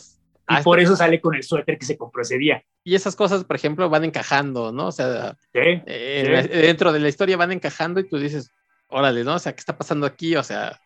y 0.49 0.61
por 0.61 0.79
eso 0.79 0.95
sale 0.95 1.19
con 1.21 1.35
el 1.35 1.43
suéter 1.43 1.77
que 1.77 1.85
se 1.85 1.97
compró 1.97 2.21
ese 2.21 2.37
día. 2.37 2.63
Y 2.83 2.95
esas 2.95 3.15
cosas, 3.15 3.43
por 3.45 3.55
ejemplo, 3.55 3.89
van 3.89 4.03
encajando, 4.03 4.71
¿no? 4.71 4.87
O 4.87 4.91
sea, 4.91 5.37
eh, 5.53 6.49
dentro 6.51 6.91
de 6.91 6.99
la 6.99 7.07
historia 7.07 7.37
van 7.37 7.51
encajando 7.51 7.99
y 7.99 8.07
tú 8.07 8.17
dices, 8.17 8.51
órale, 8.93 9.23
¿no? 9.23 9.35
O 9.35 9.39
sea, 9.39 9.53
¿qué 9.53 9.59
está 9.59 9.77
pasando 9.77 10.05
aquí? 10.05 10.35
O 10.35 10.43
sea, 10.43 10.79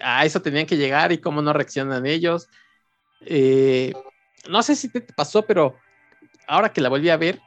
a 0.00 0.24
eso 0.24 0.40
tenían 0.40 0.66
que 0.66 0.76
llegar 0.76 1.12
y 1.12 1.18
cómo 1.18 1.42
no 1.42 1.52
reaccionan 1.52 2.06
ellos. 2.06 2.48
Eh, 3.26 3.92
no 4.48 4.62
sé 4.62 4.76
si 4.76 4.88
te 4.88 5.00
pasó, 5.00 5.42
pero 5.42 5.76
ahora 6.46 6.72
que 6.72 6.80
la 6.80 6.88
volví 6.88 7.10
a 7.10 7.16
ver, 7.16 7.40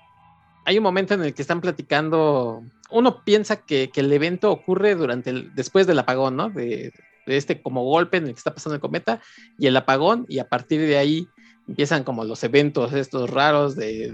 hay 0.65 0.77
un 0.77 0.83
momento 0.83 1.13
en 1.13 1.23
el 1.23 1.33
que 1.33 1.41
están 1.41 1.61
platicando, 1.61 2.63
uno 2.91 3.23
piensa 3.23 3.57
que, 3.65 3.89
el 3.95 4.11
evento 4.11 4.51
ocurre 4.51 4.95
durante 4.95 5.29
el, 5.29 5.55
después 5.55 5.87
del 5.87 5.99
apagón, 5.99 6.35
¿no? 6.35 6.49
De, 6.49 6.93
este 7.25 7.61
como 7.61 7.83
golpe 7.83 8.17
en 8.17 8.27
el 8.27 8.31
que 8.31 8.37
está 8.37 8.53
pasando 8.53 8.75
el 8.75 8.81
cometa 8.81 9.21
y 9.57 9.67
el 9.67 9.75
apagón, 9.75 10.25
y 10.29 10.39
a 10.39 10.47
partir 10.47 10.79
de 10.81 10.97
ahí 10.97 11.27
empiezan 11.67 12.05
como 12.05 12.23
los 12.23 12.41
eventos 12.45 12.93
estos 12.93 13.29
raros 13.29 13.75
de, 13.75 14.11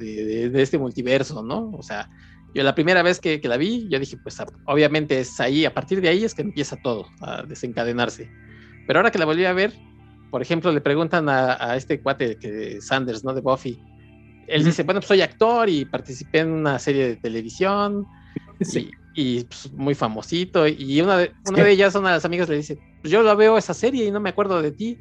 de 0.50 0.62
este 0.62 0.80
multiverso, 0.80 1.44
¿no? 1.44 1.72
O 1.78 1.84
sea, 1.84 2.10
yo 2.54 2.64
la 2.64 2.76
primera 2.76 3.02
vez 3.02 3.20
que, 3.20 3.42
la 3.44 3.58
vi, 3.58 3.88
yo 3.90 4.00
dije, 4.00 4.18
pues 4.18 4.38
obviamente 4.66 5.20
es 5.20 5.40
ahí, 5.40 5.66
a 5.66 5.74
partir 5.74 6.02
de 6.02 6.10
ahí 6.10 6.24
es 6.24 6.36
que 6.36 6.44
empieza 6.44 6.76
todo 6.78 7.08
a 7.22 7.44
desencadenarse. 7.44 8.30
Pero 8.86 9.00
ahora 9.00 9.12
que 9.12 9.18
la 9.18 9.26
volví 9.26 9.46
a 9.46 9.54
ver, 9.54 9.74
por 10.30 10.42
ejemplo, 10.42 10.72
le 10.72 10.82
preguntan 10.82 11.30
a, 11.30 11.76
este 11.76 12.02
cuate 12.02 12.38
que 12.38 12.82
Sanders, 12.82 13.24
¿no? 13.24 13.34
De 13.34 13.42
Buffy. 13.42 13.80
Él 14.48 14.64
dice, 14.64 14.84
bueno, 14.84 15.00
pues 15.00 15.08
soy 15.08 15.22
actor 15.22 15.70
y 15.70 15.86
participé 15.86 16.40
en 16.40 16.52
una 16.52 16.78
serie 16.80 17.08
de 17.08 17.16
televisión 17.16 18.06
y, 19.16 19.44
pues, 19.44 19.72
muy 19.74 19.96
famosito. 19.96 20.68
Y 20.68 21.02
una 21.02 21.18
de, 21.18 21.32
una 21.48 21.64
de 21.64 21.72
ellas, 21.72 21.96
una 21.96 22.10
de 22.10 22.16
las 22.16 22.26
amigas 22.26 22.50
le 22.50 22.58
dice, 22.58 22.78
pues 23.02 23.12
yo 23.12 23.24
la 23.24 23.36
veo 23.36 23.58
esa 23.58 23.74
serie 23.74 24.06
y 24.06 24.12
no 24.12 24.20
me 24.20 24.30
acuerdo 24.30 24.62
de 24.62 24.72
ti. 24.72 24.98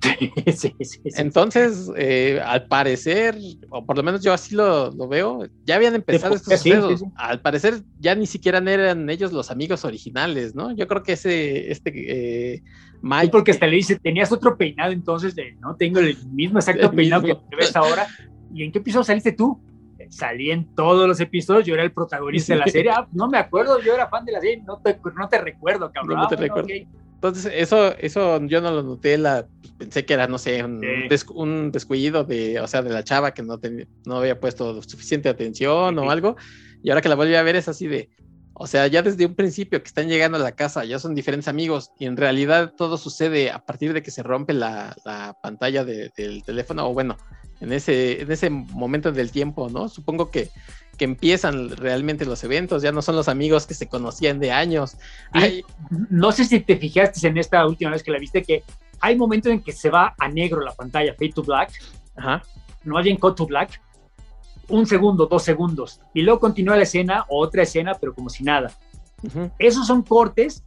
Entonces, 1.16 1.90
eh, 1.96 2.40
al 2.44 2.66
parecer, 2.66 3.36
o 3.70 3.84
por 3.84 3.96
lo 3.96 4.02
menos 4.02 4.22
yo 4.22 4.32
así 4.32 4.54
lo, 4.54 4.92
veo, 5.08 5.46
ya 5.64 5.76
habían 5.76 5.94
empezado 5.94 6.34
estos 6.34 6.60
sucesos. 6.60 7.04
Al 7.16 7.40
parecer, 7.40 7.82
ya 7.98 8.14
ni 8.14 8.26
siquiera 8.26 8.58
eran 8.58 9.08
ellos 9.10 9.32
los 9.32 9.50
amigos 9.50 9.84
originales, 9.84 10.54
¿no? 10.54 10.74
Yo 10.74 10.86
creo 10.86 11.02
que 11.02 11.12
ese, 11.12 11.70
este, 11.70 12.54
eh, 12.54 12.62
Mike. 13.02 13.30
porque 13.30 13.50
hasta 13.50 13.66
le 13.66 13.76
dice, 13.76 13.96
tenías 13.96 14.30
otro 14.30 14.56
peinado 14.56 14.92
entonces, 14.92 15.34
de, 15.34 15.56
¿no? 15.60 15.74
Tengo 15.76 16.00
el 16.00 16.16
mismo 16.28 16.58
exacto 16.58 16.90
peinado 16.92 17.22
que 17.22 17.56
ves 17.56 17.74
ahora. 17.74 18.06
¿Y 18.54 18.64
en 18.64 18.72
qué 18.72 18.78
episodio 18.78 19.04
saliste 19.04 19.32
tú? 19.32 19.60
Salí 20.10 20.50
en 20.50 20.74
todos 20.74 21.06
los 21.06 21.20
episodios, 21.20 21.66
yo 21.66 21.74
era 21.74 21.82
el 21.82 21.92
protagonista 21.92 22.54
de 22.54 22.60
la 22.60 22.66
serie. 22.66 22.90
Ah, 22.92 23.06
no 23.12 23.28
me 23.28 23.36
acuerdo, 23.36 23.78
yo 23.82 23.94
era 23.94 24.08
fan 24.08 24.24
de 24.24 24.32
la 24.32 24.40
serie, 24.40 24.62
no 24.64 24.78
te, 24.78 24.98
no 25.14 25.28
te 25.28 25.38
recuerdo, 25.38 25.90
cabrón. 25.92 26.20
No, 26.20 26.28
te 26.28 26.36
ah, 26.36 26.38
recuerdo. 26.38 26.68
Entonces, 27.18 27.52
eso, 27.52 27.96
eso 27.98 28.40
yo 28.46 28.60
no 28.60 28.70
lo 28.70 28.84
noté, 28.84 29.18
la, 29.18 29.48
pensé 29.76 30.04
que 30.04 30.14
era, 30.14 30.28
no 30.28 30.38
sé, 30.38 30.62
un, 30.62 31.72
descuido 31.72 32.22
de, 32.22 32.60
o 32.60 32.68
sea, 32.68 32.80
de 32.80 32.90
la 32.90 33.02
chava 33.02 33.34
que 33.34 33.42
no, 33.42 33.58
no 34.06 34.18
había 34.18 34.38
puesto 34.38 34.80
suficiente 34.82 35.28
atención 35.28 35.98
o 35.98 36.10
algo, 36.12 36.36
y 36.80 36.90
ahora 36.90 37.02
que 37.02 37.08
la 37.08 37.16
volví 37.16 37.34
a 37.34 37.42
ver 37.42 37.56
es 37.56 37.66
así 37.66 37.88
de, 37.88 38.08
o 38.54 38.68
sea, 38.68 38.86
ya 38.86 39.02
desde 39.02 39.26
un 39.26 39.34
principio 39.34 39.82
que 39.82 39.88
están 39.88 40.06
llegando 40.06 40.38
a 40.38 40.40
la 40.40 40.52
casa, 40.52 40.84
ya 40.84 41.00
son 41.00 41.16
diferentes 41.16 41.48
amigos, 41.48 41.90
y 41.98 42.06
en 42.06 42.16
realidad 42.16 42.74
todo 42.76 42.96
sucede 42.96 43.50
a 43.50 43.66
partir 43.66 43.94
de 43.94 44.02
que 44.04 44.12
se 44.12 44.22
rompe 44.22 44.52
la, 44.52 44.94
pantalla 45.42 45.84
del 45.84 46.12
teléfono, 46.44 46.88
o 46.88 46.94
bueno, 46.94 47.16
en 47.60 47.72
ese, 47.72 48.22
en 48.22 48.30
ese 48.30 48.48
momento 48.48 49.10
del 49.10 49.32
tiempo, 49.32 49.68
¿no? 49.68 49.88
Supongo 49.88 50.30
que 50.30 50.50
que 50.98 51.04
empiezan 51.04 51.70
realmente 51.70 52.26
los 52.26 52.44
eventos, 52.44 52.82
ya 52.82 52.92
no 52.92 53.00
son 53.00 53.16
los 53.16 53.28
amigos 53.28 53.66
que 53.66 53.74
se 53.74 53.88
conocían 53.88 54.40
de 54.40 54.50
años. 54.52 54.96
no 56.10 56.32
sé 56.32 56.44
si 56.44 56.60
te 56.60 56.76
fijaste 56.76 57.26
en 57.26 57.38
esta 57.38 57.66
última 57.66 57.92
vez 57.92 58.02
que 58.02 58.10
la 58.10 58.18
viste, 58.18 58.42
que 58.42 58.64
hay 59.00 59.16
momentos 59.16 59.50
en 59.52 59.62
que 59.62 59.72
se 59.72 59.88
va 59.88 60.14
a 60.18 60.28
negro 60.28 60.60
la 60.60 60.72
pantalla, 60.72 61.14
fade 61.14 61.32
to 61.32 61.42
black, 61.42 61.72
Ajá. 62.16 62.42
no 62.84 62.94
más 62.94 63.04
bien 63.04 63.16
cut 63.16 63.36
to 63.36 63.46
black, 63.46 63.80
un 64.68 64.84
segundo, 64.84 65.26
dos 65.26 65.42
segundos, 65.44 66.00
y 66.12 66.22
luego 66.22 66.40
continúa 66.40 66.76
la 66.76 66.82
escena, 66.82 67.24
otra 67.28 67.62
escena, 67.62 67.94
pero 67.94 68.14
como 68.14 68.28
si 68.28 68.44
nada. 68.44 68.72
Esos 69.58 69.86
son 69.86 70.02
cortes 70.02 70.62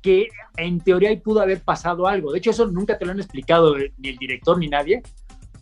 que 0.00 0.28
en 0.56 0.80
teoría 0.80 1.10
ahí 1.10 1.16
pudo 1.16 1.40
haber 1.40 1.62
pasado 1.62 2.06
algo. 2.06 2.32
De 2.32 2.38
hecho, 2.38 2.50
eso 2.50 2.66
nunca 2.66 2.98
te 2.98 3.04
lo 3.04 3.12
han 3.12 3.18
explicado 3.18 3.74
ni 3.98 4.08
el 4.08 4.16
director 4.16 4.58
ni 4.58 4.68
nadie, 4.68 5.02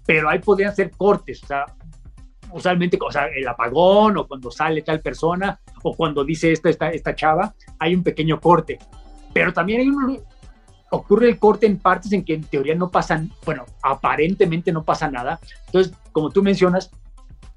pero 0.06 0.28
ahí 0.28 0.38
podrían 0.38 0.74
ser 0.74 0.90
cortes. 0.90 1.42
O 1.44 1.46
sea, 1.46 1.66
usualmente, 2.52 2.98
o 3.00 3.10
sea, 3.10 3.26
el 3.26 3.46
apagón 3.46 4.16
o 4.16 4.26
cuando 4.26 4.50
sale 4.50 4.82
tal 4.82 5.00
persona 5.00 5.58
o 5.82 5.94
cuando 5.94 6.24
dice 6.24 6.52
esta, 6.52 6.70
esta, 6.70 6.90
esta 6.90 7.14
chava, 7.14 7.54
hay 7.78 7.94
un 7.94 8.02
pequeño 8.02 8.40
corte. 8.40 8.78
Pero 9.32 9.52
también 9.52 9.80
hay 9.80 9.88
un, 9.88 10.20
ocurre 10.90 11.28
el 11.28 11.38
corte 11.38 11.66
en 11.66 11.78
partes 11.78 12.12
en 12.12 12.24
que 12.24 12.34
en 12.34 12.44
teoría 12.44 12.74
no 12.74 12.90
pasan, 12.90 13.30
bueno, 13.44 13.64
aparentemente 13.82 14.72
no 14.72 14.84
pasa 14.84 15.10
nada. 15.10 15.40
Entonces, 15.66 15.94
como 16.12 16.30
tú 16.30 16.42
mencionas, 16.42 16.90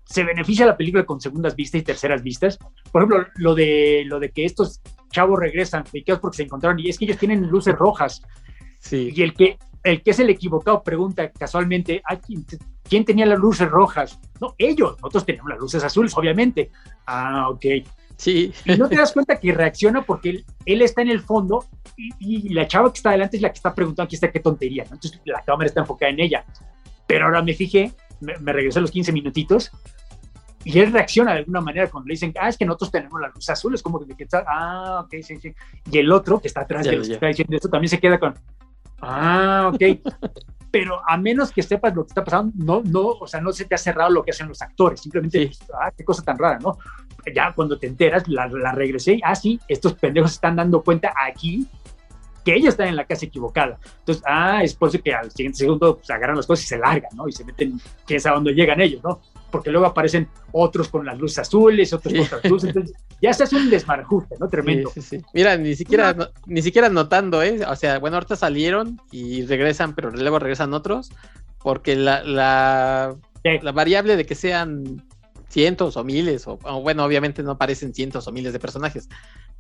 se 0.05 0.23
beneficia 0.23 0.65
la 0.65 0.77
película 0.77 1.05
con 1.05 1.19
segundas 1.19 1.55
vistas 1.55 1.81
y 1.81 1.83
terceras 1.83 2.23
vistas. 2.23 2.57
Por 2.91 3.01
ejemplo, 3.01 3.27
lo 3.35 3.55
de, 3.55 4.03
lo 4.05 4.19
de 4.19 4.29
que 4.29 4.45
estos 4.45 4.81
chavos 5.11 5.39
regresan, 5.39 5.83
porque 6.21 6.37
se 6.37 6.43
encontraron, 6.43 6.79
y 6.79 6.89
es 6.89 6.97
que 6.97 7.05
ellos 7.05 7.17
tienen 7.17 7.47
luces 7.47 7.75
rojas. 7.75 8.21
Sí. 8.79 9.11
Y 9.13 9.21
el 9.23 9.33
que, 9.33 9.57
el 9.86 10.01
que 10.01 10.11
es 10.11 10.19
el 10.19 10.29
equivocado 10.29 10.83
pregunta 10.83 11.31
casualmente, 11.31 12.01
¿quién, 12.89 13.05
tenía 13.05 13.25
las 13.25 13.39
luces 13.39 13.69
rojas? 13.69 14.19
No, 14.41 14.55
ellos, 14.57 14.97
nosotros 14.97 15.25
teníamos 15.25 15.51
las 15.51 15.59
luces 15.59 15.83
azules, 15.83 16.11
obviamente. 16.17 16.71
Ah, 17.05 17.47
ok. 17.49 17.65
Sí. 18.17 18.51
Y 18.65 18.75
no 18.77 18.89
te 18.89 18.95
das 18.95 19.13
cuenta 19.13 19.39
que 19.39 19.53
reacciona 19.53 20.01
porque 20.01 20.43
él, 20.65 20.81
está 20.81 21.01
en 21.01 21.09
el 21.09 21.19
fondo 21.19 21.65
y, 21.97 22.49
la 22.49 22.67
chava 22.67 22.91
que 22.91 22.97
está 22.97 23.09
adelante 23.09 23.38
es 23.38 23.43
la 23.43 23.49
que 23.49 23.57
está 23.57 23.75
preguntando 23.75 24.07
aquí 24.07 24.15
está 24.15 24.31
qué 24.31 24.39
tontería. 24.39 24.83
Entonces 24.83 25.21
la 25.23 25.43
cámara 25.43 25.67
está 25.67 25.81
enfocada 25.81 26.11
en 26.11 26.19
ella. 26.19 26.45
Pero 27.05 27.26
ahora 27.26 27.43
me 27.43 27.53
fijé, 27.53 27.93
me, 28.22 28.38
me 28.39 28.53
regresé 28.53 28.80
a 28.80 28.81
los 28.81 28.91
15 28.91 29.11
minutitos 29.11 29.72
y 30.64 30.80
él 30.80 30.91
reacciona 30.91 31.34
de 31.34 31.39
alguna 31.39 31.61
manera 31.61 31.88
cuando 31.91 32.07
le 32.07 32.14
dicen, 32.14 32.34
ah, 32.41 32.49
es 32.49 32.57
que 32.57 32.65
nosotros 32.65 32.89
tenemos 32.89 33.22
las 33.22 33.35
luces 33.35 33.51
azules, 33.51 33.84
como 33.84 34.03
que, 34.03 34.27
ah, 34.47 35.03
ok, 35.05 35.14
sí, 35.22 35.38
sí. 35.39 35.53
Y 35.91 35.99
el 35.99 36.11
otro 36.11 36.39
que 36.39 36.47
está 36.47 36.61
atrás 36.61 36.85
de 36.88 36.97
los 36.97 37.07
que 37.07 37.14
está 37.14 37.27
diciendo 37.27 37.55
esto 37.55 37.69
también 37.69 37.89
se 37.89 37.99
queda 37.99 38.19
con, 38.19 38.34
Ah, 39.01 39.72
ok. 39.73 39.81
Pero 40.72 40.99
a 41.07 41.17
menos 41.17 41.51
que 41.51 41.63
sepas 41.63 41.95
lo 41.95 42.03
que 42.03 42.09
está 42.09 42.23
pasando, 42.23 42.51
no, 42.55 42.81
no, 42.84 43.07
o 43.11 43.27
sea, 43.27 43.39
no 43.39 43.53
se 43.53 43.63
te 43.63 43.76
ha 43.76 43.77
cerrado 43.77 44.09
lo 44.09 44.23
que 44.23 44.31
hacen 44.31 44.49
los 44.49 44.61
actores. 44.61 44.99
Simplemente, 44.99 45.51
ah, 45.73 45.89
qué 45.95 46.03
cosa 46.03 46.22
tan 46.22 46.38
rara, 46.38 46.59
¿no? 46.59 46.77
Ya 47.34 47.53
cuando 47.53 47.80
te 47.80 47.88
enteras, 47.88 48.27
la, 48.27 48.47
regresé 48.73 49.13
y, 49.13 49.22
ah, 49.23 49.35
sí, 49.35 49.59
estos 49.69 49.93
pendejos 49.93 50.34
están 50.34 50.57
dando 50.57 50.84
cuenta 50.84 51.13
aquí 51.26 51.65
que 52.43 52.53
ellos 52.53 52.69
están 52.69 52.89
en 52.89 52.95
la 52.95 53.05
casa 53.05 53.26
equivocada. 53.26 53.80
Entonces, 53.99 54.23
ah, 54.27 54.63
es 54.63 54.73
por 54.76 54.89
eso 54.89 55.01
que 55.01 55.13
al 55.13 55.31
siguiente 55.31 55.59
segundo 55.59 55.97
pues, 55.97 56.09
agarran 56.11 56.35
las 56.35 56.45
cosas 56.45 56.65
y 56.65 56.67
se 56.67 56.77
largan, 56.77 57.11
¿no? 57.15 57.27
Y 57.27 57.31
se 57.31 57.43
meten, 57.43 57.80
quién 58.05 58.19
sabe 58.19 58.35
dónde 58.35 58.53
llegan 58.53 58.81
ellos, 58.81 59.01
¿no? 59.03 59.19
Porque 59.51 59.72
luego 59.72 59.85
aparecen 59.85 60.27
otros 60.51 60.89
con 60.89 61.05
las 61.05 61.17
luces 61.17 61.39
azules, 61.39 61.93
otros 61.93 62.13
con 62.13 62.23
otras 62.23 62.45
luces, 62.45 62.69
entonces 62.69 62.95
ya 63.22 63.34
se 63.34 63.43
hace 63.43 63.55
un 63.55 63.69
desmarajuste, 63.69 64.35
¿no? 64.39 64.47
Tremendo. 64.47 64.91
Mira, 65.34 65.57
ni 65.57 65.76
siquiera, 65.76 66.15
ni 66.45 66.61
siquiera 66.61 66.89
notando, 66.89 67.41
¿eh? 67.41 67.61
O 67.67 67.76
sea, 67.76 67.99
bueno, 67.99 68.17
ahorita 68.17 68.35
salieron 68.35 68.99
y 69.11 69.45
regresan, 69.45 69.95
pero 69.95 70.11
luego 70.11 70.39
regresan 70.39 70.73
otros, 70.73 71.11
porque 71.59 71.95
la, 71.95 72.23
la, 72.23 73.15
la 73.43 73.72
variable 73.72 74.17
de 74.17 74.26
que 74.26 74.35
sean 74.35 75.03
cientos 75.49 75.95
o 75.95 76.03
miles, 76.03 76.47
o, 76.47 76.57
bueno, 76.81 77.05
obviamente 77.05 77.41
no 77.41 77.51
aparecen 77.51 77.93
cientos 77.93 78.27
o 78.27 78.31
miles 78.31 78.51
de 78.51 78.59
personajes 78.59 79.07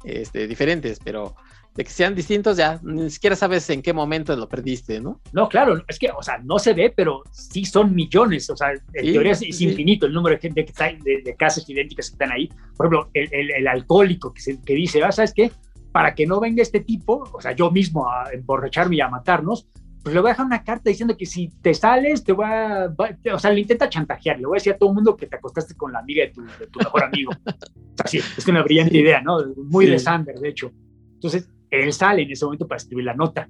este, 0.03 0.47
diferentes, 0.47 0.99
pero 1.03 1.35
de 1.75 1.83
que 1.83 1.89
sean 1.89 2.15
distintos 2.15 2.55
ya 2.55 2.79
ni 2.83 3.09
siquiera 3.09 3.35
sabes 3.35 3.69
en 3.69 3.81
qué 3.81 3.91
momento 3.91 4.35
lo 4.35 4.47
perdiste, 4.47 5.01
¿no? 5.01 5.19
No, 5.33 5.49
claro, 5.49 5.83
es 5.87 5.99
que, 5.99 6.09
o 6.09 6.23
sea, 6.23 6.37
no 6.37 6.57
se 6.57 6.73
ve, 6.73 6.93
pero 6.95 7.23
sí 7.31 7.65
son 7.65 7.93
millones, 7.93 8.49
o 8.49 8.55
sea, 8.55 8.71
en 8.71 9.11
teoría 9.11 9.33
es, 9.33 9.61
infinito 9.61 10.05
el 10.05 10.13
número 10.13 10.35
de 10.35 10.41
gente 10.41 10.63
que 10.63 10.71
está, 10.71 10.85
de, 10.85 11.35
casas 11.37 11.69
idénticas 11.69 12.09
que 12.09 12.13
están 12.13 12.31
ahí. 12.31 12.47
Por 12.77 12.85
ejemplo, 12.85 13.09
el, 13.13 13.51
el, 13.51 13.67
alcohólico 13.67 14.33
que, 14.33 14.57
que 14.65 14.73
dice, 14.73 15.03
ah, 15.03 15.11
¿sabes 15.11 15.33
qué? 15.33 15.51
Para 15.91 16.15
que 16.15 16.25
no 16.25 16.39
venga 16.39 16.61
este 16.61 16.79
tipo, 16.79 17.29
o 17.33 17.41
sea, 17.41 17.51
yo 17.51 17.69
mismo 17.71 18.09
a 18.09 18.31
emborracharme 18.31 18.95
y 18.95 19.01
a 19.01 19.09
matarnos, 19.09 19.67
pues 20.05 20.13
le 20.13 20.21
voy 20.21 20.29
a 20.29 20.33
dejar 20.33 20.45
una 20.45 20.63
carta 20.63 20.87
diciendo 20.87 21.17
que 21.17 21.25
si 21.25 21.49
te 21.63 21.73
sales, 21.73 22.23
te 22.23 22.31
voy 22.31 22.45
a, 22.45 22.93
o 23.33 23.39
sea, 23.39 23.49
le 23.49 23.61
intenta 23.61 23.89
chantajear, 23.89 24.39
le 24.39 24.45
voy 24.45 24.57
a 24.57 24.59
decir 24.59 24.73
a 24.73 24.77
todo 24.77 24.89
el 24.89 24.95
mundo 24.95 25.17
que 25.17 25.25
te 25.25 25.35
acostaste 25.35 25.73
con 25.73 25.91
la 25.91 25.97
amiga 25.97 26.25
de 26.25 26.31
tu, 26.31 26.43
de 26.43 26.67
tu 26.67 26.77
mejor 26.77 27.05
amigo. 27.05 27.31
o 27.45 28.07
sea, 28.07 28.21
es 28.37 28.47
una 28.47 28.61
brillante 28.61 28.95
idea, 28.95 29.19
¿no? 29.21 29.39
Muy 29.55 29.87
de 29.87 29.97
Sander, 29.97 30.35
de 30.35 30.49
hecho. 30.49 30.71
Entonces, 31.15 31.49
él 31.71 31.91
sale 31.91 32.21
en 32.21 32.29
ese 32.29 32.45
momento 32.45 32.67
para 32.67 32.77
escribir 32.77 33.03
la 33.03 33.15
nota. 33.15 33.49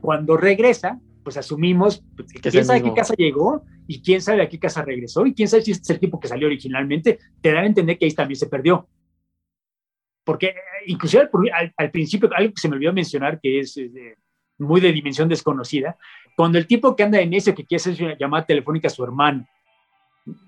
Cuando 0.00 0.36
regresa, 0.36 1.00
pues 1.24 1.36
asumimos 1.36 2.04
pues, 2.14 2.34
quién 2.34 2.64
sabe 2.64 2.78
a 2.78 2.82
qué 2.84 2.94
casa 2.94 3.14
llegó 3.14 3.64
y 3.88 4.00
quién 4.00 4.22
sabe 4.22 4.42
a 4.42 4.48
qué 4.48 4.60
casa 4.60 4.82
regresó 4.82 5.26
y 5.26 5.34
quién 5.34 5.48
sabe 5.48 5.64
si 5.64 5.72
este 5.72 5.82
es 5.82 5.90
el 5.90 5.98
tipo 5.98 6.20
que 6.20 6.28
salió 6.28 6.46
originalmente, 6.46 7.18
te 7.40 7.52
dan 7.52 7.64
a 7.64 7.66
entender 7.66 7.98
que 7.98 8.04
ahí 8.04 8.14
también 8.14 8.38
se 8.38 8.46
perdió. 8.46 8.88
Porque 10.22 10.46
eh, 10.50 10.54
inclusive 10.86 11.28
al, 11.76 11.90
principio, 11.90 12.30
algo 12.32 12.54
que 12.54 12.60
se 12.60 12.68
me 12.68 12.76
olvidó 12.76 12.92
mencionar, 12.92 13.40
que 13.40 13.58
es... 13.58 13.76
Eh, 13.76 14.14
muy 14.60 14.80
de 14.80 14.92
dimensión 14.92 15.28
desconocida, 15.28 15.96
cuando 16.36 16.58
el 16.58 16.66
tipo 16.66 16.94
que 16.94 17.02
anda 17.02 17.20
en 17.20 17.34
ese, 17.34 17.54
que 17.54 17.64
quiere 17.64 17.80
hacer 17.80 18.04
una 18.04 18.16
llamada 18.16 18.46
telefónica 18.46 18.88
a 18.88 18.90
su 18.90 19.02
hermano, 19.02 19.46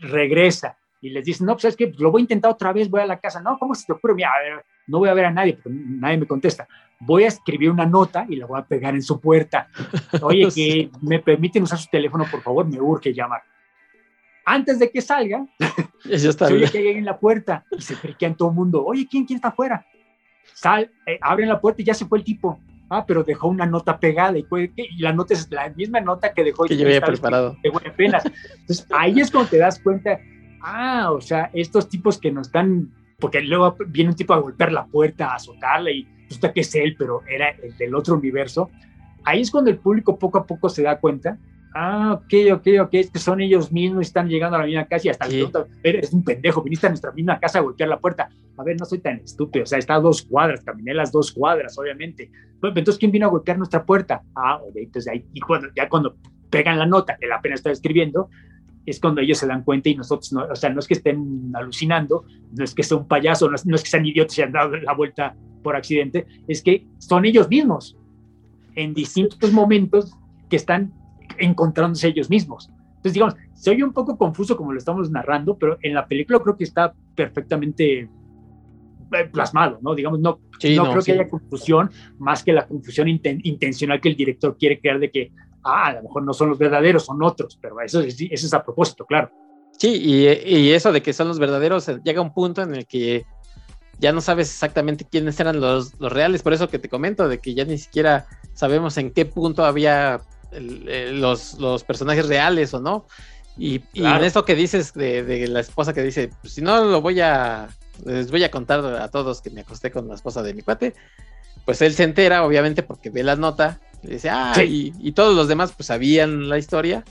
regresa 0.00 0.78
y 1.02 1.10
les 1.10 1.24
dice, 1.24 1.44
no, 1.44 1.54
pues 1.54 1.64
es 1.64 1.76
que 1.76 1.92
lo 1.98 2.12
voy 2.12 2.20
a 2.20 2.22
intentar 2.22 2.52
otra 2.52 2.72
vez, 2.72 2.88
voy 2.88 3.00
a 3.00 3.06
la 3.06 3.18
casa. 3.18 3.42
No, 3.42 3.58
¿cómo 3.58 3.74
se 3.74 3.84
te 3.84 3.92
ocurre? 3.92 4.14
Mira, 4.14 4.30
no 4.86 5.00
voy 5.00 5.08
a 5.08 5.14
ver 5.14 5.24
a 5.24 5.32
nadie, 5.32 5.54
porque 5.54 5.70
nadie 5.72 6.16
me 6.16 6.26
contesta. 6.26 6.68
Voy 7.00 7.24
a 7.24 7.28
escribir 7.28 7.70
una 7.70 7.84
nota 7.84 8.24
y 8.28 8.36
la 8.36 8.46
voy 8.46 8.60
a 8.60 8.64
pegar 8.64 8.94
en 8.94 9.02
su 9.02 9.20
puerta. 9.20 9.68
Oye, 10.22 10.46
que 10.54 10.90
me 11.00 11.18
permiten 11.18 11.64
usar 11.64 11.78
su 11.78 11.90
teléfono, 11.90 12.24
por 12.30 12.40
favor, 12.40 12.68
me 12.68 12.80
urge 12.80 13.12
llamar. 13.12 13.42
Antes 14.44 14.78
de 14.78 14.90
que 14.90 15.00
salga, 15.00 15.44
ya 15.58 15.68
está 16.10 16.46
se 16.46 16.54
oye 16.54 16.70
que 16.70 16.78
hay 16.78 16.86
en 16.88 17.04
la 17.04 17.18
puerta 17.18 17.64
y 17.72 17.82
se 17.82 17.96
friquean 17.96 18.36
todo 18.36 18.50
el 18.50 18.54
mundo. 18.54 18.84
Oye, 18.84 19.08
¿quién, 19.10 19.26
quién 19.26 19.38
está 19.38 19.48
afuera? 19.48 19.84
Sal, 20.54 20.88
eh, 21.04 21.18
abren 21.20 21.48
la 21.48 21.60
puerta 21.60 21.82
y 21.82 21.84
ya 21.84 21.94
se 21.94 22.06
fue 22.06 22.18
el 22.18 22.24
tipo 22.24 22.60
ah, 22.92 23.04
pero 23.06 23.24
dejó 23.24 23.48
una 23.48 23.66
nota 23.66 23.98
pegada 23.98 24.36
y, 24.38 24.46
la 24.98 25.12
nota 25.12 25.34
es 25.34 25.50
la 25.50 25.68
misma 25.70 26.00
nota 26.00 26.32
que 26.32 26.44
dejó. 26.44 26.64
Que 26.64 26.76
yo 26.76 26.86
había 26.86 27.00
preparado. 27.00 27.56
De 27.62 27.70
apenas. 27.88 28.24
Entonces 28.60 28.86
ahí 28.90 29.20
es 29.20 29.30
cuando 29.30 29.50
te 29.50 29.58
das 29.58 29.80
cuenta, 29.80 30.18
ah, 30.62 31.10
o 31.12 31.20
sea, 31.20 31.50
estos 31.52 31.88
tipos 31.88 32.18
que 32.18 32.30
nos 32.30 32.48
están, 32.48 32.90
porque 33.18 33.40
luego 33.40 33.76
viene 33.88 34.10
un 34.10 34.16
tipo 34.16 34.34
a 34.34 34.38
golpear 34.38 34.72
la 34.72 34.86
puerta, 34.86 35.32
a 35.32 35.36
azotarla 35.36 35.90
y 35.90 36.06
resulta 36.26 36.52
que 36.52 36.60
es 36.60 36.74
él, 36.74 36.94
pero 36.98 37.22
era 37.28 37.50
el 37.50 37.76
del 37.76 37.94
otro 37.94 38.14
universo. 38.14 38.70
Ahí 39.24 39.40
es 39.40 39.50
cuando 39.50 39.70
el 39.70 39.78
público 39.78 40.18
poco 40.18 40.38
a 40.38 40.46
poco 40.46 40.68
se 40.68 40.82
da 40.82 40.98
cuenta 40.98 41.38
Ah, 41.74 42.12
ok, 42.12 42.34
ok, 42.52 42.66
ok, 42.82 42.94
es 42.94 43.10
que 43.10 43.18
son 43.18 43.40
ellos 43.40 43.72
mismos 43.72 44.02
y 44.02 44.06
están 44.06 44.28
llegando 44.28 44.56
a 44.56 44.60
la 44.60 44.66
misma 44.66 44.84
casa 44.84 45.06
y 45.06 45.10
hasta 45.10 45.26
el 45.26 45.44
otro, 45.44 45.66
eres 45.82 46.12
un 46.12 46.22
pendejo, 46.22 46.62
viniste 46.62 46.86
a 46.86 46.90
nuestra 46.90 47.12
misma 47.12 47.40
casa 47.40 47.58
a 47.58 47.62
golpear 47.62 47.88
la 47.88 47.98
puerta. 47.98 48.28
A 48.58 48.62
ver, 48.62 48.76
no 48.78 48.84
soy 48.84 48.98
tan 48.98 49.20
estúpido, 49.20 49.62
o 49.62 49.66
sea, 49.66 49.78
está 49.78 49.94
a 49.94 50.00
dos 50.00 50.22
cuadras, 50.22 50.62
caminé 50.62 50.92
las 50.92 51.10
dos 51.10 51.32
cuadras, 51.32 51.78
obviamente. 51.78 52.30
entonces, 52.62 52.98
¿quién 52.98 53.10
vino 53.10 53.26
a 53.26 53.30
golpear 53.30 53.56
nuestra 53.56 53.84
puerta? 53.84 54.22
Ah, 54.36 54.60
entonces 54.74 55.10
ahí, 55.10 55.24
y 55.32 55.40
cuando, 55.40 55.68
ya 55.74 55.88
cuando 55.88 56.16
pegan 56.50 56.78
la 56.78 56.84
nota, 56.84 57.16
que 57.18 57.26
la 57.26 57.40
pena 57.40 57.54
está 57.54 57.70
escribiendo, 57.70 58.28
es 58.84 59.00
cuando 59.00 59.20
ellos 59.20 59.38
se 59.38 59.46
dan 59.46 59.62
cuenta 59.62 59.88
y 59.88 59.94
nosotros, 59.94 60.32
no, 60.32 60.44
o 60.44 60.56
sea, 60.56 60.68
no 60.70 60.80
es 60.80 60.86
que 60.86 60.94
estén 60.94 61.52
alucinando, 61.54 62.24
no 62.52 62.64
es 62.64 62.74
que 62.74 62.82
sea 62.82 62.98
un 62.98 63.08
payaso, 63.08 63.48
no 63.48 63.54
es, 63.54 63.64
no 63.64 63.76
es 63.76 63.82
que 63.82 63.88
sean 63.88 64.04
idiotas 64.04 64.36
y 64.38 64.42
han 64.42 64.52
dado 64.52 64.76
la 64.76 64.92
vuelta 64.92 65.34
por 65.62 65.76
accidente, 65.76 66.26
es 66.48 66.62
que 66.62 66.86
son 66.98 67.24
ellos 67.24 67.48
mismos 67.48 67.96
en 68.74 68.92
distintos 68.92 69.52
momentos 69.52 70.14
que 70.50 70.56
están 70.56 70.92
encontrándose 71.38 72.08
ellos 72.08 72.30
mismos. 72.30 72.70
Entonces, 73.02 73.14
digamos, 73.14 73.34
se 73.52 73.70
oye 73.70 73.82
un 73.82 73.92
poco 73.92 74.16
confuso 74.16 74.56
como 74.56 74.72
lo 74.72 74.78
estamos 74.78 75.10
narrando, 75.10 75.56
pero 75.58 75.76
en 75.82 75.94
la 75.94 76.06
película 76.06 76.38
creo 76.38 76.56
que 76.56 76.64
está 76.64 76.94
perfectamente 77.16 78.08
eh, 79.12 79.24
plasmado, 79.30 79.78
¿no? 79.82 79.94
Digamos, 79.94 80.20
no, 80.20 80.38
no, 80.40 80.90
creo 80.90 81.02
que 81.02 81.12
haya 81.12 81.28
confusión 81.28 81.90
más 82.18 82.42
que 82.42 82.52
la 82.52 82.66
confusión 82.66 83.08
intencional 83.08 84.00
que 84.00 84.08
el 84.08 84.16
director 84.16 84.56
quiere 84.56 84.80
crear 84.80 84.98
de 85.00 85.10
que, 85.10 85.32
ah, 85.64 85.86
a 85.86 85.92
lo 85.94 86.02
mejor 86.04 86.22
no 86.22 86.32
son 86.32 86.50
los 86.50 86.58
verdaderos, 86.58 87.04
son 87.04 87.22
otros, 87.22 87.58
pero 87.60 87.80
eso 87.80 88.00
es, 88.00 88.20
eso 88.20 88.46
es 88.46 88.54
a 88.54 88.62
propósito, 88.62 89.04
claro. 89.04 89.30
Sí, 89.78 89.88
y, 89.88 90.28
y, 90.28 90.70
eso 90.70 90.92
de 90.92 91.02
que 91.02 91.12
son 91.12 91.28
los 91.28 91.38
verdaderos, 91.38 91.88
eh, 91.88 91.98
llega 92.04 92.20
un 92.20 92.32
punto 92.32 92.62
en 92.62 92.74
el 92.74 92.86
que 92.86 93.24
ya 93.98 94.12
no 94.12 94.20
sabes 94.20 94.48
exactamente 94.48 95.06
quiénes 95.10 95.38
eran 95.40 95.60
los, 95.60 95.98
los 95.98 96.12
reales, 96.12 96.42
por 96.42 96.52
eso 96.52 96.68
que 96.68 96.78
te 96.78 96.88
comento, 96.88 97.28
de 97.28 97.38
que 97.38 97.54
ya 97.54 97.64
ni 97.64 97.78
siquiera 97.78 98.26
sabemos 98.54 98.96
en 98.96 99.10
qué 99.10 99.24
punto 99.24 99.64
había 99.64 100.20
los, 100.60 101.54
los, 101.54 101.84
personajes 101.84 102.26
reales 102.26 102.74
o 102.74 102.80
no. 102.80 103.06
Y, 103.58 103.82
en 103.94 104.24
esto 104.24 104.44
que 104.44 104.54
dices 104.54 104.94
de, 104.94 105.46
la 105.48 105.60
esposa 105.60 105.92
que 105.92 106.02
dice, 106.02 106.30
pues, 106.40 106.54
si 106.54 106.62
no 106.62 106.84
lo 106.84 107.00
voy 107.00 107.20
a, 107.20 107.68
les 108.04 108.30
voy 108.30 108.44
a 108.44 108.50
contar 108.50 108.84
a 108.84 109.08
todos 109.08 109.42
que 109.42 109.50
me 109.50 109.60
acosté 109.60 109.90
con 109.90 110.08
la 110.08 110.14
esposa 110.14 110.42
de 110.42 110.54
mi 110.54 110.62
cuate, 110.62 110.94
pues 111.64 111.82
él 111.82 111.94
se 111.94 112.04
entera, 112.04 112.44
obviamente, 112.44 112.82
porque 112.82 113.10
ve 113.10 113.22
la 113.22 113.36
nota, 113.36 113.80
y 114.02 114.08
dice, 114.08 114.30
ah, 114.30 114.54
y, 114.64 115.12
todos 115.12 115.34
los 115.34 115.48
demás 115.48 115.72
pues 115.72 115.86
sabían 115.86 116.48
la 116.48 116.58
historia. 116.58 117.04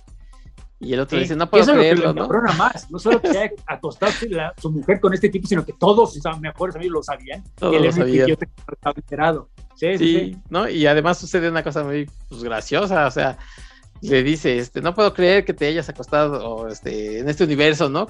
Y 0.79 0.93
el 0.93 0.99
otro 0.99 1.19
dice, 1.19 1.35
no 1.35 1.47
puedo 1.47 1.73
creerlo, 1.73 2.11
¿no? 2.11 2.27
más, 2.57 2.89
no 2.89 2.97
solo 2.97 3.21
que 3.21 3.53
acostarse 3.67 4.27
su 4.59 4.71
mujer 4.71 4.99
con 4.99 5.13
este 5.13 5.29
tipo, 5.29 5.47
sino 5.47 5.63
que 5.63 5.73
todos 5.73 6.11
sus 6.11 6.23
mejores 6.39 6.75
amigos 6.75 6.93
lo 6.93 7.03
sabían. 7.03 7.43
Todos 7.55 7.79
lo 7.79 7.91
sabían. 7.91 8.29
estaba 8.31 8.95
enterado. 8.95 9.47
Sí, 9.97 10.37
¿no? 10.49 10.69
Y 10.69 10.85
además 10.85 11.17
sucede 11.17 11.49
una 11.49 11.63
cosa 11.63 11.83
muy 11.83 12.07
pues, 12.29 12.43
graciosa, 12.43 13.07
o 13.07 13.11
sea, 13.11 13.37
le 14.01 14.21
dice, 14.21 14.59
este, 14.59 14.81
no 14.81 14.93
puedo 14.93 15.13
creer 15.13 15.43
que 15.43 15.53
te 15.53 15.65
hayas 15.67 15.89
acostado 15.89 16.67
este, 16.67 17.19
en 17.19 17.29
este 17.29 17.43
universo, 17.45 17.89
¿no? 17.89 18.07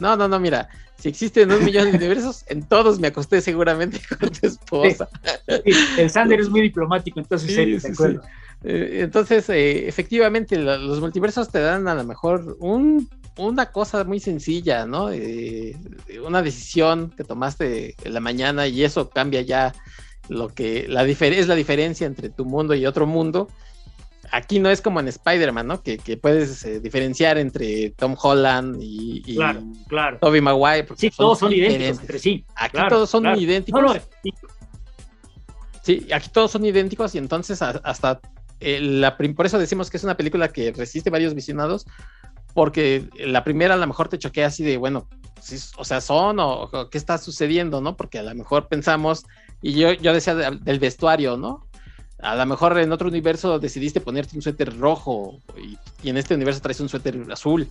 no, 0.00 0.16
no, 0.16 0.28
no, 0.28 0.40
mira, 0.40 0.68
si 0.98 1.08
existen 1.08 1.50
un 1.52 1.64
millón 1.64 1.90
de 1.90 1.96
universos, 1.96 2.44
en 2.48 2.62
todos 2.62 2.98
me 2.98 3.08
acosté 3.08 3.40
seguramente 3.40 4.00
con 4.20 4.30
tu 4.30 4.46
esposa. 4.46 5.08
el 5.46 6.10
Sander 6.10 6.40
es 6.40 6.48
muy 6.48 6.62
diplomático, 6.62 7.20
entonces 7.20 7.84
eh, 8.64 9.00
entonces, 9.02 9.48
eh, 9.48 9.88
efectivamente, 9.88 10.56
los 10.56 11.00
multiversos 11.00 11.50
te 11.50 11.60
dan 11.60 11.88
a 11.88 11.94
lo 11.94 12.04
mejor 12.04 12.56
un, 12.60 13.08
una 13.36 13.66
cosa 13.66 14.04
muy 14.04 14.20
sencilla, 14.20 14.86
¿no? 14.86 15.10
Eh, 15.10 15.76
una 16.24 16.42
decisión 16.42 17.10
que 17.10 17.24
tomaste 17.24 17.96
en 18.04 18.14
la 18.14 18.20
mañana 18.20 18.68
y 18.68 18.84
eso 18.84 19.10
cambia 19.10 19.42
ya 19.42 19.74
lo 20.28 20.48
que 20.48 20.86
la 20.88 21.04
es 21.04 21.48
la 21.48 21.54
diferencia 21.54 22.06
entre 22.06 22.30
tu 22.30 22.44
mundo 22.44 22.74
y 22.74 22.86
otro 22.86 23.06
mundo. 23.06 23.48
Aquí 24.30 24.60
no 24.60 24.70
es 24.70 24.80
como 24.80 24.98
en 25.00 25.08
Spider-Man, 25.08 25.66
¿no? 25.66 25.82
Que, 25.82 25.98
puedes 26.20 26.64
eh, 26.64 26.80
diferenciar 26.80 27.36
entre 27.36 27.90
Tom 27.90 28.16
Holland 28.20 28.80
y, 28.80 29.22
y 29.26 29.36
claro, 29.88 30.18
Tobey 30.20 30.40
Maguire. 30.40 30.86
Sí, 30.96 31.10
todos 31.10 31.38
son 31.38 31.52
idénticos 31.52 32.00
entre 32.00 32.18
sí. 32.18 32.44
Aquí 32.54 32.78
todos 32.88 33.10
son 33.10 33.26
idénticos. 33.38 34.00
sí, 35.82 36.06
aquí 36.12 36.30
todos 36.30 36.50
son 36.50 36.64
idénticos 36.64 37.14
y 37.14 37.18
entonces 37.18 37.60
hasta 37.60 38.20
eh, 38.60 38.80
la, 38.80 39.16
por 39.16 39.44
eso 39.44 39.58
decimos 39.58 39.90
que 39.90 39.96
es 39.96 40.04
una 40.04 40.16
película 40.16 40.48
que 40.48 40.72
resiste 40.72 41.10
varios 41.10 41.34
visionados, 41.34 41.84
porque 42.54 43.08
la 43.18 43.42
primera 43.42 43.74
a 43.74 43.76
lo 43.76 43.86
mejor 43.86 44.08
te 44.08 44.18
choquea 44.18 44.46
así 44.46 44.62
de, 44.62 44.76
bueno, 44.76 45.08
o 45.76 45.84
sea, 45.84 46.00
son 46.00 46.38
o, 46.38 46.62
o, 46.62 46.88
qué 46.88 46.96
está 46.96 47.18
sucediendo, 47.18 47.80
¿no? 47.80 47.96
Porque 47.96 48.20
a 48.20 48.22
lo 48.22 48.34
mejor 48.36 48.68
pensamos 48.68 49.24
y 49.62 49.74
yo, 49.74 49.92
yo 49.92 50.12
decía 50.12 50.34
del 50.34 50.78
vestuario, 50.80 51.36
¿no? 51.36 51.64
A 52.22 52.36
lo 52.36 52.46
mejor 52.46 52.78
en 52.78 52.92
otro 52.92 53.08
universo 53.08 53.58
decidiste 53.58 54.00
ponerte 54.00 54.36
un 54.36 54.42
suéter 54.42 54.76
rojo 54.78 55.40
y, 56.02 56.08
en 56.08 56.16
este 56.16 56.34
universo 56.34 56.60
traes 56.60 56.80
un 56.80 56.88
suéter 56.88 57.20
azul. 57.30 57.68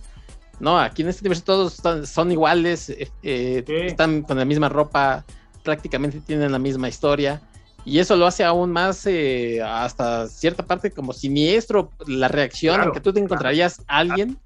No, 0.58 0.78
aquí 0.78 1.02
en 1.02 1.08
este 1.08 1.22
universo 1.22 1.44
todos 1.44 2.08
son 2.08 2.32
iguales, 2.32 2.90
eh, 2.90 3.10
eh, 3.22 3.64
están 3.86 4.22
con 4.22 4.38
la 4.38 4.44
misma 4.44 4.68
ropa, 4.68 5.24
prácticamente 5.62 6.20
tienen 6.20 6.52
la 6.52 6.58
misma 6.58 6.88
historia. 6.88 7.40
Y 7.84 7.98
eso 7.98 8.14
lo 8.14 8.26
hace 8.26 8.44
aún 8.44 8.70
más, 8.70 9.06
eh, 9.06 9.60
hasta 9.62 10.28
cierta 10.28 10.64
parte, 10.64 10.92
como 10.92 11.12
siniestro 11.12 11.90
la 12.06 12.28
reacción, 12.28 12.80
aunque 12.80 13.00
tú 13.00 13.12
te 13.12 13.20
encontrarías 13.20 13.80
a 13.88 13.98
alguien 13.98 14.38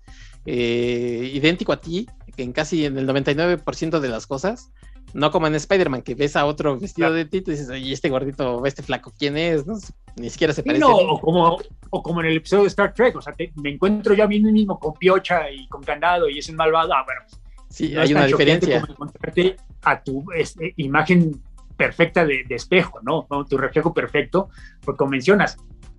idéntico 0.47 1.73
a 1.73 1.81
ti, 1.81 2.07
que 2.37 2.45
en 2.45 2.53
casi 2.53 2.85
en 2.85 2.97
el 2.97 3.09
99% 3.09 3.99
de 3.99 4.09
las 4.09 4.29
cosas, 4.29 4.71
no 5.17 5.31
como 5.31 5.47
en 5.47 5.55
Spider-Man, 5.55 6.03
que 6.03 6.15
ves 6.15 6.37
a 6.37 6.45
otro 6.45 6.79
vestido 6.79 7.11
de 7.11 7.25
ti 7.25 7.39
y 7.39 7.51
dices, 7.51 7.71
oye, 7.71 7.93
este 7.93 8.11
gordito, 8.11 8.65
este 8.67 8.83
flaco, 8.83 9.13
¿quién 9.19 9.37
es? 9.39 9.67
¿No? 9.67 9.75
Ni 10.17 10.29
siquiera 10.29 10.53
se 10.53 10.63
parece. 10.63 10.85
o, 10.85 11.19
como, 11.19 11.59
o 11.91 12.03
como 12.03 12.21
en 12.21 12.27
el 12.27 12.37
episodio 12.37 12.65
de 12.65 12.69
Star 12.69 12.93
Trek, 12.93 13.17
o 13.17 13.23
sea, 13.23 13.35
me 13.57 13.71
encuentro 13.71 14.15
yo 14.15 14.25
a 14.25 14.29
mí 14.29 14.41
mismo 14.41 14.79
con 14.79 14.93
piocha 14.93 15.51
y 15.51 15.67
con 15.69 15.83
candado 15.83 16.29
y 16.29 16.39
es 16.39 16.49
un 16.51 16.57
malvado. 16.57 16.93
Ah, 16.93 17.03
bueno, 17.05 17.23
pues, 17.29 17.41
sí, 17.71 17.97
hay 17.97 18.13
una 18.13 18.27
diferencia. 18.27 18.81
Como 18.81 18.93
encontrarte 18.93 19.57
a 19.85 20.03
tu 20.03 20.25
este, 20.33 20.75
imagen 20.77 21.41
perfecta 21.79 22.27
de, 22.27 22.45
espejo, 22.51 23.01
¿no? 23.03 23.27
Tu 23.49 23.57
reflejo 23.57 23.95
perfecto, 23.95 24.51
porque 24.85 24.99
como 24.99 25.13
mencionas, 25.13 25.57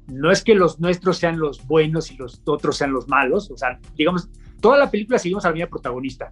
no 0.08 0.32
es 0.32 0.44
que 0.44 0.54
los 0.54 0.80
nuestros 0.80 1.18
sean 1.18 1.40
los 1.40 1.66
buenos 1.66 2.12
y 2.12 2.18
los 2.18 2.42
otros 2.46 2.78
sean 2.78 2.92
los 2.92 3.08
malos, 3.08 3.50
o 3.50 3.58
sea, 3.58 3.80
digamos, 3.96 4.30
toda 4.62 4.78
la 4.78 4.92
película 4.92 5.20
seguimos 5.20 5.46
a 5.46 5.50
la 5.50 5.56
misma 5.56 5.70
protagonista. 5.70 6.32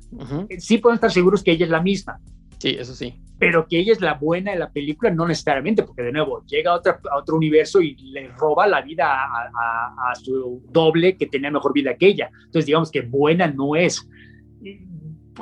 Sí 0.60 0.78
podemos 0.78 0.98
estar 0.98 1.12
seguros 1.12 1.44
que 1.44 1.52
ella 1.52 1.66
es 1.66 1.72
la 1.72 1.82
misma. 1.82 2.20
Sí, 2.66 2.76
eso 2.80 2.96
sí. 2.96 3.14
Pero 3.38 3.68
que 3.68 3.78
ella 3.78 3.94
es 3.94 4.02
la 4.02 4.16
buena 4.16 4.50
de 4.50 4.58
la 4.58 4.72
película, 4.72 5.12
no 5.12 5.28
necesariamente, 5.28 5.84
porque 5.84 6.02
de 6.02 6.12
nuevo 6.12 6.44
llega 6.48 6.72
a, 6.72 6.74
otra, 6.74 7.00
a 7.12 7.20
otro 7.20 7.36
universo 7.36 7.80
y 7.80 7.96
le 7.96 8.30
roba 8.30 8.66
la 8.66 8.82
vida 8.82 9.06
a, 9.08 10.10
a, 10.10 10.16
su 10.16 10.64
doble 10.72 11.16
que 11.16 11.28
tenía 11.28 11.52
mejor 11.52 11.74
vida 11.74 11.96
que 11.96 12.08
ella. 12.08 12.32
Entonces, 12.34 12.66
digamos 12.66 12.90
que 12.90 13.02
buena 13.02 13.46
no 13.46 13.76
es. 13.76 14.10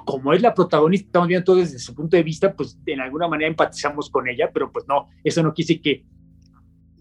Como 0.04 0.34
es 0.34 0.42
la 0.42 0.54
protagonista, 0.54 1.06
estamos 1.06 1.30
viendo 1.30 1.46
todo 1.46 1.56
desde 1.56 1.80
su 1.80 1.96
punto 1.96 2.18
de 2.18 2.24
vista, 2.24 2.54
pues 2.54 2.78
en 2.86 3.00
alguna 3.00 3.30
manera 3.30 3.48
empatizamos 3.48 4.10
con 4.10 4.28
ella, 4.28 4.52
pero 4.54 4.70
pues 4.70 4.86
no, 4.86 5.08
eso 5.24 5.42
no 5.42 5.54
quise 5.54 5.80
que 5.80 6.04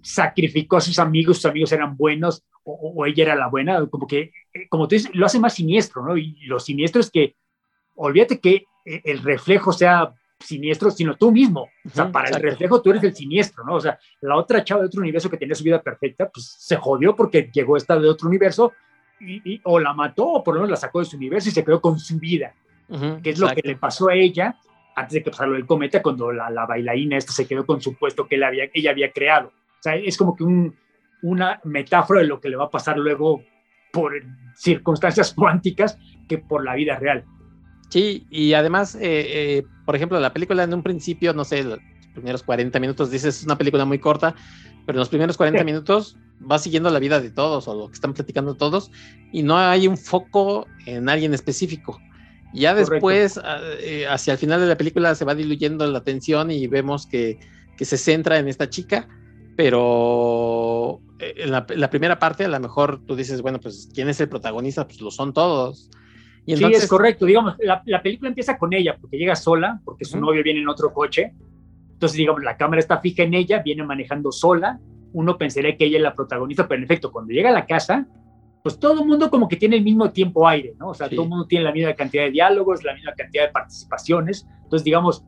sacrificó 0.05 0.77
a 0.77 0.83
sus 0.83 1.01
amigos, 1.01 1.39
sus 1.39 1.47
amigos 1.47 1.73
eran 1.73 1.97
buenos 1.97 2.45
o, 2.63 3.07
ella 3.07 3.25
era 3.25 3.35
la 3.35 3.49
buena, 3.49 3.85
como 3.87 4.07
que, 4.07 4.31
eh, 4.55 4.69
como 4.69 4.87
tú 4.87 4.95
dices, 4.95 5.11
lo 5.15 5.27
hace 5.27 5.41
más 5.41 5.55
siniestro, 5.55 6.07
¿no? 6.07 6.17
Y 6.17 6.37
lo 6.47 6.61
siniestro 6.61 7.01
es 7.01 7.11
que, 7.11 7.35
olvídate 7.97 8.39
que 8.39 8.67
el 8.85 9.23
reflejo 9.23 9.73
sea 9.73 10.13
siniestro, 10.43 10.91
sino 10.91 11.17
tú 11.17 11.31
mismo. 11.31 11.69
O 11.85 11.89
sea, 11.89 12.11
para 12.11 12.29
el 12.29 12.43
reflejo 12.43 12.83
tú 12.83 12.91
eres 12.91 13.03
el 13.05 13.15
siniestro, 13.15 13.65
¿no? 13.65 13.75
O 13.75 13.81
sea, 13.81 13.99
la 14.21 14.37
otra 14.37 14.65
chava 14.65 14.81
de 14.81 14.89
otro 14.89 15.01
universo 15.01 15.31
que 15.31 15.37
tenía 15.37 15.55
su 15.55 15.65
vida 15.65 15.81
perfecta, 15.81 16.29
pues 16.29 16.57
se 16.59 16.77
jodió 16.77 17.15
porque 17.15 17.51
llegó 17.53 17.77
esta 17.77 17.99
de 17.99 18.09
otro 18.09 18.29
universo 18.29 18.73
y, 19.21 19.61
o 19.65 19.79
la 19.79 19.93
mató 19.93 20.27
o 20.27 20.43
por 20.43 20.55
lo 20.55 20.61
menos 20.61 20.71
la 20.71 20.77
sacó 20.77 20.99
de 20.99 21.05
su 21.05 21.17
universo 21.17 21.49
y 21.49 21.53
se 21.53 21.65
quedó 21.65 21.81
con 21.81 21.99
su 21.99 22.19
vida, 22.19 22.55
que 23.23 23.31
es 23.31 23.39
lo 23.39 23.49
que 23.49 23.63
le 23.63 23.77
pasó 23.77 24.09
a 24.09 24.15
ella 24.15 24.57
antes 24.95 25.15
de 25.15 25.23
que 25.23 25.31
pasara 25.31 25.57
el 25.57 25.67
cometa, 25.67 26.03
cuando 26.03 26.33
la, 26.33 26.51
la 26.51 26.67
bailarina 26.67 27.17
esta 27.17 27.33
se 27.33 27.47
quedó 27.47 27.65
con 27.65 27.81
su 27.81 27.95
puesto 27.97 28.27
que 28.27 28.35
él 28.35 28.43
había, 28.43 28.65
ella 28.75 28.91
había 28.91 29.11
creado. 29.11 29.49
O 29.49 29.83
sea, 29.83 29.97
es 29.97 30.17
como 30.19 30.37
que 30.37 30.45
un, 30.45 30.77
una 31.23 31.61
metáfora 31.65 32.21
de 32.21 32.27
lo 32.27 32.41
que 32.41 32.51
le 32.51 32.57
va 32.57 32.65
a 32.65 32.71
pasar 32.71 32.99
luego 32.99 33.43
por 33.93 34.13
circunstancias 34.55 35.33
cuánticas 35.37 35.99
que 36.29 36.39
por 36.39 36.65
la 36.65 36.75
vida 36.75 36.97
real. 36.97 37.25
Sí, 37.93 38.27
y 38.31 38.55
además, 38.55 38.95
eh, 38.95 39.01
eh, 39.03 39.65
por 39.85 39.95
ejemplo, 39.95 40.19
la 40.19 40.33
película 40.33 40.63
en 40.63 40.73
un 40.73 40.83
principio, 40.83 41.35
no 41.35 41.45
sé, 41.45 41.63
los 41.63 41.79
primeros 42.15 42.43
40 42.43 42.81
minutos, 42.81 43.11
dices, 43.11 43.41
es 43.41 43.45
una 43.45 43.59
película 43.59 43.85
muy 43.85 43.99
corta, 43.99 44.35
pero 44.87 44.97
en 44.97 45.01
los 45.01 45.11
primeros 45.11 45.37
40 45.37 45.63
minutos 45.63 46.17
va 46.51 46.59
siguiendo 46.59 46.89
la 46.89 46.99
vida 46.99 47.21
de 47.21 47.31
todos 47.31 47.69
o 47.69 47.75
lo 47.75 47.89
que 47.89 47.93
están 47.93 48.15
platicando 48.15 48.55
todos 48.55 48.91
y 49.31 49.43
no 49.43 49.59
hay 49.59 49.89
un 49.89 49.99
foco 49.99 50.67
en 50.87 51.11
alguien 51.11 51.35
específico. 51.35 52.01
Ya 52.55 52.75
después, 52.75 53.37
ah, 53.37 53.61
eh, 53.81 54.07
hacia 54.09 54.33
el 54.33 54.39
final 54.39 54.59
de 54.61 54.69
la 54.69 54.79
película, 54.79 55.15
se 55.15 55.27
va 55.27 55.35
diluyendo 55.35 55.87
la 55.87 55.99
atención 55.99 56.51
y 56.51 56.69
vemos 56.69 57.07
que, 57.07 57.39
que 57.77 57.85
se 57.85 57.99
centra 57.99 58.39
en 58.39 58.49
esta 58.49 58.71
chica, 58.71 59.07
pero 59.55 61.03
en 61.19 61.51
la, 61.51 61.91
primera 61.91 62.19
parte 62.19 62.47
a 62.47 62.49
lo 62.49 62.59
mejor 62.59 63.05
tú 63.05 63.17
dices, 63.17 63.43
bueno, 63.43 63.61
pues 63.61 63.91
¿quién 63.93 64.09
es 64.09 64.19
el 64.19 64.31
protagonista? 64.31 64.87
Pues 64.87 65.03
lo 65.03 65.11
son 65.11 65.35
todos. 65.35 65.91
Y 66.47 66.55
entonces... 66.55 66.79
Sí, 66.79 66.85
es 66.85 66.91
correcto. 66.91 67.27
Digamos, 67.27 67.57
la, 67.61 67.83
la, 67.85 68.03
película 68.03 68.29
empieza 68.29 68.59
con 68.59 68.73
ella, 68.73 68.97
porque 69.01 69.17
llega 69.17 69.37
sola, 69.37 69.81
porque 69.85 70.05
su 70.05 70.21
novio 70.21 70.43
viene 70.43 70.61
en 70.61 70.69
otro 70.69 70.93
coche. 70.93 71.33
Entonces, 71.93 72.19
digamos, 72.19 72.43
la 72.43 72.57
cámara 72.57 72.81
está 72.81 72.99
fija 72.99 73.23
en 73.23 73.35
ella, 73.35 73.63
viene 73.63 73.85
manejando 73.85 74.33
sola. 74.33 74.81
Uno 75.13 75.39
pensaría 75.39 75.77
que 75.77 75.85
ella 75.85 75.99
es 75.99 76.03
la 76.03 76.15
protagonista, 76.15 76.67
pero 76.67 76.79
en 76.79 76.85
efecto, 76.85 77.13
cuando 77.13 77.33
llega 77.33 77.51
a 77.51 77.53
la 77.53 77.67
casa, 77.67 78.07
pues 78.63 78.79
todo 78.79 79.01
el 79.03 79.07
mundo 79.07 79.31
como 79.31 79.49
que 79.49 79.57
tiene 79.57 79.77
el 79.77 79.83
mismo 79.83 80.11
tiempo 80.11 80.49
aire, 80.49 80.75
¿no? 80.79 80.89
O 80.91 80.95
sea, 80.95 81.09
todo 81.09 81.25
el 81.25 81.29
mundo 81.29 81.47
tiene 81.47 81.65
la 81.65 81.73
misma 81.73 81.95
cantidad 81.95 82.25
de 82.25 82.31
diálogos, 82.31 82.85
la 82.85 82.95
misma 82.95 83.13
cantidad 83.13 83.47
de 83.47 83.53
participaciones. 83.53 84.47
Entonces, 84.63 84.85
digamos, 84.85 85.25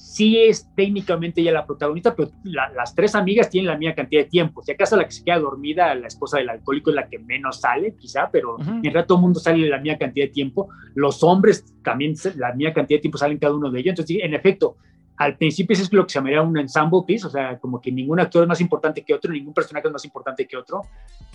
sí 0.00 0.38
es 0.38 0.68
técnicamente 0.74 1.40
ella 1.40 1.52
la 1.52 1.66
protagonista, 1.66 2.14
pero 2.16 2.30
las 2.42 2.94
tres 2.94 3.14
amigas 3.14 3.50
tienen 3.50 3.68
la 3.68 3.76
misma 3.76 3.94
cantidad 3.94 4.22
de 4.22 4.28
tiempo. 4.28 4.62
Si 4.62 4.72
acaso 4.72 4.96
la 4.96 5.04
que 5.04 5.12
se 5.12 5.22
queda 5.22 5.38
dormida, 5.38 5.94
la 5.94 6.06
esposa 6.06 6.38
del 6.38 6.48
alcohólico 6.48 6.90
es 6.90 6.96
la 6.96 7.08
que 7.08 7.18
menos 7.18 7.60
sale, 7.60 7.94
quizá, 7.96 8.30
pero 8.30 8.58
en 8.58 8.82
realidad 8.82 9.06
todo 9.06 9.18
el 9.18 9.22
mundo 9.22 9.38
sale 9.38 9.68
la 9.68 9.78
misma 9.78 9.98
cantidad 9.98 10.26
de 10.26 10.32
tiempo. 10.32 10.68
Los 10.94 11.22
hombres 11.22 11.64
también 11.84 12.14
la 12.36 12.52
misma 12.54 12.72
cantidad 12.72 12.98
de 12.98 13.02
tiempo 13.02 13.18
salen 13.18 13.38
cada 13.38 13.54
uno 13.54 13.70
de 13.70 13.78
ellos. 13.78 13.90
Entonces, 13.90 14.18
en 14.22 14.34
efecto, 14.34 14.76
al 15.16 15.36
principio 15.36 15.74
es 15.74 15.92
lo 15.92 16.04
que 16.04 16.10
se 16.10 16.18
llamaría 16.18 16.40
un 16.40 16.58
ensemble 16.58 17.02
piece, 17.06 17.26
o 17.26 17.30
sea, 17.30 17.58
como 17.58 17.80
que 17.80 17.92
ningún 17.92 18.18
actor 18.20 18.42
es 18.42 18.48
más 18.48 18.60
importante 18.62 19.04
que 19.04 19.12
otro, 19.12 19.30
ningún 19.30 19.52
personaje 19.52 19.86
es 19.86 19.92
más 19.92 20.04
importante 20.06 20.46
que 20.46 20.56
otro. 20.56 20.82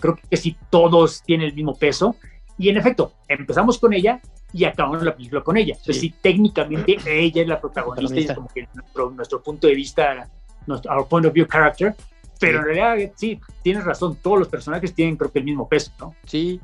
Creo 0.00 0.18
que 0.28 0.36
sí 0.36 0.56
todos 0.70 1.22
tienen 1.22 1.46
el 1.46 1.54
mismo 1.54 1.74
peso. 1.74 2.16
Y 2.58 2.68
en 2.68 2.78
efecto, 2.78 3.12
empezamos 3.28 3.78
con 3.78 3.92
ella 3.92 4.20
y 4.52 4.64
acabamos 4.64 5.02
la 5.02 5.14
película 5.14 5.42
con 5.42 5.56
ella. 5.56 5.74
Entonces, 5.74 6.00
sí, 6.00 6.14
técnicamente 6.20 6.96
ella 7.06 7.42
es 7.42 7.48
la 7.48 7.60
protagonista, 7.60 8.14
y 8.14 8.24
es 8.24 8.32
como 8.32 8.48
que 8.48 8.68
nuestro, 9.14 9.42
punto 9.42 9.66
de 9.66 9.74
vista, 9.74 10.28
nuestro 10.66 10.92
our 10.92 11.08
point 11.08 11.26
of 11.26 11.32
view 11.32 11.46
character, 11.46 11.94
pero 12.38 12.58
en 12.58 12.64
realidad 12.64 13.12
sí, 13.16 13.40
tienes 13.62 13.84
razón, 13.84 14.16
todos 14.22 14.38
los 14.38 14.48
personajes 14.48 14.94
tienen 14.94 15.16
creo 15.16 15.32
que 15.32 15.38
el 15.38 15.44
mismo 15.44 15.68
peso, 15.68 15.90
¿no? 15.98 16.14
Sí, 16.24 16.60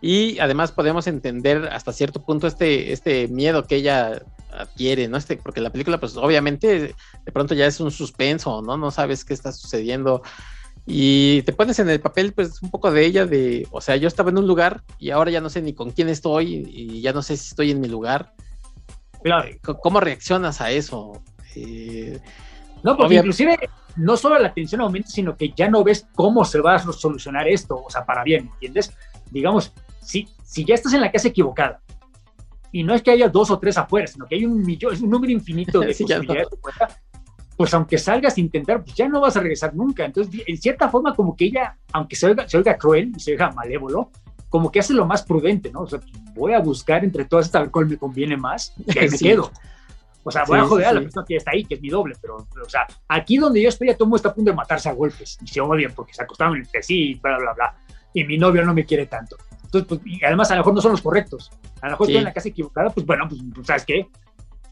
y 0.00 0.38
además 0.38 0.72
podemos 0.72 1.06
entender 1.06 1.68
hasta 1.72 1.92
cierto 1.92 2.22
punto 2.22 2.46
este, 2.46 2.92
este 2.92 3.28
miedo 3.28 3.66
que 3.66 3.76
ella 3.76 4.22
adquiere, 4.52 5.08
¿no? 5.08 5.16
Este, 5.16 5.36
porque 5.36 5.60
la 5.60 5.70
película, 5.70 5.98
pues 5.98 6.16
obviamente, 6.16 6.94
de 7.24 7.32
pronto 7.32 7.54
ya 7.54 7.66
es 7.66 7.80
un 7.80 7.90
suspenso, 7.90 8.62
¿no? 8.62 8.76
No 8.76 8.90
sabes 8.90 9.24
qué 9.24 9.34
está 9.34 9.52
sucediendo 9.52 10.22
y 10.86 11.42
te 11.42 11.52
pones 11.52 11.78
en 11.80 11.90
el 11.90 12.00
papel, 12.00 12.32
pues, 12.32 12.62
un 12.62 12.70
poco 12.70 12.92
de 12.92 13.04
ella, 13.04 13.26
de, 13.26 13.66
o 13.72 13.80
sea, 13.80 13.96
yo 13.96 14.06
estaba 14.06 14.30
en 14.30 14.38
un 14.38 14.46
lugar 14.46 14.82
y 15.00 15.10
ahora 15.10 15.32
ya 15.32 15.40
no 15.40 15.50
sé 15.50 15.60
ni 15.60 15.74
con 15.74 15.90
quién 15.90 16.08
estoy 16.08 16.64
y 16.68 17.00
ya 17.00 17.12
no 17.12 17.22
sé 17.22 17.36
si 17.36 17.48
estoy 17.48 17.72
en 17.72 17.80
mi 17.80 17.88
lugar. 17.88 18.32
Claro. 19.22 19.50
¿Cómo 19.82 19.98
reaccionas 19.98 20.60
a 20.60 20.70
eso? 20.70 21.20
Eh, 21.56 22.20
no, 22.84 22.96
porque 22.96 23.16
inclusive 23.16 23.58
no 23.96 24.16
solo 24.16 24.38
la 24.38 24.54
tensión 24.54 24.82
aumenta, 24.82 25.08
sino 25.08 25.36
que 25.36 25.52
ya 25.56 25.68
no 25.68 25.82
ves 25.82 26.06
cómo 26.14 26.44
se 26.44 26.60
va 26.60 26.76
a 26.76 26.78
solucionar 26.78 27.48
esto, 27.48 27.82
o 27.84 27.90
sea, 27.90 28.04
para 28.04 28.22
bien, 28.22 28.50
¿entiendes? 28.52 28.92
Digamos, 29.32 29.72
si, 30.00 30.28
si 30.44 30.64
ya 30.64 30.76
estás 30.76 30.92
en 30.92 31.00
la 31.00 31.10
casa 31.10 31.28
equivocada, 31.28 31.80
y 32.72 32.84
no 32.84 32.94
es 32.94 33.02
que 33.02 33.10
haya 33.10 33.28
dos 33.28 33.50
o 33.50 33.58
tres 33.58 33.78
afuera, 33.78 34.06
sino 34.06 34.26
que 34.26 34.34
hay 34.34 34.44
un 34.44 34.60
millón, 34.60 34.92
es 34.92 35.00
un 35.00 35.10
número 35.10 35.32
infinito 35.32 35.80
de 35.80 35.86
posibilidades 35.98 36.48
pues 37.56 37.72
aunque 37.74 37.98
salgas 37.98 38.36
a 38.36 38.40
intentar, 38.40 38.82
pues 38.82 38.94
ya 38.94 39.08
no 39.08 39.20
vas 39.20 39.36
a 39.36 39.40
regresar 39.40 39.74
nunca. 39.74 40.04
Entonces, 40.04 40.42
en 40.46 40.56
cierta 40.58 40.88
forma, 40.88 41.14
como 41.14 41.34
que 41.34 41.46
ella, 41.46 41.76
aunque 41.92 42.16
se 42.16 42.26
oiga, 42.26 42.48
se 42.48 42.58
oiga 42.58 42.76
cruel 42.76 43.12
y 43.16 43.20
se 43.20 43.32
oiga 43.32 43.50
malévolo, 43.52 44.10
como 44.48 44.70
que 44.70 44.80
hace 44.80 44.92
lo 44.92 45.06
más 45.06 45.22
prudente, 45.22 45.70
¿no? 45.70 45.80
O 45.80 45.86
sea, 45.86 46.00
voy 46.34 46.52
a 46.52 46.60
buscar 46.60 47.04
entre 47.04 47.24
todas 47.24 47.46
estas 47.46 47.60
a 47.60 47.62
ver 47.62 47.70
cuál 47.70 47.86
me 47.86 47.96
conviene 47.96 48.36
más 48.36 48.74
y 48.86 48.98
ahí 48.98 49.08
me 49.08 49.18
quedo. 49.18 49.50
O 50.22 50.30
sea, 50.30 50.44
voy 50.44 50.58
a 50.58 50.64
joder 50.64 50.86
a 50.86 50.92
la 50.92 51.00
persona 51.00 51.24
que 51.26 51.36
está 51.36 51.52
ahí, 51.52 51.64
que 51.64 51.74
es 51.74 51.80
mi 51.80 51.88
doble, 51.88 52.16
pero, 52.20 52.36
o 52.36 52.68
sea, 52.68 52.84
aquí 53.08 53.36
donde 53.36 53.62
yo 53.62 53.68
estoy, 53.68 53.88
ya 53.88 53.96
todo 53.96 54.14
está 54.16 54.30
a 54.30 54.34
punto 54.34 54.50
de 54.50 54.56
matarse 54.56 54.88
a 54.88 54.92
golpes 54.92 55.38
y 55.40 55.46
se 55.46 55.60
odian 55.60 55.92
porque 55.94 56.14
se 56.14 56.22
acostaron 56.22 56.56
entre 56.56 56.82
sí, 56.82 57.14
bla, 57.22 57.38
bla, 57.38 57.52
bla. 57.54 57.76
Y 58.12 58.24
mi 58.24 58.36
novio 58.36 58.64
no 58.64 58.74
me 58.74 58.84
quiere 58.84 59.06
tanto. 59.06 59.36
Entonces, 59.64 59.86
pues, 59.88 60.00
y 60.04 60.24
además 60.24 60.50
a 60.50 60.54
lo 60.54 60.60
mejor 60.60 60.74
no 60.74 60.80
son 60.80 60.92
los 60.92 61.02
correctos. 61.02 61.50
A 61.80 61.86
lo 61.86 61.92
mejor 61.92 62.06
estoy 62.06 62.18
en 62.18 62.24
la 62.24 62.32
casa 62.32 62.48
equivocada, 62.48 62.90
pues 62.90 63.06
bueno, 63.06 63.28
pues, 63.28 63.40
pues 63.54 63.66
¿sabes 63.66 63.84
qué? 63.84 64.08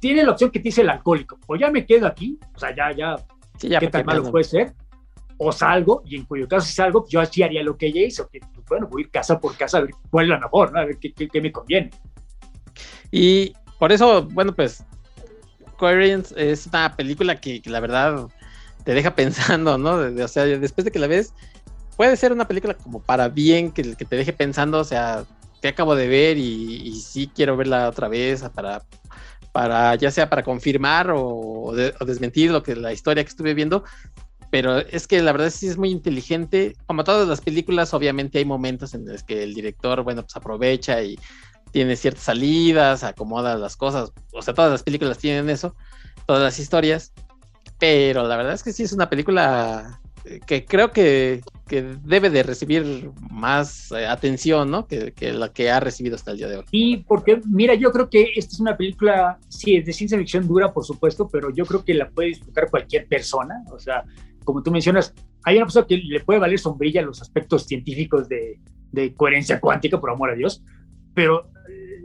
Tiene 0.04 0.22
la 0.22 0.32
opción 0.32 0.50
que 0.50 0.58
te 0.58 0.64
dice 0.64 0.82
el 0.82 0.90
alcohólico, 0.90 1.38
o 1.46 1.56
ya 1.56 1.70
me 1.70 1.86
quedo 1.86 2.06
aquí, 2.06 2.38
o 2.54 2.58
sea, 2.58 2.76
ya, 2.76 2.92
ya, 2.92 3.78
qué 3.80 3.88
tan 3.88 4.04
malo 4.04 4.30
puede 4.30 4.44
ser, 4.44 4.74
o 5.38 5.50
salgo, 5.50 6.02
y 6.04 6.16
en 6.16 6.26
cuyo 6.26 6.46
caso 6.46 6.66
si 6.66 6.74
salgo, 6.74 7.06
yo 7.08 7.22
así 7.22 7.42
haría 7.42 7.62
lo 7.62 7.78
que 7.78 7.86
ella 7.86 8.02
hizo, 8.02 8.28
que 8.28 8.38
pues, 8.40 8.66
bueno, 8.68 8.86
voy 8.86 9.00
a 9.00 9.04
ir 9.06 9.10
casa 9.10 9.40
por 9.40 9.56
casa 9.56 9.78
a 9.78 9.80
ver 9.80 9.92
cuál 10.10 10.26
es 10.26 10.28
la 10.32 10.40
mejor, 10.40 10.72
¿no? 10.72 10.80
a 10.80 10.84
ver 10.84 10.98
qué, 10.98 11.14
qué, 11.14 11.40
me 11.40 11.50
conviene. 11.50 11.88
Y 13.10 13.54
por 13.78 13.92
eso, 13.92 14.24
bueno, 14.24 14.54
pues, 14.54 14.84
Coherence 15.78 16.34
es 16.36 16.66
una 16.66 16.94
película 16.94 17.40
que, 17.40 17.62
la 17.64 17.80
verdad 17.80 18.26
te 18.84 18.92
deja 18.92 19.14
pensando, 19.16 19.78
¿no? 19.78 20.22
o 20.22 20.28
sea, 20.28 20.44
después 20.44 20.84
de 20.84 20.90
que 20.90 20.98
la 20.98 21.06
ves, 21.06 21.32
puede 21.96 22.14
ser 22.18 22.30
una 22.30 22.46
película 22.46 22.74
como 22.74 23.00
para 23.00 23.28
bien, 23.28 23.72
que, 23.72 23.96
que 23.96 24.04
te 24.04 24.16
deje 24.16 24.34
pensando, 24.34 24.80
o 24.80 24.84
sea, 24.84 25.24
que 25.62 25.68
acabo 25.68 25.94
de 25.94 26.08
ver 26.08 26.36
y, 26.36 26.88
y 26.88 27.00
sí 27.00 27.30
quiero 27.34 27.56
verla 27.56 27.88
otra 27.88 28.08
vez 28.08 28.42
para 28.54 28.82
para 29.54 29.94
ya 29.94 30.10
sea 30.10 30.28
para 30.28 30.42
confirmar 30.42 31.12
o, 31.14 31.72
desmentir 32.04 32.50
lo 32.50 32.64
que 32.64 32.74
la 32.74 32.92
historia 32.92 33.22
que 33.22 33.28
estuve 33.28 33.54
viendo, 33.54 33.84
pero 34.50 34.78
es 34.78 35.06
que 35.06 35.22
la 35.22 35.30
verdad 35.30 35.48
sí 35.50 35.68
es 35.68 35.78
muy 35.78 35.90
inteligente. 35.90 36.74
Como 36.86 37.04
todas 37.04 37.28
las 37.28 37.40
películas, 37.40 37.94
obviamente 37.94 38.38
hay 38.38 38.44
momentos 38.44 38.94
en 38.94 39.06
los 39.06 39.22
que 39.22 39.44
el 39.44 39.54
director, 39.54 40.02
bueno, 40.02 40.22
pues 40.22 40.34
aprovecha 40.34 41.00
y 41.04 41.16
tiene 41.70 41.94
ciertas 41.94 42.24
salidas, 42.24 43.04
acomoda 43.04 43.56
las 43.56 43.76
cosas, 43.76 44.12
o 44.32 44.42
sea, 44.42 44.54
todas 44.54 44.72
las 44.72 44.82
películas 44.82 45.18
tienen 45.18 45.48
eso, 45.48 45.76
todas 46.26 46.42
las 46.42 46.58
historias, 46.58 47.12
pero 47.78 48.26
la 48.26 48.36
verdad 48.36 48.54
es 48.54 48.64
que 48.64 48.72
sí 48.72 48.82
es 48.82 48.92
una 48.92 49.08
película 49.08 50.00
que 50.46 50.64
creo 50.64 50.90
que, 50.90 51.42
debe 52.04 52.30
de 52.30 52.42
recibir 52.42 53.10
más 53.30 53.90
eh, 53.92 54.06
atención, 54.06 54.70
¿no? 54.70 54.86
Que, 54.86 55.12
la 55.32 55.52
que 55.52 55.70
ha 55.70 55.80
recibido 55.80 56.14
hasta 56.14 56.30
el 56.30 56.38
día 56.38 56.48
de 56.48 56.58
hoy. 56.58 56.64
Sí, 56.70 57.04
porque 57.06 57.40
mira, 57.46 57.74
yo 57.74 57.90
creo 57.90 58.08
que 58.08 58.32
esta 58.36 58.54
es 58.54 58.60
una 58.60 58.76
película, 58.76 59.38
sí, 59.48 59.76
es 59.76 59.84
de 59.86 59.92
ciencia 59.92 60.18
ficción 60.18 60.46
dura, 60.46 60.72
por 60.72 60.84
supuesto, 60.84 61.28
pero 61.28 61.50
yo 61.50 61.66
creo 61.66 61.84
que 61.84 61.94
la 61.94 62.08
puede 62.10 62.28
disfrutar 62.28 62.70
cualquier 62.70 63.06
persona. 63.06 63.64
O 63.72 63.78
sea, 63.78 64.04
como 64.44 64.62
tú 64.62 64.70
mencionas, 64.70 65.14
hay 65.44 65.56
una 65.56 65.66
persona 65.66 65.86
que 65.86 65.96
le 65.96 66.20
puede 66.20 66.38
valer 66.38 66.58
sombrilla 66.58 67.02
los 67.02 67.20
aspectos 67.20 67.66
científicos 67.66 68.28
de, 68.28 68.60
de 68.92 69.14
coherencia 69.14 69.60
cuántica, 69.60 70.00
por 70.00 70.10
amor 70.10 70.30
a 70.30 70.34
Dios, 70.34 70.62
pero 71.14 71.50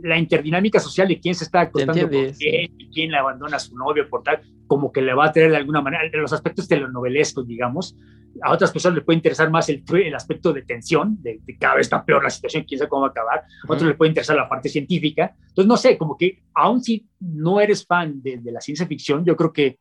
la 0.04 0.18
interdinámica 0.18 0.80
social 0.80 1.08
de 1.08 1.20
quién 1.20 1.36
se 1.36 1.44
está 1.44 1.62
acostando 1.62 2.02
con 2.02 2.10
quién 2.10 2.72
y 2.78 2.90
quién 2.90 3.12
le 3.12 3.18
abandona 3.18 3.58
a 3.58 3.60
su 3.60 3.76
novio 3.76 4.10
por 4.10 4.24
tal, 4.24 4.42
como 4.68 4.92
que 4.92 5.02
le 5.02 5.14
va 5.14 5.26
a 5.26 5.32
traer 5.32 5.52
de 5.52 5.58
alguna 5.58 5.82
manera 5.82 6.04
los 6.14 6.34
aspectos 6.34 6.68
telenovelescos, 6.68 7.48
digamos. 7.48 7.96
A 8.44 8.54
otras 8.54 8.72
personas 8.72 8.98
les 8.98 9.06
puede 9.06 9.18
interesar 9.18 9.50
más 9.50 9.68
el, 9.70 9.84
el 9.92 10.16
aspecto 10.16 10.54
de 10.54 10.62
tensión, 10.62 11.18
de, 11.22 11.42
cada 11.60 11.76
vez 11.76 11.88
está 11.88 12.06
peor 12.06 12.24
la 12.24 12.30
situación, 12.30 12.64
quién 12.64 12.78
sabe 12.78 12.90
cómo 12.90 13.02
va 13.02 13.08
a 13.08 13.12
acabar. 13.12 13.44
A 13.68 13.74
otros 13.74 13.88
les 13.88 13.98
puede 13.98 14.10
interesar 14.10 14.36
la 14.36 14.48
parte 14.48 14.70
científica. 14.70 15.36
Entonces, 15.50 15.68
no 15.68 15.78
sé, 15.78 15.98
como 15.98 16.18
que 16.18 16.44
aun 16.54 16.82
si 16.82 17.08
no 17.20 17.60
eres 17.60 17.86
fan 17.86 18.22
de, 18.22 18.38
de 18.38 18.52
la 18.52 18.62
ciencia 18.62 18.86
ficción, 18.86 19.26
yo 19.26 19.36
creo 19.36 19.52
que 19.52 19.80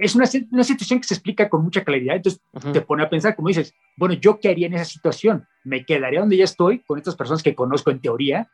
es 0.00 0.14
una, 0.14 0.26
una, 0.52 0.64
situación 0.64 1.00
que 1.00 1.08
se 1.08 1.14
explica 1.14 1.48
con 1.48 1.62
mucha 1.62 1.84
claridad, 1.84 2.16
entonces 2.16 2.42
te 2.72 2.80
pone 2.80 3.02
a 3.02 3.10
pensar, 3.10 3.34
como 3.34 3.48
dices, 3.48 3.74
bueno, 3.96 4.14
¿yo 4.14 4.38
qué 4.38 4.50
haría 4.50 4.66
en 4.66 4.74
esa 4.74 4.84
situación? 4.84 5.46
¿Me 5.64 5.84
quedaría 5.84 6.20
donde 6.20 6.36
ya 6.36 6.44
estoy 6.44 6.80
con 6.80 6.98
estas 6.98 7.16
personas 7.16 7.42
que 7.42 7.54
conozco 7.54 7.90
en 7.90 8.00
teoría? 8.00 8.48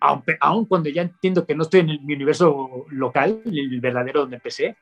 Aun, 0.00 0.22
aun 0.40 0.64
cuando 0.66 0.88
ya 0.88 1.02
entiendo 1.02 1.44
que 1.44 1.54
no 1.54 1.62
estoy 1.64 1.80
en 1.80 1.90
el, 1.90 2.00
mi 2.02 2.14
universo 2.14 2.86
local, 2.90 3.42
el 3.44 3.80
verdadero 3.80 4.20
donde 4.20 4.36
empecé, 4.36 4.76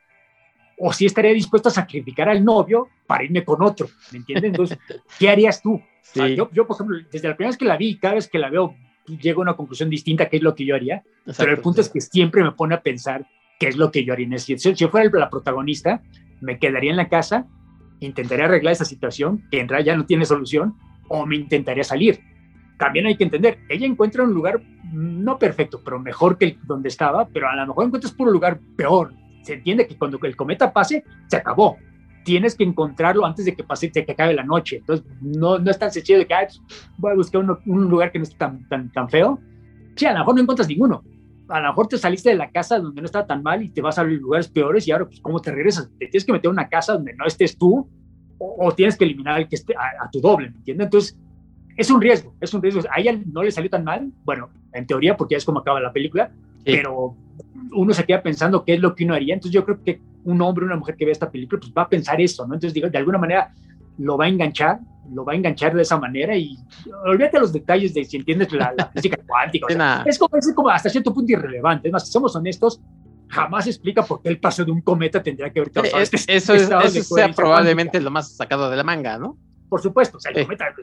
o 0.78 0.92
si 0.92 1.06
estaría 1.06 1.32
dispuesto 1.32 1.68
a 1.68 1.72
sacrificar 1.72 2.28
al 2.28 2.44
novio 2.44 2.88
para 3.06 3.24
irme 3.24 3.44
con 3.44 3.62
otro, 3.62 3.88
¿me 4.12 4.18
entiendes? 4.18 4.50
Entonces, 4.50 4.78
¿qué 5.18 5.30
harías 5.30 5.62
tú? 5.62 5.80
yo, 6.14 6.50
yo, 6.52 6.66
por 6.66 6.76
ejemplo, 6.76 6.98
desde 7.10 7.28
la 7.28 7.36
primera 7.36 7.50
vez 7.50 7.58
que 7.58 7.64
la 7.64 7.76
vi, 7.76 7.98
cada 7.98 8.14
vez 8.14 8.28
que 8.28 8.38
la 8.38 8.50
veo, 8.50 8.74
llego 9.06 9.40
a 9.40 9.42
una 9.42 9.56
conclusión 9.56 9.90
distinta, 9.90 10.28
qué 10.28 10.36
es 10.36 10.42
lo 10.42 10.54
que 10.54 10.64
yo 10.64 10.74
haría, 10.74 11.02
pero 11.36 11.52
el 11.52 11.58
punto 11.58 11.80
es 11.80 11.88
que 11.88 12.00
siempre 12.00 12.42
me 12.42 12.52
pone 12.52 12.74
a 12.74 12.82
pensar 12.82 13.26
qué 13.58 13.68
es 13.68 13.76
lo 13.76 13.90
que 13.90 14.04
yo 14.04 14.12
haría 14.12 14.26
en 14.26 14.38
situación. 14.38 14.76
Si 14.76 14.84
yo 14.84 14.90
fuera 14.90 15.08
la 15.18 15.30
protagonista, 15.30 16.02
me 16.40 16.58
quedaría 16.58 16.90
en 16.90 16.96
la 16.96 17.08
casa, 17.08 17.46
intentaría 18.00 18.44
arreglar 18.44 18.72
esa 18.72 18.84
situación, 18.84 19.44
que 19.50 19.60
en 19.60 19.68
realidad 19.68 19.94
ya 19.94 19.96
no 19.96 20.06
tiene 20.06 20.24
solución, 20.24 20.74
o 21.08 21.24
me 21.26 21.36
intentaría 21.36 21.84
salir. 21.84 22.20
También 22.78 23.06
hay 23.06 23.16
que 23.16 23.24
entender, 23.24 23.58
ella 23.68 23.86
encuentra 23.86 24.22
un 24.22 24.34
lugar 24.34 24.60
no 24.92 25.38
perfecto, 25.38 25.80
pero 25.84 25.98
mejor 25.98 26.36
que 26.36 26.58
donde 26.64 26.88
estaba, 26.88 27.26
pero 27.26 27.48
a 27.48 27.56
lo 27.56 27.66
mejor 27.66 27.86
encuentras 27.86 28.14
un 28.18 28.32
lugar 28.32 28.60
peor. 28.76 29.14
Se 29.42 29.54
entiende 29.54 29.86
que 29.86 29.96
cuando 29.96 30.18
el 30.22 30.36
cometa 30.36 30.72
pase, 30.72 31.04
se 31.28 31.36
acabó. 31.36 31.76
Tienes 32.24 32.54
que 32.54 32.64
encontrarlo 32.64 33.24
antes 33.24 33.44
de 33.44 33.54
que 33.54 33.62
pase, 33.62 33.90
de 33.94 34.04
que 34.04 34.12
acabe 34.12 34.34
la 34.34 34.42
noche. 34.42 34.78
Entonces, 34.78 35.06
no, 35.20 35.58
no 35.58 35.70
es 35.70 35.78
tan 35.78 35.92
sencillo 35.92 36.18
de 36.18 36.26
que 36.26 36.34
pues, 36.34 36.60
voy 36.98 37.12
a 37.12 37.14
buscar 37.14 37.44
un 37.66 37.88
lugar 37.88 38.10
que 38.10 38.18
no 38.18 38.24
esté 38.24 38.36
tan, 38.36 38.68
tan, 38.68 38.90
tan 38.92 39.08
feo. 39.08 39.38
Sí, 39.94 40.04
a 40.06 40.12
lo 40.12 40.18
mejor 40.18 40.34
no 40.34 40.40
encuentras 40.42 40.68
ninguno, 40.68 41.02
a 41.48 41.60
lo 41.60 41.68
mejor 41.68 41.88
te 41.88 41.98
saliste 41.98 42.30
de 42.30 42.36
la 42.36 42.50
casa 42.50 42.78
donde 42.78 43.00
no 43.00 43.06
está 43.06 43.26
tan 43.26 43.42
mal 43.42 43.62
y 43.62 43.68
te 43.68 43.80
vas 43.80 43.98
a 43.98 44.04
lugares 44.04 44.48
peores 44.48 44.86
y 44.86 44.92
ahora, 44.92 45.06
pues, 45.06 45.20
¿cómo 45.20 45.40
te 45.40 45.52
regresas? 45.52 45.88
Te 45.98 46.06
tienes 46.06 46.24
que 46.24 46.32
meter 46.32 46.48
a 46.48 46.52
una 46.52 46.68
casa 46.68 46.94
donde 46.94 47.14
no 47.14 47.24
estés 47.26 47.56
tú 47.56 47.88
o, 48.38 48.72
tienes 48.72 48.96
que 48.96 49.04
eliminar 49.04 49.36
al 49.36 49.48
que 49.48 49.56
esté, 49.56 49.74
a, 49.74 50.10
tu 50.10 50.20
doble, 50.20 50.50
¿me 50.50 50.56
entiendes? 50.58 50.84
Entonces, 50.86 51.18
es 51.76 51.90
un 51.90 52.00
riesgo, 52.00 52.34
es 52.40 52.52
un 52.54 52.62
riesgo. 52.62 52.82
A 52.90 53.00
ella 53.00 53.18
no 53.32 53.42
le 53.42 53.50
salió 53.50 53.70
tan 53.70 53.84
mal, 53.84 54.10
bueno, 54.24 54.50
en 54.72 54.86
teoría, 54.86 55.16
porque 55.16 55.34
ya 55.34 55.38
es 55.38 55.44
como 55.44 55.60
acaba 55.60 55.80
la 55.80 55.92
película, 55.92 56.30
pero 56.64 57.14
uno 57.72 57.94
se 57.94 58.04
queda 58.04 58.22
pensando 58.22 58.64
qué 58.64 58.74
es 58.74 58.80
lo 58.80 58.94
que 58.94 59.04
uno 59.04 59.14
haría. 59.14 59.34
Entonces, 59.34 59.52
yo 59.52 59.64
creo 59.64 59.82
que 59.82 60.00
un 60.24 60.40
hombre, 60.42 60.64
una 60.64 60.76
mujer 60.76 60.96
que 60.96 61.04
ve 61.04 61.12
esta 61.12 61.30
película, 61.30 61.60
pues 61.60 61.72
va 61.76 61.82
a 61.82 61.88
pensar 61.88 62.20
eso, 62.20 62.46
¿no? 62.46 62.54
Entonces, 62.54 62.74
digo, 62.74 62.88
de 62.88 62.98
alguna 62.98 63.18
manera 63.18 63.52
lo 63.98 64.16
va 64.16 64.26
a 64.26 64.28
enganchar, 64.28 64.80
lo 65.12 65.24
va 65.24 65.32
a 65.32 65.36
enganchar 65.36 65.74
de 65.74 65.82
esa 65.82 65.98
manera 65.98 66.36
y 66.36 66.56
olvídate 67.04 67.38
los 67.38 67.52
detalles 67.52 67.94
de 67.94 68.04
si 68.04 68.16
entiendes 68.16 68.52
la, 68.52 68.74
física 68.94 69.18
cuántica. 69.26 70.02
es, 70.04 70.18
como, 70.18 70.36
es 70.36 70.52
como 70.54 70.68
hasta 70.68 70.90
cierto 70.90 71.14
punto 71.14 71.32
irrelevante. 71.32 71.88
Es 71.88 71.92
más, 71.92 72.06
si 72.06 72.12
somos 72.12 72.34
honestos, 72.34 72.80
jamás 73.28 73.66
explica 73.66 74.02
por 74.02 74.22
qué 74.22 74.28
el 74.28 74.38
paso 74.38 74.64
de 74.64 74.70
un 74.70 74.80
cometa 74.80 75.22
tendría 75.22 75.50
que 75.50 75.60
haber 75.60 75.72
causado 75.72 76.02
este, 76.02 76.16
Eso, 76.28 76.54
es, 76.54 76.70
eso 76.70 77.14
sea 77.14 77.32
probablemente 77.32 78.00
lo 78.00 78.10
más 78.10 78.36
sacado 78.36 78.70
de 78.70 78.76
la 78.76 78.84
manga, 78.84 79.18
¿no? 79.18 79.38
Por 79.68 79.80
supuesto, 79.80 80.18
o 80.18 80.20
sea, 80.20 80.32
el 80.32 80.44
cometa 80.44 80.74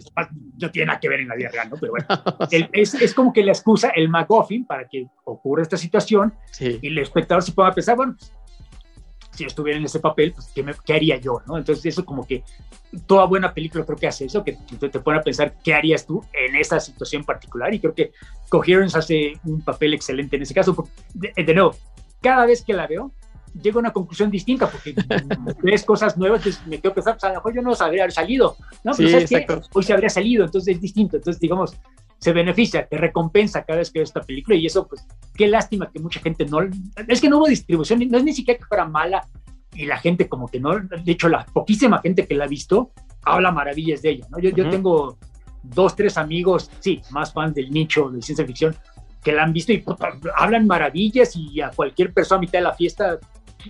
no 0.60 0.72
tiene 0.72 0.88
nada 0.88 1.00
que 1.00 1.10
ver 1.10 1.22
en 1.22 1.28
la 1.30 1.36
vida 1.36 1.50
real, 1.50 1.70
¿no? 1.70 1.78
Pero 1.80 1.94
bueno, 1.94 2.08
es, 2.52 2.94
es, 2.94 3.14
como 3.14 3.32
que 3.32 3.44
la 3.44 3.52
excusa, 3.52 3.90
el 3.90 4.10
McGuffin, 4.10 4.66
para 4.66 4.88
que 4.88 5.08
ocurra 5.24 5.62
esta 5.62 5.78
situación 5.78 6.34
y 6.60 6.88
el 6.88 6.98
espectador 6.98 7.44
se 7.44 7.54
pueda 7.54 7.72
pensar, 7.72 7.96
bueno, 7.96 8.16
pues, 8.18 8.34
si 9.32 9.46
estuviera 9.46 9.80
en 9.80 9.86
ese 9.86 10.00
papel, 10.00 10.34
pues, 10.34 10.52
¿qué, 10.54 10.66
¿qué, 10.86 10.94
haría 10.94 11.18
yo? 11.18 11.42
¿no? 11.48 11.58
Entonces, 11.58 11.86
eso 11.86 12.06
como 12.06 12.26
que 12.26 12.44
toda 13.08 13.26
buena 13.26 13.54
película 13.54 13.86
creo 13.86 13.98
que 13.98 14.08
hace 14.08 14.26
eso, 14.26 14.44
que 14.44 14.58
te, 14.80 14.90
te 14.90 15.00
pone 15.00 15.18
a 15.18 15.22
pensar 15.22 15.56
qué 15.64 15.74
harías 15.74 16.06
tú 16.06 16.24
en 16.34 16.56
esa 16.56 16.80
situación 16.80 17.24
particular. 17.24 17.74
Y 17.74 17.80
creo 17.80 17.96
que 17.96 18.12
Coherence 18.50 18.98
hace 18.98 19.34
un 19.44 19.62
papel 19.62 19.94
excelente 19.94 20.36
en 20.36 20.44
ese 20.44 20.54
caso. 20.54 20.88
De, 21.14 21.34
de 21.36 21.54
nuevo, 21.54 21.76
cada 22.22 22.46
vez 22.46 22.64
que 22.64 22.74
la 22.74 22.88
veo, 22.88 23.12
llego 23.62 23.80
a 23.80 23.82
una 23.82 23.94
conclusión 23.94 24.32
distinta 24.32 24.70
porque 24.70 24.96
ves 25.62 25.84
cosas 25.84 26.18
nuevas, 26.18 26.40
entonces 26.40 26.68
me 26.68 26.80
quedo 26.80 26.94
pensando, 26.94 27.18
pues, 27.20 27.24
a 27.24 27.30
lo 27.30 27.36
mejor 27.36 27.56
yo 27.56 27.62
no 27.62 27.76
sabría 27.76 28.04
haber 28.04 28.12
salido, 28.12 28.56
¿no? 28.84 28.94
Pero 28.96 29.20
sí, 29.20 29.28
¿sabes 29.28 29.70
Hoy 29.74 29.84
se 29.84 29.94
habría 29.94 30.10
salido, 30.10 30.46
entonces 30.46 30.76
es 30.76 30.82
distinto. 30.82 31.18
Entonces, 31.18 31.40
digamos, 31.40 31.76
se 32.18 32.32
beneficia, 32.32 32.86
te 32.88 32.98
recompensa 32.98 33.64
cada 33.64 33.80
vez 33.80 33.92
que 33.92 34.00
ves 34.00 34.10
esta 34.10 34.22
película 34.22 34.56
y 34.56 34.66
eso, 34.66 34.88
pues, 34.88 35.06
qué 35.36 35.48
lástima 35.48 35.92
que 35.92 36.00
mucha 36.00 36.20
gente 36.20 36.46
no, 36.46 36.60
es 37.08 37.22
que 37.22 37.30
no 37.30 37.38
hubo 37.38 37.48
distribución, 37.48 38.08
no 38.10 38.18
es 38.18 38.24
ni 38.24 38.34
siquiera 38.34 38.60
que 38.60 38.66
fuera 38.66 38.86
mala 38.86 39.28
y 39.76 39.86
la 39.86 39.98
gente 39.98 40.30
como 40.30 40.48
que 40.48 40.60
no, 40.60 40.80
de 40.80 41.12
hecho, 41.12 41.30
la 41.30 41.46
poquísima 41.46 42.00
gente 42.00 42.28
que 42.28 42.36
la 42.36 42.46
ha 42.46 42.48
visto 42.48 42.92
habla 43.24 43.52
maravillas 43.52 44.02
de 44.02 44.12
ella, 44.12 44.28
¿no? 44.30 44.40
Yo, 44.40 44.52
yo 44.52 44.70
tengo 44.70 45.18
dos, 45.64 45.96
tres 45.96 46.18
amigos, 46.18 46.70
sí, 46.80 47.02
más 47.12 47.34
fans 47.34 47.56
del 47.56 47.72
nicho 47.72 48.10
de 48.10 48.22
ciencia 48.22 48.46
ficción, 48.46 48.76
que 49.24 49.32
la 49.32 49.44
han 49.44 49.54
visto 49.54 49.72
y 49.72 49.84
hablan 50.36 50.68
maravillas 50.68 51.36
y 51.36 51.62
a 51.62 51.70
cualquier 51.70 52.14
persona 52.14 52.38
a 52.38 52.42
mitad 52.42 52.60
de 52.60 52.64
la 52.64 52.74
fiesta 52.74 53.20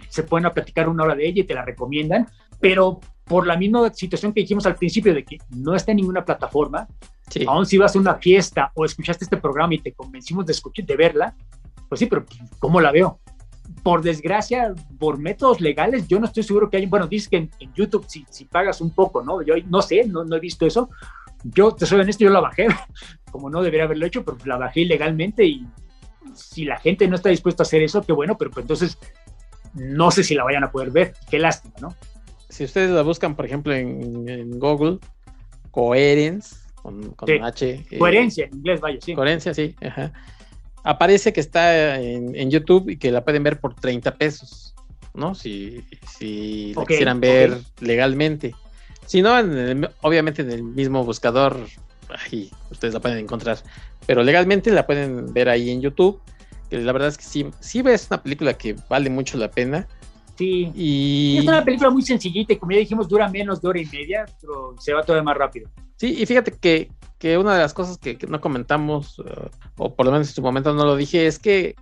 se 0.09 0.23
pueden 0.23 0.45
a 0.45 0.51
platicar 0.51 0.89
una 0.89 1.03
hora 1.03 1.15
de 1.15 1.27
ella 1.27 1.41
y 1.41 1.45
te 1.45 1.53
la 1.53 1.63
recomiendan, 1.63 2.27
pero 2.59 2.99
por 3.25 3.47
la 3.47 3.57
misma 3.57 3.93
situación 3.93 4.33
que 4.33 4.41
dijimos 4.41 4.65
al 4.65 4.75
principio 4.75 5.13
de 5.13 5.23
que 5.23 5.37
no 5.49 5.75
está 5.75 5.91
en 5.91 5.97
ninguna 5.97 6.25
plataforma, 6.25 6.87
Aún 7.47 7.65
si 7.65 7.77
vas 7.77 7.95
a 7.95 7.99
una 7.99 8.15
fiesta 8.15 8.71
o 8.75 8.85
escuchaste 8.85 9.25
este 9.25 9.37
programa 9.37 9.73
y 9.73 9.79
te 9.79 9.93
convencimos 9.93 10.45
de, 10.45 10.51
escuchar, 10.51 10.85
de 10.85 10.95
verla, 10.95 11.35
pues 11.89 11.99
sí, 11.99 12.05
pero 12.05 12.25
¿cómo 12.59 12.79
la 12.79 12.91
veo? 12.91 13.19
Por 13.81 14.01
desgracia, 14.01 14.73
por 14.99 15.17
métodos 15.17 15.61
legales, 15.61 16.07
yo 16.07 16.19
no 16.19 16.25
estoy 16.25 16.43
seguro 16.43 16.69
que 16.69 16.77
hay, 16.77 16.85
bueno, 16.85 17.07
dices 17.07 17.29
que 17.29 17.37
en, 17.37 17.49
YouTube 17.73 18.05
si, 18.07 18.25
si, 18.29 18.45
pagas 18.45 18.81
un 18.81 18.91
poco, 18.91 19.23
¿no? 19.23 19.41
Yo 19.41 19.55
no 19.67 19.81
sé, 19.81 20.05
no, 20.07 20.23
no 20.23 20.35
he 20.35 20.39
visto 20.39 20.65
eso. 20.65 20.89
Yo, 21.43 21.73
te 21.73 21.85
soy 21.85 21.99
honesto, 21.99 22.23
yo 22.23 22.29
la 22.29 22.39
bajé, 22.39 22.67
como 23.31 23.49
no 23.49 23.61
debería 23.61 23.85
haberlo 23.85 24.05
hecho, 24.05 24.23
pero 24.23 24.37
la 24.45 24.57
bajé 24.57 24.81
ilegalmente 24.81 25.45
y 25.45 25.65
si 26.35 26.65
la 26.65 26.79
gente 26.79 27.07
no 27.07 27.15
está 27.15 27.29
dispuesta 27.29 27.63
a 27.63 27.65
hacer 27.65 27.81
eso, 27.81 28.01
qué 28.01 28.13
bueno, 28.13 28.37
pero 28.37 28.51
pues 28.51 28.63
entonces 28.63 28.97
no 29.73 30.11
sé 30.11 30.23
si 30.23 30.35
la 30.35 30.43
vayan 30.43 30.63
a 30.63 30.71
poder 30.71 30.91
ver. 30.91 31.13
Qué 31.29 31.39
lástima, 31.39 31.73
¿no? 31.81 31.95
Si 32.49 32.63
ustedes 32.63 32.91
la 32.91 33.01
buscan, 33.01 33.35
por 33.35 33.45
ejemplo, 33.45 33.73
en, 33.73 34.29
en 34.29 34.59
Google, 34.59 34.99
Coherence, 35.71 36.55
con, 36.83 37.43
H. 37.43 37.85
Eh, 37.89 37.97
coherencia 37.97 38.45
en 38.45 38.55
inglés, 38.55 38.81
vaya, 38.81 38.99
sí. 39.01 39.15
Coherencia, 39.15 39.53
sí. 39.53 39.75
Aparece 40.83 41.31
que 41.31 41.39
está 41.39 41.99
en, 41.99 42.51
YouTube 42.51 42.89
y 42.89 42.97
que 42.97 43.11
la 43.11 43.23
pueden 43.23 43.41
ver 43.41 43.59
por 43.59 43.73
30 43.73 44.15
pesos, 44.15 44.75
¿no? 45.13 45.33
Si, 45.33 45.83
si 46.05 46.73
la 46.75 46.85
quisieran 46.85 47.21
ver 47.21 47.57
legalmente. 47.79 48.53
Si 49.05 49.21
no, 49.21 49.33
obviamente 50.01 50.41
en 50.41 50.51
el 50.51 50.63
mismo 50.63 51.03
buscador, 51.05 51.57
ahí 52.09 52.51
ustedes 52.69 52.93
la 52.93 52.99
pueden 52.99 53.19
encontrar. 53.19 53.57
Pero 54.05 54.23
legalmente 54.23 54.71
la 54.71 54.85
pueden 54.85 55.33
ver 55.33 55.47
ahí 55.47 55.69
en 55.69 55.81
YouTube. 55.81 56.21
Que 56.73 56.79
la 56.79 56.91
verdad 56.91 57.09
es 57.09 57.19
que 57.19 57.23
sí, 57.23 57.45
sí 57.59 57.83
es 57.85 58.07
una 58.09 58.23
película 58.23 58.55
que 58.55 58.75
vale 58.89 59.07
mucho 59.07 59.37
la 59.37 59.47
pena. 59.51 59.87
Sí. 60.35 60.71
Y... 60.73 61.37
Es 61.37 61.47
una 61.47 61.63
película 61.63 61.91
muy 61.91 62.01
sencillita 62.01 62.51
y 62.51 62.57
como 62.57 62.71
ya 62.71 62.79
dijimos, 62.79 63.07
dura 63.07 63.29
menos 63.29 63.61
de 63.61 63.67
hora 63.67 63.79
y 63.79 63.85
media, 63.85 64.25
pero 64.41 64.73
se 64.79 64.91
va 64.91 65.03
todavía 65.03 65.21
más 65.21 65.37
rápido. 65.37 65.69
Sí, 65.97 66.15
y 66.19 66.25
fíjate 66.25 66.51
que, 66.51 66.89
que 67.19 67.37
una 67.37 67.53
de 67.53 67.59
las 67.59 67.75
cosas 67.75 67.99
que, 67.99 68.17
no 68.27 68.41
comentamos, 68.41 69.21
eh, 69.23 69.49
o 69.77 69.93
por 69.93 70.07
lo 70.07 70.13
menos 70.13 70.29
en 70.29 70.33
su 70.33 70.41
momento 70.41 70.73
no 70.73 70.83
lo 70.83 70.95
dije, 70.95 71.27
es 71.27 71.37
que 71.37 71.75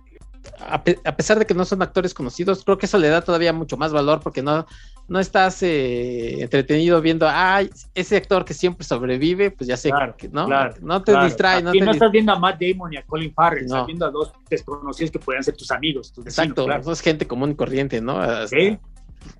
a, 0.60 0.84
pesar 0.84 1.38
de 1.38 1.46
que 1.46 1.54
no 1.54 1.64
son 1.64 1.80
actores 1.80 2.12
conocidos, 2.12 2.62
creo 2.62 2.76
que 2.76 2.84
eso 2.84 2.98
le 2.98 3.08
da 3.08 3.22
todavía 3.22 3.54
mucho 3.54 3.78
más 3.78 3.94
valor 3.94 4.20
porque 4.20 4.42
no, 4.42 4.66
no 5.08 5.20
estás 5.20 5.62
eh, 5.62 6.40
entretenido 6.40 7.00
viendo, 7.00 7.26
ah, 7.28 7.62
ese 7.94 8.16
actor 8.16 8.44
que 8.44 8.54
siempre 8.54 8.84
sobrevive, 8.84 9.50
pues 9.50 9.68
ya 9.68 9.76
sé 9.76 9.90
que 10.16 10.28
no, 10.28 10.48
no 10.80 11.02
te 11.02 11.16
distrae. 11.24 11.62
No, 11.62 11.72
no 11.72 11.90
estás 11.90 12.10
viendo 12.10 12.32
a 12.32 12.38
Matt 12.38 12.60
Damon 12.60 12.92
y 12.92 12.96
a 12.96 13.02
Colin 13.04 13.32
Farrell, 13.34 13.64
estás 13.64 13.86
viendo 13.86 14.06
a 14.06 14.10
dos 14.10 14.32
desconocidos 14.48 15.10
que 15.10 15.18
podrían 15.18 15.44
ser 15.44 15.56
tus 15.56 15.70
amigos. 15.70 16.12
Tus 16.12 16.26
Exacto, 16.26 16.66
es 16.90 17.00
gente 17.00 17.26
común 17.26 17.50
y 17.50 17.54
corriente, 17.54 18.00
¿no? 18.00 18.20
¿Sí? 18.46 18.78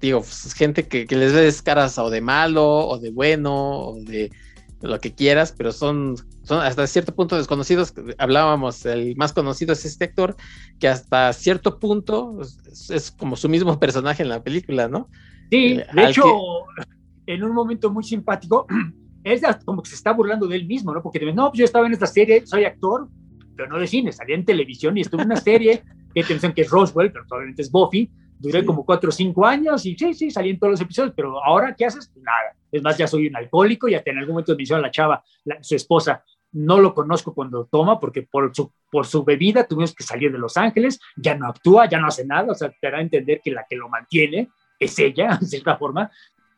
Digo, 0.00 0.20
pues, 0.20 0.54
gente 0.54 0.86
que, 0.86 1.06
que 1.06 1.16
les 1.16 1.32
ves 1.32 1.62
caras 1.62 1.98
o 1.98 2.10
de 2.10 2.20
malo, 2.20 2.64
o 2.64 2.98
de 2.98 3.10
bueno, 3.10 3.88
o 3.88 4.00
de 4.00 4.30
lo 4.82 4.98
que 5.00 5.14
quieras, 5.14 5.54
pero 5.56 5.72
son, 5.72 6.16
son 6.42 6.60
hasta 6.60 6.86
cierto 6.86 7.14
punto 7.14 7.36
desconocidos. 7.36 7.94
Hablábamos, 8.18 8.84
el 8.84 9.16
más 9.16 9.32
conocido 9.32 9.72
es 9.72 9.84
este 9.84 10.04
actor, 10.04 10.36
que 10.78 10.88
hasta 10.88 11.32
cierto 11.32 11.78
punto 11.78 12.40
es, 12.40 13.10
como 13.12 13.36
su 13.36 13.48
mismo 13.48 13.78
personaje 13.80 14.22
en 14.22 14.28
la 14.28 14.42
película, 14.42 14.88
¿no? 14.88 15.08
Sí, 15.52 15.74
eh, 15.78 15.86
de 15.92 16.04
hecho, 16.06 16.24
en 17.26 17.44
un 17.44 17.52
momento 17.52 17.92
muy 17.92 18.02
simpático, 18.02 18.66
es 19.22 19.42
como 19.66 19.82
que 19.82 19.90
se 19.90 19.96
está 19.96 20.12
burlando 20.12 20.46
de 20.46 20.56
él 20.56 20.66
mismo, 20.66 20.94
¿no? 20.94 21.02
Porque 21.02 21.18
te 21.18 21.30
no, 21.30 21.50
pues 21.50 21.58
yo 21.58 21.64
estaba 21.66 21.86
en 21.86 21.92
esta 21.92 22.06
serie, 22.06 22.46
soy 22.46 22.64
actor, 22.64 23.06
pero 23.54 23.68
no 23.68 23.78
de 23.78 23.86
cine, 23.86 24.12
salía 24.12 24.34
en 24.34 24.46
televisión 24.46 24.96
y 24.96 25.02
estuve 25.02 25.22
en 25.22 25.26
una 25.26 25.36
serie 25.36 25.82
que 26.14 26.24
te 26.24 26.54
que 26.54 26.62
es 26.62 26.70
Roswell, 26.70 27.12
pero 27.12 27.26
probablemente 27.26 27.60
es 27.60 27.70
Buffy, 27.70 28.10
duré 28.38 28.64
como 28.64 28.86
cuatro 28.86 29.10
o 29.10 29.12
cinco 29.12 29.44
años 29.44 29.84
y 29.84 29.94
sí, 29.94 30.14
sí, 30.14 30.30
salí 30.30 30.48
en 30.48 30.58
todos 30.58 30.70
los 30.70 30.80
episodios, 30.80 31.12
pero 31.14 31.44
ahora, 31.44 31.74
¿qué 31.76 31.84
haces? 31.84 32.10
Nada. 32.16 32.56
Es 32.70 32.82
más, 32.82 32.96
ya 32.96 33.06
soy 33.06 33.26
un 33.26 33.36
alcohólico, 33.36 33.88
ya 33.88 34.02
en 34.06 34.18
algún 34.18 34.32
momento 34.32 34.56
me 34.56 34.62
hicieron 34.62 34.80
la 34.80 34.90
chava, 34.90 35.22
su 35.60 35.76
esposa, 35.76 36.24
no 36.52 36.80
lo 36.80 36.94
conozco 36.94 37.34
cuando 37.34 37.66
toma, 37.66 38.00
porque 38.00 38.22
por 38.22 38.56
su, 38.56 38.72
por 38.90 39.06
su 39.06 39.22
bebida 39.22 39.64
tuvimos 39.64 39.94
que 39.94 40.02
salir 40.02 40.32
de 40.32 40.38
Los 40.38 40.56
Ángeles, 40.56 40.98
ya 41.14 41.34
no 41.34 41.46
actúa, 41.46 41.90
ya 41.90 41.98
no 41.98 42.06
hace 42.06 42.24
nada, 42.24 42.52
o 42.52 42.54
sea, 42.54 42.72
te 42.80 42.88
a 42.88 43.00
entender 43.02 43.42
que 43.44 43.50
la 43.50 43.66
que 43.68 43.76
lo 43.76 43.90
mantiene 43.90 44.48
es 44.84 44.98
ella, 44.98 45.36
de 45.40 45.46
cierta 45.46 45.76
forma. 45.76 46.10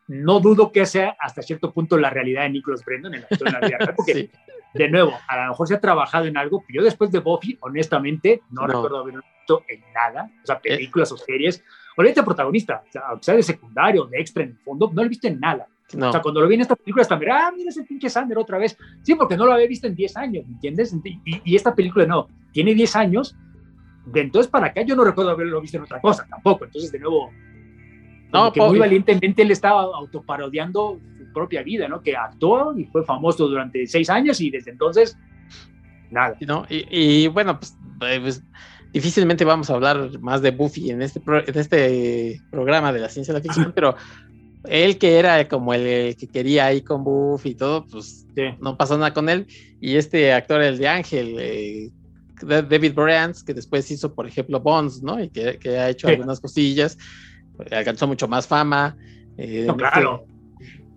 No 0.06 0.40
dudo 0.40 0.70
que 0.70 0.84
sea 0.84 1.16
hasta 1.18 1.42
cierto 1.42 1.72
punto 1.72 1.96
la 1.96 2.10
realidad 2.10 2.42
de 2.42 2.50
Nicholas 2.50 2.84
Brendon 2.84 3.14
en 3.14 3.22
la, 3.22 3.26
en 3.30 3.52
la 3.52 3.60
vida 3.60 3.78
real, 3.78 3.94
porque, 3.96 4.30
de 4.74 4.88
nuevo, 4.88 5.14
a 5.26 5.44
lo 5.44 5.48
mejor 5.50 5.68
se 5.68 5.74
ha 5.74 5.80
trabajado 5.80 6.26
en 6.26 6.36
algo, 6.36 6.64
yo 6.68 6.82
después 6.82 7.10
de 7.10 7.20
Buffy, 7.20 7.56
honestamente, 7.60 8.42
no, 8.50 8.62
no. 8.62 8.66
recuerdo 8.66 8.98
haberlo 8.98 9.22
visto 9.38 9.62
en 9.66 9.80
nada, 9.94 10.30
o 10.42 10.46
sea, 10.46 10.60
películas 10.60 11.10
eh. 11.10 11.14
o 11.14 11.16
series, 11.16 11.64
olvídate 11.96 12.22
protagonista, 12.22 12.82
o 12.86 12.92
sea, 12.92 13.02
sea 13.20 13.34
de 13.34 13.42
secundario, 13.42 14.04
de 14.04 14.20
extra 14.20 14.42
en 14.42 14.50
el 14.50 14.58
fondo, 14.58 14.90
no 14.92 15.02
lo 15.02 15.06
he 15.06 15.08
visto 15.08 15.26
en 15.26 15.40
nada. 15.40 15.66
No. 15.94 16.08
O 16.08 16.12
sea, 16.12 16.22
cuando 16.22 16.40
lo 16.40 16.48
vi 16.48 16.54
en 16.54 16.62
esta 16.62 16.76
película, 16.76 17.02
hasta 17.02 17.16
mira, 17.16 17.46
ah, 17.46 17.52
mira 17.54 17.68
ese 17.68 17.84
pinche 17.84 18.08
Sander 18.08 18.38
otra 18.38 18.58
vez. 18.58 18.76
Sí, 19.02 19.14
porque 19.14 19.36
no 19.36 19.44
lo 19.44 19.52
había 19.52 19.68
visto 19.68 19.86
en 19.86 19.94
10 19.94 20.16
años, 20.16 20.46
¿me 20.46 20.54
entiendes? 20.54 20.94
Y, 21.04 21.20
y, 21.44 21.54
esta 21.54 21.74
película 21.74 22.06
no, 22.06 22.28
tiene 22.52 22.74
10 22.74 22.96
años, 22.96 23.36
de 24.06 24.20
entonces 24.20 24.50
para 24.50 24.66
acá 24.66 24.82
yo 24.82 24.96
no 24.96 25.04
recuerdo 25.04 25.30
haberlo 25.30 25.60
visto 25.60 25.76
en 25.76 25.84
otra 25.84 26.00
cosa 26.00 26.26
tampoco. 26.28 26.64
Entonces, 26.64 26.90
de 26.90 26.98
nuevo, 26.98 27.30
no, 28.34 28.52
que 28.52 28.60
muy 28.60 28.78
valientemente 28.78 29.42
él 29.42 29.50
estaba 29.50 29.82
autoparodiando 29.82 30.98
su 31.16 31.32
propia 31.32 31.62
vida, 31.62 31.88
¿no? 31.88 32.02
Que 32.02 32.16
actuó 32.16 32.76
y 32.76 32.84
fue 32.84 33.04
famoso 33.04 33.48
durante 33.48 33.86
6 33.86 34.10
años 34.10 34.40
y 34.40 34.50
desde 34.50 34.70
entonces, 34.70 35.16
nada. 36.10 36.36
¿No? 36.40 36.66
Y, 36.68 36.86
y 36.90 37.28
bueno, 37.28 37.58
pues, 37.58 37.76
pues 37.98 38.42
difícilmente 38.92 39.44
vamos 39.44 39.68
a 39.70 39.74
hablar 39.74 40.18
más 40.20 40.40
de 40.40 40.52
Buffy 40.52 40.90
en 40.90 41.02
este, 41.02 41.20
en 41.26 41.58
este 41.58 42.40
programa 42.50 42.92
de 42.92 43.00
la 43.00 43.08
ciencia 43.08 43.34
de 43.34 43.40
la 43.40 43.42
ficción, 43.42 43.72
pero 43.74 43.96
él 44.68 44.98
que 44.98 45.18
era 45.18 45.46
como 45.48 45.74
el, 45.74 46.16
que 46.16 46.28
quería 46.28 46.72
ir 46.72 46.84
con 46.84 47.04
Buffy 47.04 47.50
y 47.50 47.54
todo, 47.54 47.84
pues 47.86 48.26
sí. 48.34 48.42
no 48.60 48.76
pasó 48.76 48.96
nada 48.96 49.12
con 49.12 49.28
él. 49.28 49.46
Y 49.80 49.96
este 49.96 50.32
actor, 50.32 50.62
el 50.62 50.78
de 50.78 50.88
Ángel, 50.88 51.36
eh, 51.38 51.90
David 52.42 52.94
Brands, 52.94 53.42
que 53.42 53.52
después 53.52 53.90
hizo, 53.90 54.14
por 54.14 54.26
ejemplo, 54.26 54.60
Bonds, 54.60 55.02
¿no? 55.02 55.22
Y 55.22 55.28
que, 55.28 55.58
que 55.58 55.78
ha 55.78 55.90
hecho 55.90 56.06
sí. 56.08 56.14
algunas 56.14 56.40
cosillas, 56.40 56.96
alcanzó 57.70 58.06
mucho 58.06 58.28
más 58.28 58.46
fama. 58.46 58.96
Eh, 59.36 59.64
no, 59.66 59.76
claro. 59.76 60.26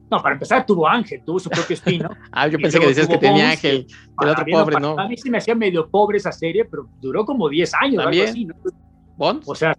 No, 0.10 0.22
para 0.22 0.36
empezar 0.36 0.66
tuvo 0.66 0.88
Ángel, 0.88 1.22
tuvo 1.26 1.40
su 1.40 1.50
propio 1.50 1.74
espino. 1.74 2.10
ah, 2.32 2.48
yo 2.48 2.58
pensé 2.58 2.80
que 2.80 2.88
decías 2.88 3.08
que 3.08 3.18
tenía 3.18 3.50
Ángel, 3.50 3.86
que 3.88 4.26
el 4.26 4.30
otro 4.30 4.46
pobre, 4.50 4.80
¿no? 4.80 4.98
A 4.98 5.08
mí 5.08 5.18
se 5.18 5.30
me 5.30 5.38
hacía 5.38 5.54
medio 5.54 5.90
pobre 5.90 6.18
esa 6.18 6.32
serie, 6.32 6.64
pero 6.66 6.88
duró 7.02 7.26
como 7.26 7.50
10 7.50 7.74
años, 7.82 8.06
algo 8.06 8.24
así, 8.24 8.46
¿no? 8.46 8.56
¿Bonds? 9.18 9.48
O 9.50 9.56
sea, 9.56 9.76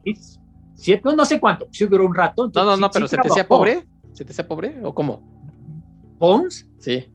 sí, 0.74 1.00
no, 1.02 1.12
no, 1.16 1.24
sé 1.24 1.40
cuánto, 1.40 1.66
sí 1.70 1.86
duró 1.86 2.04
un 2.04 2.14
rato. 2.14 2.44
Entonces, 2.46 2.66
no, 2.66 2.76
no, 2.76 2.86
no, 2.86 2.88
sí, 2.88 2.92
pero 2.92 3.08
¿se 3.08 3.16
te 3.16 3.28
hacía 3.28 3.48
pobre? 3.48 3.86
¿Se 4.12 4.24
te 4.24 4.32
hacía 4.32 4.46
pobre 4.46 4.76
o 4.82 4.94
cómo? 4.94 5.22
¿Bones? 6.18 6.68
Sí. 6.78 7.06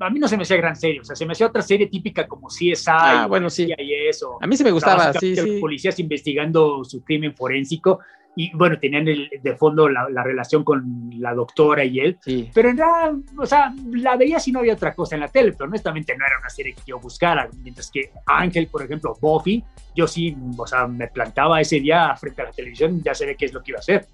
A 0.00 0.10
mí 0.10 0.18
no 0.18 0.26
se 0.26 0.36
me 0.36 0.42
hacía 0.42 0.56
gran 0.56 0.74
serie, 0.74 1.00
o 1.00 1.04
sea, 1.04 1.14
se 1.14 1.24
me 1.24 1.32
hacía 1.32 1.46
otra 1.46 1.62
serie 1.62 1.86
típica 1.86 2.26
como 2.26 2.48
CSI. 2.48 2.74
Ah, 2.88 3.26
bueno, 3.28 3.48
sí. 3.48 3.68
Y 3.78 3.94
eso. 4.08 4.36
A 4.40 4.46
mí 4.48 4.56
sí 4.56 4.64
me 4.64 4.72
gustaba, 4.72 5.12
sí, 5.12 5.36
sí. 5.36 5.60
Policías 5.60 5.98
investigando 6.00 6.82
su 6.84 7.04
crimen 7.04 7.34
forénsico 7.34 8.00
y 8.34 8.54
bueno, 8.56 8.78
tenían 8.78 9.06
el, 9.08 9.28
de 9.42 9.56
fondo 9.56 9.88
la, 9.88 10.08
la, 10.08 10.22
relación 10.22 10.64
con 10.64 11.10
la 11.18 11.34
doctora 11.34 11.84
y 11.84 12.00
él, 12.00 12.18
sí. 12.22 12.50
pero 12.54 12.70
en 12.70 12.78
realidad, 12.78 13.12
o 13.38 13.46
sea, 13.46 13.74
la 13.92 14.16
veía 14.16 14.40
si 14.40 14.52
no 14.52 14.60
había 14.60 14.72
otra 14.74 14.94
cosa 14.94 15.16
en 15.16 15.20
la 15.20 15.28
tele, 15.28 15.52
pero 15.52 15.68
honestamente 15.68 16.16
no 16.16 16.24
era 16.24 16.38
una 16.38 16.48
serie 16.48 16.74
que 16.74 16.82
yo 16.86 16.98
buscara, 16.98 17.48
mientras 17.62 17.90
que 17.90 18.10
Ángel, 18.26 18.68
por 18.68 18.82
ejemplo, 18.82 19.16
Buffy, 19.20 19.62
yo 19.94 20.06
sí, 20.06 20.34
o 20.56 20.66
sea, 20.66 20.86
me 20.86 21.08
plantaba 21.08 21.60
ese 21.60 21.80
día 21.80 22.14
frente 22.16 22.42
a 22.42 22.46
la 22.46 22.52
televisión, 22.52 23.02
ya 23.02 23.14
sabía 23.14 23.34
qué 23.34 23.44
es 23.44 23.52
lo 23.52 23.62
que 23.62 23.72
iba 23.72 23.78
a 23.78 23.80
hacer. 23.80 24.06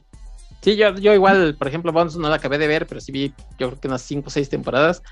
Sí, 0.61 0.77
yo, 0.77 0.95
yo 0.97 1.15
igual, 1.15 1.55
por 1.57 1.69
ejemplo, 1.69 1.93
Bones 1.93 2.17
no 2.17 2.29
la 2.29 2.37
acabé 2.37 2.59
de 2.59 2.67
ver, 2.67 2.87
pero 2.87 3.01
sí 3.01 3.13
vi, 3.13 3.33
yo 3.59 3.69
creo 3.69 3.81
que 3.81 3.89
unas 3.89 4.03
5 4.03 4.27
o 4.27 4.31
6 4.31 4.49
temporadas. 4.49 5.03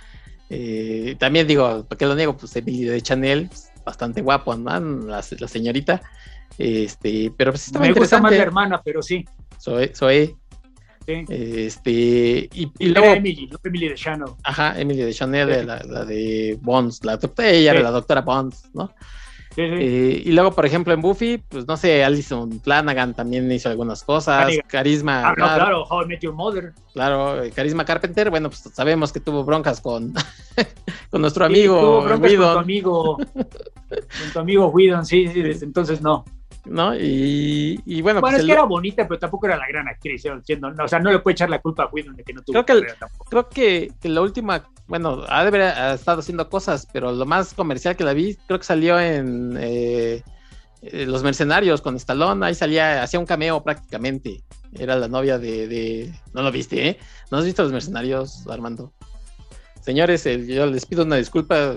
Eh, 0.50 1.16
también 1.18 1.46
digo, 1.46 1.84
¿por 1.84 1.96
qué 1.96 2.06
lo 2.06 2.16
niego? 2.16 2.36
Pues 2.36 2.54
Emily 2.56 2.84
de 2.84 3.00
Chanel, 3.00 3.46
pues, 3.48 3.70
bastante 3.84 4.22
guapo, 4.22 4.56
¿no? 4.56 4.80
La, 4.80 5.22
la 5.38 5.48
señorita. 5.48 6.02
Este, 6.58 7.32
pero 7.36 7.52
pues 7.52 7.66
estaba 7.66 7.86
Me 7.86 7.92
gusta 7.92 8.20
más 8.20 8.32
la 8.32 8.42
hermana, 8.42 8.80
pero 8.84 9.02
sí. 9.02 9.24
Soy, 9.58 9.90
soy. 9.94 10.36
Sí. 11.06 11.24
Este, 11.28 12.48
y, 12.52 12.72
y 12.78 12.88
luego. 12.88 13.14
Emily, 13.14 13.46
no 13.46 13.58
Emily 13.62 13.88
de 13.88 13.94
Chanel. 13.94 14.30
Ajá, 14.42 14.78
Emily 14.78 15.02
de 15.02 15.14
Chanel, 15.14 15.60
sí. 15.60 15.66
la, 15.66 15.78
la, 15.84 16.04
de 16.04 16.58
Bonds, 16.60 17.04
la 17.04 17.16
doctora, 17.16 17.48
ella 17.50 17.72
sí. 17.72 17.76
era 17.76 17.84
la 17.84 17.90
doctora 17.92 18.22
Bonds, 18.22 18.70
¿no? 18.74 18.92
Sí, 19.56 19.62
sí. 19.66 19.74
Eh, 19.78 20.22
y 20.26 20.32
luego, 20.32 20.52
por 20.52 20.66
ejemplo, 20.66 20.92
en 20.92 21.00
Buffy, 21.00 21.38
pues 21.48 21.66
no 21.66 21.78
sé, 21.78 22.04
Alison 22.04 22.60
Flanagan 22.60 23.14
también 23.14 23.50
hizo 23.50 23.70
algunas 23.70 24.04
cosas. 24.04 24.42
Carisma. 24.44 24.62
Carisma. 24.68 25.28
Ah, 25.28 25.34
no, 25.36 25.46
claro, 25.46 25.84
How 25.84 26.02
I 26.02 26.06
Met 26.06 26.20
Your 26.20 26.34
Mother. 26.34 26.74
Claro, 26.92 27.42
Carisma 27.54 27.86
Carpenter, 27.86 28.28
bueno, 28.28 28.50
pues 28.50 28.60
sabemos 28.74 29.14
que 29.14 29.20
tuvo 29.20 29.44
broncas 29.44 29.80
con, 29.80 30.12
con 31.10 31.22
nuestro 31.22 31.46
amigo. 31.46 31.80
tuvo 31.80 32.02
broncas 32.02 32.30
Whedon. 32.32 32.44
con 32.44 32.52
tu 32.52 32.58
amigo, 32.60 33.16
con 33.16 34.32
tu 34.34 34.38
amigo 34.38 34.66
Whedon, 34.68 35.06
sí, 35.06 35.26
sí, 35.28 35.40
desde 35.40 35.64
entonces 35.64 36.02
no. 36.02 36.26
¿No? 36.66 36.94
Y, 36.94 37.80
y 37.84 38.02
bueno, 38.02 38.20
bueno 38.20 38.32
pues 38.32 38.34
es 38.34 38.40
el... 38.40 38.46
que 38.46 38.52
era 38.52 38.64
bonita, 38.64 39.06
pero 39.06 39.18
tampoco 39.18 39.46
era 39.46 39.56
la 39.56 39.68
gran 39.68 39.88
actriz, 39.88 40.22
siendo, 40.44 40.70
no, 40.70 40.84
o 40.84 40.88
sea, 40.88 40.98
no 40.98 41.10
le 41.10 41.18
puede 41.20 41.32
echar 41.32 41.50
la 41.50 41.60
culpa 41.60 41.84
a 41.84 41.86
Whedon 41.86 42.16
de 42.16 42.24
que 42.24 42.32
no 42.32 42.42
tuvo 42.42 42.52
creo 42.52 42.66
que, 42.66 42.72
el, 42.72 42.86
creo 43.28 43.48
que, 43.48 43.92
que, 44.00 44.08
la 44.08 44.20
última, 44.20 44.64
bueno, 44.86 45.24
ha 45.28 45.42
de 45.42 45.48
haber 45.48 45.62
ha 45.62 45.94
estado 45.94 46.20
haciendo 46.20 46.48
cosas, 46.48 46.88
pero 46.92 47.12
lo 47.12 47.26
más 47.26 47.54
comercial 47.54 47.96
que 47.96 48.04
la 48.04 48.12
vi, 48.12 48.36
creo 48.46 48.58
que 48.58 48.64
salió 48.64 48.98
en 49.00 49.56
eh, 49.58 50.22
Los 50.82 51.22
Mercenarios 51.22 51.80
con 51.80 51.96
Stallone, 51.96 52.44
ahí 52.44 52.54
salía, 52.54 53.02
hacía 53.02 53.20
un 53.20 53.26
cameo 53.26 53.62
prácticamente, 53.62 54.42
era 54.72 54.96
la 54.96 55.08
novia 55.08 55.38
de, 55.38 55.68
de... 55.68 56.14
no 56.34 56.42
lo 56.42 56.50
viste, 56.52 56.88
¿eh? 56.88 56.98
¿No 57.30 57.38
has 57.38 57.44
visto 57.44 57.62
Los 57.62 57.72
Mercenarios, 57.72 58.46
Armando? 58.48 58.92
Señores, 59.86 60.26
eh, 60.26 60.44
yo 60.46 60.66
les 60.66 60.84
pido 60.84 61.04
una 61.04 61.14
disculpa, 61.14 61.76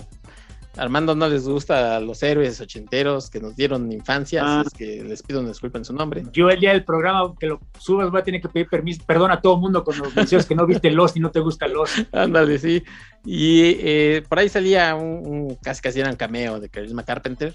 Armando 0.80 1.16
no 1.16 1.28
les 1.28 1.48
gusta 1.48 1.98
a 1.98 2.00
los 2.00 2.24
héroes 2.24 2.60
ochenteros 2.62 3.30
que 3.30 3.40
nos 3.40 3.56
dieron 3.56 3.92
infancia, 3.92 4.42
ah. 4.44 4.60
así 4.62 4.68
es 4.68 4.74
que 4.74 5.04
les 5.04 5.24
pido 5.24 5.40
una 5.40 5.50
disculpa 5.50 5.78
en 5.78 5.86
su 5.86 5.94
nombre. 5.94 6.24
Yo 6.32 6.50
el 6.50 6.60
día 6.60 6.72
del 6.72 6.84
programa 6.84 7.34
que 7.40 7.48
lo 7.48 7.60
subas 7.78 8.10
voy 8.10 8.22
a 8.22 8.24
tener 8.24 8.42
que 8.42 8.50
pedir 8.50 8.68
permiso, 8.68 9.02
perdón 9.06 9.32
a 9.32 9.42
todo 9.42 9.58
mundo 9.58 9.84
con 9.84 9.98
los 9.98 10.16
menciones 10.16 10.46
que 10.46 10.56
no 10.56 10.66
viste 10.66 10.90
Lost 10.92 11.18
y 11.18 11.20
no 11.20 11.32
te 11.32 11.40
gusta 11.40 11.68
Lost. 11.68 11.98
Ándale, 12.14 12.58
sí. 12.58 12.84
Y 13.26 13.76
eh, 13.80 14.24
por 14.28 14.40
ahí 14.40 14.50
salía 14.50 14.96
un, 14.96 15.28
un, 15.28 15.56
casi 15.56 15.82
casi 15.82 16.00
era 16.00 16.10
un 16.10 16.16
cameo 16.16 16.60
de 16.60 16.70
Charisma 16.70 17.04
Carpenter. 17.04 17.54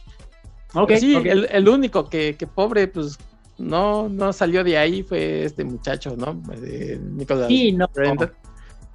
Okay, 0.75 0.99
sí, 0.99 1.15
okay. 1.15 1.31
El, 1.31 1.49
el, 1.51 1.69
único 1.69 2.09
que, 2.09 2.37
que, 2.37 2.47
pobre, 2.47 2.89
pues 2.89 3.19
no, 3.59 4.09
no 4.09 4.33
salió 4.33 4.65
de 4.65 4.77
ahí 4.77 5.03
fue 5.03 5.45
este 5.45 5.65
muchacho, 5.65 6.17
¿no? 6.17 6.35
De 6.35 6.99
Nicolás 6.99 7.49
sí, 7.49 7.73
no. 7.73 7.89
Brenda. 7.95 8.33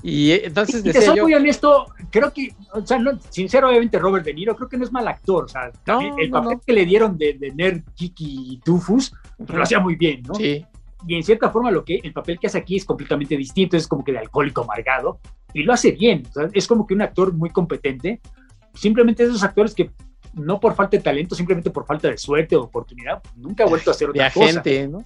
Y 0.02 0.32
entonces 0.32 0.86
y, 0.86 0.92
te 0.92 1.02
soy 1.02 1.18
yo... 1.18 1.24
muy 1.24 1.34
honesto, 1.34 1.88
creo 2.10 2.32
que, 2.32 2.54
o 2.74 2.86
sea, 2.86 2.98
no, 3.00 3.20
sincero, 3.30 3.68
obviamente 3.68 4.00
Robert 4.00 4.26
De 4.26 4.34
Niro, 4.34 4.56
creo 4.56 4.70
que 4.70 4.78
no 4.78 4.86
es 4.86 4.92
mal 4.92 5.08
actor, 5.08 5.46
o 5.46 5.48
sea, 5.48 5.72
no, 5.88 6.18
el 6.18 6.30
papel 6.30 6.52
no, 6.52 6.62
que 6.66 6.74
le 6.74 6.86
dieron 6.86 7.18
de, 7.18 7.34
de 7.34 7.52
Nerd, 7.52 7.82
Kiki 7.96 8.54
y 8.54 8.60
Tufus, 8.60 9.14
pues, 9.38 9.50
lo 9.50 9.64
hacía 9.64 9.80
muy 9.80 9.96
bien, 9.96 10.24
¿no? 10.24 10.36
Sí. 10.36 10.66
Y 11.08 11.16
en 11.16 11.24
cierta 11.24 11.50
forma 11.50 11.72
lo 11.72 11.84
que 11.84 12.00
el 12.02 12.14
papel 12.14 12.40
que 12.40 12.48
hace 12.48 12.58
aquí 12.58 12.78
es 12.78 12.86
completamente 12.86 13.36
distinto, 13.36 13.76
es 13.76 13.88
como 13.88 14.04
que 14.04 14.12
de 14.12 14.20
alcohólico 14.20 14.62
amargado, 14.62 15.20
y 15.54 15.64
lo 15.64 15.74
hace 15.74 15.92
bien, 15.92 16.24
o 16.30 16.34
sea, 16.34 16.50
es 16.54 16.68
como 16.68 16.88
que 16.88 16.94
un 16.94 17.02
actor 17.02 17.34
muy 17.34 17.50
competente, 17.50 18.22
simplemente 18.74 19.24
esos 19.24 19.44
actores 19.44 19.74
que 19.74 19.92
no 20.34 20.60
por 20.60 20.76
falta 20.76 20.96
de 20.96 21.04
talento, 21.04 21.36
simplemente 21.36 21.72
por 21.72 21.86
falta 21.86 22.10
de 22.10 22.18
suerte 22.18 22.56
o 22.56 22.62
oportunidad, 22.62 23.22
nunca 23.36 23.66
ha 23.66 23.68
vuelto 23.68 23.90
a 23.90 23.94
hacer 23.94 24.10
otra 24.12 24.26
de 24.26 24.32
cosa. 24.32 24.54
gente, 24.54 24.88
¿no? 24.88 25.06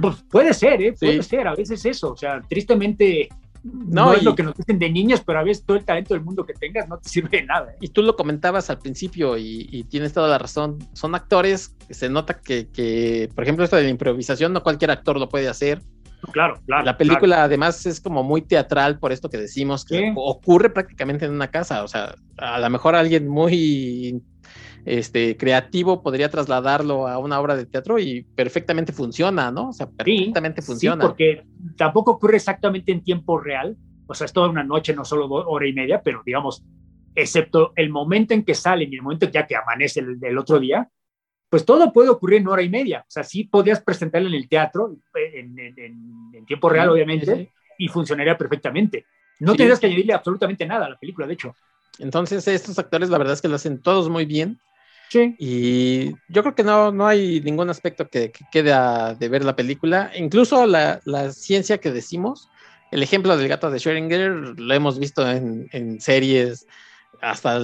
pues 0.00 0.22
puede 0.30 0.52
ser, 0.52 0.82
¿eh? 0.82 0.94
Puede 0.98 1.22
sí. 1.22 1.28
ser, 1.30 1.48
a 1.48 1.54
veces 1.54 1.84
eso, 1.86 2.12
o 2.12 2.16
sea, 2.16 2.40
tristemente 2.40 3.28
no, 3.62 4.06
no 4.06 4.14
es 4.14 4.22
lo 4.22 4.34
que 4.34 4.42
nos 4.42 4.56
dicen 4.56 4.78
de 4.78 4.90
niños, 4.90 5.22
pero 5.24 5.38
a 5.38 5.42
veces 5.42 5.64
todo 5.64 5.76
el 5.76 5.84
talento 5.84 6.14
del 6.14 6.22
mundo 6.22 6.44
que 6.44 6.54
tengas 6.54 6.88
no 6.88 6.98
te 6.98 7.08
sirve 7.08 7.38
de 7.38 7.44
nada. 7.44 7.72
¿eh? 7.72 7.76
Y 7.80 7.88
tú 7.88 8.02
lo 8.02 8.16
comentabas 8.16 8.70
al 8.70 8.78
principio 8.78 9.36
y, 9.36 9.68
y, 9.70 9.84
tienes 9.84 10.12
toda 10.12 10.28
la 10.28 10.38
razón. 10.38 10.78
Son 10.92 11.14
actores 11.14 11.76
que 11.86 11.94
se 11.94 12.08
nota 12.08 12.40
que, 12.40 12.68
que, 12.68 13.28
por 13.34 13.44
ejemplo, 13.44 13.64
esto 13.64 13.76
de 13.76 13.84
la 13.84 13.90
improvisación, 13.90 14.52
no 14.52 14.62
cualquier 14.62 14.90
actor 14.90 15.18
lo 15.18 15.28
puede 15.28 15.48
hacer. 15.48 15.82
Claro, 16.32 16.60
claro. 16.66 16.84
La 16.84 16.96
película 16.96 17.36
claro. 17.36 17.42
además 17.44 17.86
es 17.86 18.00
como 18.00 18.22
muy 18.22 18.42
teatral 18.42 18.98
por 18.98 19.12
esto 19.12 19.30
que 19.30 19.38
decimos, 19.38 19.84
que 19.84 20.12
ocurre 20.16 20.70
prácticamente 20.70 21.24
en 21.24 21.32
una 21.32 21.50
casa. 21.50 21.82
O 21.82 21.88
sea, 21.88 22.14
a 22.36 22.58
lo 22.58 22.70
mejor 22.70 22.94
alguien 22.94 23.26
muy 23.28 24.22
este, 24.84 25.36
creativo 25.36 26.02
podría 26.02 26.30
trasladarlo 26.30 27.06
a 27.06 27.18
una 27.18 27.40
obra 27.40 27.56
de 27.56 27.66
teatro 27.66 27.98
y 27.98 28.22
perfectamente 28.22 28.92
funciona, 28.92 29.50
¿no? 29.50 29.70
O 29.70 29.72
sea, 29.72 29.88
perfectamente 29.88 30.62
sí, 30.62 30.66
funciona. 30.66 31.02
Sí, 31.02 31.08
porque 31.08 31.42
tampoco 31.76 32.12
ocurre 32.12 32.36
exactamente 32.36 32.92
en 32.92 33.02
tiempo 33.02 33.38
real, 33.38 33.76
o 34.06 34.14
sea, 34.14 34.24
es 34.24 34.32
toda 34.32 34.48
una 34.48 34.64
noche, 34.64 34.94
no 34.94 35.04
solo 35.04 35.28
hora 35.28 35.66
y 35.66 35.72
media, 35.72 36.02
pero 36.02 36.22
digamos, 36.24 36.64
excepto 37.14 37.72
el 37.76 37.90
momento 37.90 38.34
en 38.34 38.44
que 38.44 38.54
salen 38.54 38.92
y 38.92 38.96
el 38.96 39.02
momento 39.02 39.28
ya 39.30 39.46
que 39.46 39.56
amanece 39.56 40.00
el, 40.00 40.18
el 40.22 40.38
otro 40.38 40.58
día, 40.58 40.88
pues 41.50 41.64
todo 41.64 41.92
puede 41.92 42.08
ocurrir 42.08 42.38
en 42.38 42.48
hora 42.48 42.62
y 42.62 42.68
media. 42.68 43.00
O 43.00 43.10
sea, 43.10 43.24
sí 43.24 43.44
podrías 43.44 43.82
presentarlo 43.82 44.28
en 44.28 44.34
el 44.34 44.48
teatro, 44.48 44.96
en, 45.14 45.58
en, 45.58 46.46
tiempo 46.46 46.68
real, 46.68 46.88
obviamente, 46.90 47.36
sí. 47.36 47.48
y 47.78 47.88
funcionaría 47.88 48.38
perfectamente. 48.38 49.04
No 49.40 49.52
sí. 49.52 49.58
tendrías 49.58 49.80
que 49.80 49.86
añadirle 49.86 50.12
absolutamente 50.12 50.64
nada 50.64 50.86
a 50.86 50.90
la 50.90 50.98
película, 50.98 51.26
de 51.26 51.34
hecho. 51.34 51.54
Entonces, 51.98 52.46
estos 52.46 52.78
actores, 52.78 53.10
la 53.10 53.18
verdad 53.18 53.34
es 53.34 53.42
que 53.42 53.48
lo 53.48 53.56
hacen 53.56 53.82
todos 53.82 54.08
muy 54.08 54.24
bien. 54.24 54.60
Sí. 55.10 55.34
Y 55.38 56.10
yo 56.28 56.42
creo 56.42 56.54
que 56.54 56.62
no, 56.62 56.92
no 56.92 57.06
hay 57.06 57.40
ningún 57.40 57.68
aspecto 57.68 58.08
que, 58.08 58.30
que 58.30 58.44
quede 58.52 58.72
de 59.16 59.28
ver 59.28 59.44
la 59.44 59.56
película. 59.56 60.12
Incluso 60.16 60.66
la, 60.66 61.00
la, 61.04 61.32
ciencia 61.32 61.78
que 61.78 61.90
decimos, 61.90 62.48
el 62.92 63.02
ejemplo 63.02 63.36
del 63.36 63.48
gato 63.48 63.70
de 63.70 63.78
Schrödinger 63.78 64.56
lo 64.56 64.74
hemos 64.74 65.00
visto 65.00 65.28
en, 65.28 65.68
en 65.72 66.00
series 66.00 66.66
hasta 67.20 67.58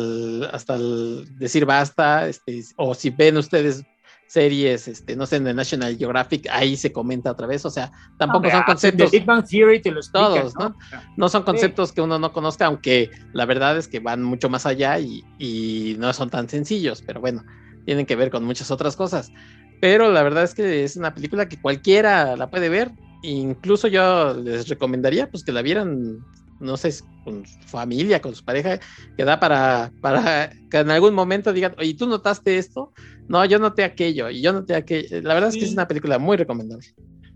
hasta 0.53 0.75
el 0.75 1.27
decir 1.39 1.65
basta, 1.65 2.29
este, 2.29 2.63
o 2.77 2.95
si 2.95 3.11
ven 3.11 3.37
ustedes 3.37 3.85
series, 4.27 4.89
este, 4.89 5.17
no 5.17 5.27
sé, 5.27 5.37
en 5.37 5.47
el 5.47 5.57
National 5.57 5.97
Geographic, 5.97 6.49
ahí 6.51 6.77
se 6.77 6.93
comenta 6.93 7.31
otra 7.31 7.47
vez, 7.47 7.65
o 7.65 7.71
sea, 7.71 7.93
tampoco 8.19 8.51
son 8.51 8.63
conceptos. 8.65 9.11
Big 9.11 9.25
Bang 9.25 9.47
Theory 9.47 9.81
te 9.81 9.91
lo 9.91 10.01
todos, 10.13 10.55
¿no? 10.57 10.77
¿no? 11.17 11.29
son 11.29 11.43
conceptos 11.43 11.93
que 11.93 12.01
uno 12.01 12.19
no 12.19 12.33
conozca, 12.33 12.67
aunque 12.67 13.11
la 13.33 13.47
verdad 13.47 13.79
es 13.79 13.89
que 13.89 14.01
van 14.01 14.23
mucho 14.23 14.49
más 14.49 14.67
allá 14.67 14.99
y, 14.99 15.25
y, 15.39 15.97
no 15.99 16.13
son 16.13 16.31
tan 16.31 16.49
sencillos, 16.49 17.03
pero 17.07 17.21
bueno, 17.21 17.45
tienen 17.85 18.07
que 18.07 18.17
ver 18.17 18.31
con 18.31 18.45
muchas 18.45 18.71
otras 18.71 18.97
cosas. 18.97 19.33
Pero 19.81 20.11
la 20.11 20.23
verdad 20.23 20.45
es 20.45 20.55
que 20.55 20.85
es 20.85 20.97
una 20.97 21.15
película 21.15 21.49
que 21.49 21.61
cualquiera 21.61 22.37
la 22.37 22.51
puede 22.51 22.69
ver, 22.69 22.93
incluso 23.23 23.89
yo 23.89 24.35
les 24.35 24.69
recomendaría 24.69 25.31
pues 25.31 25.45
que 25.45 25.53
la 25.53 25.63
vieran 25.63 26.25
no 26.61 26.77
sé, 26.77 26.93
con 27.25 27.45
su 27.47 27.59
familia, 27.69 28.21
con 28.21 28.35
su 28.35 28.45
pareja, 28.45 28.79
que 29.17 29.25
da 29.25 29.39
para, 29.41 29.91
para 30.01 30.51
que 30.71 30.79
en 30.79 30.91
algún 30.91 31.15
momento 31.15 31.53
digan, 31.53 31.75
oye, 31.79 31.95
¿tú 31.95 32.07
notaste 32.07 32.59
esto? 32.59 32.93
No, 33.29 33.45
yo 33.45 33.59
noté 33.59 33.85
aquello, 33.85 34.31
y 34.31 34.41
yo 34.41 34.53
noté 34.53 34.75
aquello. 34.75 35.21
La 35.23 35.35
verdad 35.35 35.51
es 35.51 35.57
que 35.57 35.65
es 35.65 35.73
una 35.73 35.89
película 35.89 36.19
muy 36.19 36.37
recomendable. 36.37 36.87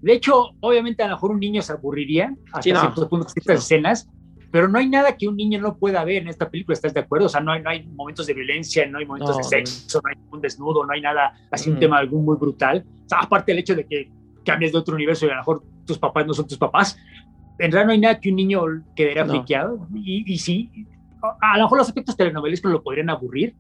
De 0.01 0.12
hecho, 0.14 0.51
obviamente 0.60 1.02
a 1.02 1.09
lo 1.09 1.14
mejor 1.14 1.32
un 1.32 1.40
niño 1.40 1.60
se 1.60 1.72
aburriría 1.72 2.34
hasta 2.52 2.62
ciertos 2.62 3.06
puntos 3.09 3.32
estas 3.36 3.59
escenas, 3.59 4.09
pero 4.51 4.66
no 4.66 4.78
hay 4.78 4.88
nada 4.88 5.16
que 5.16 5.28
un 5.28 5.36
niño 5.36 5.60
no 5.60 5.76
pueda 5.76 6.05
ver 6.05 6.22
en 6.22 6.28
esta 6.28 6.48
película, 6.48 6.74
¿estás 6.74 6.94
de 6.94 7.01
acuerdo? 7.01 7.26
O 7.26 7.28
sea, 7.28 7.40
no 7.40 7.52
hay, 7.52 7.62
no 7.62 7.70
hay 7.70 7.86
momentos 7.86 8.26
de 8.26 8.34
violencia, 8.34 8.86
no 8.86 8.98
hay 8.98 9.06
momentos 9.06 9.36
de 9.36 9.44
sexo, 9.44 10.01
no 10.02 10.10
hay 10.10 10.16
un 10.30 10.40
desnudo, 10.40 10.84
no 10.84 10.92
hay 10.92 11.01
nada 11.01 11.34
así, 11.51 11.70
un 11.70 11.78
tema 11.78 11.98
algún 11.98 12.24
muy 12.24 12.36
brutal. 12.36 12.84
O 13.05 13.09
sea, 13.09 13.18
aparte 13.20 13.52
del 13.52 13.60
hecho 13.60 13.74
de 13.76 13.86
que 13.86 14.10
cambies 14.44 14.72
de 14.72 14.78
otro 14.78 14.94
universo 14.94 15.26
y 15.26 15.28
a 15.28 15.32
lo 15.32 15.38
mejor 15.38 15.62
tus 15.84 15.98
papás 15.98 16.26
no 16.26 16.34
son 16.34 16.48
tus 16.48 16.59
papás, 16.59 16.98
en 17.60 17.72
realidad 17.72 17.86
no 17.86 17.92
hay 17.92 18.00
nada 18.00 18.20
que 18.20 18.30
un 18.30 18.36
niño 18.36 18.62
quedara 18.96 19.24
no. 19.24 19.44
Y, 19.94 20.32
y, 20.32 20.38
sí, 20.38 20.70
a, 21.40 21.58
lo 21.58 21.64
mejor 21.64 21.78
los 21.78 21.88
efectos 21.90 22.16
telenovelescos 22.16 22.72
lo 22.72 22.82
podrían 22.82 23.10
aburrir, 23.10 23.54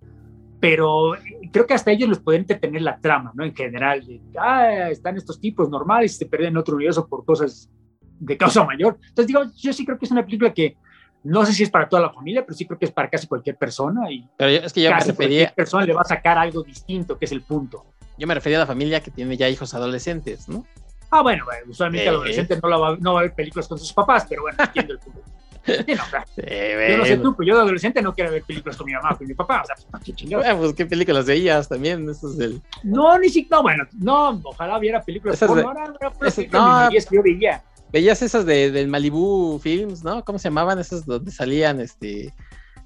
pero 0.58 1.12
creo 1.52 1.66
que 1.66 1.74
hasta 1.74 1.90
ellos 1.90 2.08
les 2.08 2.18
pueden 2.18 2.42
entretener 2.42 2.82
la 2.82 2.98
trama, 2.98 3.32
¿no? 3.34 3.44
En 3.44 3.54
general, 3.54 4.04
de, 4.06 4.20
ah, 4.38 4.88
están 4.90 5.16
estos 5.16 5.38
tipos 5.38 5.68
normales 5.68 6.14
y 6.14 6.18
se 6.18 6.26
pierden 6.26 6.48
en 6.48 6.56
otro 6.56 6.76
universo 6.76 7.06
por 7.06 7.24
cosas 7.24 7.70
de 8.18 8.36
causa 8.36 8.64
mayor. 8.64 8.98
Entonces, 9.08 9.26
digo, 9.26 9.42
yo 9.56 9.72
sí 9.72 9.84
creo 9.84 9.98
que 9.98 10.06
es 10.06 10.10
una 10.10 10.24
película 10.24 10.52
que 10.52 10.76
no 11.22 11.44
sé 11.44 11.52
si 11.52 11.62
es 11.64 11.70
para 11.70 11.86
toda 11.86 12.02
la 12.02 12.10
familia, 12.10 12.42
pero 12.44 12.56
sí 12.56 12.64
creo 12.64 12.78
que 12.78 12.86
es 12.86 12.92
para 12.92 13.10
casi 13.10 13.26
cualquier 13.26 13.56
persona. 13.56 14.10
Y 14.10 14.26
pero 14.38 14.50
es 14.50 14.72
que 14.72 14.82
yo 14.82 14.90
casi 14.90 15.08
me 15.08 15.12
refería... 15.12 15.38
cualquier 15.38 15.54
persona 15.54 15.84
le 15.84 15.92
va 15.92 16.00
a 16.00 16.04
sacar 16.04 16.38
algo 16.38 16.62
distinto, 16.62 17.18
que 17.18 17.26
es 17.26 17.32
el 17.32 17.42
punto. 17.42 17.84
Yo 18.16 18.26
me 18.26 18.34
refería 18.34 18.58
a 18.58 18.60
la 18.60 18.66
familia 18.66 19.00
que 19.00 19.10
tiene 19.10 19.36
ya 19.36 19.48
hijos 19.48 19.74
adolescentes, 19.74 20.48
¿no? 20.48 20.64
Ah, 21.10 21.22
bueno, 21.22 21.44
usualmente 21.68 22.06
el 22.08 22.14
adolescente 22.14 22.58
no, 22.62 22.68
la 22.68 22.76
va, 22.76 22.96
no 22.96 23.14
va 23.14 23.20
a 23.20 23.22
ver 23.24 23.34
películas 23.34 23.66
con 23.66 23.78
sus 23.78 23.92
papás, 23.92 24.26
pero 24.28 24.42
bueno, 24.42 24.56
entiendo 24.62 24.92
el 24.94 24.98
punto. 25.00 25.20
Sí, 25.66 25.74
no, 25.94 26.02
claro. 26.08 26.26
sí, 26.34 26.42
yo 26.90 26.96
no 26.96 27.04
sé 27.04 27.16
tú, 27.18 27.36
pero 27.36 27.48
yo 27.48 27.54
de 27.56 27.60
adolescente 27.62 28.00
no 28.00 28.14
quiero 28.14 28.30
ver 28.30 28.42
películas 28.42 28.76
con 28.76 28.86
mi 28.86 28.92
mamá 28.94 29.14
con 29.16 29.26
mi 29.26 29.34
papá. 29.34 29.60
O 29.62 29.66
sea, 29.66 29.76
pues, 29.90 30.02
qué 30.04 30.12
chingados. 30.14 30.46
Bueno, 30.46 30.60
pues 30.60 30.72
qué 30.74 30.86
películas 30.86 31.26
veías 31.26 31.68
también. 31.68 32.08
Eso 32.08 32.28
es. 32.40 32.52
No, 32.82 33.18
ni 33.18 33.28
siquiera. 33.28 33.58
No, 33.58 33.62
bueno, 33.62 33.84
no, 33.98 34.40
ojalá 34.44 34.78
viera 34.78 35.02
películas 35.02 35.36
Esas 35.36 35.54
de- 35.54 35.62
Ahora, 35.62 35.86
no. 35.88 36.90
de 36.90 36.90
que 36.90 37.14
yo 37.14 37.22
veía. 37.22 37.62
Veías 37.92 38.22
esas 38.22 38.46
de, 38.46 38.70
del 38.70 38.88
Malibu 38.88 39.58
Films, 39.58 40.02
¿no? 40.02 40.24
¿Cómo 40.24 40.38
se 40.38 40.44
llamaban? 40.44 40.78
Esas 40.78 41.04
donde 41.04 41.30
salían, 41.30 41.80
este, 41.80 42.32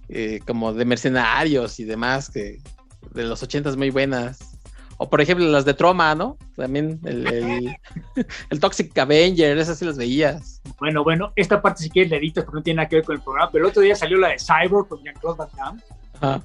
eh, 0.09 0.40
como 0.46 0.72
de 0.72 0.84
mercenarios 0.84 1.78
y 1.78 1.84
demás, 1.84 2.30
que 2.30 2.60
de 3.12 3.22
los 3.24 3.42
ochentas 3.42 3.76
muy 3.76 3.90
buenas. 3.90 4.53
O 4.96 5.08
por 5.08 5.20
ejemplo 5.20 5.46
las 5.46 5.64
de 5.64 5.74
Troma, 5.74 6.14
¿no? 6.14 6.38
También 6.56 7.00
el, 7.04 7.26
el, 7.26 7.76
el 8.50 8.60
Toxic 8.60 8.96
Avenger, 8.96 9.58
esas 9.58 9.78
sí 9.78 9.84
las 9.84 9.96
veías. 9.96 10.62
Bueno, 10.78 11.02
bueno, 11.02 11.32
esta 11.36 11.60
parte 11.60 11.82
si 11.82 11.90
quieres 11.90 12.10
la 12.10 12.18
editas 12.18 12.44
porque 12.44 12.58
no 12.58 12.62
tiene 12.62 12.76
nada 12.78 12.88
que 12.88 12.96
ver 12.96 13.04
con 13.04 13.16
el 13.16 13.22
programa, 13.22 13.50
pero 13.50 13.64
el 13.64 13.70
otro 13.70 13.82
día 13.82 13.96
salió 13.96 14.18
la 14.18 14.28
de 14.28 14.36
Cyborg 14.38 14.88
con 14.88 15.02
Jean-Claude 15.02 15.38
Van 15.38 15.48
Damme, 15.56 15.82
Ajá. 16.20 16.42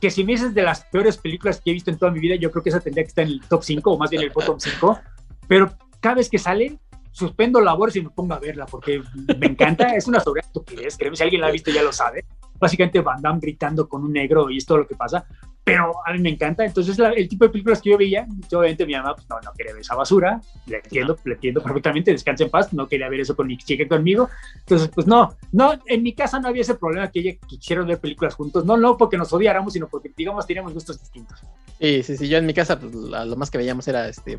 que 0.00 0.10
si 0.10 0.24
me 0.24 0.32
dices 0.32 0.54
de 0.54 0.62
las 0.62 0.84
peores 0.84 1.16
películas 1.16 1.60
que 1.60 1.70
he 1.70 1.74
visto 1.74 1.90
en 1.90 1.98
toda 1.98 2.12
mi 2.12 2.20
vida, 2.20 2.36
yo 2.36 2.50
creo 2.50 2.62
que 2.62 2.70
esa 2.70 2.80
tendría 2.80 3.04
que 3.04 3.08
estar 3.08 3.24
en 3.24 3.32
el 3.32 3.40
top 3.40 3.62
5 3.62 3.90
o 3.90 3.98
más 3.98 4.10
bien 4.10 4.22
en 4.22 4.28
el 4.28 4.34
bottom 4.34 4.58
5, 4.58 5.00
pero 5.48 5.72
cada 6.00 6.16
vez 6.16 6.28
que 6.28 6.38
sale, 6.38 6.78
suspendo 7.12 7.60
labores 7.60 7.96
y 7.96 8.02
me 8.02 8.10
pongo 8.10 8.34
a 8.34 8.38
verla 8.38 8.66
porque 8.66 9.02
me 9.38 9.46
encanta, 9.46 9.94
es 9.94 10.06
una 10.06 10.20
sobre 10.20 10.42
estupidez, 10.42 10.96
créeme, 10.98 11.16
si 11.16 11.22
alguien 11.22 11.40
la 11.40 11.48
ha 11.48 11.50
visto 11.50 11.70
ya 11.70 11.82
lo 11.82 11.92
sabe, 11.92 12.26
básicamente 12.58 13.00
Van 13.00 13.20
Damme 13.22 13.40
gritando 13.40 13.88
con 13.88 14.04
un 14.04 14.12
negro 14.12 14.50
y 14.50 14.56
es 14.58 14.66
todo 14.66 14.78
lo 14.78 14.86
que 14.86 14.94
pasa, 14.94 15.24
pero 15.64 15.92
a 16.06 16.12
mí 16.12 16.20
me 16.20 16.30
encanta, 16.30 16.64
entonces 16.64 16.96
la- 16.98 17.10
el 17.10 17.28
tipo 17.28 17.44
de 17.44 17.50
películas 17.50 17.82
que 17.82 17.90
yo 17.90 17.98
veía, 17.98 18.26
yo, 18.50 18.60
obviamente 18.60 18.86
mi 18.86 18.92
mamá 18.94 19.14
pues, 19.14 19.28
no, 19.28 19.36
no 19.40 19.52
quería 19.56 19.72
ver 19.72 19.80
esa 19.80 19.96
basura, 19.96 20.40
le 20.66 20.76
entiendo, 20.76 21.18
le 21.24 21.34
entiendo 21.34 21.60
perfectamente, 21.62 22.12
descansa 22.12 22.44
en 22.44 22.50
paz, 22.50 22.72
no 22.72 22.86
quería 22.86 23.08
ver 23.08 23.20
eso 23.20 23.34
con 23.34 23.46
mi 23.48 23.56
chica 23.58 23.86
conmigo, 23.88 24.28
entonces 24.58 24.88
pues 24.94 25.06
no, 25.08 25.34
no, 25.52 25.72
en 25.86 26.02
mi 26.02 26.14
casa 26.14 26.38
no 26.38 26.48
había 26.48 26.62
ese 26.62 26.76
problema 26.76 27.10
que 27.10 27.18
ella 27.20 27.32
quisiera 27.46 27.82
ver 27.82 27.98
películas 27.98 28.34
juntos, 28.34 28.64
no, 28.64 28.76
no 28.76 28.96
porque 28.96 29.16
nos 29.16 29.32
odiáramos, 29.32 29.72
sino 29.72 29.88
porque 29.88 30.12
digamos 30.16 30.46
teníamos 30.46 30.72
gustos 30.72 31.00
distintos. 31.00 31.40
Sí, 31.80 32.02
sí, 32.02 32.16
sí. 32.16 32.28
Yo 32.28 32.38
en 32.38 32.46
mi 32.46 32.54
casa, 32.54 32.78
pues 32.80 32.94
lo 32.94 33.36
más 33.36 33.50
que 33.50 33.58
veíamos 33.58 33.86
era 33.88 34.08
este 34.08 34.38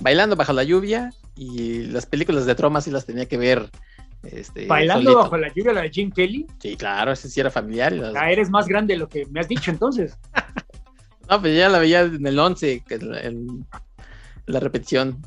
bailando 0.00 0.34
bajo 0.34 0.52
la 0.52 0.64
lluvia 0.64 1.12
y 1.36 1.82
las 1.84 2.06
películas 2.06 2.44
de 2.44 2.54
Troma 2.56 2.80
sí 2.80 2.90
las 2.90 3.06
tenía 3.06 3.26
que 3.26 3.36
ver. 3.36 3.70
Este, 4.22 4.66
Bailando 4.66 5.10
solito. 5.10 5.22
bajo 5.24 5.36
la 5.36 5.48
lluvia, 5.48 5.72
la 5.72 5.80
de 5.82 5.90
Jim 5.90 6.10
Kelly, 6.12 6.46
Sí, 6.60 6.76
claro, 6.76 7.12
ese 7.12 7.28
sí 7.28 7.40
era 7.40 7.50
familiar. 7.50 7.92
las- 7.92 8.14
ya 8.14 8.30
eres 8.30 8.50
más 8.50 8.66
grande 8.68 8.94
de 8.94 8.98
lo 9.00 9.08
que 9.08 9.26
me 9.26 9.40
has 9.40 9.48
dicho 9.48 9.70
entonces. 9.70 10.16
No, 11.30 11.40
pues 11.40 11.56
ya 11.56 11.68
la 11.70 11.78
veía 11.78 12.00
en 12.02 12.26
el 12.26 12.38
11, 12.38 12.82
que 12.86 12.96
en, 12.96 13.14
en 13.14 13.66
la 14.46 14.60
repetición. 14.60 15.22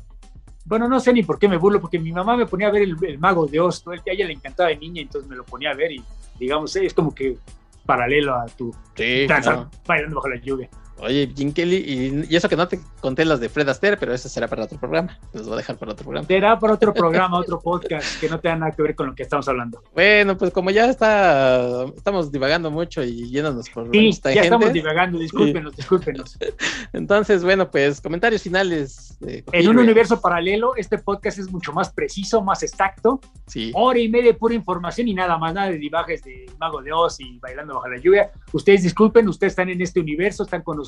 Bueno, 0.64 0.88
no 0.88 1.00
sé 1.00 1.12
ni 1.12 1.22
por 1.24 1.38
qué 1.38 1.48
me 1.48 1.56
burlo, 1.56 1.80
porque 1.80 1.98
mi 1.98 2.12
mamá 2.12 2.36
me 2.36 2.46
ponía 2.46 2.68
a 2.68 2.70
ver 2.70 2.82
el, 2.82 2.96
el 3.02 3.18
Mago 3.18 3.46
de 3.46 3.58
Oz, 3.58 3.82
todo 3.82 3.94
el 3.94 4.02
que 4.02 4.10
a 4.10 4.14
ella 4.14 4.26
le 4.26 4.34
encantaba 4.34 4.68
de 4.68 4.76
niña, 4.76 5.02
entonces 5.02 5.28
me 5.28 5.34
lo 5.34 5.44
ponía 5.44 5.70
a 5.70 5.74
ver 5.74 5.90
y, 5.92 6.04
digamos, 6.38 6.76
es 6.76 6.94
como 6.94 7.12
que 7.14 7.38
paralelo 7.86 8.34
a 8.36 8.46
tu 8.46 8.72
Sí, 8.94 9.26
danza 9.26 9.68
bailando 9.86 10.16
bajo 10.16 10.28
la 10.28 10.36
lluvia. 10.36 10.68
Oye, 10.98 11.30
Jim 11.36 11.52
Kelly, 11.52 11.76
y, 11.76 12.32
y 12.32 12.36
eso 12.36 12.48
que 12.48 12.56
no 12.56 12.66
te 12.68 12.80
conté 13.00 13.24
las 13.26 13.38
de 13.38 13.50
Fred 13.50 13.68
Astaire, 13.68 13.98
pero 13.98 14.14
eso 14.14 14.30
será 14.30 14.48
para 14.48 14.64
otro 14.64 14.78
programa. 14.78 15.18
Los 15.34 15.44
voy 15.44 15.54
a 15.54 15.56
dejar 15.58 15.76
para 15.76 15.92
otro 15.92 16.04
programa. 16.04 16.26
Será 16.26 16.58
para 16.58 16.72
otro 16.72 16.94
programa, 16.94 17.38
otro 17.38 17.60
podcast 17.60 18.18
que 18.18 18.30
no 18.30 18.40
tenga 18.40 18.56
nada 18.56 18.72
que 18.72 18.82
ver 18.82 18.94
con 18.94 19.08
lo 19.08 19.14
que 19.14 19.22
estamos 19.22 19.46
hablando. 19.46 19.82
Bueno, 19.94 20.38
pues 20.38 20.50
como 20.52 20.70
ya 20.70 20.86
está, 20.88 21.84
estamos 21.94 22.32
divagando 22.32 22.70
mucho 22.70 23.02
y 23.04 23.28
yéndonos 23.28 23.68
por 23.68 23.90
Sí, 23.92 24.10
ya 24.24 24.40
estamos 24.40 24.72
divagando, 24.72 25.18
discúlpenos, 25.18 25.76
discúlpenos. 25.76 26.38
Entonces, 26.94 27.44
bueno, 27.44 27.70
pues 27.70 28.00
comentarios 28.00 28.42
finales. 28.42 29.18
de 29.20 29.44
En 29.52 29.68
un 29.68 29.78
universo 29.78 30.18
paralelo, 30.20 30.76
este 30.76 30.96
podcast 30.96 31.38
es 31.38 31.50
mucho 31.50 31.72
más 31.74 31.90
preciso, 31.92 32.40
más 32.42 32.62
exacto, 32.62 33.20
Sí. 33.46 33.70
hora 33.74 33.98
y 33.98 34.08
media 34.08 34.32
de 34.32 34.34
pura 34.34 34.54
información 34.54 35.08
y 35.08 35.14
nada 35.14 35.36
más, 35.36 35.52
nada 35.52 35.68
de 35.70 35.76
divajes 35.78 36.22
de 36.24 36.46
Mago 36.58 36.80
de 36.82 36.92
Oz 36.92 37.20
y 37.20 37.38
bailando 37.38 37.74
bajo 37.74 37.88
la 37.88 37.98
lluvia. 37.98 38.30
Ustedes 38.52 38.82
disculpen, 38.82 39.28
ustedes 39.28 39.52
están 39.52 39.68
en 39.68 39.82
este 39.82 40.00
universo, 40.00 40.44
están 40.44 40.62
con 40.62 40.78
nosotros. 40.78 40.85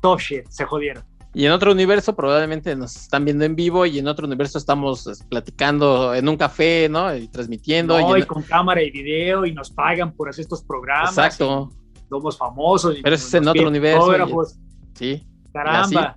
Top 0.00 0.20
shit, 0.20 0.46
se 0.48 0.64
jodieron. 0.64 1.02
Y 1.36 1.46
en 1.46 1.52
otro 1.52 1.72
universo 1.72 2.14
probablemente 2.14 2.76
nos 2.76 2.94
están 2.94 3.24
viendo 3.24 3.44
en 3.44 3.56
vivo 3.56 3.84
y 3.86 3.98
en 3.98 4.06
otro 4.06 4.26
universo 4.26 4.56
estamos 4.58 5.02
pues, 5.04 5.22
platicando 5.24 6.14
en 6.14 6.28
un 6.28 6.36
café, 6.36 6.88
¿no? 6.88 7.14
Y 7.16 7.26
transmitiendo. 7.26 7.98
No, 7.98 8.16
y 8.16 8.20
y 8.20 8.22
en- 8.22 8.28
con 8.28 8.42
cámara 8.44 8.82
y 8.82 8.90
video 8.90 9.44
y 9.44 9.52
nos 9.52 9.70
pagan 9.70 10.12
por 10.12 10.28
hacer 10.28 10.42
estos 10.42 10.62
programas. 10.62 11.10
Exacto, 11.10 11.70
somos 12.08 12.38
famosos. 12.38 12.96
y 12.98 13.02
Pero 13.02 13.16
ese 13.16 13.26
es 13.26 13.34
en 13.34 13.48
otro 13.48 13.68
universo, 13.68 14.44
sí. 14.94 15.26
Caramba. 15.52 16.16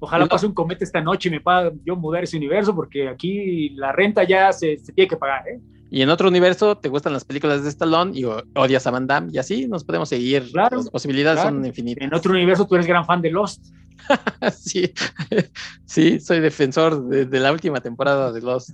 Ojalá 0.00 0.24
no- 0.24 0.28
pase 0.28 0.44
un 0.46 0.52
cometa 0.52 0.84
esta 0.84 1.00
noche 1.00 1.30
y 1.30 1.32
me 1.32 1.40
pueda 1.40 1.72
yo 1.82 1.96
mudar 1.96 2.24
ese 2.24 2.36
universo 2.36 2.74
porque 2.74 3.08
aquí 3.08 3.70
la 3.70 3.92
renta 3.92 4.24
ya 4.24 4.52
se, 4.52 4.76
se 4.76 4.92
tiene 4.92 5.08
que 5.08 5.16
pagar, 5.16 5.48
¿eh? 5.48 5.60
Y 5.90 6.02
en 6.02 6.08
otro 6.10 6.28
universo 6.28 6.76
te 6.76 6.88
gustan 6.88 7.12
las 7.12 7.24
películas 7.24 7.62
de 7.62 7.68
Stallone 7.68 8.18
y 8.18 8.24
odias 8.24 8.86
a 8.86 8.90
Van 8.90 9.06
Damme 9.06 9.30
y 9.32 9.38
así 9.38 9.68
nos 9.68 9.84
podemos 9.84 10.08
seguir. 10.08 10.50
Claro, 10.50 10.78
las 10.78 10.90
posibilidades 10.90 11.40
claro. 11.40 11.56
son 11.56 11.64
infinitas. 11.66 12.02
En 12.04 12.14
otro 12.14 12.32
universo 12.32 12.66
tú 12.66 12.74
eres 12.74 12.86
gran 12.86 13.04
fan 13.06 13.22
de 13.22 13.30
Lost. 13.30 13.64
sí, 14.56 14.92
sí, 15.86 16.18
soy 16.20 16.40
defensor 16.40 17.06
de, 17.06 17.26
de 17.26 17.40
la 17.40 17.52
última 17.52 17.80
temporada 17.80 18.32
de 18.32 18.40
Lost. 18.40 18.70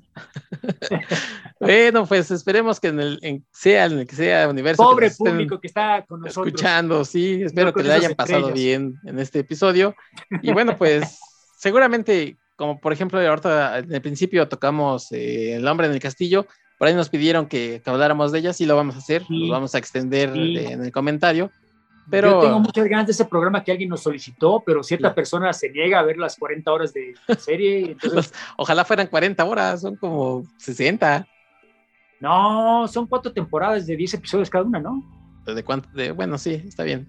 bueno, 1.60 2.06
pues 2.06 2.30
esperemos 2.30 2.80
que 2.80 2.88
en 2.88 3.00
el 3.00 3.18
en- 3.22 3.44
sea 3.52 3.84
en 3.86 3.98
el 4.00 4.06
que 4.06 4.16
sea 4.16 4.48
universo. 4.48 4.82
que 4.82 4.86
Pobre 4.88 5.06
estén 5.08 5.32
público 5.32 5.60
que 5.60 5.66
está 5.66 6.04
con 6.06 6.20
nosotros. 6.20 6.46
escuchando, 6.48 7.04
sí, 7.04 7.42
espero 7.42 7.72
que 7.72 7.82
le 7.82 7.92
hayan 7.92 8.14
pasado 8.14 8.48
estrellas. 8.48 8.54
bien 8.54 8.94
en 9.04 9.18
este 9.18 9.40
episodio. 9.40 9.94
Y 10.42 10.52
bueno, 10.52 10.76
pues 10.78 11.18
seguramente, 11.58 12.36
como 12.56 12.80
por 12.80 12.92
ejemplo, 12.92 13.20
ahorita 13.20 13.78
en 13.80 13.92
el 13.92 14.00
principio 14.02 14.48
tocamos 14.48 15.12
eh, 15.12 15.56
El 15.56 15.66
hombre 15.68 15.86
en 15.86 15.92
el 15.92 16.00
castillo, 16.00 16.46
por 16.80 16.88
ahí 16.88 16.94
nos 16.94 17.10
pidieron 17.10 17.44
que, 17.44 17.82
que 17.84 17.90
habláramos 17.90 18.32
de 18.32 18.38
ella, 18.38 18.54
sí 18.54 18.64
lo 18.64 18.74
vamos 18.74 18.94
a 18.94 18.98
hacer, 19.00 19.22
Sí. 19.28 19.46
lo 19.48 19.52
vamos 19.52 19.74
a 19.74 19.78
extender 19.78 20.32
Sí. 20.32 20.56
en 20.56 20.82
el 20.82 20.90
comentario. 20.90 21.50
Pero 22.10 22.30
Yo 22.30 22.40
tengo 22.40 22.58
muchas 22.58 22.86
ganas 22.86 23.04
de 23.06 23.12
ese 23.12 23.26
programa 23.26 23.62
que 23.62 23.70
alguien 23.70 23.90
nos 23.90 24.00
solicitó, 24.00 24.62
pero 24.64 24.82
cierta 24.82 25.10
Sí. 25.10 25.14
persona 25.14 25.52
se 25.52 25.68
niega 25.68 25.98
a 25.98 26.02
ver 26.02 26.16
las 26.16 26.36
40 26.38 26.72
horas 26.72 26.94
de 26.94 27.12
serie. 27.38 27.80
y 27.80 27.84
Entonces, 27.90 28.32
ojalá 28.56 28.86
fueran 28.86 29.08
40 29.08 29.44
horas, 29.44 29.82
son 29.82 29.96
como 29.96 30.42
60. 30.56 31.26
no, 32.18 32.88
son 32.88 33.06
cuatro 33.06 33.30
temporadas 33.30 33.86
de 33.86 33.94
10 33.96 34.14
episodios 34.14 34.48
cada 34.48 34.64
una, 34.64 34.80
¿no? 34.80 35.02
¿De 35.46 35.62
cuánto? 35.62 35.88
De, 35.90 36.12
bueno, 36.12 36.38
sí, 36.38 36.54
está 36.66 36.82
bien. 36.82 37.06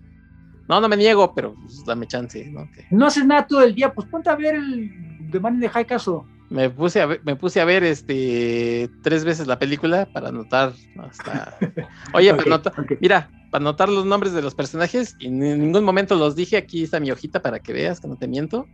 No, 0.68 0.80
no 0.82 0.88
me 0.90 0.98
niego, 0.98 1.34
pero 1.34 1.54
pues, 1.56 1.84
dame 1.86 2.08
chance, 2.08 2.46
¿no? 2.52 2.70
Que 2.72 2.86
No 2.92 3.06
haces 3.08 3.26
nada 3.26 3.48
todo 3.48 3.62
el 3.64 3.74
día, 3.74 3.94
pues 3.94 4.08
ponte 4.08 4.30
a 4.30 4.36
ver 4.36 4.56
el 4.56 5.30
The 5.32 5.40
Man 5.40 5.56
in 5.56 5.62
the 5.62 5.70
High 5.70 5.86
Castle. 5.86 6.20
Me 6.52 6.70
puse 6.70 7.00
a 7.00 7.06
ver, 7.06 7.22
me 7.24 7.38
puse 7.38 7.62
a 7.62 7.66
ver 7.66 7.82
este 7.84 8.90
tres 9.02 9.24
veces 9.24 9.48
la 9.48 9.58
película 9.58 10.06
para 10.06 10.30
anotar 10.30 10.74
hasta. 11.00 11.58
Oye, 12.14 12.32
Ok, 12.32 12.38
para 12.38 12.56
anotar- 12.56 12.74
ok. 12.78 12.92
Mira, 13.00 13.30
para 13.50 13.64
anotar 13.64 13.88
los 13.88 14.06
nombres 14.06 14.34
de 14.34 14.42
los 14.42 14.54
personajes 14.54 15.16
y 15.18 15.28
en 15.28 15.40
ningún 15.40 15.86
momento 15.86 16.16
los 16.16 16.36
dije. 16.36 16.58
Aquí 16.58 16.84
está 16.84 17.00
mi 17.00 17.10
hojita 17.10 17.42
para 17.42 17.60
que 17.60 17.72
veas 17.72 18.02
que 18.02 18.10
no 18.10 18.18
te 18.18 18.28
miento. 18.28 18.66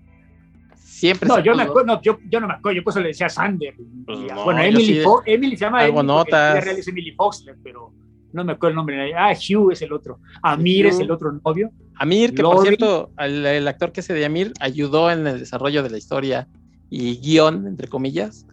Siempre. 0.76 1.30
No, 1.30 1.40
yo, 1.40 1.56
me 1.56 1.62
acuerdo, 1.62 1.94
no 1.94 2.02
yo, 2.02 2.18
yo, 2.28 2.40
no 2.40 2.48
me 2.48 2.56
acuerdo, 2.56 2.78
yo 2.78 2.84
por 2.84 2.92
eso 2.92 3.00
le 3.00 3.10
decía 3.10 3.30
Sander. 3.30 3.76
Pues 4.08 4.20
bueno, 4.44 4.60
Emily, 4.60 5.02
Fox, 5.02 5.24
Emily 5.28 5.56
se 5.56 5.66
llama 5.66 5.86
Emily, 5.86 6.08
notas. 6.08 6.64
real 6.66 6.78
es 6.80 6.88
Emily 6.88 7.12
Foxler, 7.12 7.58
pero 7.64 7.94
no 8.34 8.44
me 8.44 8.54
acuerdo 8.54 8.72
el 8.72 8.76
nombre. 8.78 9.14
Ah, 9.14 9.34
Hugh 9.34 9.72
es 9.72 9.84
el 9.84 9.94
otro. 9.94 10.20
Amir 10.42 10.88
es 10.88 11.00
el 11.00 11.12
otro 11.12 11.32
novio. 11.32 11.70
Amir, 12.00 12.34
que 12.34 12.42
por 12.42 12.64
cierto, 12.64 13.12
el, 13.20 13.68
actor 13.68 13.92
que 13.92 14.02
se 14.02 14.16
de 14.16 14.26
Amir 14.26 14.52
ayudó 14.60 15.12
en 15.12 15.28
el 15.28 15.38
desarrollo 15.38 15.84
de 15.84 15.92
la 15.92 16.00
historia 16.00 16.48
y 16.90 17.18
guion, 17.18 17.68
entre 17.68 17.88
comillas, 17.88 18.46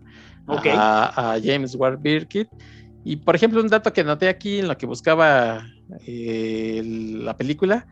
a, 0.46 1.38
James 1.42 1.74
Ward 1.74 2.00
Birkitt. 2.00 2.48
Y 3.04 3.16
por 3.16 3.34
ejemplo, 3.34 3.60
un 3.60 3.68
dato 3.68 3.92
que 3.92 4.04
noté 4.04 4.28
aquí 4.28 4.60
en 4.60 4.68
lo 4.68 4.76
que 4.78 4.86
buscaba 4.86 5.66
eh, 6.06 6.82
la 6.84 7.36
película, 7.36 7.86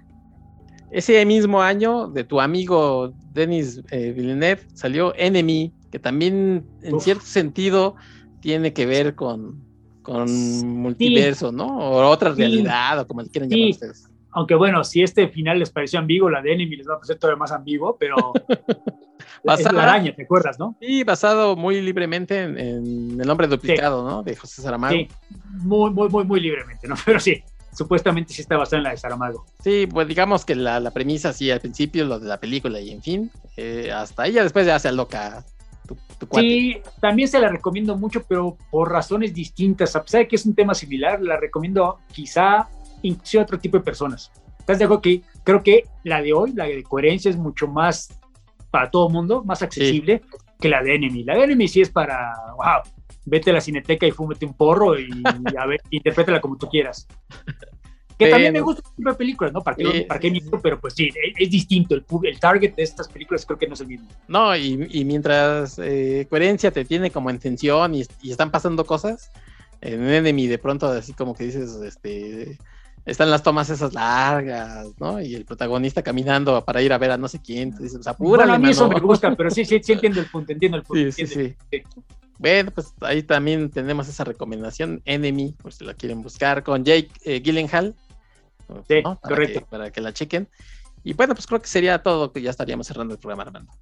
ese 0.92 1.24
mismo 1.24 1.62
año 1.62 2.08
de 2.08 2.24
tu 2.24 2.40
amigo 2.40 3.14
Denis 3.32 3.80
eh, 3.90 4.12
Villeneuve 4.12 4.60
salió 4.74 5.14
Enemy, 5.16 5.72
que 5.90 5.98
también 5.98 6.66
en 6.82 7.00
cierto 7.00 7.24
sentido 7.24 7.96
tiene 8.40 8.74
que 8.74 8.84
ver 8.84 9.14
con, 9.14 9.64
con 10.02 10.30
multiverso, 10.66 11.50
¿no? 11.50 11.78
O 11.78 12.06
otra 12.06 12.34
realidad, 12.34 13.00
o 13.00 13.06
como 13.06 13.24
quieran 13.24 13.48
llamar 13.48 13.70
ustedes. 13.70 14.11
Aunque 14.32 14.54
bueno, 14.54 14.82
si 14.82 15.02
este 15.02 15.28
final 15.28 15.58
les 15.58 15.70
pareció 15.70 15.98
ambiguo, 15.98 16.30
la 16.30 16.40
de 16.40 16.52
Enemy 16.52 16.76
les 16.76 16.88
va 16.88 16.94
a 16.94 16.96
parecer 16.96 17.18
todavía 17.18 17.38
más 17.38 17.52
ambiguo, 17.52 17.96
pero 17.98 18.16
basado, 19.44 19.76
la 19.76 19.82
araña, 19.84 20.14
¿te 20.14 20.22
acuerdas, 20.22 20.58
no? 20.58 20.76
Sí, 20.80 21.04
basado 21.04 21.54
muy 21.54 21.80
libremente 21.80 22.42
en, 22.42 23.20
El 23.20 23.30
hombre 23.30 23.46
duplicado, 23.46 24.08
¿no? 24.08 24.22
De 24.22 24.34
José 24.34 24.62
Saramago. 24.62 24.94
Sí, 24.94 25.08
muy, 25.50 25.90
muy, 25.90 26.08
muy, 26.08 26.24
muy 26.24 26.40
libremente, 26.40 26.88
¿no? 26.88 26.94
Pero 27.04 27.20
sí, 27.20 27.42
supuestamente 27.72 28.32
sí 28.32 28.42
está 28.42 28.56
basado 28.56 28.78
en 28.78 28.84
la 28.84 28.90
de 28.90 28.96
Saramago. 28.96 29.44
Sí, 29.62 29.86
pues 29.86 30.08
digamos 30.08 30.44
que 30.44 30.54
la, 30.54 30.90
premisa, 30.90 31.32
sí, 31.32 31.50
al 31.50 31.60
principio, 31.60 32.04
lo 32.04 32.18
de 32.18 32.28
la 32.28 32.40
película 32.40 32.80
y 32.80 32.90
en 32.90 33.02
fin, 33.02 33.30
eh, 33.56 33.92
hasta 33.92 34.26
ella 34.26 34.42
después 34.42 34.66
ya 34.66 34.78
se 34.78 34.92
loca 34.92 35.44
tu, 35.86 35.96
Sí, 36.38 36.80
también 37.00 37.28
se 37.28 37.40
la 37.40 37.48
recomiendo 37.48 37.96
mucho, 37.96 38.22
pero 38.28 38.56
por 38.70 38.90
razones 38.90 39.34
distintas. 39.34 39.96
A 39.96 40.02
pesar 40.02 40.20
de 40.20 40.28
que 40.28 40.36
es 40.36 40.46
un 40.46 40.54
tema 40.54 40.72
similar, 40.72 41.20
la 41.20 41.36
recomiendo 41.36 41.98
quizá 42.12 42.68
incluso 43.02 43.40
a 43.40 43.42
otro 43.42 43.58
tipo 43.58 43.76
de 43.76 43.84
personas. 43.84 44.30
¿Estás 44.58 44.78
de 44.78 44.84
acuerdo 44.84 45.02
que 45.02 45.22
creo 45.44 45.62
que 45.62 45.84
la 46.04 46.22
de 46.22 46.32
hoy, 46.32 46.52
la 46.52 46.64
de 46.64 46.82
coherencia, 46.84 47.30
es 47.30 47.36
mucho 47.36 47.66
más 47.66 48.08
para 48.70 48.90
todo 48.90 49.06
el 49.08 49.12
mundo, 49.12 49.44
más 49.44 49.62
accesible 49.62 50.22
que 50.58 50.68
la 50.68 50.82
de 50.82 50.94
Enemy. 50.94 51.24
La 51.24 51.34
de 51.34 51.44
Enemy 51.44 51.68
sí 51.68 51.82
es 51.82 51.90
para, 51.90 52.32
wow, 52.56 52.82
vete 53.26 53.50
a 53.50 53.54
la 53.54 53.60
cineteca 53.60 54.06
y 54.06 54.10
fúmete 54.10 54.46
un 54.46 54.54
porro 54.54 54.98
y, 54.98 55.10
a 55.58 55.66
ver, 55.66 55.80
interprétala 55.90 56.40
como 56.40 56.56
tú 56.56 56.68
quieras. 56.68 57.06
Que 58.18 58.30
también 58.30 58.52
me 58.52 58.60
gusta 58.60 58.82
este 58.84 58.96
tipo 58.96 59.10
de 59.10 59.16
películas, 59.16 59.52
¿no? 59.52 59.62
¿Para 59.62 59.76
qué, 59.76 60.06
para 60.08 60.20
qué 60.20 60.32
Pero 60.62 60.80
pues 60.80 60.94
sí, 60.94 61.10
es, 61.38 61.50
distinto. 61.50 61.94
El, 61.94 62.04
el, 62.22 62.38
target 62.38 62.74
de 62.74 62.82
estas 62.82 63.08
películas 63.08 63.44
creo 63.44 63.58
que 63.58 63.66
no 63.66 63.74
es 63.74 63.80
el 63.80 63.88
mismo. 63.88 64.08
No, 64.28 64.56
y, 64.56 64.86
y 64.90 65.04
mientras 65.04 65.78
eh, 65.78 66.26
coherencia 66.30 66.70
te 66.70 66.84
tiene 66.84 67.10
como 67.10 67.30
en 67.30 67.38
tensión 67.38 67.94
y, 67.94 68.04
y, 68.22 68.30
están 68.30 68.50
pasando 68.50 68.86
cosas, 68.86 69.32
en 69.80 70.08
Enemy 70.08 70.46
de 70.46 70.58
pronto 70.58 70.86
así 70.86 71.12
como 71.12 71.34
que 71.34 71.44
dices, 71.44 71.74
este 71.84 72.58
están 73.04 73.30
las 73.30 73.42
tomas 73.42 73.68
esas 73.70 73.94
largas, 73.94 74.86
¿no? 74.98 75.20
Y 75.20 75.34
el 75.34 75.44
protagonista 75.44 76.02
caminando 76.02 76.64
para 76.64 76.82
ir 76.82 76.92
a 76.92 76.98
ver 76.98 77.10
a 77.10 77.16
no 77.16 77.28
sé 77.28 77.40
quién. 77.42 77.70
Entonces, 77.70 77.98
o 77.98 78.02
sea, 78.02 78.14
bueno, 78.18 78.52
a 78.52 78.58
mí 78.58 78.70
eso 78.70 78.88
me 78.88 79.00
gusta, 79.00 79.34
pero 79.34 79.50
sí, 79.50 79.64
sí, 79.64 79.80
sí 79.82 79.92
entiendo 79.92 80.20
el 80.20 80.26
punto, 80.26 80.52
entiendo 80.52 80.78
el 80.78 80.84
punto. 80.84 81.10
Sí, 81.12 81.26
sí, 81.26 81.56
sí. 81.70 81.82
Bueno, 82.38 82.70
pues 82.72 82.94
ahí 83.02 83.22
también 83.22 83.70
tenemos 83.70 84.08
esa 84.08 84.24
recomendación, 84.24 85.00
Enemy, 85.04 85.54
por 85.62 85.72
si 85.72 85.84
la 85.84 85.94
quieren 85.94 86.22
buscar, 86.22 86.62
con 86.62 86.84
Jake 86.84 87.10
eh, 87.24 87.40
Gyllenhaal. 87.40 87.94
Sí, 88.88 89.02
correcto. 89.20 89.66
para 89.68 89.90
que 89.90 90.00
la 90.00 90.12
chequen. 90.12 90.48
Y 91.04 91.14
bueno, 91.14 91.34
pues 91.34 91.46
creo 91.46 91.60
que 91.60 91.68
sería 91.68 92.02
todo, 92.02 92.32
que 92.32 92.40
ya 92.40 92.50
estaríamos 92.50 92.86
cerrando 92.86 93.14
el 93.14 93.20
programa, 93.20 93.42
Armando. 93.42 93.72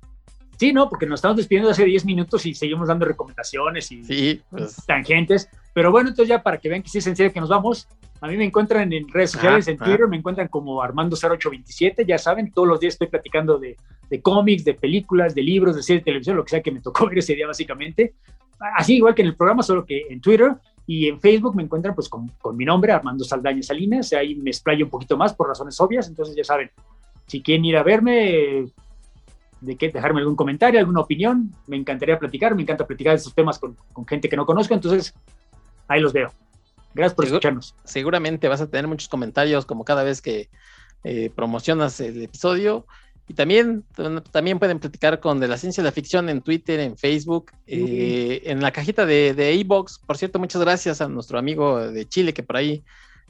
Sí, 0.58 0.72
no, 0.72 0.90
porque 0.90 1.06
nos 1.06 1.18
estamos 1.20 1.38
despidiendo 1.38 1.70
hace 1.70 1.84
10 1.84 2.04
minutos 2.04 2.44
y 2.44 2.54
seguimos 2.54 2.88
dando 2.88 3.06
recomendaciones 3.06 3.90
y 3.92 4.42
pues. 4.50 4.76
tangentes. 4.86 5.48
Pero 5.72 5.90
bueno, 5.90 6.10
entonces 6.10 6.28
ya 6.28 6.42
para 6.42 6.58
que 6.58 6.68
vean 6.68 6.82
que 6.82 6.90
sí 6.90 6.98
es 6.98 7.06
en 7.06 7.16
serio 7.16 7.32
que 7.32 7.40
nos 7.40 7.48
vamos, 7.48 7.88
a 8.22 8.28
mí 8.28 8.36
me 8.36 8.44
encuentran 8.44 8.92
en 8.92 9.08
redes 9.08 9.30
sociales, 9.30 9.66
en 9.68 9.78
Twitter, 9.78 10.06
me 10.06 10.18
encuentran 10.18 10.48
como 10.48 10.82
Armando0827, 10.82 12.04
ya 12.06 12.18
saben, 12.18 12.52
todos 12.52 12.68
los 12.68 12.78
días 12.78 12.94
estoy 12.94 13.08
platicando 13.08 13.58
de, 13.58 13.76
cómics, 14.20 14.64
de 14.64 14.74
películas, 14.74 15.34
de 15.34 15.42
libros, 15.42 15.74
de 15.74 15.82
series 15.82 16.02
de 16.02 16.04
televisión, 16.04 16.36
lo 16.36 16.44
que 16.44 16.50
sea 16.50 16.62
que 16.62 16.70
me 16.70 16.80
tocó 16.82 17.08
ver 17.08 17.18
ese 17.18 17.34
día 17.34 17.46
básicamente. 17.46 18.14
Así 18.76 18.96
igual 18.96 19.14
que 19.14 19.22
en 19.22 19.28
el 19.28 19.36
programa, 19.36 19.62
solo 19.62 19.86
que 19.86 20.06
en 20.10 20.20
Twitter 20.20 20.52
y 20.86 21.08
en 21.08 21.18
Facebook 21.18 21.56
me 21.56 21.62
encuentran 21.62 21.94
pues 21.94 22.10
con, 22.10 22.30
mi 22.54 22.66
nombre, 22.66 22.92
Armando 22.92 23.24
Saldaña 23.24 23.62
Salinas, 23.62 24.12
ahí 24.12 24.34
me 24.34 24.50
explayo 24.50 24.84
un 24.84 24.90
poquito 24.90 25.16
más 25.16 25.32
por 25.32 25.48
razones 25.48 25.80
obvias, 25.80 26.06
entonces 26.06 26.36
ya 26.36 26.44
saben, 26.44 26.70
si 27.26 27.40
quieren 27.42 27.64
ir 27.64 27.78
a 27.78 27.82
verme, 27.82 28.66
de 29.62 29.76
qué, 29.76 29.88
dejarme 29.88 30.20
algún 30.20 30.36
comentario, 30.36 30.78
alguna 30.78 31.00
opinión, 31.00 31.54
me 31.66 31.76
encantaría 31.76 32.18
platicar, 32.18 32.54
me 32.54 32.62
encanta 32.62 32.86
platicar 32.86 33.12
de 33.12 33.18
estos 33.18 33.34
temas 33.34 33.58
con, 33.58 33.76
con 33.94 34.06
gente 34.06 34.28
que 34.28 34.36
no 34.36 34.44
conozco, 34.44 34.74
entonces 34.74 35.14
ahí 35.88 36.00
los 36.00 36.12
veo. 36.12 36.30
Gracias 36.94 37.14
por 37.14 37.24
escucharnos. 37.24 37.74
Seguramente 37.84 38.48
vas 38.48 38.60
a 38.60 38.68
tener 38.68 38.86
muchos 38.86 39.08
comentarios 39.08 39.66
como 39.66 39.84
cada 39.84 40.02
vez 40.02 40.20
que 40.20 40.48
eh, 41.04 41.30
promocionas 41.34 42.00
el 42.00 42.22
episodio. 42.22 42.86
Y 43.28 43.34
también, 43.34 43.84
también 44.32 44.58
pueden 44.58 44.80
platicar 44.80 45.20
con 45.20 45.38
De 45.38 45.46
la 45.46 45.56
Ciencia 45.56 45.84
de 45.84 45.88
la 45.88 45.92
Ficción 45.92 46.28
en 46.28 46.42
Twitter, 46.42 46.80
en 46.80 46.98
Facebook, 46.98 47.52
eh, 47.68 48.42
en 48.46 48.60
la 48.60 48.72
cajita 48.72 49.06
de, 49.06 49.34
de 49.34 49.62
box 49.62 50.00
Por 50.04 50.16
cierto, 50.16 50.40
muchas 50.40 50.60
gracias 50.60 51.00
a 51.00 51.08
nuestro 51.08 51.38
amigo 51.38 51.78
de 51.78 52.08
Chile 52.08 52.34
que 52.34 52.42
por 52.42 52.56
ahí 52.56 52.82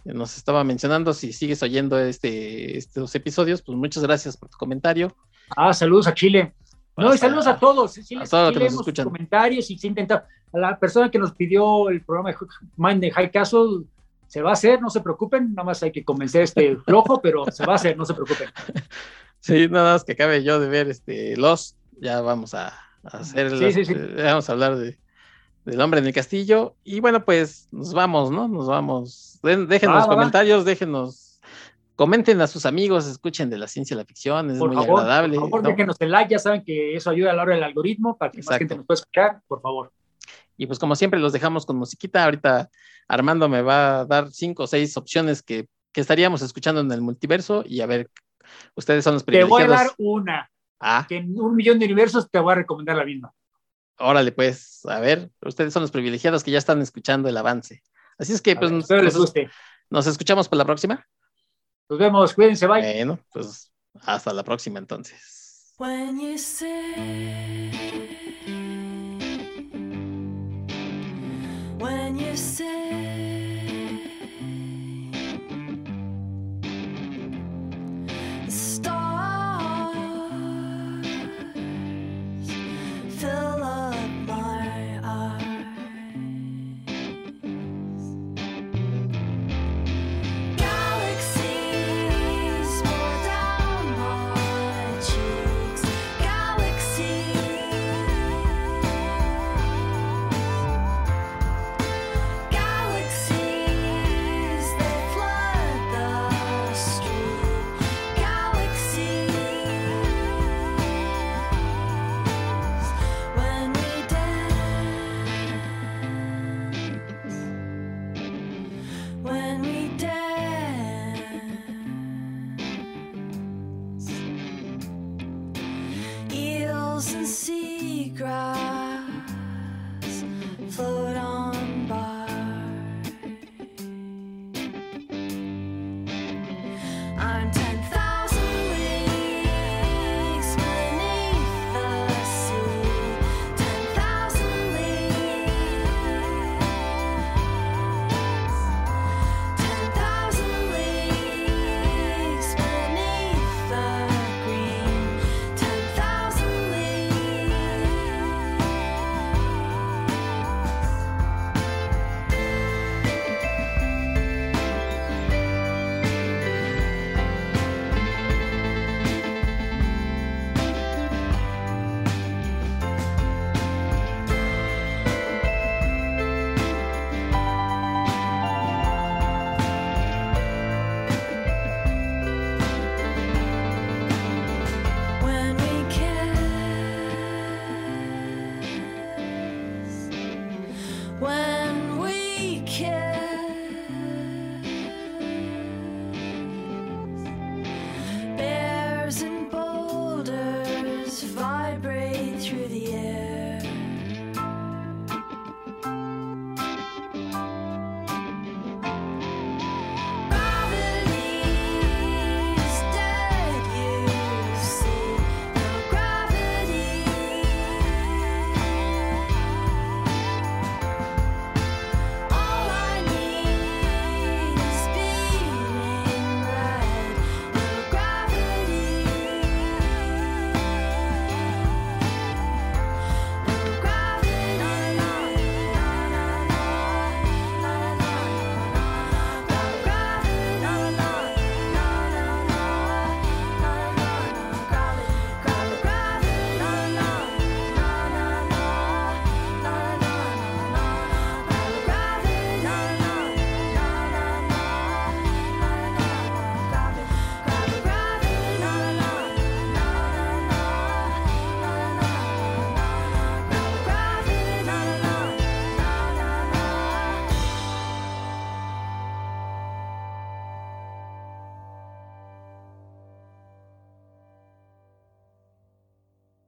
nos 0.05 0.39
estaba 0.39 0.65
mencionando. 0.65 1.13
Si 1.13 1.35
sigues 1.35 1.63
oyendo 1.63 1.99
este, 1.99 2.79
estos 2.79 3.15
episodios, 3.15 3.61
pues 3.61 3.77
muchas 3.77 4.03
gracias 4.03 4.39
por 4.39 4.49
tu 4.49 4.57
comentario. 4.57 5.15
Ah, 5.55 5.75
saludos 5.75 6.07
a 6.07 6.15
Chile. 6.15 6.55
No, 6.97 7.15
y 7.15 7.19
saludos 7.19 7.47
a 7.47 7.59
todos. 7.59 7.93
Sí, 7.93 8.15
a 8.15 8.25
todos 8.25 8.53
que 8.53 8.59
nos 8.59 8.73
escuchan. 8.75 9.05
comentarios 9.05 9.71
y 9.71 9.79
se 9.79 9.87
intenta. 9.87 10.27
A 10.53 10.59
la 10.59 10.79
persona 10.79 11.11
que 11.11 11.19
nos 11.19 11.33
pidió 11.33 11.89
el 11.91 12.03
programa 12.03 12.31
de 12.31 12.37
Mind 12.77 13.01
de 13.01 13.11
High 13.11 13.31
Castle, 13.31 13.85
se 14.27 14.43
va 14.43 14.51
a 14.51 14.53
hacer, 14.53 14.81
no 14.81 14.91
se 14.91 15.01
preocupen. 15.01 15.55
Nada 15.55 15.65
más 15.65 15.83
hay 15.83 15.93
que 15.93 16.05
convencer 16.05 16.43
a 16.43 16.45
este 16.45 16.77
flojo, 16.87 17.21
pero 17.21 17.45
se 17.51 17.65
va 17.67 17.75
a 17.75 17.77
hacer, 17.77 17.97
no 17.97 18.05
se 18.05 18.15
preocupen. 18.15 18.49
Sí, 19.41 19.69
nada 19.69 19.95
más 19.95 20.05
que 20.05 20.13
acabe 20.13 20.45
yo 20.45 20.61
de 20.61 20.69
ver 20.69 20.89
este 20.89 21.37
Los, 21.37 21.75
ya 22.01 22.21
vamos 22.21 22.55
a, 22.55 22.79
hacer. 23.05 23.73
Sí, 23.73 23.85
sí, 23.85 23.95
vamos 23.95 24.49
a 24.49 24.53
hablar 24.53 24.77
de, 24.77 24.99
del 25.65 25.81
hombre 25.81 26.01
en 26.01 26.07
el 26.07 26.13
castillo. 26.13 26.75
Y 26.85 27.01
bueno, 27.01 27.25
pues 27.25 27.69
nos 27.73 27.95
vamos, 27.95 28.31
¿no? 28.31 28.49
Nos 28.49 28.67
vamos. 28.67 29.41
Déjenos 29.43 29.97
los 29.97 30.07
comentarios, 30.07 30.65
déjenos 30.65 31.31
comenten 32.01 32.41
a 32.41 32.47
sus 32.47 32.65
amigos, 32.65 33.07
escuchen 33.07 33.51
de 33.51 33.59
la 33.59 33.69
ciencia 33.69 33.95
y 33.95 33.99
la 33.99 34.07
ficción, 34.07 34.51
es 34.51 34.57
muy 34.57 34.75
agradable. 34.75 35.39
Por 35.39 35.51
favor, 35.51 35.67
déjenos 35.67 35.97
el 36.01 36.11
like, 36.11 36.31
ya 36.31 36.39
saben 36.39 36.65
que 36.65 36.97
eso 36.97 37.11
ayuda 37.11 37.33
a 37.33 37.35
la 37.35 37.43
hora 37.43 37.55
del 37.57 37.63
algoritmo 37.63 38.17
para 38.17 38.33
que 38.33 38.43
más 38.43 38.57
gente 38.57 38.75
nos 38.75 38.87
pueda 38.87 39.01
escuchar, 39.01 39.43
por 39.47 39.61
favor. 39.61 39.93
Y 40.61 40.67
pues 40.67 40.79
como 40.79 40.95
siempre 40.95 41.19
los 41.19 41.33
dejamos 41.33 41.65
con 41.65 41.79
musiquita, 41.79 42.23
ahorita 42.23 42.69
Armando 43.09 43.49
me 43.49 43.63
va 43.63 44.01
a 44.01 44.05
dar 44.05 44.31
cinco 44.31 44.65
o 44.65 44.67
seis 44.67 44.95
opciones 44.99 45.43
que, 45.43 45.67
estaríamos 45.95 46.43
escuchando 46.43 46.83
en 46.83 46.93
el 46.93 47.01
multiverso 47.01 47.65
y 47.67 47.81
a 47.81 47.87
ver, 47.87 48.11
ustedes 48.75 49.03
son 49.03 49.15
los 49.15 49.25
privilegiados. 49.25 49.59
Te 49.59 49.67
voy 49.67 49.75
a 49.75 49.83
dar 49.85 49.95
una, 49.97 50.51
ah. 50.81 51.07
que 51.09 51.17
en 51.17 51.41
un 51.41 51.57
millón 51.57 51.79
de 51.79 51.87
universos 51.87 52.31
te 52.31 52.39
voy 52.39 52.53
a 52.53 52.57
recomendar 52.57 52.95
la 52.95 53.07
misma. 53.07 53.33
Órale, 53.97 54.33
pues, 54.33 54.85
a 54.85 55.01
ver, 55.01 55.31
ustedes 55.41 55.73
son 55.73 55.81
los 55.81 55.91
privilegiados 55.91 56.45
que 56.45 56.51
ya 56.51 56.59
están 56.59 56.83
escuchando 56.83 57.31
el 57.31 57.39
avance. 57.39 57.83
Así 58.19 58.35
es 58.35 58.43
que, 58.43 58.55
pues, 58.55 58.71
les 58.71 59.17
guste. 59.17 59.49
nos 59.89 60.07
escuchamos 60.07 60.47
para 60.47 60.59
la 60.59 60.67
próxima. 60.67 61.07
Nos 61.89 61.99
vemos, 61.99 62.35
cuídense, 62.35 62.67
bye. 62.67 62.83
Bueno, 62.83 63.19
pues 63.33 63.73
hasta 64.03 64.35
la 64.35 64.45
próxima 64.45 64.79
entonces. 64.79 65.73
When 65.79 66.21
you 66.21 66.37
say, 66.37 68.19
when 71.81 72.19
you 72.19 72.37
say 72.37 73.30